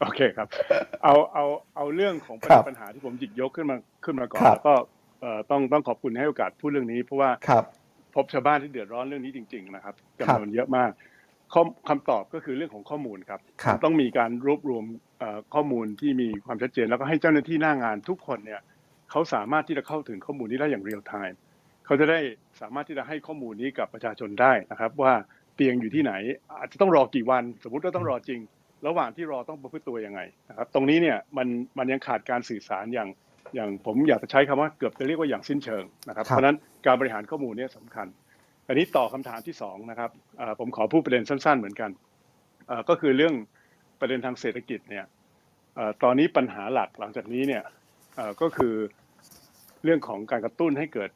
[0.00, 0.46] โอเคครับ
[1.04, 1.44] เอาเอา
[1.76, 4.74] เอาเรื่องของประเด็นครับปัญหาที่ผมหยิบยกขึ้นมาขึ้นมาก่อนครับแล้วก็
[5.20, 7.64] เอ่อต้องต้องขอบคุณให้โอกาสพูดเรื่องนี้ เพราะว่าครับ
[8.14, 9.94] พบชาวบ้านที่เดือดร้อนเรื่องนี้จริง ๆ นะครับ
[10.28, 11.19] ครับจำนวนเยอะมากข้อ
[11.88, 14.84] คำตอบก็คือเรื่องของข้อมูลครับครับต้องมีการรวบรวม
[15.18, 18.60] เอ่อข้อมูลที่มีความชัดเจน แล้วก็ให้เจ้าหน้าที่หน้างานทุกคนเนี่ย
[19.10, 21.38] เขาสามารถที่จะเข้าถึงข้อมูลนี้ได้อย่าง real-time
[21.86, 22.18] เขาจะได้
[22.60, 25.12] สามารถที่จะให้ข้อมูลนี้กับประชาชนได้นะครับ ว่า
[25.54, 26.12] เตียงอยู่ที่ไหน
[26.58, 28.40] อาจจะต้องรอกี่วัน สมมุติว่าต้องรอจริง
[28.86, 31.48] ระหว่างที่รอต้องประพฤติตัวยังไงนะครับ ตรงนี้เนี่ยมัน
[31.78, 33.08] มันยังขาดการสื่อสารอย่าง
[33.54, 36.56] อย่างผมอยากจะใช้คำว่าเกือบจะเรียกว่าอย่างสิ้นเชิงนะครับครับเพราะฉะนั้น
[36.86, 38.06] การบริหารข้อมูลเนี่ยสำคัญ
[38.70, 40.10] อันนี้ต่อคำถามที่สองนะครับ
[40.60, 41.90] ผมขอพูดประเด็นสั้น ๆ เหมือนกัน
[42.88, 43.34] ก็คือเรื่อง
[44.00, 45.04] ประเด็นทางเศรษฐกิจเนี่ย
[46.02, 47.62] ตอนนี้ปัญหาหลักหลังจากนี้เนี่ย
[48.40, 48.74] ก็คือ
[49.84, 51.10] เรื่องของการกระตุ้นให้เกิด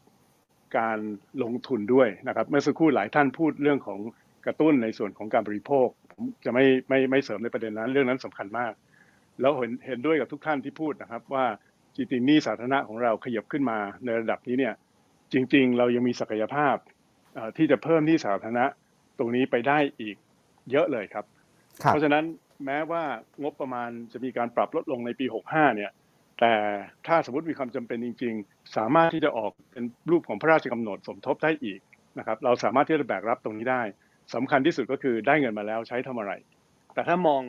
[0.78, 0.98] การ
[1.42, 4.00] ลงทุนด้วยนะครับเมื่อสักครู่หลายท่านพูดเรื่องของ
[4.46, 8.72] กระตุ้นในส่วนของการบริโภคผมจะไม่ไม่ไม่เสริมในประเด็นนั้น เรื่องนั้นสำคัญมาก
[9.40, 11.44] แล้วเห็นเห็นด้วยกับทุกท่านที่พูดนะครับ ว่า
[11.96, 14.74] จริงๆหนี้สาธารณะของเราขยับขึ้นมาในระดับนี้เนี่ย
[15.32, 16.76] จริง ๆ เรายังมีศักยภาพ
[17.56, 18.66] ที่จะเพิ่มหนี้สาธารณะ
[19.18, 20.16] ตรงนี้ไปได้อีก
[20.70, 21.24] เยอะเลยครับ
[21.82, 22.24] ครับ เพราะฉะนั้น
[22.64, 23.02] แม้ว่า
[23.42, 25.92] งบประมาณจะมีการปรับลดลงในปี 65 เนี่ย
[26.40, 26.54] แต่
[27.06, 31.80] ถ้าสมมติมีความจำเป็นจริง ๆ สามารถที่จะออกเป็นรูปของพระราชกำหนดสมทบได้อีก
[32.18, 33.82] นะครับ เราสามารถที่จะแบกรับตรงนี้ได้
[34.34, 36.32] สำคัญที่สุดก็คือได้เงินมาแล้วใช้ทำอะไร
[36.94, 37.42] แต่ถ้ามอง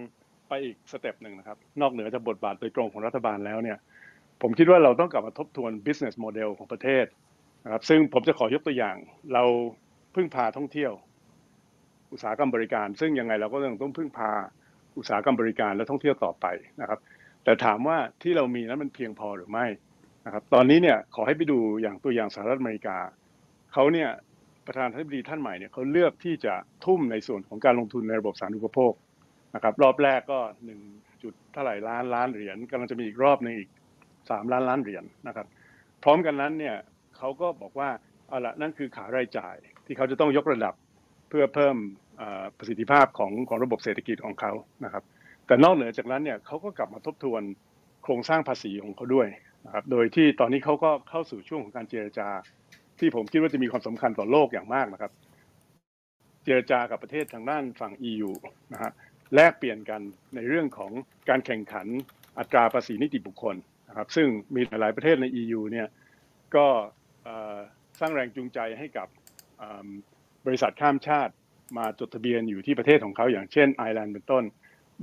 [0.48, 3.78] ไปอีกสเต็ปหนึ่งนะครับ นอกเหนือจากบทบาทโดยตรงของรัฐบาลแล้วเนี่ย
[4.42, 7.06] ผมคิดว่าเราต้องกลับมาทบทวน business model ของประเทศ
[7.66, 8.96] นะครับซึ่งผมจะขอยกตัวอย่าง
[9.34, 9.44] เรา
[10.16, 10.92] พึ่งพาท่องเที่ยว
[12.12, 14.32] อุตสาหกรรมบริการ ซึ่งยังไงเราก็ยังต้องพึ่งพา
[14.98, 16.46] อุตสาหกรรมบริการและท่องเที่ยวต่อไป
[16.82, 17.00] นะครับ
[17.44, 19.66] แต่ถามว่าที่เรามีนั้นมันเพียงพอหรือไม่
[20.26, 22.98] นะครับ ตอนนี้เนี่ยขอให้ไปดูอย่างตัวอย่างสหรัฐอเมริกา
[23.74, 24.10] เขาเนี่ย
[24.66, 26.54] ประธานาธิบดีท่านใหม่เนี่ยเขาเลือกที่จะ
[26.86, 28.94] ทุ่มในส่วนของการลงทุนในระบบสาธารณูปโภค
[29.56, 30.80] นะครับ รอบแรกก็หนึ่ง
[31.24, 33.70] จุดเท่าไหร่ล้านล้านเหรียญกำลังจะมีอีกรอบหนึ่งอีก
[34.30, 35.48] สามล้านล้านเหรียญนะครับ
[36.04, 36.76] พร้อมกันนั้นเนี่ย
[37.18, 37.90] เขาก็บอกว่า
[38.28, 39.56] เอาละนั่นคือขารายจ่าย
[39.86, 40.74] ที่เขาจะต้องยกระดับ
[41.30, 41.76] เพื่อเพิ่ม
[42.58, 44.52] ประสิทธิภาพของของระบบเศรษฐกิจของเขา
[44.86, 45.04] นะครับ
[45.48, 47.42] แต่นอกเหนือจากนั้นเนี่ยเขาก็กลับมาทบทวน
[48.04, 49.28] โครงสร้างภาษีของเขาด้วย
[49.66, 52.28] นะครับ โดยที่ตอนนี้เขาก็เข้าสู่ช่วงของการเจรจา
[53.00, 55.12] ที่ผมคิดว่าจะมีความสำคัญต่อโลกอย่างมากนะครับ
[56.44, 58.32] เจรจากับประเทศทางด้านฝั่ง EU
[58.74, 58.92] นะฮะ
[59.36, 60.02] แลกเปลี่ยนกัน
[60.36, 60.92] ในเรื่องของ
[61.30, 61.88] การแข่งขัน
[62.40, 63.56] อัตราภาษีนิติบุคคล
[63.90, 65.88] นะครับ ซึ่งมีหลายประเทศใน EU เนี่ย
[66.56, 66.68] ก็
[68.00, 69.08] สร้างแรงจูงใจให้กับ
[70.46, 71.34] บริษัทข้ามชาติ
[71.78, 74.44] มาจดทะเบียนอยู่ที่ประเทศของเขาอย่างเช่นไอร์แลนด์เป็นต้น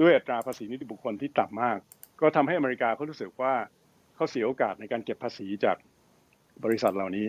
[0.01, 1.79] ด้วยอัตราภาษีนิติบุคคลที่ต่ำมาก
[2.21, 3.55] ก็ทำให้อเมริกาเขารู้สึกว่า
[4.15, 5.77] เขาเสียโอกาสในการเก็บภาษีจาก
[6.65, 7.27] บริษัทเหล่านี้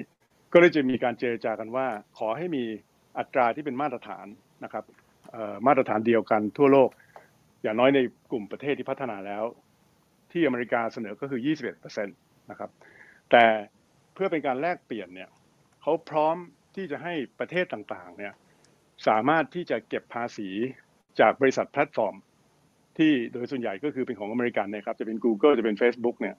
[0.54, 1.88] ก็เลยจะมีการเจรจากันว่า
[2.18, 2.64] ขอให้มี
[3.18, 4.26] อัตราที่เป็นมาตรฐาน
[4.64, 4.86] นะครับ
[5.68, 6.90] มาตรฐานเดียวกันทั่วโลก
[7.64, 8.00] อย่างน้อยใน
[8.32, 9.44] กลุ่มประเทศที่พัฒนาแล้ว
[10.32, 11.42] ที่อเมริกาเสนอก็คือ
[11.76, 12.70] 21%นะครับ
[13.32, 13.44] แต่
[14.14, 15.30] เพื่อเป็นการแลกเปลี่ยนเนี่ย
[15.82, 16.36] เขาพร้อม
[16.76, 18.34] ที่จะให้ประเทศต่างๆเนี่ย
[19.08, 20.50] สามารถที่จะเก็บภาษี
[21.20, 22.16] จากบริษัทแพลตฟอร์ม
[22.98, 26.36] ที่โดยส่วนใหญ่ก็คือเป็นของอเมริกันนะครับจะเป็น Google จะเป็น Facebook เนี่ย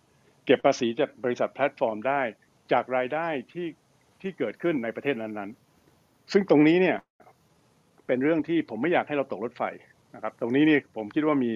[0.46, 2.20] เก็บภาษีจากบริษัทแพลตฟอร์มได้
[2.72, 3.68] จากรายได้ที่
[4.20, 6.98] ที่เกิดขึ้นในประเทศนั้นๆ ซึ่งตรงนี้เนี่ย
[8.06, 9.62] เป็นเรื่องที่ผมไม่อยากให้เราตกรถไฟ
[10.14, 11.52] นะครับ ตรงนี้นี่ผมคิดว่ามี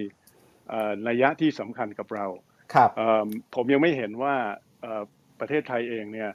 [1.08, 2.26] นัยยะที่สำคัญกับเรา
[2.74, 2.90] ครับ
[3.54, 4.34] ผมยังไม่เห็นว่า
[5.40, 6.30] ประเทศไทยเองเนี่ย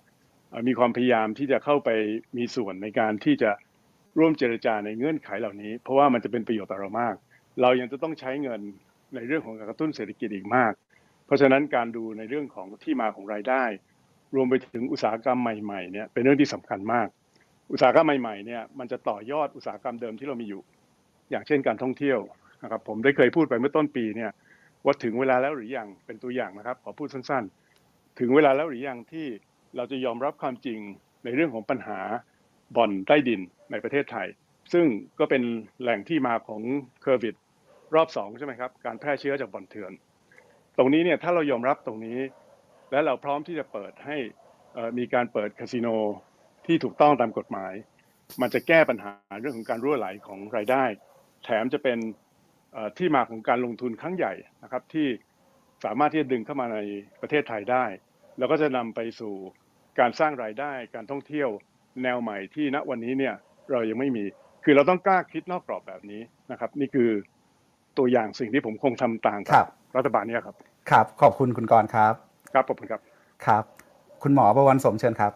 [0.68, 1.90] มีความพยายามที่จะเข้าไป
[2.38, 3.52] มีส่วนในการที่จะ
[4.20, 7.16] ร่วมเจรจาในเงื่อนไขเหล่านี้ เพราะว่ามันจะเป็นประโยชน์ต่อเรามาก
[7.62, 8.62] เรายังจะต้องใช้เงิน
[9.16, 10.74] ในเรื่องของการกระตุ้นเศรษฐกิจอีกมาก
[11.26, 13.64] เพราะฉะนั้นการดูในเรื่องของที่มาของรายได้
[14.36, 17.08] รวมไปถึงอุตสาหกรรมใหม่ๆเนี่ยเป็นเรื่องที่สำคัญมาก
[17.72, 20.62] อุตสาหกรรมใหม่ๆเนี่ยมันจะต่อยอดอุตสาหกรรมเดิมที่เรามีอยู่
[21.32, 22.20] อย่างเช่นการท่องเที่ยว
[22.64, 24.32] นะครับผมได้เคยพูดไปเมื่อต้นปีเนี่ย
[24.86, 27.63] ว่าถึงเวลาแล้วหรือยังเป็นตัวอย่างนะครับขอพูดสั้นๆ
[28.20, 29.28] ถึงเวลาแล้วหรือยังที่
[29.76, 30.80] เราจะยอมรับความจริง
[31.24, 32.00] ในเรื่องของปัญหา
[32.76, 33.42] บ่อนใต้ดิน
[33.72, 34.28] ในประเทศไทย
[34.74, 34.86] ซึ่ง
[35.20, 35.44] ก็เป็น
[35.82, 36.62] แหล่งที่มาของ
[37.02, 37.36] โควิด
[37.96, 39.92] รอบสองใช่ไหมครับ การแพร่เชื้อจากบ่อนเถื่อน
[40.78, 42.20] ตรงนี้เนี่ยถ้าเรายอมรับตรงนี้
[42.92, 44.18] และเราพร้อมที่จะเปิดให้
[44.98, 45.88] มีการเปิดคาสิโน
[46.66, 47.74] ที่ถูกต้องตามกฎหมาย
[48.42, 50.84] มันจะแก้ปัญหาเรื่องของการรั่วไหลของรายได้
[51.44, 51.98] แถมจะเป็น
[52.98, 54.34] ที่มาของการลงทุนครั้งใหญ่
[54.64, 55.08] นะครับที่
[55.84, 56.78] สามารถที่จะดึงเข้ามาใน
[57.22, 57.86] ประเทศไทยได้
[58.38, 59.34] แล้วก็จะนำไปสู่
[60.00, 61.50] การสร้างรายได้การท่องเที่ยว
[62.04, 63.36] แนวใหม่ที่ณวันนี้เนี่ย
[63.72, 64.26] เรายังไม่มี
[64.64, 67.10] คือเราต้องกล้าคิดนอกกรอบแบบนี้นะครับ นี่คือ
[67.98, 69.66] ตัวอย่างสิ่งที่ผมคงทำต่างกับ
[69.98, 70.56] รัฐบาลเนี่ยครับ
[70.92, 72.14] ครับ ขอบคุณคุณกรครับ
[72.54, 73.02] ครับขอบคุณครับ
[73.46, 73.64] ครับ
[74.24, 75.34] คุณหมอประวันสมเชิญครับ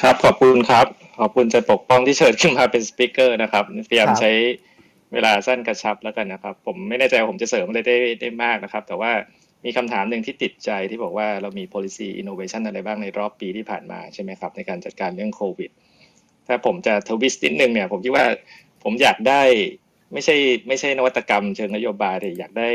[0.00, 0.86] ครับขอบคุณครับ
[1.20, 4.30] ขอบคุณจะปกป้องที่เชิญขึ้นมาเป็นสปิเกอร์นะครับพยายามใช้
[5.12, 9.12] เวลาสั้นกระชับแล้วกันนะครับ ผมไม่แน่ใจว่าผมจะเสริมอะไรได้ได้มากนะครับ แต่ว่า
[9.64, 15.70] มีคำถามหนึ่งที่ติดใจที่บอกว่าเรามี policy innovation อะไรบ้างในรอบปีที่ผ่านมาใช่ไหมครับ ในการจัดการเรื่องโควิด
[16.46, 18.26] ถ้าผมจะ twist นิดนึงเนี่ย ผมคิดว่า
[18.84, 19.42] ผมอยากได้
[20.12, 20.36] ไม่ใช่
[20.68, 22.70] ไม่ใช่นวัตกรรมเชิงนโยบายแต่อยากได้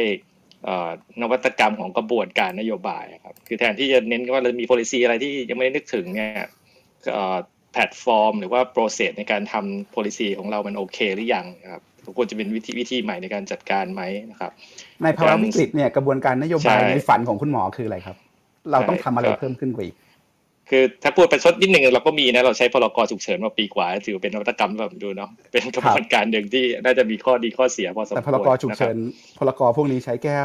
[1.21, 6.45] นวัตกรรมของกระบวนการนโยบายครับ คือแทนที่จะเน้นว่าเรามี policy อะไรที่ยังไม่ได้นึกถึงเนี่ย
[7.73, 11.83] แพลตฟอร์ม หรือว่า process ในการทำ policy ของเรามันโอเค หรือยังครับ
[12.17, 14.01] ควรจะเป็นวิธีวิธีใหม่ในการจัดการไหม
[14.31, 14.51] นะครับ
[15.03, 18.17] ในภาวะวิกฤตเนี่ยกระบวนการนโยบายในฝันของคุณหมอคืออะไรครับ
[18.71, 19.95] เราต้องทำอะไรเพิ่มขึ้นกว่าอีก
[20.69, 28.97] คือถ้าพูดไปชดนิดหนึ่งเราก็มีนะเราใช้พลกรฉุกเฉินมาปีกว่า ถือเป็นนวัตกรรมแบบดูเนาะเป็นกระบวนการหนึ่งที่น่าจะมีข้อดีข้อเสียพอสมควรแต่พลกรฉุกเฉิน
[29.39, 30.35] พลกรพวกนี้ใช้แก้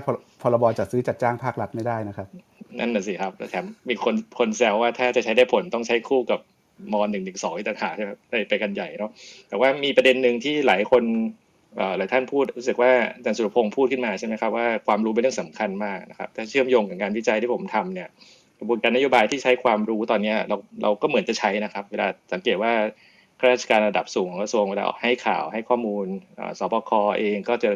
[0.42, 2.26] พรบจัดซื้อจัดจ้างภาครัฐไม่ได้นะครับ
[2.78, 6.40] นั่นน่ะสิครับแถมมีคนคนแซวว่าถ้าจะใช้ได้ผลต้องใช้คู่กับ
[6.92, 8.10] มหนึ่งหนึ่งสองอีกต่างหากใช่ไหม
[8.48, 9.10] ไปกันใหญ่เนาะ
[9.48, 11.02] แต่ว่ามีประเด็นหนึ่งที่หลายคน
[11.98, 18.08] หลายท่านพูดรู้สึกว่าอาจารย์สุรพงศ์พูดขึ้นมาใช่ไหมครับว่าความรู้เป็นเรื่องสำคัญมากนะครับถ้าเชื่อมโยงกับงานวิจัยที่ผมทำเนี่ย
[18.58, 22.72] กระบวนการนโยบายที่ใช้ความรู้ตอนนี้เราเราก็เหมือนจะใช้นะครับ เวลาสังเกตว่า
[23.38, 26.06] ข้าราชการระดับสูงของกระทรวงเวลาให้ข่าวให้ข้อมูล
[26.58, 27.70] ศบคเองก็จะ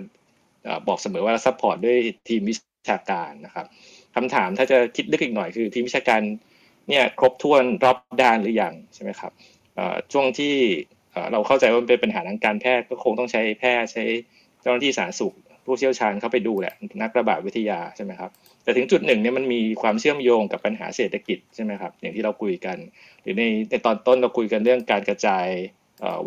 [0.89, 1.98] บอกเสมอว่า support ด้วย
[2.28, 2.55] ทีมวิ
[2.90, 3.66] ชาการนะครับ
[4.14, 6.20] คำถามถ้าจะคิดลึกอีกหน่อยคือทีมวิชาการ
[6.89, 9.32] เนี่ยครบถ้วนรอบด้านหรือยังใช่ไหมครับ
[10.12, 10.55] ช่วงที่
[11.32, 14.05] เราเข้าใจว่าเป็นปัญหาทางการแพทย์ก็คงต้องใช้แพทย์ใช้
[14.62, 15.34] เจ้าหน้าที่สาธารณสุข
[15.64, 18.30] ผู้เชี่ยวชาญเข้าไปดูแหละนักระบาดวิทยาใช่ไหมครับ
[18.62, 22.76] แต่ถึงจุดหนึ่งเนี่ยมันมีความเชื่อมโยงกับปัญหาเศรษฐกิจใช่ไหมครับอย่างที่เราคุยกัน
[23.22, 25.47] หรือในในตอนต้นเราคุยกันเรื่องการกระจาย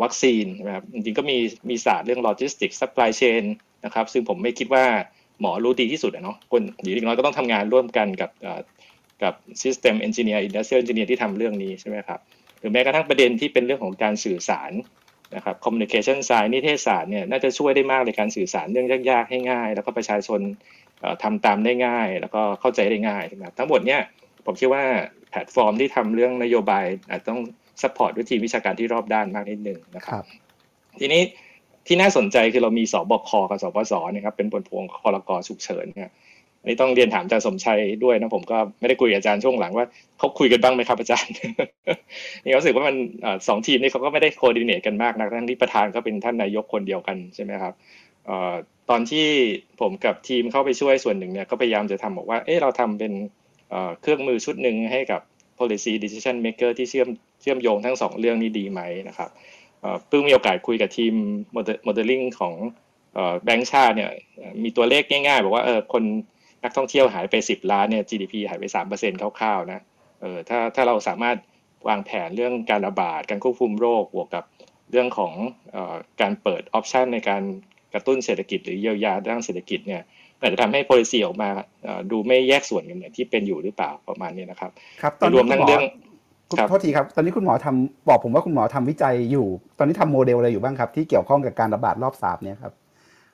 [0.02, 1.38] วัคซีนใช่ไหมครับจริงๆก็มี
[1.70, 3.42] มีศาสตร์เรื่องโลจิสติกส์ supply chain
[3.84, 4.84] นะครับซึ่งผมไม่คิดว่า
[5.40, 8.30] หมอรู้ดีที่สุดเนาะคนหรืออย่างน้อยก็ต้องทำงานร่วมกันกับ
[9.22, 12.20] กับ System Engineer Industrial Engineer ที่ทำเรื่องนี้ใช่ไหมครับ
[12.60, 14.72] หรือแม้กระทั่งประเด็นที่เป็นเรื่องของการสื่อสาร
[15.36, 20.40] นะครับ communication science นิเทศศาสตร์เนี่ยน่าจะช่วยได้มากในการสื่อสารเรื่องยากๆให้ง่าย แล้วก็ประชาชน
[21.22, 24.00] ทำตามได้ง่าย แล้วก็เข้าใจได้ง่ายนะครับทั้งหมดเนี่ย
[24.46, 24.84] ผมคิดว่า
[25.30, 27.40] แพลตฟอร์มที่ทำเรื่องนโยบายอาจต้อง
[27.82, 30.24] support ด้วยทีมวิชาการที่รอบด้านมากนิดนึงนะครับ
[31.00, 31.22] ทีนี้
[31.86, 36.10] ที่น่าสนใจคือเรามีศบคกับศบศนะครับเป็นผลพวงพรกฉุกเฉินเนี่ย
[36.66, 39.86] นี่ต้องเรียนถามอาจารย์สมชัยด้วยนะผมก็ไม่ได้คุยกับอาจารย์ช่วงหลังว่า
[40.18, 41.32] เขาคุยกันบ้างไหมครับอาจารย์
[42.44, 42.96] นี่รู้สึกว่ามัน
[43.48, 47.72] สองทีมนี่เขาก็ไม่ได้ coordinate กันมากนะทั้งที่ประธานก็เป็นท่านนายกคนเดียวกันใช่ไหมครับ
[48.90, 49.26] ตอนที่
[49.80, 53.12] ผมกับทีมเข้าไปช่วยส่วนหนึ่งเนี่ยก็พยายามจะทำบอกว่าเออเราทำเป็น
[54.00, 55.20] เครื่องมือชุดหนึ่งให้กับ
[55.58, 57.08] policy decision maker ที่เชื่อม
[57.40, 59.30] เชื่อมโยงทั้งสองเรื่องนี้ดีไหมนะครับ
[60.08, 61.14] เพิ่งมีโอกาสคุยกับทีม
[61.86, 62.54] modeling ของ
[63.44, 64.10] แบงค์ชาติเนี่ย
[64.62, 66.04] มีตัวเลขง่ายๆ บอกว่าเออคน
[66.64, 68.64] นักท่องเที่ยวหายไป 10 ล้านเนี่ย GDP หายไป
[68.94, 69.80] 3%คร่าวๆนะ
[70.20, 71.36] เออถ้าถ้าเราสามารถ
[71.88, 74.44] วางแผนเรื่องการระบาด การควบคุมโรคบวกกับ
[74.90, 75.32] เรื่องของ
[75.74, 77.42] ออการเปิดออปชันในการ
[77.94, 80.02] กระตุ้นเศรษฐกิจหรือเยียวยาด้านเศรษฐกิจเนี่ย
[80.40, 81.48] อาจจะทำให้ policy ออกมา
[82.10, 84.70] ดูไม่แยกส่วนกันเหมือนที่เป็นอยู่หรือเปล่าประมาณนี้นะครับ
[85.02, 85.84] ครับตอนรนี้วมคุทั้ณงหมอเรื่อง
[86.48, 89.46] คุณครับโทษทีครับ ตอนนี้คุณหมอทำบอกผมว่าคุณหมอทำวิจัยอยู่
[89.78, 92.72] ตอนนี้ทำโมเดลอะไรอยู่บ้างครับ ที่เกี่ยวข้องกับการระบาดรอบสามเนี่ยครับ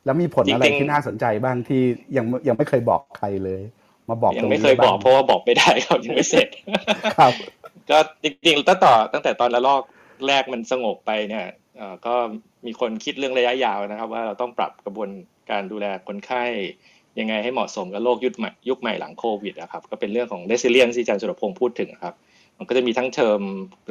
[0.07, 1.83] แล้วมีผลอะไรจริงๆที่น่าสนใจบ้างที่
[2.17, 3.63] ยังยังไม่เคยบอกใครเลย
[4.09, 6.49] มาบอกยัตรงงนี้ไม่เคยบอกบ้างเพราะว่าบอกไม่ได้ครับยังไม่เสร็จ
[7.19, 7.33] ครับ
[7.91, 9.83] ก็จริงๆตั้งต่อตั้งแต่ตอนระลอก
[10.27, 11.47] แรกมันสงบไปเนี่ย
[11.77, 12.15] เอ่อก็
[12.67, 15.09] มีคนคิดเรื่องระยะยาวนะครับ ว่าเราต้องปรับกระบวน
[15.51, 16.45] การดูแลคนไข้
[17.21, 22.15] ยังไงให้เหมาะสมกับโลกยุคใหม่ยุคใหม่หลังโควิดนะครับก็เป็นเรื่องของ resilience ที่อาจารย์สุรพงศ์พูดถึงครับ
[22.59, 23.41] มันก็จะมีทั้งเทอม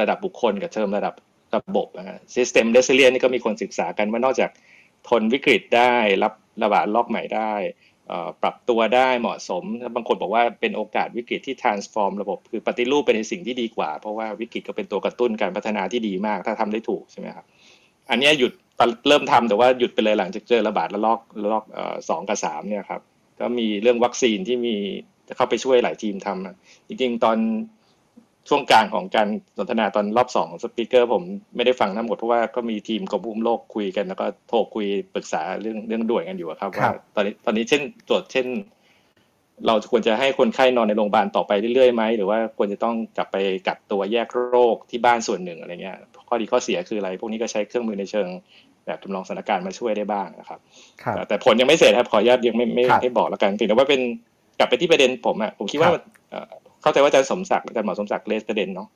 [0.02, 1.14] ระดับบุคคลกับเทอมระดับ
[1.56, 4.50] ระบบนะฮะ system resilience นี่ก็มีคนศึกษากันว่านอกจาก
[5.10, 6.34] ทนวิกฤตได้รับ
[6.64, 7.54] ระบาดรอบใหม่ได้
[8.42, 9.64] ปรับตัวได้เหมาะสม
[9.96, 17.46] บางคนบอกว่าเป็นโอกาสวิกฤตที่ transform ระบบ คือปฏิรูปไปในสิ่งที่ดีกว่า เพราะว่าวิกฤตก็เป็นตัวกระตุ้นการพัฒนาที่ดีมาก ถ้าทำได้ถูกใช่ไหมครับ
[18.10, 18.52] อันนี้หยุด
[19.08, 23.02] เริ่มทำแต่ว่าหยุดไปเลยหลังจากเจอระบาดระลอกระลอกเอ่อสองกับสามเนี่ยครับ
[23.40, 24.76] ก็มีเรื่องวัคซีนที่มี
[25.38, 26.56] เข้าไปช่วยหลายทีมทำอะ
[26.88, 27.38] จริงๆ ตอน
[28.50, 29.28] ช่วงกลางของการ
[29.58, 31.24] สนทนาตอนรอบสองของสปีกเกอร์ผม
[31.56, 38.48] ไม่ได้ฟังทั้งหมดเพราะว่าก็มีทีมกรมควบคุมโรคคุยกันแล้วก็โทรคุยปรึกษาเรื่องเรื่องด่วนกันอยู่อะครับครัว่าบตอนนี้ตอนนี้เช่นตรวจเช่น
[39.66, 45.98] เราควรจะให้คนไข้นอนในโรงพยาบาลต่อไปเรื่อยๆไหมหรือว่าควรจะต้องกลับไปกักตัวแยกโรคที่บ้านส่วนหนึ่งอะไรเงี้ย
[46.30, 48.28] ข้อดีข้อเสียคืออะไร พวกนี้ก็ใช้เครื่องมือในเชิง
[48.86, 50.60] แบบจำลองสถานการณ์มาช่วยได้บ้างนะครับ
[51.04, 54.02] ครับแต่แต่ผลยังไม่เสร็จครับขออนุญาตยังไม่ไม่ครับให้บอกแล้วกันถึงแต่ว่าเป็น
[54.60, 55.90] กลับไปที่ประเด็นผมอะผมคิดว่า
[56.34, 56.46] ครับ
[56.86, 58.90] เข้าใจว่าอาจารย์สมศักดิ์อาจารย์หมอสมศักดิ์เลสประเด็นเนาะ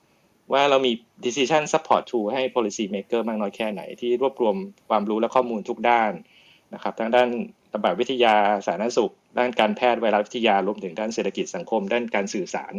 [0.54, 0.92] ว่าเรามี
[1.26, 4.56] decision support tool ให้ policy maker มากน้อยแค่ไหน ที่รวบรวม
[4.90, 6.12] ความรู้และข้อมูลทุกด้าน
[6.74, 7.30] นะครับทั้งด้าน
[7.74, 8.36] ระบาดวิทยา
[8.66, 12.74] สาธารณสุข ด้านการแพทย์ไวรัสวิทยารวมถึงด้านเศรษฐกิจสังคม ด้านการสื่อสาร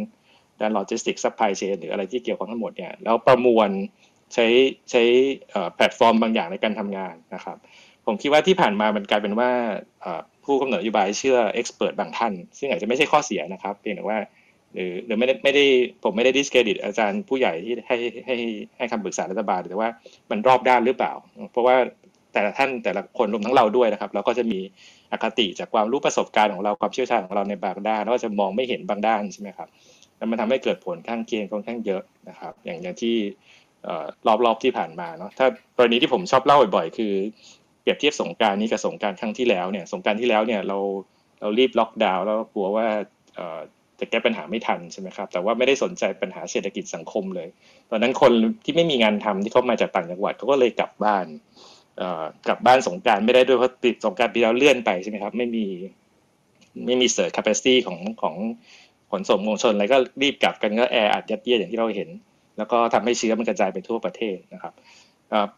[0.61, 3.69] ด้านโลจิสติกส์ supply chain หรืออะไรที่เกี่ยวข้องทั้งหมดเนี่ยแล้วประมวล
[4.33, 4.47] ใช้
[4.91, 5.03] ใช้
[5.75, 7.57] แพลตฟอร์มบางอย่างในการทำงานนะครับ
[8.05, 9.51] ผมคิดว่าที่ผ่านมามันกลายเป็นว่า
[10.45, 14.17] ผู้กำหนดนโยบายเชื่อ expert บางท่าน ซึ่งอาจจะไม่ใช่ข้อเสียนะครับเพียงแต่ว่า
[14.73, 15.63] หรือหรือไม่ได้ไม่ได้
[16.03, 18.35] ผมไม่ได้ดิสเครดิตอาจารย์ผู้ใหญ่ที่ให้ให้
[18.77, 19.89] ให้คำปรึกษารัฐบาลแต่ว่า
[20.31, 21.13] มันรอบด้านหรือเปล่า
[21.51, 21.75] เพราะว่า
[22.33, 24.59] แต่ละท่านแต่ละคนรวมทั้งเราด้วยนะครับ เราก็จะมี
[25.11, 29.69] อคติจากความรู้ประสบการณ์ของเราความเชี่ยวชาญของเราในบางด้านแล้วก็จะมองไม่เห็นบางด้านใช่ไหมครับ
[30.17, 33.15] แล้วมันทำให้เกิดผลข้างเคียงค่อนข้างเยอะนะครับ อย่างอย่างที่
[33.83, 34.05] เอ่อ
[34.45, 37.13] รอบๆที่ผ่านมาเนาะถ้ากรณีที่ผมชอบเล่าบ่อยๆ คือ
[37.81, 40.77] เปรียบเทียบสงกรารนี้กับสงกรารครั้งที่แล้วเนี่ยสงกรารที่แล้วเนี่ยเรา
[41.41, 42.87] เรารีบล็อกดาวน์แล้วกลัวว่า
[44.01, 47.47] เอ่อจะแก้ปัญหาไม่ทันใช่ไหมครับ แต่ว่าไม่ได้สนใจปัญหาเศรษฐกิจสังคมเลย
[47.89, 48.31] ตอนนั้นคน
[48.63, 51.25] ที่ไม่มีงานทำที่เขามาจากต่างจังหวัดเขาก็เลยกลับบ้าน
[52.47, 55.65] กลับบ้านสงการไม่ได้ด้วยเพราะติดสงการปีแล้วเลื่อนไปใช่ไหมครับไม่มี
[56.85, 58.35] ไม่มีเสิร์ช capacity ของของ
[59.11, 62.09] ขนส่งมวลชนอะไรก็รีบกลับกันก็แออัดยัดเยียดอย่างที่เราเห็น
[62.57, 64.73] แล้วก็ทำให้เชื้อมันกระจายไปทั่วประเทศนะครับ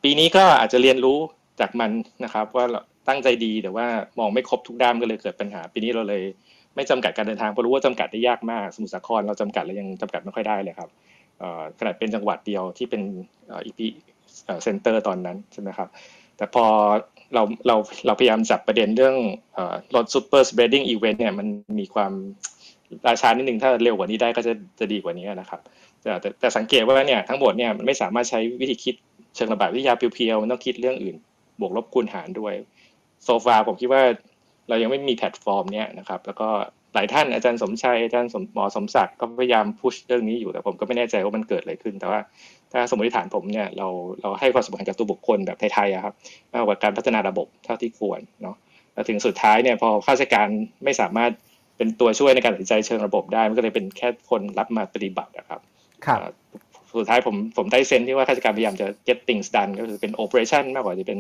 [0.04, 1.18] ปีนี้ก็อาจจะเรียนรู้
[1.60, 1.92] จากมัน
[2.24, 3.88] นะครับ ว่าเราตั้งใจดีแต่ว่า
[4.20, 6.24] มองไม่ครบทุกด้านก็เลยเกิดปัญหา ปีนี้เราเลย
[6.76, 10.90] ไม่จำกัดการเดินทางเพราะรู้ว่าจำกัดได้ยากมาก สมุทรสาครเราจำกัดแล้วยังจำกัดไม่ค่อยได้เลยครับ
[11.80, 13.02] ขนาดเป็นจังหวัดเดียวที่เป็น
[13.52, 13.80] อ่อ EP
[14.64, 15.90] เซ็นเตอร์ตอนนั้นใช่ไหมครับ
[16.38, 16.66] แต่พอ
[17.34, 17.76] เราเรา
[18.06, 19.16] เราพยายามจับประเด็นเรื่อง
[19.54, 21.48] เอ่อรถ super spreading event เนี่ยมัน
[21.80, 22.12] มีความ
[23.08, 25.60] ราชานิดนึงถ้าเร็วกว่านี้ได้ก็จะจะดีกว่านี้นะครับ
[26.02, 28.96] แต่แต่แต่สังเกตว่าเนี่ยทั้งหมดเนี่ยมันไม่สามารถใช้วิธีคิด
[29.36, 31.16] เชิงระบาดวิทยา pure ๆมันต้องคิดเรื่องอื่น
[31.60, 32.54] บวกลบคูณหารด้วย
[33.24, 34.02] so far ผมคิดว่า
[34.70, 36.50] เรายังไม่มีแพลตฟอร์มเนี่ยนะครับ แล้วก็
[36.94, 42.20] หลายท่านอาจารย์สมชัยอาจารย์สมหมอสมศักดิ์ก็พยายาม push เรื่องนี้อยู่แต่ผมก็ไม่แน่ใจว่ามันเกิดอะไรขึ้น แต่ว่า
[42.72, 43.88] ถ้าสมมติฐานผมเนี่ยเรา
[44.22, 46.14] เราให้ความสำคัญกับตัวบุคคลแบบไทยๆอะครับ
[46.54, 48.56] มากกว่าการพัฒนาระบบเท่าที่ควรเนาะ
[48.94, 50.48] แล้วถึงสุดท้ายเนี่ยพอข้าราชการ
[50.84, 51.32] ไม่สามารถ
[51.78, 55.62] เป็นตัวช่วยในการตัดสินใจเชิงระบบได้ มันก็เลยเป็นแค่คนรับมาปฏิบัตินะครับ
[56.06, 56.30] ครับเอ่อ
[57.00, 61.20] สุดท้ายผมผมได้เซนส์ที่ว่าข้าราชการพยายามจะ get things done ก็คือเป็น operation มากกว่าจะเป็น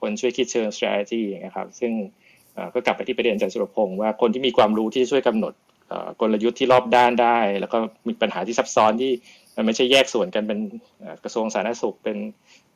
[0.00, 2.27] คนช่วยคิดเชิง strategy นะครับซึ่งเอ่อ
[2.74, 5.52] ก็กลับไปที่ประเด็นอาจารย์สุรพงศ์ว่าคนที่มีความรู้ที่ช่วยกำหนด
[5.88, 7.78] เอ่อกลยุทธ์ที่รอบด้านได้ แล้วก็
[8.08, 9.12] มีปัญหาที่ซับซ้อนที่
[9.56, 10.58] มันไม่ใช่แยกส่วนกันเป็น
[11.00, 12.16] เอ่อกระทรวงสาธารณสุขเป็น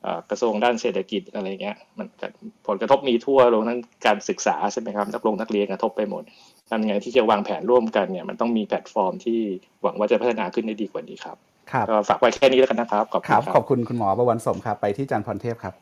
[0.02, 2.26] เอ่อกระทรวงด้านเศรษฐกิจอะไรเงี้ยมันก็
[2.66, 6.22] ผลกระทบมีทั่วรวมทั้งการศึกษาใช่ไหมครับนักลงนักเรียนกระทบไปหมด
[6.70, 9.40] ทำยังไงที่จะวางแผนร่วมกันเนี่ยมันต้องมีแพลตฟอร์มที่
[9.82, 11.36] หวังว่าจะพัฒนาขึ้นได้ดีกว่านี้ครับ
[11.72, 15.74] ครับก็ฝากไว้แค่นี้แล้วกันนะครับขอบคคุณรับครัขบอบคุณคุณหมอประวันสมครับไปที่อาจารย์พรเทพครับ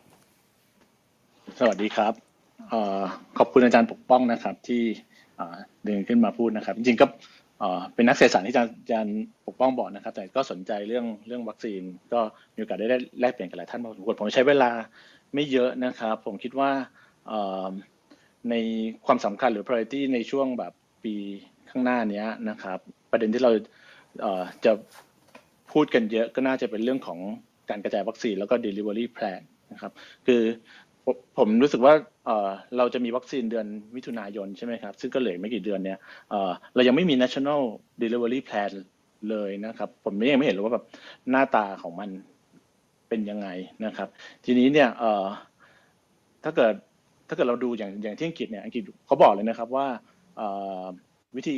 [1.59, 2.30] สวัสดีครับเอ่อ
[3.39, 4.83] ขอบคุณอาจารย์ปกป้องนะครับ ที่
[5.87, 7.07] ดึงขึ้นมาพูดนะครับ จริงๆก็
[7.95, 11.83] เป็นนักเศรษฐศาสตร์ที่อาจารย์ปกป้องบอกนะครับ แต่ก็สนใจเรื่องเรื่องวัคซีน
[12.13, 12.21] ก็
[12.55, 12.87] มีโอกาสได้
[13.21, 14.71] แลกเปลี่ยนกับหลายท่านพอสมควรผมใช้เวลา
[15.35, 16.71] ไม่เยอะนะครับ ผมคิดว่า
[18.51, 18.55] ใน
[19.07, 20.73] ความสำคัญหรือ priority ในช่วงแบบ
[21.05, 21.15] ปี
[21.71, 22.79] ข้างหน้านี้นะครับ
[23.11, 23.53] ประเด็นที่เรา
[24.65, 24.73] จะ
[25.73, 27.19] พูดกันเยอะก็น่าจะเป็นเรื่องของ
[27.71, 29.41] การกระจายวัคซีนแล้วก็ delivery plan
[29.73, 29.93] นะครับ
[30.27, 30.43] คือ
[31.39, 31.95] ผมรู้สึกว่า
[32.77, 33.67] เราจะมีวัคซีนเดือน
[33.97, 35.99] มิถุนายนใช่ไหมครับ ซึ่งก็เหลือไม่กี่เดือนเนี้ย
[36.75, 37.61] เรายังไม่มี national
[38.03, 38.71] delivery plan
[39.31, 40.85] เลยนะครับ ผมยังไม่เห็นเลยว่าแบบ
[41.31, 42.11] หน้าตาของมัน
[43.09, 43.49] เป็นยังไง
[43.85, 44.09] นะครับ
[44.45, 44.89] ทีนี้เนี่ย
[46.45, 46.75] ถ้าเกิด
[47.29, 49.87] ถ้าเกิดเราดูอย่างอย่างที่อังกฤษเนี่ยอังกฤษเขาบอกเลยนะครับว่า
[51.37, 51.55] วิธี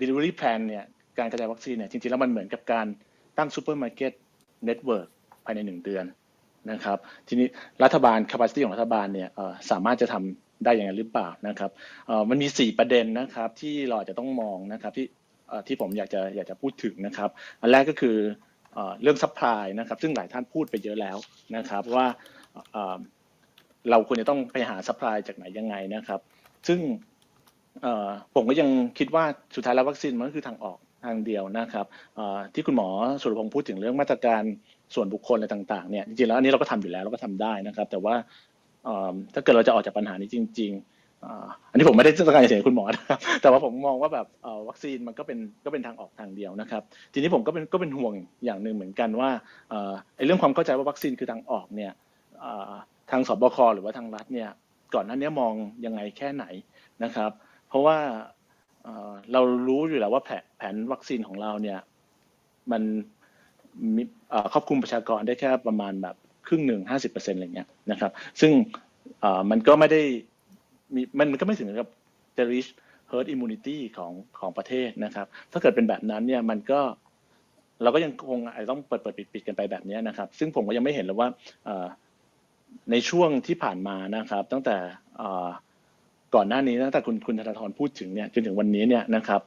[0.00, 0.84] delivery plan เนี่ย
[1.18, 2.86] การกระจายวัคซีนเนี่ยจริงๆแล้วมันเหมือนกับการ
[3.38, 5.08] ตั้ง supermarket network
[5.44, 6.04] ภายในหนึ่งเดือน
[6.70, 7.48] นะครับ ทีนี้
[7.82, 9.28] รัฐบาล capacity ของรัฐบาลเนี่ย
[9.70, 11.70] สามารถจะทำได้อย่างไรหรือเปล่านะครับ
[12.28, 15.06] มันมี 4 ประเด็นนะครับที่เราจะต้องมองนะครับที่
[15.66, 17.30] ที่ผมอยากจะอยากจะพูดถึงนะครับ
[17.60, 18.16] อันแรกก็คือ
[19.02, 21.16] เรื่อง supply นะครับ ซึ่งหลายท่านพูดไปเยอะแล้ว
[21.56, 22.06] นะครับว่า
[23.90, 26.20] เราควรจะต้องไปหา supply จากไหนยังไงนะครับ
[26.68, 26.80] ซึ่ง
[28.34, 28.68] ผมก็ยัง
[28.98, 29.24] คิดว่า
[29.54, 31.86] สุดท้ายแล้ววัคซีนมันก็คือทางออกทางเดียวนะครับ
[32.54, 32.88] ที่คุณหมอ
[33.20, 34.42] สุรพงศ์พูดถึงเรื่องมาตรการ
[34.94, 38.14] ส่วนบุคคลอะไรต่างๆเนี่ยจริงๆแล้วอันนี้เราก็ทำอยู่แล้วเราก็ทำได้นะครับ แต่ว่า
[39.34, 44.26] ถ้าเกิดเราจะออกจากปัญหานี้จริง ๆ อันนี้ผมไม่ได้ต้องการจะเถียงคุณหมอนะครับแต่ว่าผมมองว่าแบบ
[44.68, 48.14] วัคซีนมันก็เป็นก็เป็นทางออกทางเดียวนะครับ ทีนี้ผมก็เป็นก็เป็นห่วง
[48.44, 49.30] อย่างหนึ่งเหมือนกันว่า
[50.16, 51.92] ไอ้เรื่องความเข้าใจว่าวัคซีนคือทางออกเนี่ย
[53.10, 54.48] ทางสบคหรือว่าทางรัฐเนี่ย
[54.94, 55.52] ก่อนหน้านี้มอง
[55.84, 56.44] ยังไงแค่ไหน
[57.04, 57.30] นะครับ
[57.68, 57.96] เพราะว่า
[59.32, 60.22] เรารู้อยู่แล้วว่า
[60.58, 61.78] แผนวัคซีนของเราเนี่ย
[62.72, 62.82] มัน
[64.52, 66.16] ครอบคลุมประชากรได้แค่ประมาณแบบ
[66.46, 68.10] ครึ่งหนึ่งห้าสิบเปอร์เซ็นต์อะไรเงี้ยนะครับ
[68.40, 68.52] ซึ่ง
[69.50, 70.02] มันก็ไม่ได้
[70.94, 71.88] มีมันก็ไม่ถึงกับ
[72.36, 72.70] จะ reach
[73.10, 76.80] herd immunity ของของประเทศนะครับ ถ้าเกิดเป็นแบบนั้นเนี่ยมันก็
[77.82, 81.28] เราก็ยังคงอาจต้องเปิดเปิดปิดปิดกันไปแบบนี้นะครับ ซึ่งผมก็ยังไม่เห็นเลยว่า
[82.90, 84.76] ในช่วงที่ผ่านมานะครับ ตั้งแต่
[86.34, 89.40] ก่อนหน้านี้ตั้งแต่คุณคุณธนาธรพูดถึงเนี่ยจนถึงวันนี้เนี่ยนะครับ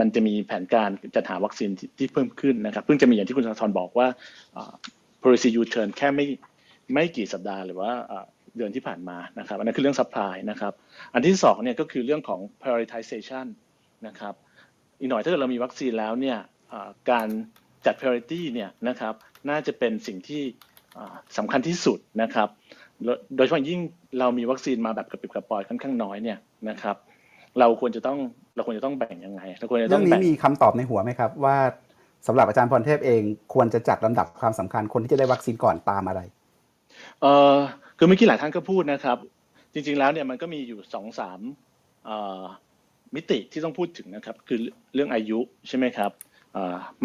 [0.00, 4.06] มันจะมีแผนการจัดหาวัคซีนที่เพิ่มขึ้นนะครับเพิ่งจะมีอย่างที่คุณธนาธรบอกว่า
[5.22, 6.26] policy U-turn แค่ไม่
[6.92, 7.90] ไม่กี่สัปดาห์หรือว่า
[8.56, 10.72] เดือนที่ผ่านมานะครับอันนั้นคือเรื่อง supply นะครับ
[11.14, 13.46] อันที่สองเนี่ยก็คือเรื่องของ prioritization
[14.06, 14.34] นะครับ
[14.98, 16.38] อีกหน่อยถ้าเกิดเรามีวัคซีนแล้วเนี่ย
[17.10, 17.28] การ
[17.86, 19.14] จัด priority เนี่ยนะครับ
[19.50, 20.42] น่าจะเป็นสิ่งที่
[21.36, 22.48] สำคัญที่สุดนะครับ
[23.36, 23.80] โดยเฉพาะยิ่ง
[24.18, 26.38] เรามีวัคซีนมาแบบกระปิบกระปอยค่อนข้างน้อยเนี่ย
[26.68, 26.96] นะครับ
[27.60, 28.18] เราควรจะต้อง
[28.56, 31.56] เราควรจะต้องแบ่งยังไงเราควรจะต้องเรื่องนี้มีคำตอบในหัวไหมครับ ว่า
[32.26, 33.22] สำหรับอาจารย์พรเทพเอง
[33.54, 36.20] ควรจะจัดลำดับความสำคัญคนที่จะได้วัคซีนก่อนตามอะไร
[37.22, 37.56] เออ
[37.98, 39.18] คือเมื่อกี้หลายท่านก็พูดนะครับ
[39.72, 41.40] จริง ๆแล้วเนี่ยมันก็มีอยู่สองสาม
[43.14, 44.58] มิติที่ต้องพูดถึงนะครับ คือ
[44.94, 45.38] เรื่องอายุ
[45.68, 46.12] ใช่ไหมครับ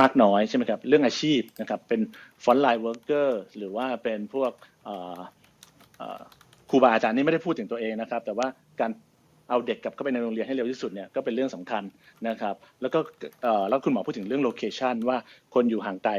[0.01, 2.01] มากน้อยใช่ไหมครับเรื่องอาชีพนะครับเป็น
[2.43, 4.51] frontline worker หรือว่าเป็นพวก
[6.69, 8.47] ครูบาอาจารย์นี่ไม่ได้พูดถึงตัวเองนะครับ แต่ว่า
[8.79, 8.91] การ
[9.49, 11.83] เอาเด็กกลับเข้าไปในโรงเรียนให้เร็วที่สุดเนี่ยก็เป็นเรื่องสำคัญ
[12.27, 12.99] นะครับ แล้วก็
[13.69, 15.17] แล้วคุณหมอพูดถึงเรื่อง location ว่า
[15.53, 16.13] คนอยู่ห่างไกล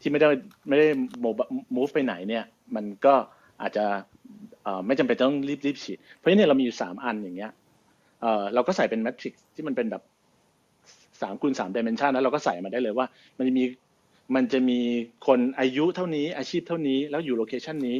[0.00, 0.28] ที่ไม่ได้
[0.68, 0.86] ไม่ได้
[1.76, 2.44] move ไปไหนเนี่ย
[2.76, 3.14] มันก็
[3.62, 3.84] อาจจะ
[4.86, 7.52] ไม่จำเป็นต้องรีบรีบฉีด เพราะฉะนั้นเรามีอยู่สามอันอย่างเงี้ย
[8.54, 10.02] เราก็ใส่เป็น matrix ที่มันเป็นแบบ
[11.22, 13.06] สามคูณสาม dimension แล้วเราก็ใส่มาได้เลยว่า
[13.38, 13.64] มันจะมี
[14.34, 14.80] มันจะมี
[15.26, 17.96] คนอายุเท่านี้อาชีพเท่านี้แล้วอยู่ location นี้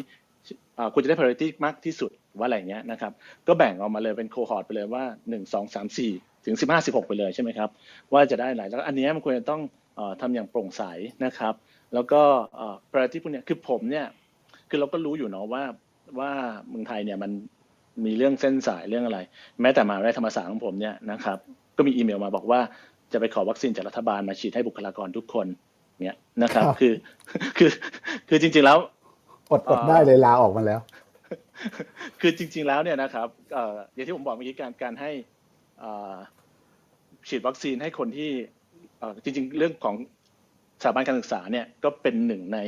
[0.94, 3.12] คุณจะได้ priority มากที่สุดว่าอะไรเงี้ยนะครับ
[3.46, 7.70] ก็แบ่งออกมาเลยเป็นโคฮอร์ t ไปเลยว่า 1 2 3 4 ถึง 15 16 ไปเลยใช่ไหมครับ
[8.12, 9.62] ว่าจะได้อะไรแล้วอันนี้มันควรจะต้อง
[10.20, 10.82] ทำอย่างโปร่งใส
[11.24, 11.54] นะครับ
[11.94, 12.20] แล้วก็
[12.90, 14.06] priority พวกนี้คือผมเนี่ย
[14.70, 15.64] คือเราก็รู้อยู่เนาะว่า
[16.18, 16.30] ว่า
[16.68, 17.30] เมืองไทยเนี่ยมัน
[18.04, 19.18] มีเรื่องเส้นสายเรื่องอะไร
[19.60, 21.38] แม้แต่มาได้ธรรมศาสตร์ของผมเนี่ยนะครับ
[21.76, 22.60] ก็มีอีเมลมาบอกว่า
[23.12, 25.46] จะไปขอวัคซีนจากรัฐบาลมาฉีดให้บุคลากรทุกคน
[26.00, 26.94] เนี่ยนะครับคือ
[27.58, 27.70] คือ
[28.28, 28.78] คือจริงๆแล้ว
[29.52, 30.80] อดอดได้เลยลาออกมาแล้ว
[32.20, 33.28] คือจริง ๆแล้วเนี่ยนะครับ
[33.94, 35.10] อย่างที่ผมบอกเมื่อกี้การการให้
[37.28, 38.30] ฉีดวัคซีนให้คนที่
[39.24, 39.94] จริง ๆ เรื่องของ
[40.82, 42.58] สถาบันการศึกษาเนี่ยก็เป็นหนึ่งใน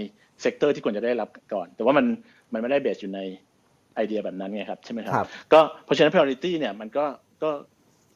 [0.41, 2.07] sector ที่ควรจะได้รับก่อน แต่ว่ามัน
[2.53, 3.21] มันไม่ได้ base อยู่ใน
[3.95, 5.15] ไอเดียแบบนั้นไงครับใช่ไหมครับ
[5.53, 7.05] ก็เพราะฉะนั้น priority เนี่ยมันก็
[7.43, 7.51] ก็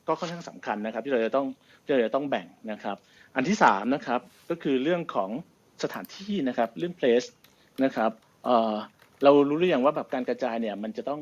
[0.08, 1.46] ก็ค่อนข้างสำคัญนะครับ ที่เราจะต้อง
[1.84, 2.96] ที่เราจะต้องแบ่งนะครับ
[3.36, 4.20] อันที่สามนะครับ
[4.50, 5.30] ก็คือเรื่องของ
[5.82, 7.28] สถานที่นะครับเรื่อง place
[7.84, 8.10] นะครับ
[9.24, 11.20] เรารู้หรือยังว่าแบบการกระจายเนี่ยมันจะต้อง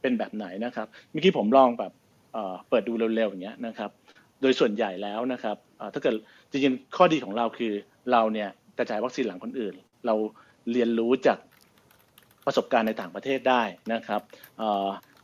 [0.00, 1.92] เป็นแบบไหนนะครับเมื่อกี้ผมลองแบบ
[2.68, 3.90] เปิดดูเร็วๆอย่างเงี้ยนะครับ
[4.42, 5.56] โดยส่วนใหญ่แล้วนะครับ
[5.94, 6.14] ถ้าเกิด
[6.50, 7.72] จริงๆข้อดีของเราคือ
[8.12, 8.48] เราเนี่ย
[8.78, 9.74] กระจายวัคซีนหลังคนอื่น
[10.06, 10.14] เรา
[10.72, 11.38] เรียนรู้จาก
[12.46, 13.62] ประสบการณ์ในต่างประเทศได้
[13.92, 14.20] นะครับ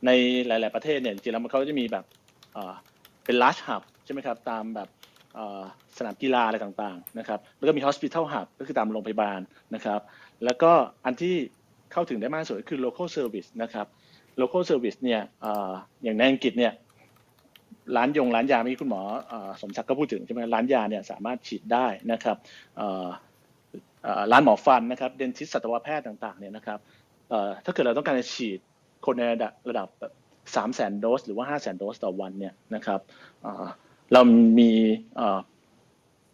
[0.05, 0.11] ใน
[0.47, 2.05] หลาย ๆประเทศเนี่ยจริงๆแล้วมันเขาจะมีแบบ
[3.25, 4.89] เป็น large hub ใช่ไหมครับตามแบบ
[5.97, 9.39] สนามกีฬาอะไรต่างๆนะครับแล้วก็มี hospital hub ก็คือตามโรงพยาบาล
[9.75, 9.99] นะครับ
[10.45, 10.71] แล้วก็
[11.05, 11.35] อันที่
[11.91, 13.87] เข้าถึงได้มากสุดก็คือ local service นะครับ
[14.41, 15.21] local service เนี่ย
[16.03, 16.73] อย่างในอังกฤษเนี่ย
[17.95, 19.01] ร้านยงร้านยาเมื่อกี้คุณหมอ
[19.31, 22.37] อสมศักดิ์ก็พูดถึงใช่ไหมร้านยาเนี่ยสามารถฉีดได้นะครับ
[24.31, 26.79] ร้านหมอฟันนะครับเดนทิสสัตวแพทย์ต่างๆเนี่ยนะครับ
[27.65, 28.59] ถ้าเกิดเราต้องการจะฉีด
[29.05, 29.87] คนในระดับระดับ
[30.55, 32.99] สามแสนโดส หรือว่าห้าแสนโดสต่อวันเนี่ยนะครับ
[34.13, 34.21] เรา
[34.59, 34.71] มี
[35.15, 35.39] เอ่อ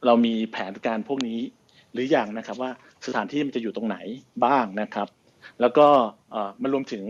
[0.05, 1.39] เรามีแผนการพวกนี้
[1.91, 2.71] หรืออย่างนะครับว่า
[3.07, 3.97] สถานที่มันจะอยู่ตรงไหน
[4.45, 5.07] บ้างนะครับ
[5.61, 5.87] แล้วก็
[6.61, 7.03] มันรวมถึง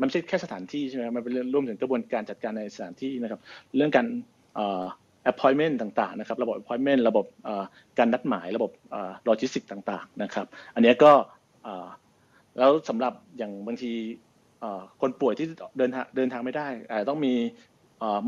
[0.00, 3.40] มันไม่ใช่แค่สถานที่ใช่ไหมครับมันเป็นเรื่องรวมถึงกระบวนการจัดการในสถานที่นะครับ
[3.76, 4.06] เรื่องการ
[4.54, 4.84] เอ่อ
[5.32, 7.26] appointment ต่างๆนะครับ ระบบ appointment ระบบ
[7.98, 8.70] การนัดหมายระบบ
[9.24, 11.12] โลจิสติกต่างๆนะครับ อันนี้ก็
[12.58, 13.92] แล้วสำหรับอย่างบางที
[15.00, 15.46] คนป่วยที่
[15.78, 16.68] เดินทางเดินทางไม่ได้
[17.08, 17.34] ต้องมี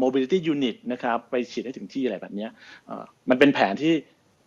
[0.03, 2.47] mobility unit นะครับ ไปฉีดให้ถึงที่อะไรแบบนี้
[3.31, 3.95] มันเป็นแผนที่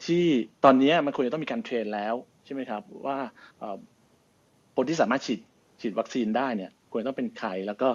[0.06, 0.24] ที่
[0.64, 3.18] ตอนนี้มันควรจะต้องมีการเทรนแล้ว ใช่ไหมครับว่า
[4.76, 5.40] คนที่สามารถฉีด
[5.82, 7.90] ฉีดวัคซีนได้เนี่ยควรจะต้องเป็นใครแล้วก็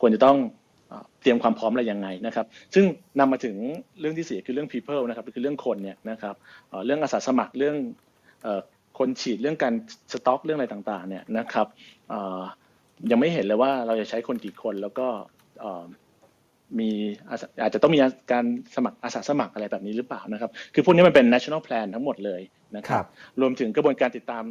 [0.00, 0.36] ควรจะต้อง
[1.20, 2.84] เตรียมความพร้อมอะไรยังไงนะครับ ซึ่ง
[3.20, 3.56] นำมาถึง
[4.00, 6.34] เรื่องที่สี่คือเรื่อง people นะครับคือเรื่องคนเนี่ยนะครับ
[6.86, 7.76] เรื่องอาสาสมัครเรื่อง
[8.98, 9.74] คนฉีดเรื่องการ
[10.12, 11.66] สต็อกเรื่องอะไรต่างๆเนี่ยนะครับ
[13.10, 15.06] ยังไม่เห็นเลยว่าเราจะใช้คนกี่คนแล้วก็
[16.80, 16.90] มี
[17.30, 18.00] อาสาอาจจะต้องมี
[18.32, 18.44] การ
[18.76, 22.40] สมัครอาสาสมัครอะไรแบบนี้หรือเปล่านะครับ คือพวกนี้มันเป็น national plan ทั้งหมดเลย
[22.76, 23.06] นะคครัรับบ
[23.40, 24.44] รวมถึงกระบวนการติดตาม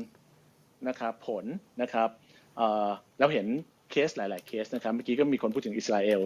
[0.88, 1.46] นะครับผล
[1.82, 2.10] นะครับ
[2.58, 2.88] เอ่อ
[3.20, 3.48] เราเห็น
[3.92, 6.22] เคสหลาย ๆ เคสนะครับ เมื่อกี้ก็มีคนพูดถึงอิสราเอล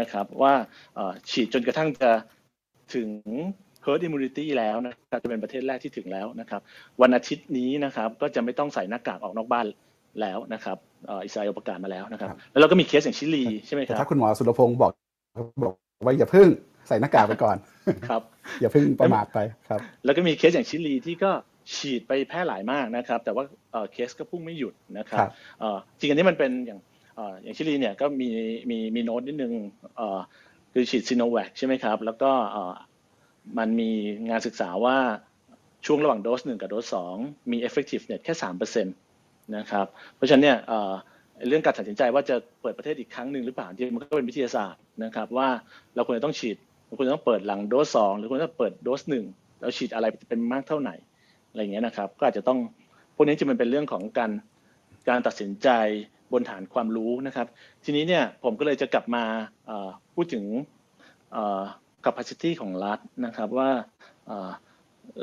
[0.00, 0.52] นะครับ ว่า
[0.94, 2.10] เอ่อฉีดจนกระทั่งจะ
[2.94, 3.08] ถึง
[3.84, 6.60] herd immunity แล้วนะครับจะเป็นประเทศแรกที่ถึงแล้วนะครับ
[7.02, 9.66] วันอาทิตย์นี้นะครับก็จะไม่ต้องใส่หน้ากากออกนอกบ้าน
[10.20, 14.92] แล้วนะครับเอ่ออิสราเอลประกาศมาแล้วนะครับ แล้วเราก็มีเคสอย่างชิลีใช่ไหมคแต่รับถ้าคุณหมอสุรพงศ์บอก
[15.64, 16.48] บอกว่าอย่าพึ่ง
[16.88, 17.56] ใส่หน้ากากไปก่อน
[18.08, 18.22] ครับ
[18.60, 19.38] อย่าพึ่งประมาทไป
[19.68, 21.30] ครับ แล้วก็มีเคสอย่างชิลีที่ก็
[21.74, 25.30] ฉีดไปแพร่หลายมากนะครับ แต่ว่าเอ่อเคสก็พุ่งไม่หยุดนะครับครับ
[25.60, 26.80] เอ่อจริงอันนี้มันเป็นอย่าง
[27.16, 28.28] เอ่ออย่างชิลีเนี่ยก็มี
[28.70, 29.52] มีมีโน้ตนิดนึง
[29.96, 30.20] เอ่อ
[30.72, 32.72] คือฉีดซีโนแวคใช่ไหมครับ แล้วก็เอ่อ
[33.58, 33.90] มันมี
[34.28, 34.96] งานศึกษาว่า
[35.86, 37.16] ช่วงระหว่างโดสหนึ่งกับโดสสอง
[37.50, 38.96] มี effectiveness แค่สามเปอร์เซ็นต์
[39.56, 40.58] นะครับ เพราะฉะนั้นเนี่ย
[41.48, 45.48] เรื่องการตัดสินใจว่าจะเปิดประเทศอีกครั้งหนึ่งหรือเปล่าที่มันก็เป็นวิทยาศาสตร์นะครับว่า
[45.94, 49.24] เราควรจะต้องฉีดเราควรจะต้องเปิดหลังโดสสองหรือควรจะเปิดโดสหนึ่ง
[49.60, 50.94] แล้วฉีดอะไรเป็นมากเท่าไหร่
[51.48, 52.58] อะไรอย่างเงี้ยนะครับก็อาจจะต้อง
[53.14, 54.30] พวกนี้จะมันเป็นเรื่องของการ
[55.08, 55.68] การตัดสินใจ
[56.32, 57.46] บนฐานความรู้นะครับ
[57.84, 59.24] ทีนี้เนี่ยผมก็เลยจะกลับมา
[60.14, 60.44] พูดถึง
[62.04, 63.70] capacity ของรัฐนะครับว่า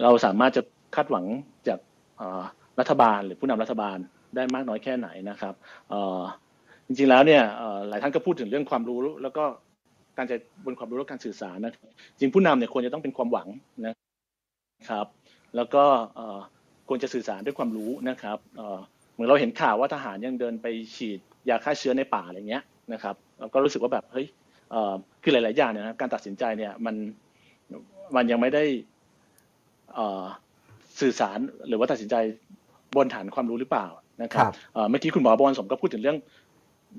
[0.01, 0.61] เราสามารถจะ
[0.95, 1.25] คาดหวัง
[1.67, 1.79] จาก
[2.79, 3.97] รัฐบาลหรือผู้นำรัฐบาล
[4.35, 5.53] ได้มากน้อยแค่ไหนนะครับ
[5.89, 6.21] เอ่อ
[6.87, 9.43] จริงๆแล้วเนี่ยเอ่อหลายท่านก็พูดถึงเรื่องความรู้แล้วก็
[10.17, 11.71] การจะบนความรู้และการสื่อสารนะ
[12.19, 13.47] จริงผู้นำเนี่ยควรจะต้องเป็นความหวัง
[13.85, 13.93] นะ
[14.89, 15.07] ครับ
[15.55, 15.83] แล้วก็
[16.15, 16.39] เอ่อ
[16.89, 18.79] ควรจะสื่อสารด้วยความรู้นะครับเอ่อ
[19.13, 22.63] เหมือนเราเห็นข่าวว่าทหารยังเดินไปฉีดยาฆ่าเชื้อในป่าอะไรเงี้ย
[22.93, 24.27] นะครับเราก็รู้สึกว่าแบบเฮ้ย
[24.71, 26.95] เอ่อคือหลาย ๆ อย่างเนี่ยนะการตัดสินใจเนี่ยมัน
[28.15, 28.63] มันยังไม่ได้
[29.93, 30.23] เอ่อ
[30.99, 32.15] สื่อสารหรือว่าตัดสินใจ
[32.95, 33.87] บนฐานความรู้หรือเปล่า
[34.21, 36.17] นะครับครับเอ่อเมื่อกี้คุณหมอบอลสมก็พูดถึงเรื่อง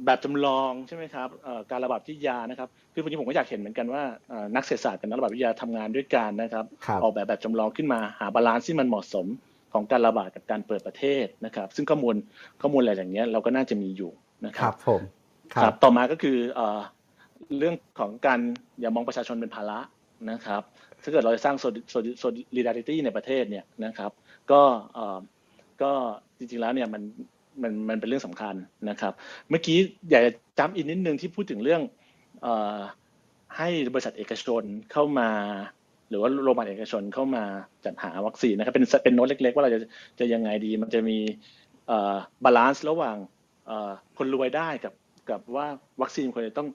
[0.05, 9.27] แบบจำลองใช่ไหมครับเอ่อการระบาดวิทยานะครับคือวันนี้ผมก็อยากเห็นเหมือนกันว่าเอ่อนักเศรษฐศาสตร์กับนักระบาดวิทยาทำงานด้วยกันนะครับครับออกแบบแบบจำลองขึ้นมาหา balance ที่มันเหมาะสม
[9.73, 12.15] ของการระบาดกับการเปิดประเทศนะครับ ซึ่งข้อมูล
[12.63, 14.11] ข้อมูลอะไรอย่างเงี้ยเราก็น่าจะมีอยู่
[14.47, 15.01] นะคครัรับบผม
[15.55, 16.81] คครัรับบต่อมาก็คือเอ่อ
[17.59, 18.41] เรื่องของการ
[18.81, 19.79] อย่ามองประชาชนเป็นภาระ
[20.31, 20.63] นะครับ
[21.03, 21.57] ถ้าเกิดเราจะสร้าง
[22.23, 24.11] solidarity ในประเทศเนี่ยนะครับ
[24.51, 24.61] ก็
[24.95, 25.19] เอ่อ
[25.83, 25.93] ก็
[26.39, 27.03] จริงๆแล้วเนี่ยมัน
[27.63, 28.55] มันมันเป็นเรื่องสำคัญ
[28.91, 29.13] นะครับ
[29.51, 29.79] เมื่อกี้
[30.11, 31.83] อยากจะย้ำอีกนิดนึงที่พูดถึงเรื่อง
[32.45, 32.47] อ
[33.57, 34.63] ให้บริษัทเอกชน
[34.93, 35.31] เข้ามา
[36.09, 37.45] หรือว่าโรงพยาบาลเอกชนเข้ามา
[37.85, 39.81] จัดหาวัคซีนนะครับเป็นเป็นโน้ตเล็ก ๆ ว่าเราจะ
[40.21, 41.19] จะยังไงดี มันจะมี
[42.45, 43.17] balance ระหว่าง
[44.19, 44.95] คนรวยได้กับ
[45.31, 45.67] กับว่า
[46.03, 46.69] วัคซีนควรจะต้อง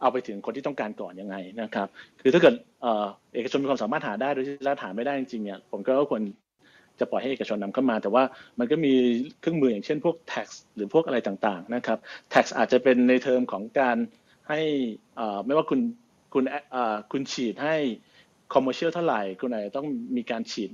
[0.00, 1.88] เอาไปถึงคนที่ต้องการก่อนยังไงนะครับ
[2.20, 6.22] คือถ้าเกิดเอ่อเอกชนมีความสามารถหาได้โดยที่รัฐหาไม่ได้จริงๆเนี่ยผมก็ควร
[7.00, 8.22] จะปล่อยให้เอกชนนำเข้ามา แต่ว่า
[8.58, 8.92] มันก็มี
[9.40, 11.98] เครื่องมืออย่างเช่นพวก tax หรือพวกอะไรต่างๆนะครับ
[12.32, 13.96] tax อาจจะเป็นในเทอมของการ
[14.48, 14.60] ให้
[15.18, 15.80] อ่อไม่ว่าคุณ
[16.34, 17.76] คุณอ่อคุณฉีดให้
[18.52, 20.70] commercial เท่าไหร่ คุณอาจจะต้องมีการฉีด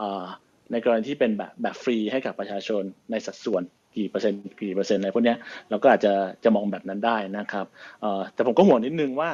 [0.00, 0.24] อ่อ
[0.72, 3.62] ในกรณีที่เป็นแบบแบบฟรีให้กับประชาชนในสัดส่วน
[3.96, 5.34] กี่เปอร์เซ็นต์กี่เปอร์เซ็นต์อะไรพวกนี้
[5.70, 6.12] เราก็อาจจะ
[6.44, 7.66] จะมองแบบนั้นได้นะครับ
[8.04, 9.30] อ่อแต่ผมก็ห่วงนิดนึงว่า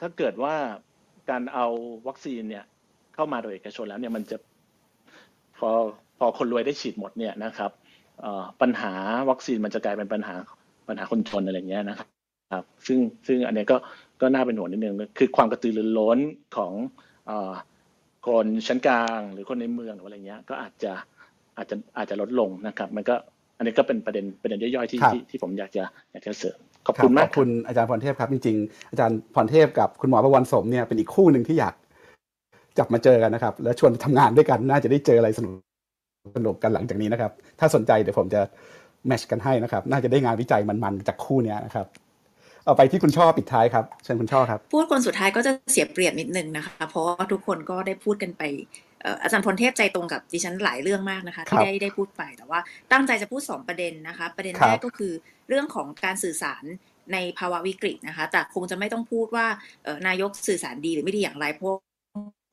[0.00, 0.54] ถ้าเกิดว่า
[1.30, 1.66] การเอา
[2.08, 2.64] วัคซีนเนี่ย
[3.14, 4.36] เข้ามาโดยเอกชนแล้วเนี่ยมันจะ
[5.58, 5.70] พอ
[6.18, 7.70] พอคนรวยได้ฉีดหมดเนี่ยนะครับ
[8.20, 8.92] เอ่อปัญหา
[9.30, 10.34] วัคซีนมันจะกลายเป็นปัญหา
[10.88, 12.08] ปัญหาคนจนอะไรเงี้ยนะครับ
[12.52, 13.76] ครับซึ่งซึ่งอันเนี้ยก็
[14.20, 16.18] ก็น่าเป็นห่วงนิดนึงคือความกระตือรือร้น
[16.56, 16.72] ของ
[17.26, 17.52] เอ่อ
[18.26, 20.92] คนชั้นกลางหรือคนในเมืองหรืออะไรเงี้ยก็อาจจะ
[21.56, 23.14] อาจจะอาจจะลดลงนะครับ มันก็
[23.56, 31.74] อันนี้ก็เป็นประเด็นประเด็นย่อยๆที่ครับที่ที่ผมอยากจะอยากจะเสริมขอบคุณรัมาขกอบคุณอาจารย์พรเทพครับจริงๆอาจารย์พรเทพกับคุณหมอประวันสมเนี่ยเป็นอีกคู่หนึ่งที่อยาก
[32.78, 35.52] จับมาเจอกันนะครับ แล้วชวนทำงานด้วยกันน่าจะได้เจออะไรสนุก
[36.36, 38.40] สนุกกันหลังจากนี้นะครับ ถ้าสนใจเดี๋ยวผมจะ
[39.06, 41.86] แมชกันให้นะครับ น่าจะได้งานวิจัยมันๆจากคู่เนี้ยนะครับ
[42.64, 48.42] เอาไปที่คุณช่อปิดท้ายครับเชิญคุณช่อครับพูดคนสุดท้ายก็จะเสียเปรียบนิดนึงนะคะ เพราะว่าทุกคนก็ได้พูดกันไป
[49.02, 52.60] เอ่ออาจารย์พลเทพใจตรงกับดิฉันหลายเรื่องมากนะคะครัที่บได้ได้พูดไปแต่ว่า
[52.92, 55.12] ตั้งใจจะพูดสองประเด็นนะคะ ประเด็นครับแรกก็คือ
[55.48, 56.64] เรื่องของการสื่อสาร
[57.12, 59.46] ในภาวะวิกฤตนะคะแต่คงจะไม่ต้องพูดว่า
[59.84, 61.78] เอ่อนายกสื่อสารดีหรือไม่ดีอย่างไรเพราะ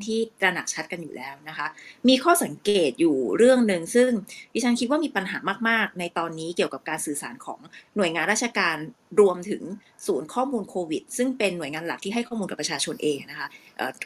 [0.03, 1.67] ที่ตระหนักชัดกันอยู่แล้วนะคะ
[2.07, 4.09] มีข้อสังเกตอยู่เรื่องหนึ่งซึ่ง
[4.53, 5.37] ดิฉันคิดว่ามีปัญหา
[5.69, 7.59] มาก ๆ ในตอนนี้เกี่ยวกับการสื่อสารของ
[7.95, 8.77] หน่วยงานราชการ
[9.19, 9.61] รวมถึง
[10.07, 13.47] ศูนย์ข้อมูลโควิด ซึ่งเป็นหน่วยงานหลักที่ให้ข้อมูลกับประชาชนเองนะคะ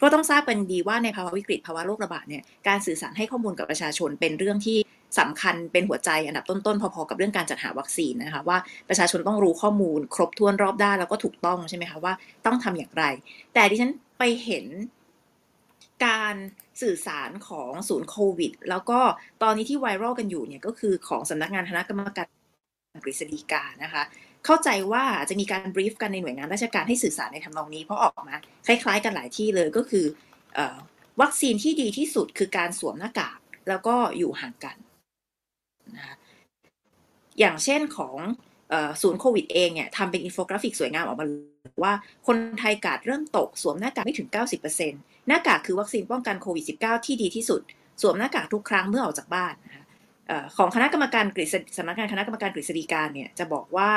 [0.01, 4.77] ก็ต้องทราบกันดีว่าในภาวะวิกฤตภาวะโรคระบาดเนี่ยการสื่อสารให้ข้อมูลกับประชาชนเป็นเรื่องที่
[5.19, 8.57] สำคัญเป็นหัวใจอันดับต้นๆพอๆกับเรื่องการจัดหาวัคซีนนะคะว่า
[8.89, 12.13] ประชาชนต้องรู้ข้อมูล ครบถ้วนรอบด้านแล้วก็ถูกต้องใช่ไหมคะว่า
[12.45, 13.03] ต้องทำอย่างไร
[13.53, 14.65] แต่ดิฉันไปเห็น
[16.05, 16.35] การ
[16.81, 18.99] สื่อสารของศูนย์โควิด แล้วก็
[19.43, 22.27] ตอนนี้ที่ไวรัลกันอยู่เนี่ยก็คือของสำนักงานคณะกรรมการ
[23.03, 24.03] กฤษฎีกานะคะ
[24.45, 28.35] เข้าใจว่าจะมีการบรีฟกันในหน่วยงานราชการให้สื่อสารในทำนองนี้ เพราะออกมา
[28.67, 30.05] คล้ายๆ กันหลายที่เลยก็คือ
[30.57, 30.59] อ
[31.21, 34.77] วัคซีนที่ดีที่สุดคือการสวมหน้ากากแล้วก็อยู่ห่างกัน
[35.95, 36.15] นะคะ
[37.39, 38.15] อย่างเช่นของ
[39.01, 41.29] ศูนย์โควิดเองเนี่ยทำเป็นอินโฟกราฟิกสวยงามออกมา
[41.83, 41.93] ว่า
[42.27, 44.29] คนไทยการ์ดเริ่มตก สวมหน้ากากไม่ถึง
[44.77, 47.61] 90%หน้ากากคือวัคซีนป้องกันโควิด -19 ที่ดีที่สุด
[48.01, 49.83] สวมหน้ากากทุกครั้งเมื่อออกจากบ้านนะคะ
[50.57, 53.91] ของคณะกรรมการกฤษสำนักงานคณะกรรมการกฤษฎีกาเนี่ยจะบอกว่า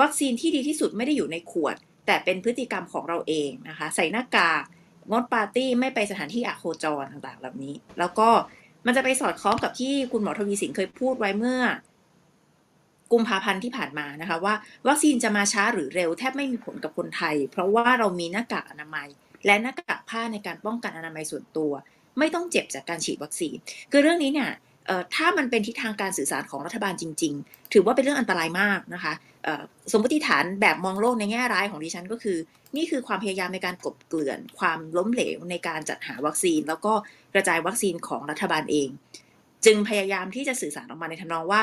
[0.00, 1.76] วัคซีนที่ดีที่สุดไม่ได้อยู่ในขวด
[2.06, 4.62] แต่เป็นพฤติกรรมของเราเองนะคะใส่หน้ากาก
[5.10, 8.28] งดปาร์ตี้ไม่ไปสถานที่อโคจรต่างๆเหล่านี้ แล้วก็
[8.86, 11.60] มันจะไปสอดคล้องกับที่คุณหมอทวีสินเคยพูดไว้เมื่อ
[13.12, 14.54] กุมภาพันธ์ที่ผ่านมานะคะว่า
[14.88, 19.08] วัคซีนจะมาช้าหรือเร็วแทบไม่มีผลกับคนไทย เพราะว่าเรามีหน้ากากอนามัย
[19.46, 21.72] และหน้ากากผ้าในการป้องกันอนามัยส่วนตัว
[22.18, 23.56] ไม่ต้องเจ็บจากการฉีดวัคซีน
[23.92, 24.50] คือเรื่องนี้เนี่ย
[25.14, 29.12] ถ้ามันเป็นทิศทางการสื่อสารของรัฐบาลจริง ๆ ถือว่าเป็นเรื่องอันตรายมากนะคะ
[29.92, 32.38] สมมติฐานแบบมองโลกในแง่ร้ายของดิฉันก็คือ
[32.76, 36.92] นี่คือความพยายามในการกบเกลื่อน ความล้มเหลวในการจัดหาวัคซีน แล้วก็
[37.34, 38.88] กระจายวัคซีนของรัฐบาลเอง
[39.64, 41.60] จึงพยายามที่จะสื่อสารออกมาในทำนองว่า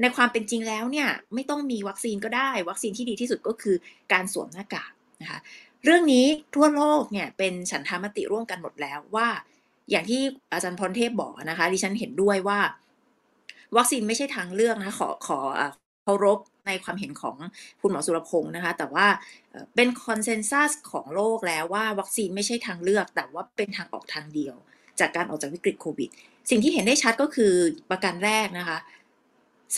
[0.00, 3.76] ในความเป็นจริงแล้วเนี่ยไม่ต้องมีวัคซีนก็ได้ วัคซีนที่ดีที่สุดก็คือ
[4.12, 4.90] การสวมหน้ากาก
[5.22, 5.38] นะคะ
[5.84, 9.28] เรื่องนี้ทั่วโลกเนี่ยเป็นฉันทามติร่วมกันหมดแล้วว่า
[9.90, 12.58] อย่างที่อาจารย์พรเทพบอกนะคะดิฉันเห็นด้วยว่า
[13.76, 15.38] วัคซีนไม่ใช่ทางเลือกนะขอขอ
[16.02, 17.36] เคารพในความเห็นของ
[17.80, 19.06] คุณหมอสุรพงศ์นะคะ แต่ว่า
[19.50, 24.54] เอ่อเป็นคอนเซนแซสของโลกแล้วว่าวัคซีนไม่ใช่ทางเลือก แต่ว่าเป็นทางออกทางเดียว
[25.00, 26.10] จากการออกจากวิกฤตโควิด
[26.50, 27.52] สิ่งที่เห็นได้ชัดก็คือ
[27.90, 28.78] ประการแรกนะคะ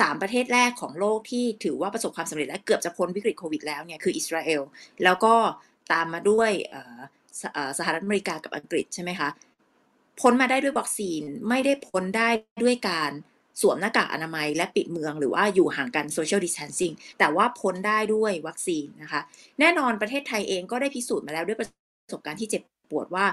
[0.01, 4.63] สามประเทศแรกของโลกที่ถือว่าประสบความสำเร็จและเกือบจะพ้นวิกฤตโควิดแล้วเนี่ยคืออิสราเอล
[5.05, 5.35] แล้วก็
[5.93, 6.51] ตามมาด้วย
[7.41, 7.43] ส
[7.79, 9.29] สหรัฐอเมริกากับอังกฤษใช่ไหมคะ
[10.21, 12.29] พ้นมาได้ด้วยวัคซีนไม่ได้พ้นได้
[12.63, 13.11] ด้วยการ
[13.61, 19.21] สวมหน้ากากอนามัยและปิดเมืองหรือว่าอยู่ห่างกัน social distancing แต่ว่าพ้นได้ด้วยวัคซีนนะคะ
[19.61, 21.69] แน่นอนประเทศไทยเองก็ได้พิสูจน์มาแล้วด้วยประ
[22.13, 23.27] สบการณ์ที่เจ็บปวดว่า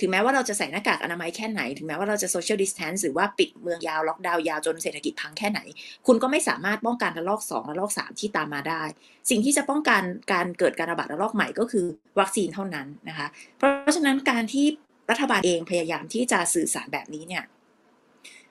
[0.00, 5.60] ถึงแม้ว่าเราจะใส่หน้ากากอนามัยแค่ไหน ถึงแม้ว่าเราจะ social distance หรือว่าปิดเมืองยาวล็อกดาวน์ยาวจนเศรษฐกิจพังแค่ไหน
[6.06, 8.82] คุณก็ไม่สามารถป้องกันระลอก2ระลอก 3 ที่ตามมาได้
[9.30, 10.02] สิ่งที่จะป้องกัน
[10.32, 11.86] การเกิดการระบาดระลอกใหม่ก็คือ
[12.20, 14.66] วัคซีนเท่านั้นนะคะ เพราะฉะนั้นการที่
[15.10, 17.44] รัฐบาลเองพยายามที่จะสื่อสารแบบนี้เนี่ย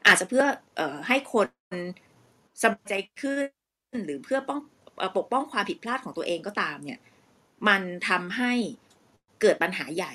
[0.08, 0.45] อาจจะเพื่อ
[0.80, 1.48] ออให้คน
[2.61, 4.59] สบายใจขึ้นหรือเพื่อป้อง
[5.17, 7.00] ปกป้องความผิดพลาดของตัวเองก็ตามเนี่ย
[7.67, 8.53] มันทำให้
[9.42, 10.14] เกิดปัญหาใหญ่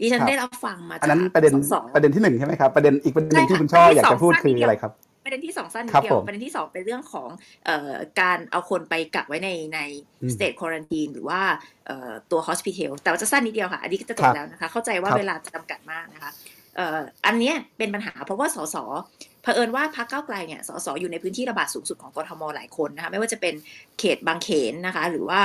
[0.00, 4.92] ดิฉันครับได้รับฟังมาอันจานั้นกประเด็นสสประเด็นที่หนึ่งใช่ไหมครับประเด็นอีกประเด็นหนึ่งที่คุณช่ออยากจะพูดคืออะไรครับ
[5.24, 7.28] ประเด็นที่สองสั้นนิดครับเดียผวมประเด็นที่สองเป็นเรื่องของ
[7.66, 9.78] เอ่อการเอาคนไปกักไว้ในใน
[10.22, 11.40] อืม state quarantine หรือว่า
[11.86, 16.30] เอ่อตัว hospital แต่ว่าจะสั้นนิดเดียวค่ะ อันนี้ก็จะจครับบแล้วนะคะ เข้าใจว่าครับเวลาจำกัดมากนะคะ
[16.76, 18.76] เอ่ออันเนี้ยเป็นปัญหาเพราะว่าสส
[19.42, 23.54] เผอิญว่าพรรคก้าวไกลเนี่ยสสอยู่ในพื้นที่ระบาดสูงสุดของกทมหลายคนนะคะไม่ว่าจะเป็น
[23.98, 25.40] เขตบางเขนนะคะ หรือว่า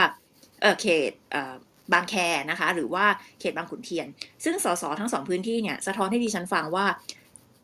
[0.61, 1.55] เออเขตเอ่อ
[1.93, 2.15] บางแค
[2.51, 3.05] นะคะ หรือว่า
[3.39, 4.07] เขตบางขุนเทียน
[4.43, 6.85] ซึ่งสสทั้งสองพื้นที่เนี่ยสะท้อนให้ดิฉันฟังว่า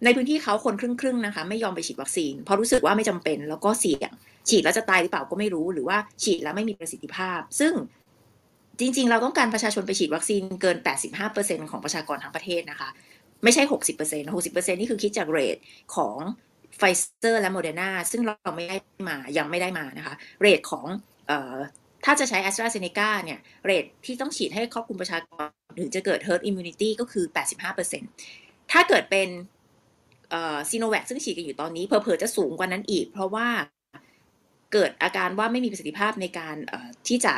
[0.04, 4.12] ในพื้นที่เขาคนครึ่งๆนะคะ ไม่ยอมไปฉีดวัคซีน เพราะรู้สึกว่าไม่จำเป็นแล้วก็เสี่ยง
[4.50, 7.74] ฉีดแล้วจะตายหรือเปล่าก็ไม่รู้ หรือว่าฉีดแล้วไม่มีประสิทธิภาพ ซึ่ง
[8.80, 10.78] จริง ๆ เราต้องการประชาชนไปฉีดวัคซีนเกิน
[11.24, 12.90] 85%ของประชากรทั้งประเทศนะคะ
[13.44, 15.58] ไม่ใช่ 60% 60%นี่คือคิดจาก rate
[15.96, 16.18] ของ
[16.78, 18.78] ไฟเซอร์และโมเดอร์นาซึ่งเราไม่ได้
[19.10, 20.86] มายังไม่ได้มานะคะ rate ของ
[22.06, 25.46] ถ้าจะใช้ AstraZeneca เนี่ย rate ที่ต้องฉีดให้ครอบคลุมประชากร
[25.80, 27.26] ถึงจะเกิด herd immunity ก็คือ
[27.94, 29.30] 85%ถ้าเกิดเป็น
[30.70, 33.48] ซีโนแวคซึ่งฉีดกันอยู่ตอนนี้เพอเพอจะสูงกว่านั้นอีก เพราะว่า
[34.74, 36.56] เกิดอาการว่าไม่มีประสิทธิภาพในการ
[37.08, 37.34] ที่จะ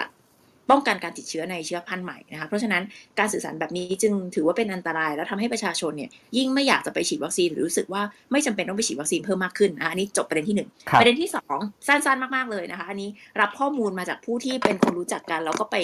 [0.69, 2.83] ป้องกันการติดเชื้อในเชื้อพันธุ์ใหม่นะคะเพราะฉะนั้น
[3.19, 11.57] การสื่อสารแบบนี้จึงถือว่าเป็นอันตราย แล้วทำให้ประชาชนเนี่ยยิ่งไม่อยากจะไปฉีดวัคซีนหรือรู้สึกว่าไม่จำเป็นต้องไปฉีดวัคซีนเพิ่มมากขึ้นนะอันนี้จบประเด็นที่หนึ่งครับประเด็นที่สอง
[11.87, 13.09] สั้นๆมากๆเลยนะคะอันนี้
[13.41, 15.77] รับข้อมูลมาจากผู้ที่เป็นคนรู้จักกันแล้วก็ไป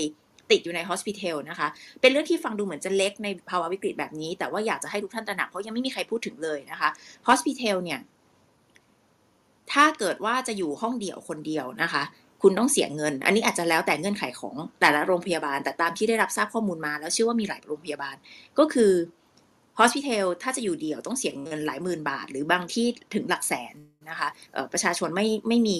[0.51, 1.67] ติดอยู่ในฮอสพิทอลนะคะ
[2.01, 6.89] เป็นเรื่องที่ฟังดูเหมือนจะเล็กในภาวะวิกฤตแบบนี้ แต่ว่าอยากจะให้ทุกท่านตระหนัก เพราะยังไม่มีใครพูดถึงเลยนะคะ
[7.27, 7.99] ฮอสพิทอลเนี่ย
[9.73, 12.03] ถ้าเกิดว่าจะอยู่ห้องเดียวคนเดียวนะคะ
[12.47, 18.15] คุณต้องเสียเงิน อันนี้อาจจะแล้วแต่เงื่อนไขของแต่ละโรงพยาบาล แต่ตามที่ได้รับทราบข้อมูลมา แล้วเชื่อว่ามีหลายโรงพยาบาล
[18.59, 18.91] ก็คือ
[19.79, 23.75] hospital ถ้าจะอยู่เดี่ยวต้องเสียเงินหลายหมื่นบาท หรือบางที่ถึงหลักแสน
[24.09, 24.29] นะคะ
[24.73, 25.79] ประชาชนไม่ไม่มี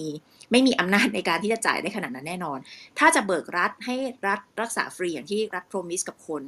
[0.51, 2.59] ไม่มีอำนาจในการที่จะจ่ายได้ขนาดนั้นแน่นอน
[2.99, 3.95] ถ้าจะเบิกรัฐให้
[4.27, 6.41] รัฐรักษาฟรีอย่างที่รัฐโปรมิสกับคน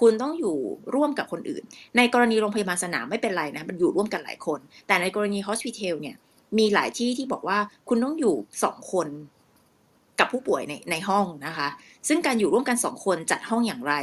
[0.00, 0.56] คุณต้องอยู่
[0.94, 1.62] ร่วมกับคนอื่น
[1.96, 6.16] ในกรณีโรงพยาบาลสนามไม่เป็นไรนะมันอยู่ร่วมกันหลายคน แต่ในกรณี hospital เนี่ย
[6.58, 9.08] มีหลายที่ที่บอกว่าคุณต้องอยู่สองคน
[10.20, 11.68] กับผู้ป่วยในในห้องนะคะ
[12.08, 13.94] ซึ่งการอยู่ร่วมกันสองคนจัดห้องอย่างไร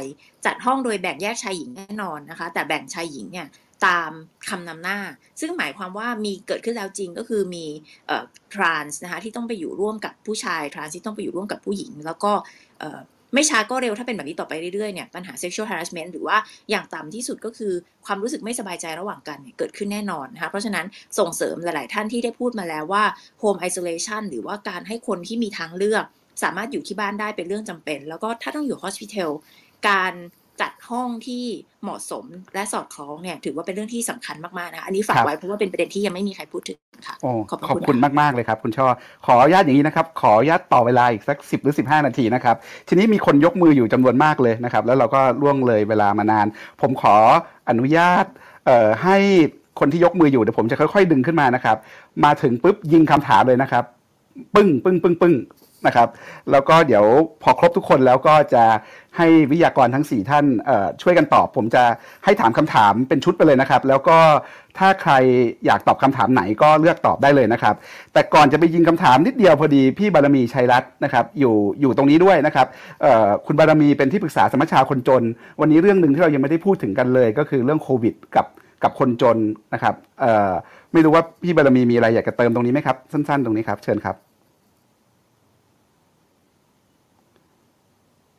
[0.46, 3.48] จัดห้องโดยแบ่งแยกชายหญิงแน่นอนนะคะ แต่แบ่งชายหญิงเนี่ย
[3.86, 4.10] ตาม
[4.48, 4.98] คำนำหน้า
[5.40, 7.64] ซึ่งหมายความว่ามีเกิดขึ้นแล้วจริงก็คือมี
[8.06, 12.32] เอ่อทรานส์นะคะที่ต้องไปอยู่ร่วมกับผู้ชายทรานส์ที่ต้องไปอยู่ร่วมกับผู้หญิง แล้วก็
[12.78, 13.00] เอ่อ
[13.34, 16.36] ไม่ช้าก็เร็วถ้าเป็นแบบนี้ต่อไปเรื่อยๆเนี่ยปัญหา sexual harassment หรือว่า
[16.70, 17.72] อย่างต่ำที่สุดก็คือ
[18.06, 20.86] ความรู้สึกไม่สบายใจระหว่างกันเนี่ยเกิดขึ้นแน่นอนนะคะเพราะฉะนั้น
[21.18, 23.04] ส่งเสริมหลายๆ ท่านที่ได้พูดมาแล้วว่า
[23.42, 26.04] home isolation หรือว่าการให้คนที่มีทางเลือก
[26.42, 29.30] สามารถอยู่ที่บ้านได้เป็นเรื่องจำเป็น แล้วก็ถ้าต้องอยู่ hospital
[29.88, 30.12] การ
[30.60, 31.44] จัดห้องที่
[31.82, 36.76] เหมาะสมและสอดคล้องเนี่ยถือว่าเป็นเรื่องที่สำคัญมากๆนะคะอันนี้ฝากครับไว้เพราะว่าเป็นประเด็นที่ยังไม่มีใครพูดถึง
[37.06, 38.86] ค่ะโอ้ขอบพระขอบคุณคุณค่ะมากๆเลยครับ คุณช่อ
[39.26, 42.56] ขออนุญาตอย่างนี้นะครับ ขออนุญาตต่อเวลาอีกสัก 10 หรือ 15 นาทีนะครับ
[42.88, 46.46] ทีนี้มีคนยกมืออยู่จำนวนมากเลยนะครับ แล้วเราก็ล่วงเลยเวลามานาน
[46.80, 47.16] ผมขอ
[47.68, 48.24] อนุญาต
[48.66, 49.16] เอ่อให้
[49.80, 51.76] คนที่ยกมืออยู่เดี๋ยวผมจะค่อยๆ ดึงขึ้นมานะครับ
[52.24, 53.84] มาถึงปุ๊บยิงคำถามเลยนะครับ
[54.54, 55.34] ปึ้งปึ้งปึ้งปึ้ง
[55.86, 56.08] นะครับ
[56.50, 57.04] แล้วก็เดี๋ยว
[57.42, 58.64] พอครบทุกคนแล้วก็จะ
[59.16, 60.44] ให้วิทยากรทั้ง 4 ท่าน
[61.02, 61.82] ช่วยกันตอบ ผมจะ
[62.24, 64.18] ให้ถามคำถามเป็นชุดไปเลยนะครับ แล้วก็
[64.78, 65.12] ถ้าใคร
[65.66, 67.74] อยากตอบคำถามไหนก็เลือกตอบได้เลยนะครับ
[68.12, 72.66] แต่ก่อนจะไปยิงคำถามนิดเดียวพอดีพี่บารมีชัยรัตน์นะครับอยู่อยู่ตรงนี้ด้วยนะครับ
[73.46, 75.22] คุณบารมีเป็นที่ปรึกษาสมัชชาคนจน
[75.60, 78.46] วันนี้เรื่องหนึ่งที่เรายังไม่ได้พูดถึงกันเลย ก็คือเรื่องโควิดกับ
[78.82, 79.38] กับคนจน
[79.74, 79.94] นะครับ
[80.92, 84.16] ไม่รู้ว่าพี่บารมีมีอะไรอยากจะเติมตรงนี้ไหมครับสั้น ๆ ตรงนี้ครับเชิญครับ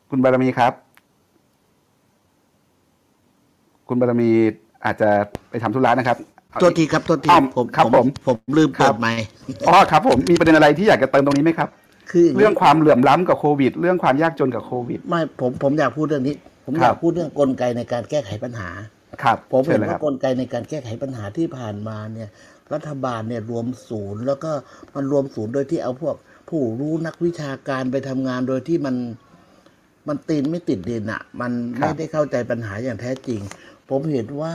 [0.10, 0.74] คุณบารมีครับ
[3.88, 4.30] คุณบารมี
[4.86, 5.10] อาจจะ
[5.50, 6.18] ไปทำธุระนะครับ
[6.60, 9.24] โทษทีครับโทษทีอ้าวผมครับผมผมลืมครัเปิบดไมค์
[9.68, 11.70] อ๋อครับ ผมมีประเด็นอะไรที่อยากจะเติมตรงนี้ไหมครับ
[12.12, 18.70] คืออย่างนี้เรื่องความเหลื่อมล้ำกับโควิด เรื่องความยากจนกับโควิด ไม่ผมผมอยากพูดเรื่องนี้ ผมครัอบยากพูดเรื่องกลไกในการแก้ไขปัญหา
[19.24, 22.30] ครับผมเชิเห็ญนเลยคว่ารับกลไกในการแก้ไขปัญหาที่ผ่านมาเนี่ย
[22.74, 24.52] รัฐบาลเนี่ยรวมศูนย์ แล้วก็
[24.96, 26.16] มันรวมศูนย์โดยที่เอาพวก
[26.50, 28.96] ผู้รู้นักวิชาการไปทำงานโดยที่มัน
[30.08, 33.42] มันตีนไม่ติดดินอะ มันครับไม่ได้เข้าใจปัญหาอย่างแท้จริง
[33.90, 34.54] ผมเห็นว่า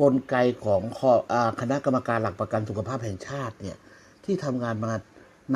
[0.00, 3.76] กลไกของคออ่าคณะกรรมการหลักประกันสุขภาพแห่งชาติเนี่ย
[4.24, 4.92] ที่ทำงานมา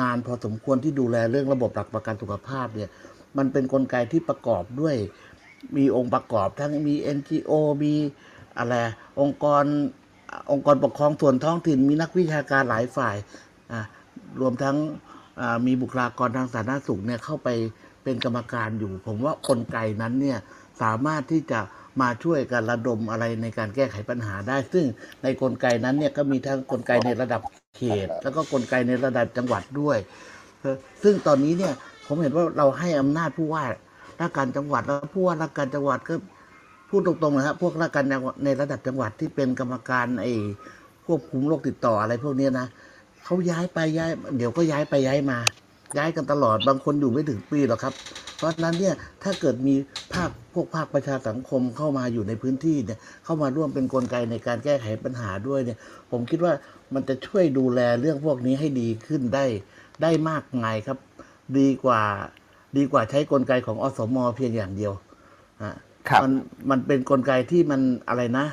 [0.01, 2.89] นานพอสมควรที่ดูแลเรื่องระบบหลักประกันสุขภาพเนี่ย
[3.37, 4.95] มันเป็นกลไกที่ประกอบด้วย
[5.77, 7.51] มีองค์ประกอบทั้งมี NGO
[7.83, 7.93] มี
[8.57, 8.75] อะไร
[9.21, 9.63] องค์กร
[10.51, 13.15] องค์กรปกครองส่วนท้องถิ่นมีนักวิชาการหลายฝ่าย
[13.71, 13.81] อะ
[14.41, 14.77] รวมทั้ง
[15.41, 17.49] อ่ามีบุคลากรทางสาธารณสุขเนี่ยเข้าไป
[18.03, 20.39] เป็นกรรมการอยู่ ผมว่ากลไกนั้นเนี่ย
[20.81, 21.59] สามารถที่จะ
[22.01, 24.85] มาช่วยกันระดมอะไรในการแก้ไขปัญหาได้ ซึ่ง
[25.23, 27.41] ในกลไกนั้นเนี่ยก็มีทั้งกลไกในระดับ
[27.77, 29.97] เขต แล้วก็กลไกในระดับจังหวัดด้วย
[31.03, 31.73] ซึ่งตอนนี้เนี่ย
[32.07, 33.63] ผมเห็นว่าเราให้อำนาจผู้ว่า
[34.19, 36.15] ราชการจังหวัดแล้วผู้ว่าราชการจังหวัดก็
[36.89, 38.05] พูดตรงๆนะครับพวกราชการ
[38.45, 40.31] ในระดับจังหวัดที่เป็นกรรมการไอ้
[41.05, 42.67] ควบคุมโรคติดต่ออะไรพวกนี้นะ
[43.25, 45.39] เขาย้ายไปย้าย เดี๋ยวก็ย้ายไปย้ายมา
[45.97, 47.93] ย้ายกันตลอดบางคนอยู่ไม่ถึงปีหรอกครับ
[48.37, 49.75] เพราะฉะนั้นเนี่ยถ้าเกิดมี
[50.13, 55.77] ภาคพวกภาคประชาสังคมเข้ามาอยู่ในพื้นที่เนี่ยเข้ามาร่วมเป็นกลไกในการแก้ไขปัญหาด้วยเนี่ย
[56.11, 56.53] ผมคิดว่า
[56.93, 59.45] มันจะช่วยดูแลเรื่องพวกนี้ให้ดีขึ้นได้
[60.01, 60.97] ได้มากมายครับ
[61.59, 62.01] ดีกว่า
[62.77, 64.93] ดีกว่าใช้กลไกของอสมเพียงอย่างเดียว
[65.61, 65.73] อะ
[66.09, 66.31] ครับมัน
[66.69, 68.45] มันเป็นกลไกที่มันอะไรนะ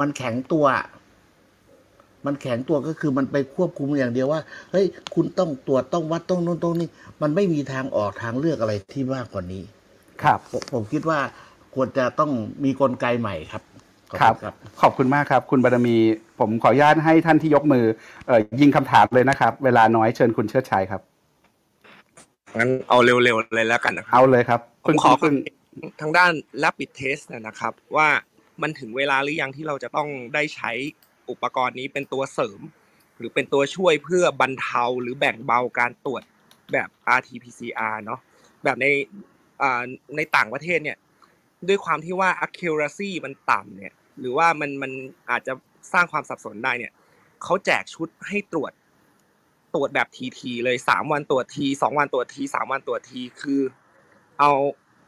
[0.00, 0.66] มันแข็งตัว
[2.26, 4.40] มันแข็งตัวก็คือมันไปควบคุมอย่างเดียวว่า
[4.72, 6.88] เฮ้ยคุณต้องตรวจต้องวัดต้องโน้นต้องนี่
[7.22, 9.62] มันไม่มีทางออกทางเลือกอะไรที่มากกว่านี้
[10.22, 11.18] ครับผมผมคิดว่า
[11.74, 12.30] ควรจะต้อง
[12.64, 13.62] มีกลไกใหม่ครับ
[14.10, 15.96] ขอครับณครับ ขอบคุณมากครับ คุณบารมี
[16.40, 17.84] ผมขออนุญาตให้ท่านที่ยกมือ
[18.26, 21.00] เอ่อยิงคำถามเลยนะครับ เวลาน้อยเชิญคุณเชิดชัยครับ
[22.58, 25.34] งั้นเอาเร็วๆเลยแล้วกันนะครับเอาเลยครับผมขอปึ้ง
[26.00, 26.32] ทางด้าน
[26.62, 28.08] rapid test เนยนะครับ ว่า
[28.62, 30.70] มันถึงเวลาหรือยังที่เราจะต้องได้ใช้
[31.30, 32.60] อุปกรณ์นี้เป็นตัวเสริม
[33.16, 36.22] หรือเป็นตัวช่วยเพื่อบรรเทาหรือแบ่งเบาการตรวจ
[36.72, 38.20] แบบ RT-PCR เนาะ
[38.64, 38.86] แบบใน
[40.16, 40.98] ในต่างประเทศเนี่ย
[41.68, 44.92] ด้วยความที่ว่า accuracy มันต่ำเนี่ยหรือว่ามันมัน
[45.30, 45.52] อาจจะ
[45.92, 46.92] สร้างความสับสนได้เนี่ย
[47.42, 48.72] เขาแจกชุดให้ตรวจ
[49.74, 53.60] ตรวจแบบทีทีเลยสามวันตรวจทีสองวันตรวจทีสามวันตรวจทีคือ
[54.38, 54.50] เอา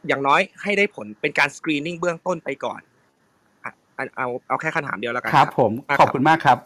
[0.07, 2.81] อย่างน้อยให้ได้ผลเป็นการสกรีนนิ่งเบื้องต้นไปก่อน
[3.95, 6.57] เอาเอาเอาแค่คำถามเดียวแล้วกันครับ ผมมากขอบคุณมากครับ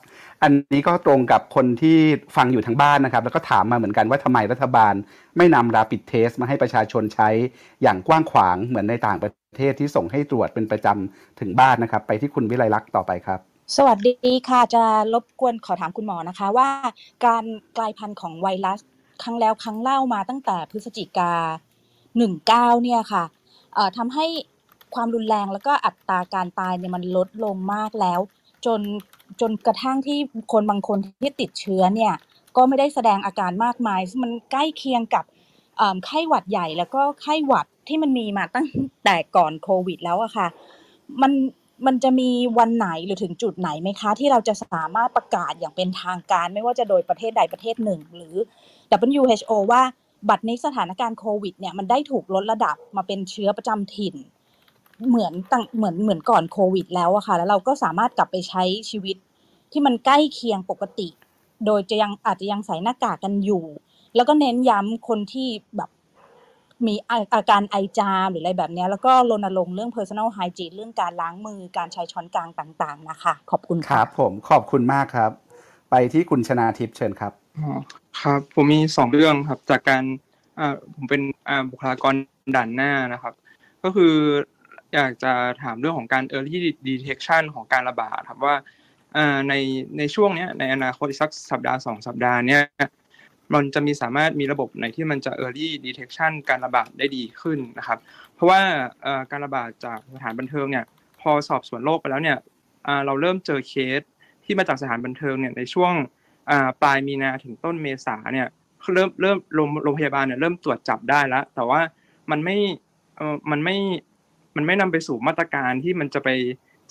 [0.43, 1.97] อันนี้ก็ตรงกับคนที่
[2.35, 4.93] ฟังอยู่ทางบ้านนะครับ แล้วก็ถามมาเหมือนกันว่าทำไมรัฐบาล
[5.37, 7.29] ไม่นำ rapid test มาให้ประชาชนใช้
[7.81, 13.39] อย่างกว้างขวางเหมือนในต่างประเทศที่ส่งให้ตรวจเป็นประจำถึงบ้านนะครับ ไปที่คุณวิไลลักษณ์ต่อไปครับ
[13.77, 14.15] สวัสดี
[14.49, 14.83] ค่ะ จะ
[15.13, 16.69] รบกวนขอถามคุณหมอนะคะว่า
[17.25, 17.43] การ
[17.77, 18.79] กลายพันธุ์ของไวรัส
[19.23, 21.33] ครั้งแล้วครั้งเล่ามาตั้งแต่พฤศจิกา
[22.07, 23.23] 19 เนี่ยค่ะ
[23.75, 24.25] เอ่อทำให้
[24.95, 28.19] ความรุนแรงแล้วก็อัตราการตายเนี่ยมันลดลงมากแล้ว
[28.65, 28.81] จน
[29.41, 30.19] จนกระทั่งที่
[30.51, 32.13] คนบางคนที่ติดเชื้อเนี่ย
[32.57, 35.25] ก็ไม่ได้แสดงอาการมากมายซึ่งมันใกล้เคียงกับ
[36.05, 38.67] ไข้หวัดใหญ่แล้วก็ไข้หวัดที่มันมีมาตั้ง
[39.05, 40.47] แต่ก่อนโควิดแล้วอะค่ะ
[41.21, 41.31] มัน
[41.85, 48.35] มันจะมีวันไหนหรือถึงจุดไหนไหมคะ ที่เราจะสามารถประกาศอย่างเป็นทางการ ไม่ว่าจะโดยประเทศใดประเทศหนึ่ง หรือ
[49.09, 49.81] WHO ว่า
[50.29, 54.15] บัดนี้สถานการณ์โควิดเนี่ยมันได้ถูกลดระดับมาเป็นเชื้อประจำถิ่น
[55.09, 59.17] เหมือนตั้งเหมือนเหมือนก่อนโควิดแล้วอะค่ะ แล้วเราก็สามารถกลับไปใช้ชีวิต
[59.71, 61.07] ที่มันใกล้เคียงปกติ
[61.65, 63.65] โดยจะยังอาจจะยังใส่หน้ากากกันอยู่
[64.15, 65.89] แล้วก็เน้นย้ำคนที่แบบ
[66.85, 75.31] มีอาอาการไอจามหรืออะไรแบบเนี้ยแล้วก็รณรงค์เรื่อง personal hygiene เรื่องการล้างมือการใช้ช้อนกลางต่างๆ นะคะ ขอบคุณคค่ะรับผมขอบคุณมากครับ
[75.89, 77.79] ไปที่คุณชนาทิพย์เชิญครับอ๋อ
[78.21, 80.03] ครับผมมีสองเรื่องครับจากการ
[80.59, 82.13] อ่าผมเป็นอ่าบุคลากร
[82.55, 83.33] ด่านหน้านะครับ
[83.83, 84.13] ก็คือ
[84.97, 88.55] อยากจะถามเรื่องของการ early detection ของการระบาดครับว่า
[89.49, 89.53] ใน
[89.97, 92.63] ในช่วงเนี้ยในอนาคตสักสัปดาห์สองสัปดาห์เนี้ย
[93.53, 97.99] มันจะมีสามารถมีระบบไหนที่มันจะ early detection การระบาดได้ดีขึ้นนะครับ
[98.33, 98.61] เพราะว่า
[99.31, 100.85] การระบาดจากสถานบันเทิงเนี่ย
[101.21, 102.37] พอสอบสวนโรคไปแล้วเนี่ย
[103.05, 104.01] เราเริ่มเจอเคส
[104.45, 105.93] ที่มาจากสถานบันเทิงเนี่ยในช่วง
[106.81, 108.47] ปลายมีนาถึงต้นเมษาเนี่ย
[108.93, 111.81] เริ่มเริ่มโรงโรงพยาบาลเนี่ยเริ่มตรวจจับได้แล้ว แต่ว่า
[112.31, 112.57] มันไม่
[113.17, 113.77] เออมันไม่
[114.57, 116.29] มันไม่นำไปสู่มาตรการที่มันจะไป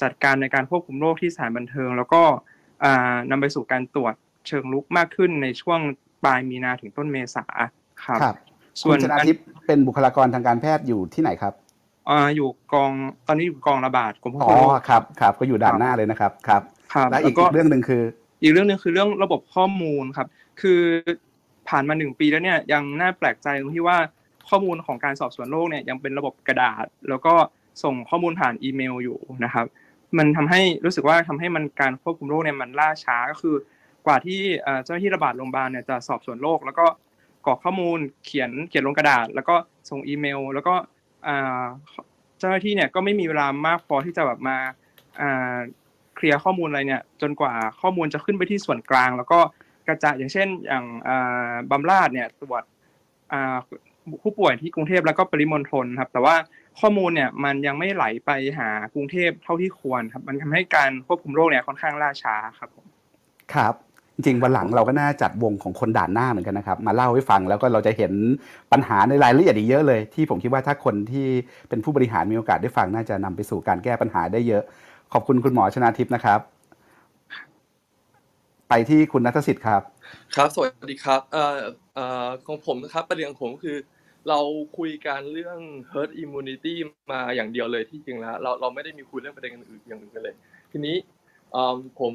[0.03, 2.23] จัดการในการควบคุมโรคที่สถานบันเทิง แล้วก็
[2.85, 4.15] อ่านำไปสู่การตรวจ
[4.47, 5.81] เชิงลุกมากขึ้นในช่วง
[6.25, 7.45] ปลายมีนาถึงต้นเมษา
[8.05, 8.37] ครับครับ
[8.81, 11.55] ส่คุวณนชนาทิพย์เป็นบุคลากรทางการแพทย์อยู่ที่ไหนครับ
[12.11, 12.91] อ่าอยู่กอง
[13.27, 16.63] ตอนนี้อยู่กองระบาดกรมควบอ๋อคุมโรคครับครับก็อยู่ด่านหน้าเลยนะครับครับ
[16.95, 18.03] ครับและอีกแล้วก็เรื่องหนึ่งคือ
[18.43, 20.29] อีกเรื่องหนึ่งคือเรื่องระบบข้อมูลครับ
[20.61, 20.81] คือ
[21.69, 23.99] ผ่านมาหนึ่งปีแล้วเนี่ยยังน่าแปลกใจตรงที่ว่า
[24.49, 27.35] ข้อมูลของการสอบสวนโรคเนี่ยยังเป็นระบบกระดาษ แล้วก็
[27.83, 29.67] ส่งข้อมูลผ่านอีเมลอยู่นะครับ
[30.19, 33.57] มันทำให้รู้สึกว่าทำให้มันการควบคุมโรคเนี่ยมันล่าช้าก็คือ
[34.07, 34.41] กว่าที่
[34.85, 36.87] เจ้าหน้าที่ระบาดโรงพยาบาลเนี่ยจะสอบสวนโรคแล้วก็
[37.47, 39.55] กรอกข้อมูลเขียนเขียนลงกระดาษ แล้วก็
[39.91, 40.75] ส่งอีเมล แล้วก็
[42.39, 44.57] เจ้าหน้าที่เนี่ยก็ไม่มีเวลามากพอที่จะแบบมา
[46.17, 49.41] เคลียร์ข้อมูลอะไรเนี่ยจนกว่าข้อมูลจะขึ้นไปที่ส่วนกลาง แล้วก็
[49.89, 52.63] กระจายอย่างเช่นอย่างอ่าบำราดเนี่ยตรวจ
[54.23, 56.35] ผู้ป่วยที่กรุงเทพแล้วก็ปริมณฑลครับ แต่ว่า
[56.81, 62.87] ข้อมูลเนี่ยมันยังไม่ไหลไปหากรุงเทพเท่าที่ควรครับ มันทำให้การควบคุมโรคเนี่ยค่อนข้างล่าช้าครับผม
[63.55, 63.75] ครับ
[64.15, 68.13] จริงๆวันหลังเราก็น่าจัดวงของคนด่านหน้าเหมือนกันนะครับ มาเล่าให้ฟังแล้วก็เราจะเห็น
[68.73, 71.27] ปัญหาในรายละเอียดอีกเยอะเลย ที่ผมคิดว่าถ้าคนที่
[71.69, 74.63] เป็นผู้บริหารมีโอกาสได้ฟังน่าจะนำไปสู่การแก้ปัญหาได้เยอะ
[75.13, 76.41] ขอบคุณคุณหมอชนาทิพย์นะครับ
[78.69, 79.83] ไปที่คุณนัทสิทธิ์ครับ
[80.37, 81.57] ครับ สวัสดีครับเอ่อ
[81.95, 83.77] เอ่อของผมนะครับประเด็นของผมคือ
[84.29, 84.41] เรา
[84.79, 85.59] คุยกันเรื่อง
[85.93, 86.75] herd immunity
[87.13, 90.35] มาอย่างเดียวเลยที่จริงแล้ว เราเราไม่ได้มีคุยเรื่องประเด็นอื่นอย่างอื่นกันเลย
[90.73, 90.97] ทีนี้
[92.01, 92.13] ผม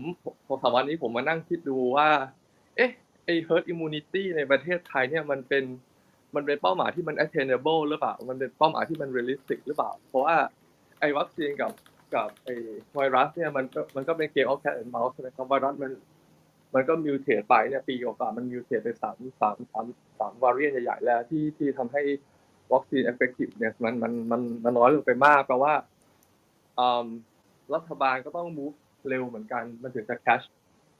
[0.47, 2.09] พอสามวันนี้ผมมานั่งคิดดูว่า
[2.75, 2.91] เอ๊ะ
[3.25, 5.63] ไอ herd immunity ในประเทศไทยเนี่ยมันเป็น
[6.35, 10.35] มันเป็นเป้าหมายที่มัน attainable หรือเปล่า มันเป็นเป้าหมายที่มัน realistic หรือเปล่า เพราะว่า
[10.99, 11.71] ไอวัคซีนกับ
[12.15, 12.49] กับไอ
[12.95, 15.91] ไวรัสเนี่ยมันก็มันก็เป็นเกม of cat and mouse ใช่ไหมครับไวรัสมัน
[16.75, 19.85] มันก็ mutate ไปเนี่ยปีกว่ามัน mutate ไปสามสามสาม
[20.19, 22.01] สาม variant ใหญ่ๆแล้วที่ที่ทำให้
[22.73, 25.73] วัคซีน effective เนี่ยมันมันมันมันน้อยลงไปมากแปลว่า
[26.79, 27.05] อืม
[27.73, 28.75] รัฐบาลก็ต้อง move
[29.09, 30.45] เร็วเหมือนกัน มันถึงจะ catch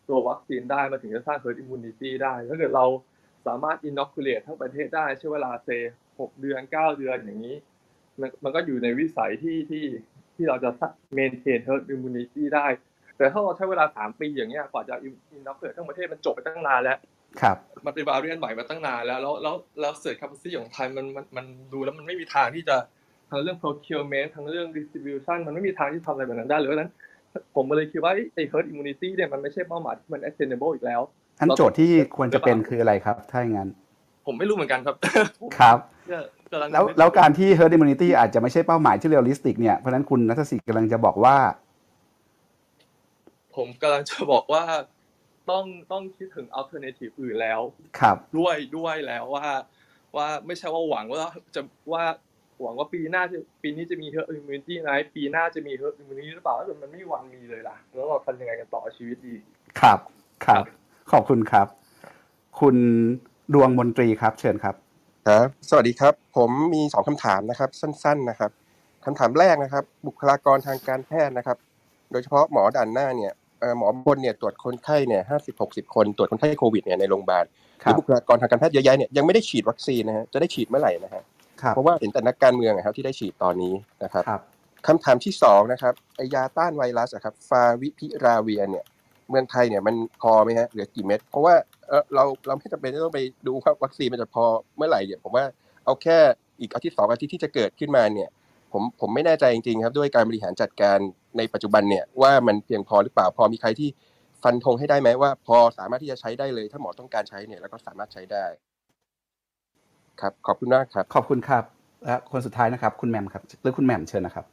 [0.08, 2.86] ตัววัคซีนได้มันถึงจะสร้าง herd immunity ได้ ถ้าเกิดเรา
[3.48, 5.70] สามารถ inoculate ทั้งประเทศได้ใช้เวลา say
[6.20, 7.56] หกเดือนเก้าเดือนอย่างนี้
[8.20, 9.86] มันมันก็อยู่ในวิสัยที่ที่
[10.36, 10.70] ที่เราจะ
[11.18, 12.68] maintain herd immunity ได้
[13.22, 16.98] แต่ถ้าเราใช้เวลาสามปีอย่างเงี้ยกว่าจะ inoculate ทั้งประเทศมันจบไปตั้งนานแล้ว
[17.42, 22.78] ครับมันเป็น variant ใหม่มาตั้งนานแล้ว แล้วแล้วแล้ว surge capacity ของไทยมันมันมันดูแล้วมันไม่มีทางที่จะ
[23.30, 26.92] ทั้งเรื่อง procurement ทั้งเรื่อง distribution มันไม่มีทางที่ทำอะไรแบบนั้นได้เลยเพราะฉะนั้น
[27.56, 31.02] ผมเลยคิดว่าไอ้ herd immunity เนี่ยมันไม่ใช่เป้าหมายที่มัน attainable อีกแล้ว
[31.40, 33.70] อันโจทย์ที่ควรจะเป็นคืออะไรครับ ถ้าอย่างนั้น
[34.26, 34.96] ผมไม่รู้เหมือนกันครับ
[35.58, 35.78] ครับ
[36.12, 36.20] ก็
[36.52, 41.36] กำลังแล้วแล้วการที่ herd immunity อาจจะไม่ใช่เป้าหมายที่ realistic เนี่ย เพราะฉะนั้นคุณนัทศิษย์กำลังจะบอกว่า
[43.56, 44.64] ผมกำลังจะบอกว่า
[45.50, 47.62] ต้องต้องคิดถึง alternative อื่นแล้ว
[48.00, 49.48] ครับด้วยด้วยแล้วว่า
[50.16, 51.62] ว่าไม่ใช่ว่าหวังว่าจะ
[51.94, 52.04] ว่า
[52.62, 59.36] หวังว่าปีหน้าจะปีนี้จะมี herd immunity ไหมปีหน้าจะมี herd immunity หรือเปล่าถ้าเกิดมันไม่มีวันมีเลยล่ะ แล้วเราทำยังไงกันต่อชีวิตดี
[59.80, 60.00] ครับ
[60.46, 60.64] ครับ
[61.12, 61.68] ขอบคุณครับ
[62.60, 62.76] คุณ
[63.54, 64.76] ดวงมนตรีครับ เชิญครับ
[65.28, 68.52] ครับ สวัสดีครับ ผมมีสองคำถามนะครับ สั้น ๆนะครับ
[69.06, 71.58] คำถามแรกนะครับ บุคลากรทางการแพทย์นะครับ
[72.12, 73.41] โดยเฉพาะหมอด่านหน้าเนี่ยเอ่อ
[73.78, 77.46] หมอบนเนี่ยตรวจคนไข้เนี่ยห้าสิบหกสิบคนตรวจคนไข้โควิดเนี่ยในโรงพยาบาล
[77.82, 81.24] หครัรืบอบุคลากรทางการแพทย์เยอะแยะเนี่ยยังไม่ได้ฉีดวัคซีนนะฮะจะได้ฉีดเมื่อไหร่นะฮะ
[81.62, 83.74] ครับเพราะว่าเห็นแต่นักการเมืองอะครับที่ได้ฉีดตอนนี้
[84.04, 84.42] นะครับครับ
[84.88, 88.86] คำถามที่สองนะครับไอยาต้านไวรัสอะครับฟาวิพิราเวียเนี่ย
[89.30, 91.56] เมืองไทยเนี่ยมันพอไหมฮะเหลือกี่เม็ดเพราะว่า
[91.88, 94.44] เออเราเราไม่จำเป็นจะต้องไปดูว่าวัคซีนมันจะพอ
[94.78, 95.46] เมื่อไหร่เนี่ยผมว่า
[95.86, 96.18] เอาแค่
[96.60, 98.30] อีกอาทิตย์สองอาทิตย์ที่จะเกิดขึ้นมาเนี่ย
[98.74, 100.98] ผมผมไม่แน่ใจจริงๆครับด้วยการบริหารจัดการ
[101.38, 103.90] ในปัจจุบันเนี่ยว่ามันเพียงพอหรือเปล่าพอมีใครที่
[104.44, 108.46] ฟันธงให้ได้ไหมว่า พอสามารถที่จะใช้ได้เลย ถ้าหมอต้องการใช้เนี่ยแล้วก็สามารถใช้ได้
[110.22, 111.64] ครับขอบคุณมากครับ ขอบคุณครับ
[112.06, 114.46] และคนสุดท้ายนะครับ คุณแหม่มครับหรือคุณแหม่มเชิญนะครับ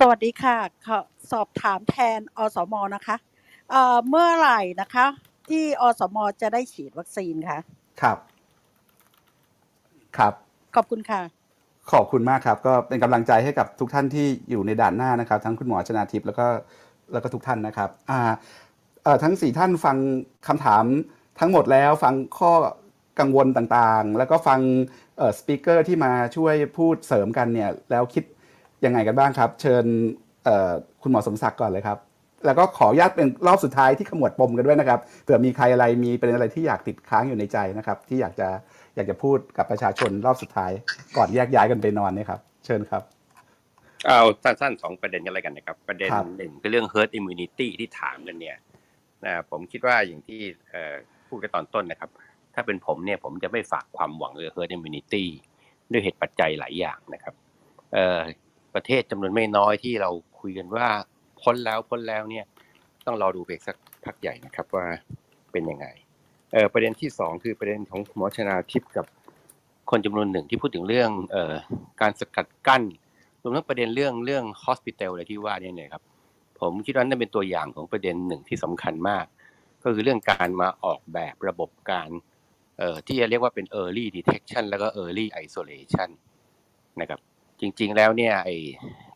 [0.00, 0.98] สวัสดีค่ะขอ
[1.32, 3.16] สอบถามแทนอสมนะคะ
[3.70, 5.06] เอ่อเมื่อไหร่นะคะ
[5.50, 7.58] ที่อสมจะได้ฉีดวัคซีนคะ
[8.02, 8.18] ครับ
[10.16, 10.34] ครับ
[10.76, 11.41] ขอบคุณค่ะ
[11.90, 16.46] ขอบคุณมากครับ ก็เป็นกำลังใจให้กับทุกท่านที่อยู่ในด่านหน้านะครับ ทั้งคุณหมอชนาทิพย์แล้วก็
[17.12, 19.96] แล้วก็ทุกท่านนะครับอ่าทั้งสี่ท่านฟัง
[20.48, 20.84] คำถาม
[21.40, 22.52] ทั้งหมดแล้วฟังข้อ
[23.20, 24.60] กังวลต่างๆ แล้วก็ฟัง
[25.38, 28.24] สปีกเกอร์ที่มาช่วยพูดเสริมกันเนี่ยแล้วคิด
[28.84, 29.84] ยังไงกันบ้างครับ เชิญ
[31.02, 31.98] คุณหมอสมศักดิ์ก่อนเลยครับ
[32.46, 38.48] แล้วก็ขออนุญาตเป็นรอบสุดท้ายที่ขมวดปมกันด้วยนะครับเผื่อมีใครอะไรมีเป็นอะไรที่อยากติดค้างอยู่ในใจนะครับ ที่อยากจะ
[38.94, 40.72] อยากจะพูดกับประชาชนรอบสุดท้าย
[41.16, 43.02] ก่อนแยกย้ายกันไปนอนเนะครับ เชิญครับ
[44.06, 48.56] เอาสั้นๆสองประเด็นกันเลยกันนะครับ ประเด็นครับหนึ่งคือเรื่อง herd immunity ที่ถามกันเนี่ย
[49.24, 50.40] นะผมคิดว่าอย่างที่
[50.70, 50.94] เอ่อ
[51.28, 52.10] พูดกันตอนต้นนะครับ
[52.54, 55.24] ถ้าเป็นผมเนี่ยผมจะไม่ฝากความหวังเลย herd immunity
[55.90, 57.34] ด้วยเหตุปัจจัยหลายอย่างนะครับ
[57.92, 58.20] เอ่อ
[58.74, 60.86] ประเทศจำนวนไม่น้อยที่เราคุยกันว่า
[61.42, 62.44] พ้นแล้วพ้นแล้วเนี่ย
[63.06, 64.86] ต้องรอดูไปอีกสักพักใหญ่นะครับว่า
[65.52, 66.01] เป็นยังไงเอ่อ
[66.72, 69.06] ประเด็นที่สองคือประเด็นของหมอชนาทิพย์กับ
[69.90, 71.54] คนจำนวนหนึ่งที่พูดถึงเรื่องเอ่อ
[72.00, 72.82] การสกัดกั้น
[73.42, 76.02] รวมทั้งประเด็นเรื่องเรื่อง hospital อะไรที่ว่าเนี่ยนะครับ
[76.60, 79.24] ผมคิดว่านั่นเป็นตัวอย่างของประเด็นหนึ่งที่สำคัญมาก
[79.84, 82.10] ก็คือเรื่องการมาออกแบบระบบการ
[82.78, 86.08] เอ่อที่จะเรียกว่าเป็น early detection แล้วก็ early isolation
[87.00, 87.20] นะครับ
[87.60, 88.56] จริงๆแล้วเนี่ยไอ้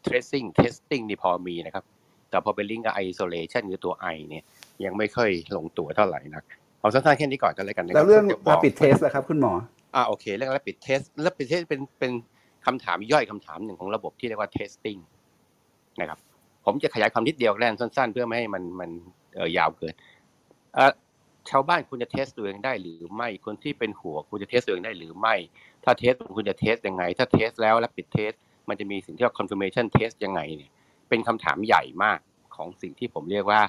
[0.07, 1.85] tracing testing นี่พอมีนะครับ
[2.31, 4.45] แต่พอเป็นลิงก์กับ isolation คือตัว I เนี่ย
[4.85, 6.45] ยังไม่ค่อยลงตัวเท่าไหร่นัก
[6.87, 9.53] เอาสั้นๆแค่นี้ก่อนกันเลยกันนะคแล้บวเรื่องจะบอก rapid test นะครับคุณหมอ
[9.95, 12.13] อ่าโอเคเรื่อง rapid test rapid test เป็นเป็น
[12.67, 15.01] คำถามย่อยคำถามหนึ่งของระบบที่เรียกว่า testing
[16.01, 16.19] นะครับ
[16.65, 18.91] ผมจะขยายความนิดเดียวแล่นสั้น ๆ เพื่อไม่ให้มันมัน
[19.35, 19.95] เอ่อยาวเกิน
[20.75, 20.93] เอ่อ
[21.51, 25.35] ชาวบ้านคุณจะ test ตัวเองได้หรือไม่ คนที่เป็นหัวคุณจะ test ตัวเองได้หรือไม่
[25.85, 28.37] ถ้า test คุณจะ test ยังไง ถ้า test แล้ว rapid test
[28.69, 30.71] มันจะมีสิ่งที่เรียกว่า confirmation test ยังไงเนี่ย
[31.09, 32.19] เป็นคำถามใหญ่มาก
[32.57, 33.63] ของสิ่งที่ผมเรียกว่า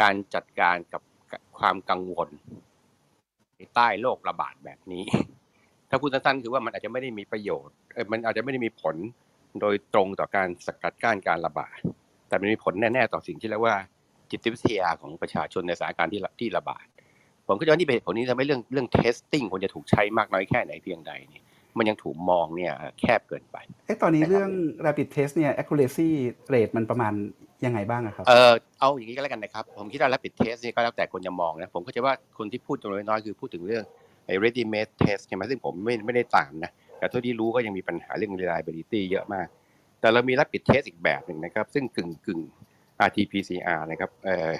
[0.00, 1.02] การจัดการกับ
[1.58, 2.28] ความกังวล
[3.74, 5.04] ใต้โรคระบาดแบบนี้
[5.88, 8.96] ถ้าพูดสั้นๆคือว่ามันอาจจะไม่ได้มีประโยชน์เอมันอาจจะไม่ได้มีผล
[9.60, 11.78] โดยตรงต่อการสกัดกั้นการระบาด
[12.28, 13.76] แต่มันมีผลแน่ๆต่อสิ่งที่เรียกว่า
[14.30, 16.86] จิตวิทยาของประชาชนในสถานการณ์ที่ระที่ระบาด
[17.46, 21.42] ผมก็จะว่านี่เป็นผลนี้ทำให้เรื่องเรื่อง testing ควรจะถูกใช้มากน้อยแค่ไหนเพียงใดนี่
[21.78, 24.50] มันยังถูกมองเนี่ยแคบเกินไปเอ๊ะตอนนี้เรื่อง
[24.86, 26.08] rapid test เนี่ย accuracy
[26.52, 27.12] rate มันประมาณ
[27.64, 33.84] ยังไงบ้างอะครับ เออเอาอย่างนี้ก็แล้วกันนะครับ ผมคิดว่า rapid test นี่ก็แล้วแต่คนจะมองนะ ผมก็จะว่าคนที่พูดจำนวนน้อยๆคือพูดถึงเรื่อง
[34.26, 39.46] ไอ้ ready made test ใช่ไหมซึ่งผมไม่ไม่ได้ตามนะ แต่เท่าที่รู้ก็ยังมีปัญหาเรื่อง reliability เยอะมาก
[40.00, 42.40] แต่เรามี rapid test อีกแบบหนึ่งนะครับ ซึ่งกึ่งกึ่ง
[43.06, 44.50] RT-PCR นะครับ เออ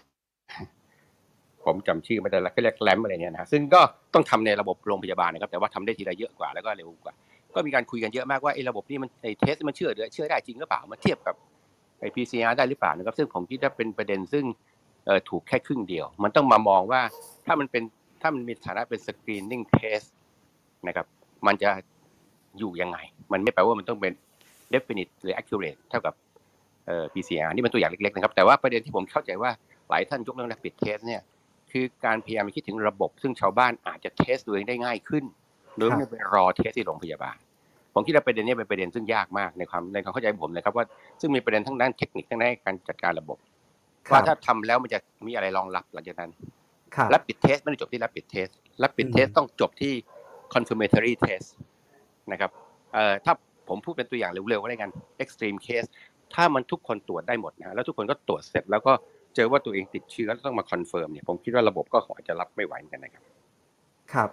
[1.65, 3.81] ผมจำชื่อไม่ได้แล้วก็เรียกแลมอะไรเนี่ยนะซึ่งก็
[4.15, 7.15] ต้องทำในระบบโรงพยาบาลนะครับแต่ว่าทำได้ทีละเยอะกว่าแล้วก็เร็วกว่า
[7.55, 11.35] ก็มีการคุยกันเยอะมากว่าไอ้ระบบนี้มันไอ้เทสมันเชื่อเชื่อได้จริงหรือเปล่ามันเทียบกับ
[12.01, 14.45] ไอ้ PCR ได้หรือเปล่านะครับซึ่งผมคิดว่าเป็นประเด็นซึ่ง
[15.29, 17.01] ถูกแค่ครึ่งเดียว มันต้องมามองว่า
[17.47, 17.83] ถ้ามันเป็น
[18.23, 20.07] ถ้ามันมีฐานะเป็น screening test
[20.89, 21.07] นะครับ
[21.47, 21.71] มันจะ
[22.59, 22.99] อยู่ยังไง
[23.33, 24.13] มันไม่แปลว่ามันต้องเป็น
[24.73, 26.15] definite หรือ accurate เท่ากับ
[26.87, 29.51] เอ่อ PCR นี่เป็นตัวอย่างเล็กๆนะครับ แต่ว่าประเด็นที่ผมเข้าใจว่า
[29.91, 31.21] หลายท่านยกเรื่อง rapid test เนี่ย
[31.73, 35.25] คือการพยายามคิดถึงระบบ ซึ่งชาวบ้านอาจจะเทสตัวเองได้ง่ายขึ้น
[35.79, 37.37] โดยไม่ไปรอเทสที่โรงพยาบาล
[37.95, 40.85] ผมคิดว่าประเด็นนี้เป็นประเด็นซึ่งยากมากในความในความเข้าใจผมนะครับว่า
[41.21, 43.39] ซึ่งมีประเด็นทั้งด้านเทคนิคทั้งด้านการจัดการระบบ
[44.07, 46.31] ครับว่าถ้าทำแล้วมันจะมีอะไรรองรับหลังจากนั้น
[46.95, 48.53] ครับ Rapid Test ไม่ได้จบที่ Rapid Test
[48.83, 49.93] Rapid Test ต้องจบที่
[50.55, 51.49] Confirmatory Test
[52.33, 52.51] นะครับ
[52.93, 53.35] เอ่อถ้า
[53.69, 54.91] ผมพูดเป็นตัวอย่างเร็วๆก็ได้กัน
[55.23, 55.89] Extreme Case
[56.35, 58.93] ถ้ามันทุกคนตรวจได้หมดนะแล้วทุกคนก็ตรวจเสร็จแล้วก็
[59.37, 63.23] เจอว่าตัวเองติดเชื้อแล้วต้องมา confirm เนี่ยผมคิดว่าระบบก็คงอาจจะรับไม่ไหวเหมือนกันนะครับ
[64.15, 64.29] ครับ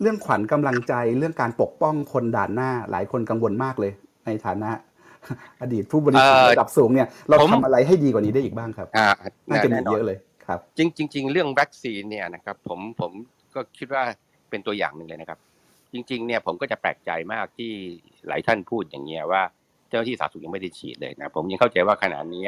[0.00, 3.92] เรื่องขวัญกำลังใจเรื่องการปกป้องคนด่านหน้าหลายคนกังวลมากเลย
[4.26, 4.70] ในฐานะ
[5.62, 9.08] อดีตผู้บริหารเอ่อระดับสูงเนี่ยเราผมทำอะไรให้ดีกว่านี้ได้อีกบ้างครับอ่า
[9.48, 13.12] น่าจะมีแน่นอนเยอะเลยครับ จริงจริงๆเรื่องวัคซีนเนี่ยนะครับผมผม
[13.54, 14.02] ก็คิดว่า
[14.50, 15.38] เป็นตัวอย่างหนึ่งเลยนะครับ
[15.92, 17.72] จริง ๆ เนี่ยผมก็จะแปลกใจมากที่
[18.28, 19.42] หลายท่านพูดอย่างเงี้ยว่า
[19.88, 22.44] เจ้าหน้าที่สาธารณสุขยังไม่ได้ฉีดเลยนะผมยังเข้าใจว่าขณะนี้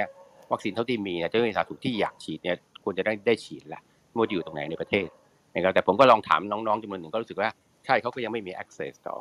[0.53, 5.09] วัคซีนเท่าที่มีเนี่ยเจ้าหน้าที่สาธารณสุขที่อยากฉีดเนี่ยควรจะได้ได้ฉีดละไม่ว่าจะอยู่ตรงไหนในประเทศ
[5.55, 7.49] นะครับแต่ผมก็ลองถามน้องๆจำนวนหนึ่งก็รู้สึกว่า
[7.87, 9.17] ใช่เขาก็ยังไม่มี access ต่อ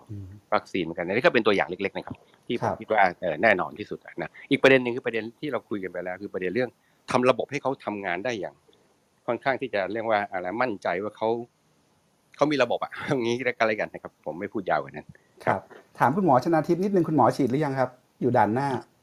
[0.53, 2.15] วัคซีนเหมือนกันอันนี่ก็เป็นตัวอย่างเล็กๆนะครับ
[2.47, 6.69] ที่ผมครับคิดว่าเอ่อแน่นอนที่สุดนะอีกประเด็นหนึ่งคือประเด็นที่เราคุยกันไปแล้ว คือประเด็นเรื่อง
[7.11, 8.55] ทำระบบให้เขาทำงานได้อย่าง
[9.27, 11.29] ค่อนข้างที่จะเรียกว่าอะไรมั่นใจว่าเขา
[12.35, 15.07] เขามีระบบอะอย่างนี้ก็แล้วกันนะครับ ผมไม่พูดยาวกว่านั้น
[15.45, 15.61] ครับ
[15.99, 17.89] ถามคุณหมอชนาทิพย์นิดนึงคุณหมอฉีดหรือยังครับ
[18.21, 18.94] อยู่ด่านหน้าเอ่อ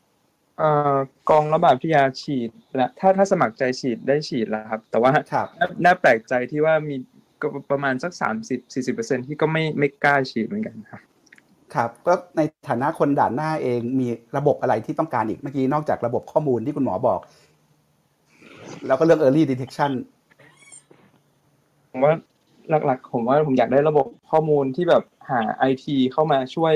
[1.30, 6.96] กองระบาดพิทยาฉีดแล้วถ้าถ้าสมัครใจฉีดได้ฉีดแล้วครับ แต่ว่าครับน่าน่าแปลกใจที่ว่ามี
[7.40, 11.02] ก็ประมาณสักสามสิบสี่สิบเปอร์เซ็นที่ก็ไม่ไม่กล้าฉีดเหมือนกันครับ
[11.74, 17.20] ครับก็ในฐานะคนด่านหน้าเองมีระบบอะไรที่ต้องการอีกเมื่อกี้นอกจากระบบข้อมูลที่คุณหมอบอก
[18.86, 19.92] แล้วก็เรื่อง early detection
[21.90, 22.14] ผมว่า
[22.86, 26.74] หลักๆ ผมว่าผมอยากได้ระบบข้อมูลที่แบบหาไอทีเข้ามาช่วย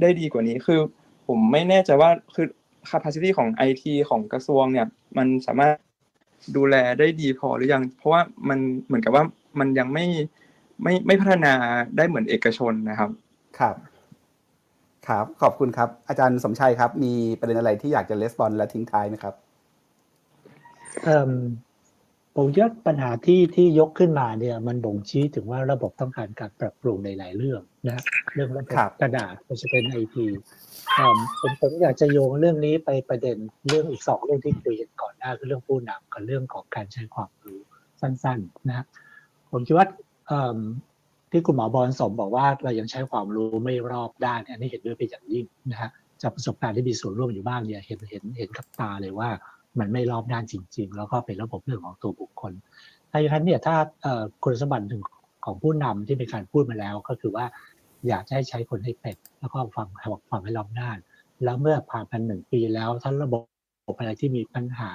[0.00, 0.80] ได้ดีกว่านี้คือ
[1.26, 2.46] ผมไม่แน่ใจว่าคือ
[2.90, 4.86] capacity ของไอทีของกระทรวงเนี่ย
[5.18, 5.74] มันสามารถ
[6.56, 9.24] ดูแลได้ดีพอหรือยัง เพราะว่ามันเหมือนกับว่า
[9.58, 10.06] มันยังไม่
[10.82, 11.52] ไม่ไม่พัฒนา
[11.96, 13.10] ได้เหมือนเอกชนนะครับ
[13.58, 13.76] ครับ
[15.08, 19.34] ครับ ขอบคุณครับ อาจารย์สมชัยครับ มีประเด็นอะไรที่อยากจะレスปอนและทิ้งท้ายไหมครับ
[21.04, 21.30] เอิ่ม
[22.36, 28.02] ผมคิดว่าปัญหาที่ที่ยกขึ้นมาเนี่ย มันบ่งชี้ถึงว่าระบบต้องการการปรับปรุงในหลายเรื่อง นะ
[28.34, 30.26] เรื่องระบบครับกระดาษก็จะเป็นไอที
[30.98, 31.16] ผม
[31.60, 33.36] ผมอยากจะโยงเรื่องนี้ไปประเด็น
[33.68, 37.60] เรื่องอีกสองเรื่องที่คุยกันก่อนหน้าคือเรื่องผู้นำกับเรื่องของการใช้ความรู้
[38.00, 38.84] สั้นๆนะ
[39.50, 39.86] ผมคิดว่า
[40.26, 40.58] เอิ่ม
[41.30, 45.90] ที่คุณหมอบอลสมบอกว่าเรายังใช้ความรู้ไม่รอบด้านอันนี้เห็นด้วยเป็นอย่างยิ่งนะฮะ
[46.22, 49.28] จากประสบการณ์ที่มีส่วนร่วมอยู่บ้างเนี่ยเห็นเห็นเห็นกับตาเลยว่า
[49.78, 52.52] มันไม่รอบด้านจริง ๆ แล้วก็เป็นระบบเรื่องของตัวบุคคล
[53.10, 55.02] ถ้าอย่างนั้นเนี่ยถ้าเอ่อคุณสมบัติหนึ่ง
[55.44, 57.44] ของผู้นำที่มีการพูดมาแล้วก็คือว่า
[58.08, 59.88] อยากจะให้ใช้คนให้เป็นแล้วก็ฟัง
[60.30, 60.98] ฟังให้รอบด้าน
[61.44, 63.34] แล้วเมื่อผ่านไปหนึ่งปีแล้วถ้าระบ
[63.92, 64.90] บอะไรที่มีปัญหา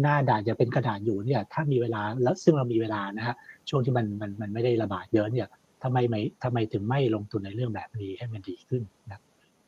[0.00, 3.34] หน้าด่านจะเป็นกระดาษอยู่เนี่ยถ้ามีเวลาแล้วซึ่งเรามีเวลานะฮะ
[3.68, 5.48] ช่วงที่มันมันมันไม่ได้ระบาดเยอะเนี่ย
[5.82, 9.20] ทำไมไม่ทำไมถึงไม่ลงทุนในเรื่องแบบนี้ให้มันดีขึ้นนะ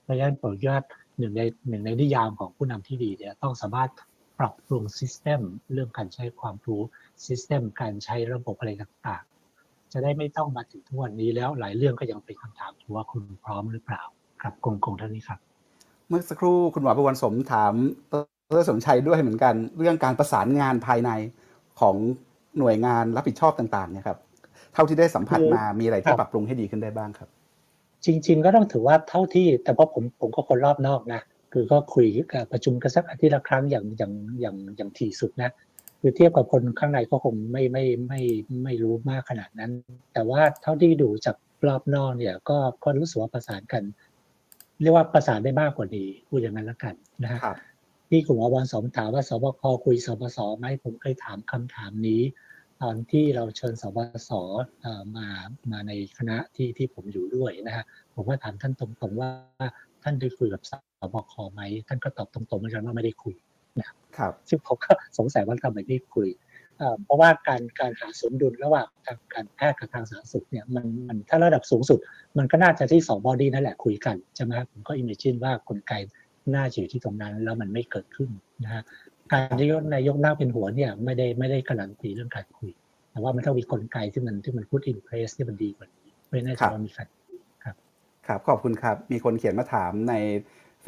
[0.02, 0.82] เพราะฉะนั้นผมคิดว่า
[1.18, 3.90] หนึ่งในหนึ่งในนิยามของผู้นำที่ดีเนี่ยต้องสามารถ
[4.38, 5.40] ปรับปรุง system
[5.72, 6.82] เรื่องการใช้ความรู้
[7.26, 9.22] system การใช้ระบบอะไรต่าง
[9.92, 14.02] จะได้ไม่ต้องมาถึงทุกวันนี้แล้วหลายเรื่องก็ยังเป็นคำถามอยู่ว่าคุณพร้อมหรือเปล่า
[14.42, 15.38] ครับคงคงเท่านี้ครับ
[16.08, 17.72] เมื่อสักครู่คุณหมอประวันสมถาม
[18.12, 18.14] ด
[18.58, 21.10] รสมชัยด้วยเหมือนกัน เรื่องการประสานงานภายใน
[21.80, 21.96] ของ
[22.58, 24.18] หน่วยงานรับผิดชอบต่างๆเนี่ยครับ
[24.74, 27.28] เท่าที่ได้สัมผัสมามีอะไรที่ปรับปรุงให้ดีขึ้นได้บ้างครับ
[28.04, 31.20] จริง ๆ ก็ต้องถือว่าเท่าที่ แต่เพราะผมผมก็คนรอบนอกนะ
[31.52, 35.50] คือก็คุยกับประชุมกันสักอาทิตย์ละครั้งอย่างอย่างอย่างอย่างถี่สุดนะ
[36.00, 38.20] คือเทียบกับคนข้างในก็คงไม่ไม่ไม่
[38.64, 39.72] ไม่รู้มากขนาดนั้น
[40.12, 43.82] แต่ว่าเท่าที่ดูจากรอบนอกเนี่ย ก็ก็รู้สึกว่าประสานกัน
[44.80, 47.40] เรียกว่าประสานได้มากกว่านี้พูดอย่างนั้นละกันนะฮะ
[48.08, 52.22] ที่คุณหมอบอลสมถามว่าสบคคุยสบสไหมผมเคยถามคำถามนี้
[52.82, 53.98] ตอนที่เราเชิญสบ
[54.28, 54.30] ส
[54.80, 55.26] เอ่อมา
[55.70, 59.30] มาในคณะที่ที่ผมอยู่ด้วยนะฮะผมก็ถามท่านตรงๆว่า
[60.02, 60.72] ท่านได้คุยกับศ
[61.12, 63.34] บคไหมท่านก็ตอบตรงๆเหมือนกันว่าไม่ได้คุย
[63.78, 66.28] นะครับซึ่งผมก็สงสัยว่าทำไมไม่คุย
[66.78, 71.98] เอ่อเพราะว่าการการหาสมดุลระหว่างทางการแพทย์กับทางสาธารณสุขเนี่ยมันมันถ้าระดับสูงสุด
[72.38, 75.92] มันก็น่าจะที่สอง body นั่นแหละคุยกันใช่ไหมครับผมก็ imagine ว่ากลไก
[76.54, 78.30] น่าจะอยู่ที่ตรงนั้นแล้วมันไม่เกิดขึ้น
[78.64, 78.82] นะฮะ
[79.32, 82.70] การที่นายกนั่งเป็นหัวเนี่ยไม่ได้ไม่ได้การันตีเรื่องการคุย
[83.10, 87.08] แต่ว่ามันต้องมีกลไกที่มันที่มัน put in place ที่มันดีกว่านี้ไม่แน่ใจว่ามีการ
[87.64, 87.66] ค
[88.30, 90.14] รับขอบคุณครับ มีคนเขียนมาถามใน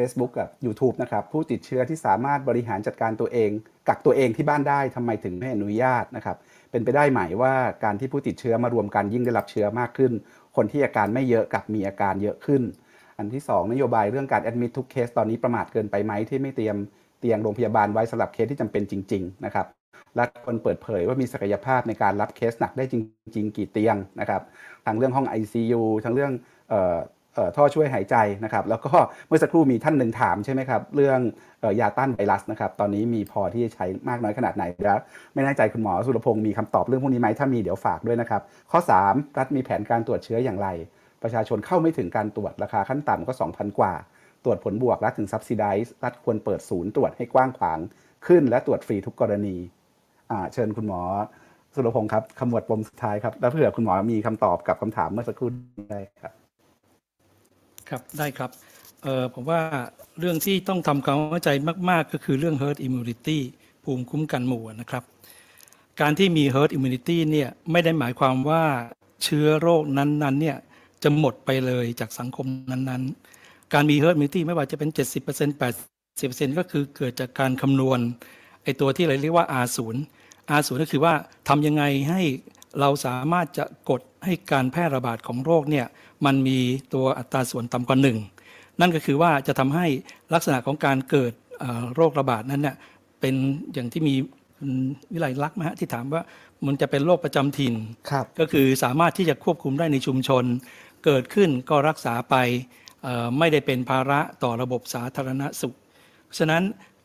[0.02, 3.50] Facebook กับ YouTube นะครับผู้ติดเชื้อที่สามารถบริหารจัดการตัวเอง
[3.88, 6.36] กักตัวเองที่บ้านได้ทำไมถึงไม่อนุญาตนะครับ
[6.70, 10.12] เป็นไปได้ไหมว่าการที่ผู้ติดเชื้อมารวมกันยิ่งได้รับเชื้อมากขึ้น
[10.56, 12.62] คนที่อาการไม่เยอะกับมีอาการเยอะขึ้น
[13.18, 16.76] อันที่ 2 นโยบายเรื่องการ admit ทุกเคสตอนนี้ประมาทเกินไปไหมที่ไม่เตรียม
[17.20, 19.66] เตียงโรงพยาบาลไว้สำหรับเคสที่จำเป็นจริงๆนะครับ
[20.16, 22.94] และคนเปิดเผยว่ามีศักยภาพในการรับเคสหนักได้จ
[23.36, 24.42] ริง ๆ กี่เตียงนะครับ
[24.86, 26.32] ทั้งเรื่องห้อง ICU ทั้งเรื่อง
[26.72, 26.96] ออ
[27.56, 28.92] ท่อช่วยหายใจนะครับแล้วก็
[29.28, 31.18] เมื่อสักครู่มีท่านหนึ่งถามใช่ไหมครับเรื่อง
[31.62, 34.98] ออยาต้านไวรัสนะครับตอนนี้มีพอที่จะใช้มากน้อยขนาดไหนแล้ว
[35.34, 40.68] ไม่แน่ใจคุณหมอสุรพงศ์มีคำตอบเรื่องพวกนี้ไหมถ้ามีเดี๋ยวฝากด้วยนะครับข้อ 3 รัฐมีแผนการตรวจเชื้ออย่างไร
[41.22, 43.94] ประชาชนเข้าไม่ถึงการตรวจราคาขั้นต่ำก็ 2,000 กว่า
[44.44, 47.78] ตรวจผลบวกรัฐถึง subsidize รัฐควรเปิดศูนย์ตรวจให้กว้างขวาง
[48.26, 49.56] ขึ้น และตรวจฟรีทุกกรณี
[50.30, 51.02] อ่าเชิญคุณหมอ
[51.74, 55.48] สุรพงศ์ครับขมวดปมสุดท้ายครับแล้วเผื่อคุณหมอมีคำตอบกับคำถามเมื่อสักครู่
[55.90, 56.41] ได้ครับ
[57.92, 58.50] ครับได้ครับ
[59.02, 59.60] เออผมว่า
[60.18, 61.50] เรื่องที่ต้องทำความเข้าใจ
[61.90, 63.38] มาก ๆ ก็คือเรื่อง herd immunity
[63.84, 65.02] ภูมิคุ้มกันหมู่นะครับ
[66.00, 68.64] การที่มี herd immunity เนี่ยไม่ได้หมายความว่า
[69.22, 70.56] เชื้อโรคนั้น ๆ เนี่ย
[71.02, 75.62] จะหมดไปเลยจากสังคมนั้นๆ การมี herd immunity ไม่ว่าจะเป็น 70%
[76.10, 77.98] 80%ก็คือเกิดจากการคำนวณ
[78.62, 79.96] ไอตัวที่เราเรียกว่า R0
[80.58, 81.14] R0 ก็คือว่า
[81.48, 82.20] ทำยังไงให้
[82.80, 85.86] เราสามารถจะกด ให้การแพร่ระบาดของโรคเนี่ย
[86.26, 86.58] มันมี
[86.94, 88.18] ตัวอัตราส่วนต่ำกว่าหนึ่ง
[88.80, 89.86] นั่นก็คือว่าจะทำให้
[90.34, 92.76] ลักษณะของการเกิดเอ่อโรคระบาดนั้นเนี่ย
[93.20, 93.34] เป็น
[93.74, 94.14] อย่างที่มี
[94.58, 94.72] คุณ
[95.12, 96.22] วิไลลักษณ์นะฮะที่ถามว่า
[96.66, 97.74] มันจะเป็นโรคประจำถิ่น
[98.10, 100.44] ครับก็คือสามารถที่จะควบคุมได้ในชุมชน
[101.04, 102.34] เกิดขึ้นก็รักษาไป
[103.02, 105.76] เอ่อไม่ได้เป็นภาระต่อระบบสาธารณสุข
[106.38, 106.62] ฉะนั้น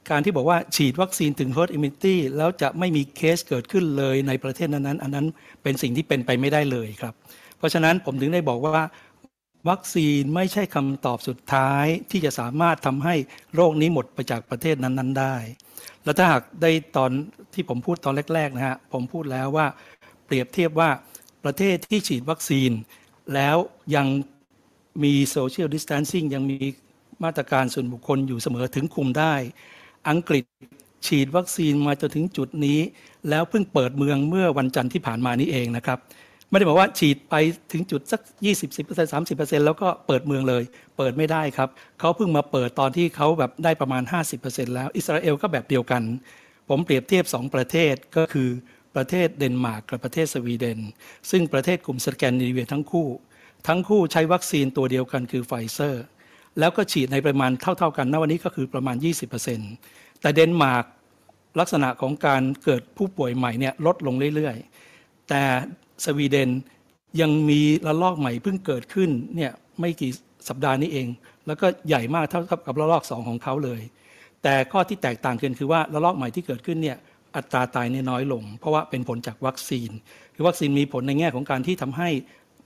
[0.10, 5.26] การที่บอกว่าฉีดวัคซีนถึง herd immunity แล้วจะไม่มีเคสเกิดขึ้นเลยในประเทศนั้นๆ อันนั้น
[5.64, 7.14] เป็นสิ่งที่เป็นไปไม่ได้เลยครับ
[7.58, 8.84] เพราะฉะนั้นผมถึงได้บอกว่า
[9.70, 13.16] วัคซีนไม่ใช่คำตอบสุดท้ายที่จะสามารถทำให้
[13.56, 15.36] โรคนี้หมดไปจากประเทศนั้น ๆ ได้
[16.04, 17.12] แล้วถ้าหากได้ตอน
[17.54, 19.68] ที่ผมพูดตอนแรก ๆ นะฮะ ผมพูดแล้วว่า
[20.26, 20.90] เปรียบเทียบว่า
[21.44, 22.72] ประเทศที่ฉีดวัคซีน
[23.34, 23.58] แล้ว
[23.96, 24.08] ยัง
[25.04, 26.58] มีโซเชียลดิส a ทนซิ่งยังมี
[27.24, 29.36] มาตรการส่วนบุคคลอยู่เสมอถึงคุมได้
[30.10, 30.46] อังกฤษ
[31.08, 32.80] ฉีดวัคซีนมาจนถึงจุดนี้
[33.30, 36.00] แล้วเพิ่งเปิดเมืองเมื่อวันจันทร์ที่ผ่านมานี้เองนะครับ
[36.50, 37.36] ไม่ได้บอกว่าฉีดไป
[37.72, 40.64] ถึงจุดสัก 20 10 30 แล้วก็เปิดเมืองเลย
[40.98, 41.70] เปิดไม่ได้ครับ
[42.00, 44.04] เขาเพิ่งมาเปิดตอนที่เขาแบบได้ประมาณ
[44.38, 46.04] 50 แล้ว อิสราเอลก็แบบเดียวกัน
[46.70, 48.50] ผมเปรียบเทียบ 2 ประเทศก็คือ
[48.96, 50.80] ประเทศเดนมาร์กกับประเทศสวีเดน
[51.32, 53.08] ซึ่งประเทศกลุ่มสแกนดิเนเวียทั้งคู่
[53.68, 56.04] ทั้งคู่ใช้วัคซีนตัวเดียวกันคือไฟเซอร์
[56.60, 58.96] แล้วก็ฉีดในปริมาณเท่า ๆกันณวันนี้ก็คือประมาณ
[59.60, 60.86] 20%แต่เดนมาร์ก
[61.60, 65.42] ลักษณะของการเกิดผู้ป่วยใหม่เนี่ยลดลงเรื่อยๆ แต่
[66.06, 66.50] สวีเดน
[67.22, 70.12] ยังมีระลอกใหม่เพิ่งเกิดขึ้นเนี่ยไม่กี่
[70.48, 71.08] สัปดาห์นี้เอง
[71.48, 73.82] แล้วก็ใหญ่มากเท่ากับระลอกสองของเขาเลย
[74.44, 76.98] แต่ข้อที่แตกต่างกันคือว่าระลอกใหม่ที่เกิดขึ้นเนี่ย
[77.36, 79.90] อัตราตายเนี่ยน้อยลง เพราะว่าเป็นผลจากวัคซีน
[80.36, 82.10] คือวัคซีนมีผลในแง่ของการที่ทำให้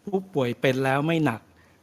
[0.05, 1.41] ผู้ป่วยเป็นแล้วไม่หนัก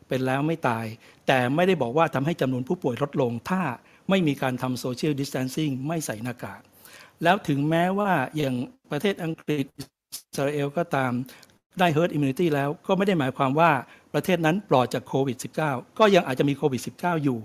[0.08, 0.84] เป็นแล้วไม่ตาย
[1.28, 3.62] แต่ไม่ได้บอกว่าทำให้จำนวนผู้ป่วยลดลง ถ้า
[4.10, 6.60] ไม่มีการทำโซเชียลดิส a ทนซิ่งไม่ใส่หน้ากาก
[7.22, 8.54] แล้วถึงแม้ว่าอย่าง
[8.90, 9.84] ประเทศอังกฤษอิ
[10.36, 11.12] สราเอลก็ตาม
[11.78, 13.70] ได้ herd immunity แล้วก็ไม่ได้หมายความว่า
[14.14, 17.38] ประเทศนั้นปลอดจากโควิด -19 ก็ยังอาจจะมีโควิด -19 อยู่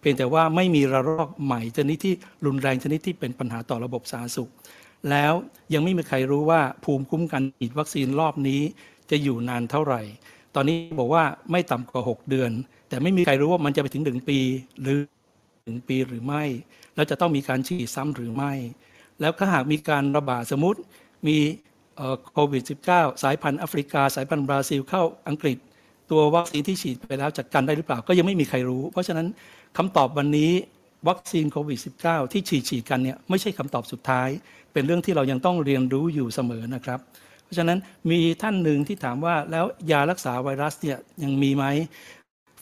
[0.00, 2.14] เพียงแต่ว่าไม่มีระลอกใหม่ชนิดที่
[2.46, 4.50] รุนแรงชนิดที่เป็นปัญหาต่อระบบสาธารณสุข
[5.10, 5.32] แล้ว
[5.74, 8.60] ยังไม่มีใครรู้ว่าภูมิคุ้มกันฉีดวัคซีนรอบนี้
[9.10, 10.02] จะอยู่นานเท่าไหร่
[10.54, 12.50] ตอนนี้บอกว่าไม่ต่ำกว่า 6 เดือน
[12.88, 14.38] แต่ไม่มีใครรู้ว่ามันจะไปถึง1ปี
[14.82, 14.98] หรือ
[15.66, 16.44] ถึงปีหรือไม่
[16.94, 18.52] แล้วจะต้องมีการฉีดซ้ำหรือไม่
[19.20, 20.80] แล้วถ้าหากมีการระบาดสมมติ
[21.26, 21.36] มี
[22.32, 25.58] โควิด -19 สายพันธุ์แอฟริกา สายพันธุ์บราซิลเข้าอังกฤษ
[26.10, 29.26] ตัววัคซีนที่ฉีดไปแล้วจัดการได้หรือเปล่าก็ยังไม่มีใครรู้ เพราะฉะนั้น
[29.76, 30.50] คำตอบวันนี้
[31.08, 34.28] วัคซีนโควิด -19 ที่ฉีดฉีดกันเนี่ยไม่ใช่คำตอบสุดท้าย
[34.72, 37.00] เป็นเรื่องที่เรายังต้องเรียนรู้อยู่เสมอนะครับ
[37.44, 37.78] เพราะฉะนั้น
[38.10, 41.64] มีท่านหนึ่งที่ถามว่าแล้วยารักษาไวรัสเนี่ยยังมีไหม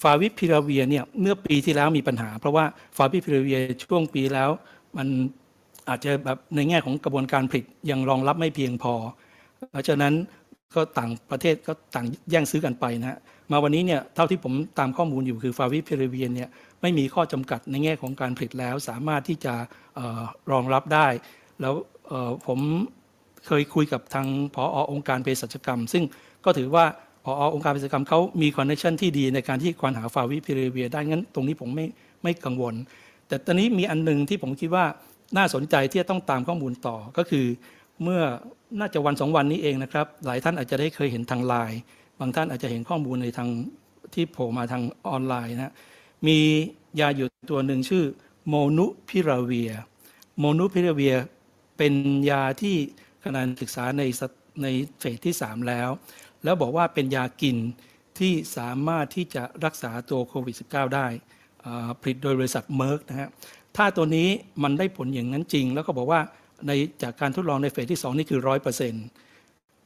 [0.03, 2.65] ฟาวิพิราเวียเนี่ยเมื่อปีที่แล้วมีปัญหา เพราะว่า
[2.97, 4.51] ฟาวิพิราเวียช่วงปีแล้ว
[4.97, 5.09] มัน
[5.89, 8.95] อาจจะแบบในแง่ของกระบวนการผลิตยังรองรับไม่เพียงพอ
[9.73, 10.15] เพราะฉะนั้น
[10.75, 13.19] ก็ต่างประเทศก็ต่างแย่งซื้อกันไปนะฮะ
[13.51, 16.49] มาวันนี้เนี่ยเท่าที่ผมตามข้อมูลอยู่คือฟาวิพิราเวียเนี่ย
[16.83, 19.55] ไม่มีข้อจำกัดในแง่ของการผลิตแล้ว สามารถที่จะ
[19.99, 21.07] ออรองรับได้
[21.61, 21.75] แล้ว
[22.47, 22.59] ผม
[23.47, 26.05] เคยคุยกับทางผอองค์การเภสัชกรรม ซึ่ง
[26.45, 26.85] ก็ถือว่า
[27.27, 31.87] ผอองค์การเภสัชกรรมเขามี connection ที่ดีในการที่ควานหาฟาวิพิราเวียได้งั้นตรงนี้ผมไม่
[32.23, 32.75] ไม่กังวล
[33.29, 34.85] แต่ตอนนี้มีอันหนึ่งที่ผมคิดว่า
[35.37, 37.47] น่าสนใจที่จะต้องตามข้อมูลต่อก็คือ
[38.03, 38.23] เมื่อ
[38.79, 41.81] น่าจะวันสองวันนี้เองนะครับ หลายท่านอาจจะได้เคยเห็นทางไลน์
[42.21, 43.49] บางท่านอาจจะเห็นข้อมูลในทาง
[44.15, 45.73] ที่โผล่มาทางออนไลน์นะ
[46.27, 46.39] มี
[47.01, 48.05] ยาอยู่ตัวหนึ่งชื่อ
[48.49, 49.73] โมนุพิราเวีย
[50.39, 51.15] โมนุพิราเวีย
[51.79, 51.95] เป็น
[52.31, 52.77] ยาที่
[53.25, 54.03] ขณะศึกษาใน
[54.63, 54.67] ใน
[54.99, 55.89] เฟสที่ 3 แล้ว
[56.45, 57.57] แล้วบอกว่าเป็นยากิน
[58.19, 61.07] ที่สามารถที่จะรักษาตัวโควิด -19 ได้
[62.01, 63.29] ผลิตโดยบริษัทเมอร์กนะฮะ
[63.77, 64.29] ถ้าตัวนี้
[64.63, 66.21] มันได้ผลอย่างนั้นจริง แล้วก็บอกว่า
[66.67, 69.05] ในจากการทดลองในเฟสที่ 2 นี่คือร้อยเปอร์เซ็นต์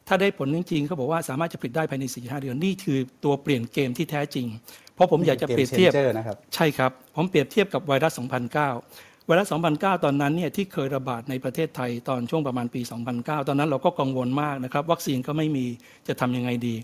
[0.08, 4.46] ถ้าได้ผลจริงๆเขาบอกว่าสามารถจะผลิตได้ภายใน 4 5 เดือน นี่คือตัวเปลี่ยนเกมที่แท้จริง
[4.94, 8.12] เพราะผมอยากจะเปรียบเทียบ Game changer นะครับใช่ครับ ผมเปรียบเทียบกับไวรัส
[8.58, 12.80] 2009 ไวรัส 2009 ตอนนั้นเนี่ยที่เคยระบาดในประเทศไทยตอนช่วงประมาณปี
[13.14, 15.66] 2009 ตอนนั้นเราก็กังวลมากนะครับ วัคซีนก็ไม่มี
[16.08, 16.74] จะทำยังไงดี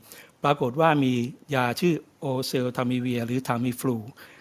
[0.45, 1.13] ปรากฏว่ามี
[1.55, 3.97] ยาชื่อโอเซลทามิเวีย หรือทามิฟลู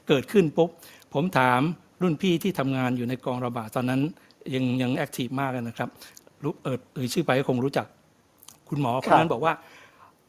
[0.07, 0.69] เกิดขึ้นปุ๊บ
[1.13, 1.61] ผมถาม
[2.01, 4.01] รุ่นพี่ที่ทำงานอยู่ในกองระบาดตอนนั้น
[4.53, 5.89] ยังยัง active มากนะครับ
[6.43, 7.87] รู้เออเอ่ยชื่อไปก็คงรู้จัก
[8.69, 9.53] คุณหมอคนนั้นบอกว่า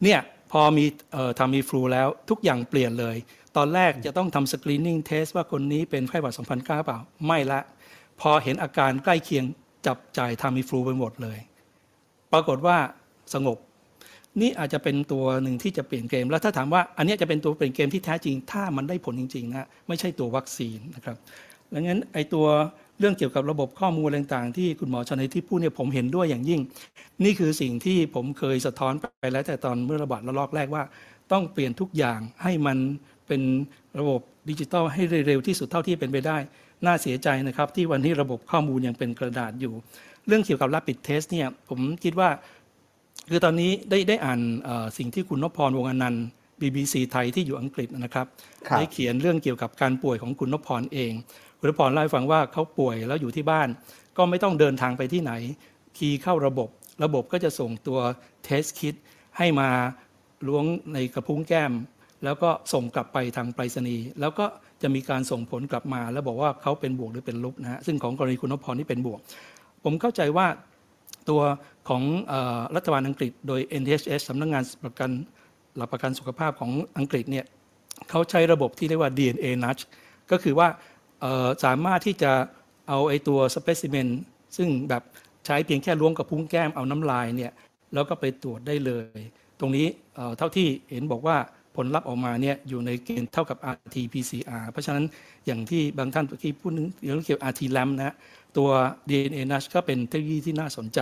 [0.03, 0.19] เนี่ย
[0.51, 3.15] พอมีเอ่อทามิฟลูแล้วทุกอย่างเปลี่ยนเลย
[3.57, 7.59] ตอนแรกจะต้องทำ screening test ว่าคนนี้เป็นไข้หวัด2009เปล่า ไม่ละ
[8.21, 9.45] พอเห็นอาการใกล้เคียง
[9.87, 11.37] จับจ่ายทำมีฟลูไปหมดเลย
[12.33, 12.77] ปรากฏว่า
[13.33, 13.57] สงบ
[14.41, 21.17] นี่อาจจะเป็นตัวหนึ่งที่จะเปลี่ยนเกม แล้วถ้าถามว่าอันเนี้ยจะเป็นตัวเปลี่ยนเกมที่แท้จริง ถ้ามันได้ผลจริงๆนะไม่ใช่ตัววัคซีนนะครับ
[21.73, 22.47] ดังนั้นไอ้ตัว
[22.99, 26.61] เรื่องเกี่ยวกับระบบข้อมูลต่างๆ ที่คุณหมอชนที่พูดเนี่ยผมเห็นด้วยอย่างยิ่ง
[27.25, 30.83] นี่คือสิ่งที่ผมเคยสะท้อนไปแล้วแต่ตอนเมื่อระบาดระลอกแรกว่า
[31.31, 32.77] ต้องเปลี่ยนทุกอย่างให้มัน
[33.27, 33.41] เป็น
[33.99, 36.37] ระบบดิจิทัลให้เร็วที่สุดเท่าที่เป็นไปได้
[36.85, 39.73] น่าเสียใจนะครับที่วันนี้ระบบข้อมูลยังเป็นกระดาษอยู่
[40.27, 42.29] เรื่องเกี่ยวกับ rapid test เนี่ยผมคิดว่า
[43.29, 46.25] คือตอนนี้ได้ได้อ่านเอ่อสิ่งที่คุณนพพรวงศ์อนันต์
[46.61, 48.27] BBC ไทยที่อยู่อังกฤษนะครับ
[48.67, 51.11] ครับ ได้เขียนเรื่องเกี่ยวกับการป่วยของคุณนพพรเอง
[51.59, 53.67] คุณพพรเล่าให้ฟังว่าเขาป่วยแล้วอยู่ที่บ้าน
[54.17, 55.31] ก็ไม่ต้องเดินทางไปที่ไหน
[55.97, 56.69] คีย์เข้าระบบ
[57.03, 57.99] ระบบก็จะส่งตัว
[58.43, 58.95] เทสคิด
[59.37, 59.69] ให้มา
[60.47, 61.73] ล้วงในกระพุ้งแก้ม
[62.23, 64.45] แล้วก็ส่งกลับไปทางไปรษณีย์แล้วก็
[64.81, 69.19] จะมีการส่งผลกลับมา แล้วบอกว่าเขาเป็นบวกหรือเป็นลบนะฮะซึ่งของกรณีคุณนพพรนี่เป็นบวก
[69.83, 70.47] ผมเข้าใจว่า
[71.29, 71.41] ตัว
[71.89, 72.33] ของอ
[72.75, 75.09] รัฐบาลอังกฤษ โดย NHS สำนักงานประกัน
[75.77, 77.45] หลักประกันสุขภาพของอังกฤษเนี่ย
[78.09, 79.83] เขาใช้ระบบที่เรียกว่า DNA nudge
[80.31, 80.67] ก็คือว่า
[81.65, 82.31] สามารถที่จะ
[82.89, 84.07] เอาไอตัว specimen
[84.57, 85.03] ซึ่งแบบ
[85.45, 87.51] ใช้เพียงแค่ล้วงกับพุ้งแก้มเอาน้ำลายเนี่ย
[87.93, 89.19] แล้วก็ไปตรวจได้เลย
[89.59, 89.87] ตรงนี้
[90.37, 91.37] เท่าที่เห็นบอกว่า
[91.75, 95.05] ผลลัพธ์ออกมาเนี่ยอยู่ในเกณฑ์เท่ากับ RT-PCR เพราะฉะนั้น
[95.45, 98.15] อย่างที่บางท่านเมื่อกี้พูดถึงเรื่องเกี่ยวกับ RT-LAMP นะฮะ
[98.57, 98.69] ตัว
[99.09, 100.99] DNA NASH ก็เป็นเทคโนโลยีที่น่าสนใจ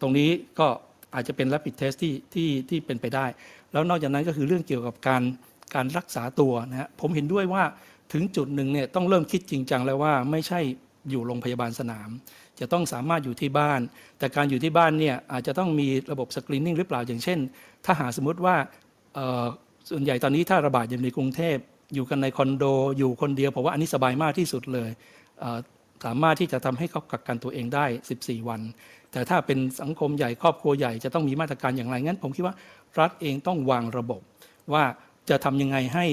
[0.00, 0.68] ตรงนี้ก็
[1.14, 3.26] อาจจะเป็น rapid test ที่ที่ที่เป็นไปได้
[3.72, 5.22] แล้วนอกจากนั้นก็คือเรื่องเกี่ยวกับการ
[5.74, 7.62] การรักษาตัวนะฮะผมเห็นด้วยว่า
[8.12, 10.60] ถึงจุดหนึ่งเนี่ยต้องเริ่มคิดจริงจังแล้วว่าไม่ใช่
[11.10, 12.08] อยู่โรงพยาบาลสนาม
[12.60, 13.80] จะต้องสามารถอยู่ที่บ้าน
[14.18, 17.38] แต่การอยู่ที่บ้านเนี่ยอาจจะต้องมีระบบสกรีนนิ่งหรือเปล่าอย่างเช่น
[17.84, 18.56] ถ้าหาสมมติว่า
[19.90, 21.56] ส่วนใหญ่ตอนนี้ถ้าระบาดอยู่ในกรุงเทพ
[21.94, 22.64] อยู่กันในคอนโด
[22.98, 24.90] อยู่คนเดียวผมว่าอันนี้สบายมากที่สุดเลย
[25.40, 27.84] เสามารถที่จะทำให้เขากักกันตัวเองได้
[28.16, 28.60] 14 วัน
[29.12, 32.54] แต่ถ้าเป็นสังคมใหญ่ครอบครัวใหญ่จะต้องมีมาตรการอย่างไรงั้น ผมคิดว่า
[32.98, 34.20] รัฐเองต้องวางระบบ
[34.72, 34.84] ว่า
[35.30, 36.06] จะทำยังไงให้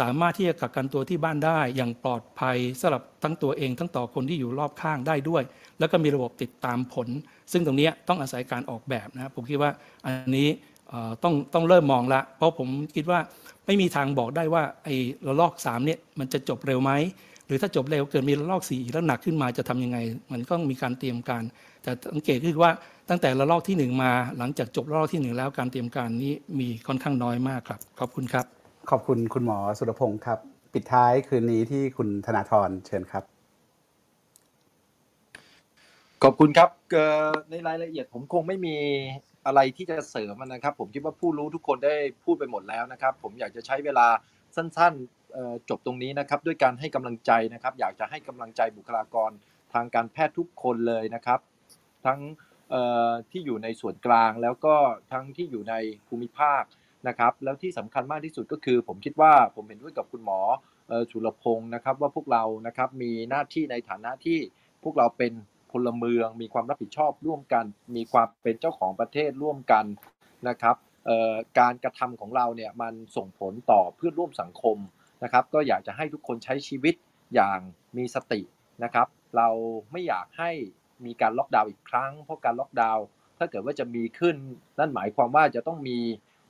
[0.00, 5.42] สามารถที่จะกักกันตัวที่บ้านได้ อย่างปลอดภัยสำหรับทั้งตัวเอง ทั้งต่อคนที่อยู่รอบข้างได้ด้วย
[5.78, 7.08] แล้วก็มีระบบติดตามผล
[7.52, 9.70] ซึ่งตรงนี้ต้องอาศัยการออกแบบนะครับผมคิดว่า
[10.04, 10.48] อันนี้
[11.22, 13.20] ต้องต้องเริ่มมองละ เพราะผมคิดว่า
[13.66, 14.94] ไม่มีทางบอกได้ว่าไอ้
[15.26, 16.92] ระลอก3เนี่ยมันจะจบเร็วไหม
[17.46, 19.98] หรือถ้าจบเร็วเกิดมีระลอกสี่แล้วหนักขึ้นมาจะทำยังไง
[20.32, 21.42] มันก็มีการเตรียมการ
[21.82, 22.72] แต่สังเกตคือว่า
[23.10, 30.38] ตั้งแต่ระลอกที่หนึ่งมา หลังจากจบระลอกที่หนึ่งแล้วการเตรียมการนี้มีค่อนข้างน้อยมากครับขอบคุณครับ ขอบคุณคุณหมอสุรพงศ์ครับ
[30.72, 33.24] ปิดท้ายคืนนี้ที่คุณธนาธรเชิญครับ
[36.22, 36.70] ขอบคุณครับ
[37.50, 38.76] ในรายละเอียดผมคงไม่มี
[39.46, 41.94] อะไรที่จะเสริมนะครับ ผมคิดว่าผู้รู้ทุกคนได้
[42.24, 44.06] พูดไปหมดแล้วนะครับ ผมอยากจะใช้เวลา
[44.56, 49.30] สั้นๆจบตรงนี้นะครับ ด้วยการให้กำลังใจนะครับ อยากจะให้กำลังใจบุคลากร
[49.72, 51.40] ทางการแพทย์ทุกคนเลยนะครับ
[52.06, 52.20] ทั้ง
[53.30, 54.74] ที่อยู่ในส่วนกลางแล้วก็
[55.12, 55.74] ทั้งที่อยู่ใน
[56.08, 56.62] ภูมิภาค
[57.08, 60.40] นะครับแล้วที่สำคัญมากที่สุดก็คือ ผมคิดว่าผมเห็นด้วยกับคุณหมอ
[60.88, 64.38] เอ่อชุลพงศ์นะครับว่าพวกเรานะครับมีหน้าที่ในฐานะที่
[64.84, 65.32] พวกเราเป็น
[65.72, 67.64] พลเมือง มีความรับผิดชอบร่วมกัน
[67.96, 69.84] มีความเป็นเจ้าของประเทศร่วมกัน
[70.48, 70.76] นะครับ
[71.58, 74.76] การกระทำของเราเนี่ยมันส่งผลต่อเพื่อนร่วมสังคม
[75.22, 76.94] นะครับ ก็อยากจะให้ทุกคนใช้ชีวิต
[77.34, 77.58] อย่าง
[77.96, 78.40] มีสติ
[78.84, 79.48] นะครับ เรา
[79.92, 80.50] ไม่อยากให้
[81.04, 83.04] มีการล็อกดาวน์อีกครั้ง เพราะการล็อกดาวน์
[83.38, 84.36] ถ้าเกิดว่าจะมีขึ้น
[84.78, 85.98] นั่นหมายความว่าจะต้องมี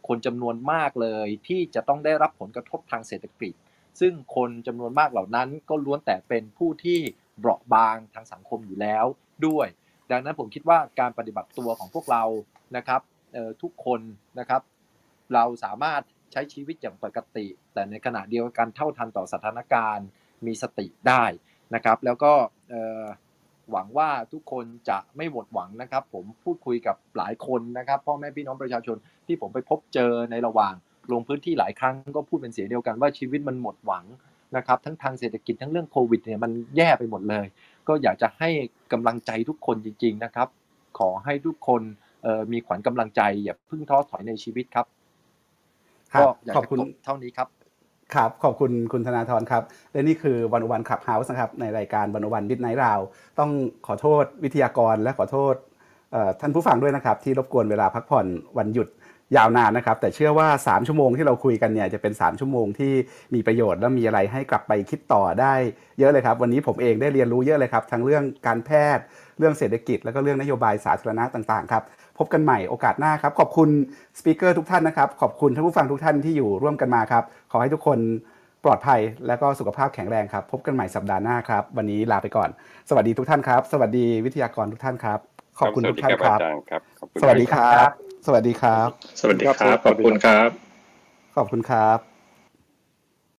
[0.08, 3.54] คนจำนวนมากเลยที่จะต้องได้รับผลกระทบทางเศรษฐกิจ
[4.00, 6.98] ซึ่งคนจำนวนมากเหล่านั้นก็ล้วนแต่เป็นผู้ที่
[7.38, 9.04] เปราะบางทางสังคมอยู่แล้ว
[9.46, 9.68] ด้วย
[10.10, 12.24] ดังนั้นผมคิดว่าการปฏิบัติตัวของพวกเรา
[12.76, 13.00] นะครับ
[13.62, 14.00] ทุกคน
[14.38, 14.62] นะครับ
[15.34, 20.06] เราสามารถใช้ชีวิตอย่างปกติ แต่ในขณะเดียวกันเท่าทันต่อสถานการณ์
[20.46, 21.24] มีสติได้
[21.74, 22.32] นะครับ แล้วก็
[23.72, 30.74] หวังว่าทุกคนจะไม่หมดหวังนะครับ ผมพูดคุยกับหลายคนนะครับพ่อแม่พี่น้องประชาชนที่ผมไปพบเจอในระหว่าง
[31.12, 34.04] ลงพื้นที่หลายครั้งก็พูดเป็นเสียงเดียวกันว่าชีวิตมันหมดหวัง
[34.56, 37.46] นะครับ ทั้งทางเศรษฐกิจทั้งเรื่องโควิดเนี่ยมันแย่ไปหมดเลย
[37.88, 38.48] ก็อยากจะให้
[38.92, 40.48] กำลังใจทุกคนจริง ๆนะครับ
[40.98, 41.82] ขอให้ทุกคน
[42.22, 44.86] เอ่อมีขวัญกำลังใจอย่าเพิ่งท้อถอยในชีวิตครับ
[46.12, 47.48] ครัก็บอยากขอบจะคุณจบเท่านี้ครับ
[48.14, 53.00] ครับ ขอบคุณคุณธนาธรครับ และนี่คือ One-O-One Clubhouse นะครับ ในรายการ One-O-One midnight round
[53.38, 53.50] ต้อง
[53.86, 55.54] ขอโทษวิทยากรและขอโทษ
[56.40, 58.26] ท่านผู้ฟังด้วยนะครับ ที่รบกวนเวลาพักผ่อน
[58.58, 58.88] วันหยุด
[59.36, 62.92] ยาวนานนะครับ แต่เชื่อว่า 3 ชั่วโมงที่เราคุยกันเนี่ยจะเป็น 3 ชั่วโมงที่
[63.34, 65.54] มีประโยชน์และมีอะไรให้กลับไปคิดต่อได้
[65.98, 69.04] เยอะเลยครับ วันนี้ผมเองได้เรียนรู้เยอะเลยครับ ทั้งเรื่องการแพทย์
[69.38, 71.84] เรื่องเศรษฐกิจ แล้วก็เรื่องนโยบายสาธารณะต่างๆครับ
[72.20, 73.68] พบกันใหม่โอกาสหน้าครับ ขอบคุณ
[74.18, 77.98] สปีกเกอร์ทุกท่านนะครับ ขอบคุณท่านผู้ฟังทุกท่านที่อยู่ร่วมกันมาครับ ขอให้ทุกคน
[78.64, 82.48] ปลอดภัยและก็สุขภาพแข็งแรงครับ พบกันใหม่สัปดาห์หน้าครับ วันนี้ลาไปก่อน
[82.88, 85.18] สวัสดีทุกท่านครับ สวัสดีวิทยากรทุกท่านครับ
[85.58, 87.90] ขอบคุณทุกท่านครับ สวัสดีครับอาจารย์ครับขอบคุณสวัสดีครับ
[88.26, 88.88] สวัสดีครับ
[89.20, 90.48] สวัสดีครับ ขอบคุณครับ
[91.36, 92.09] ขอบคุณครับ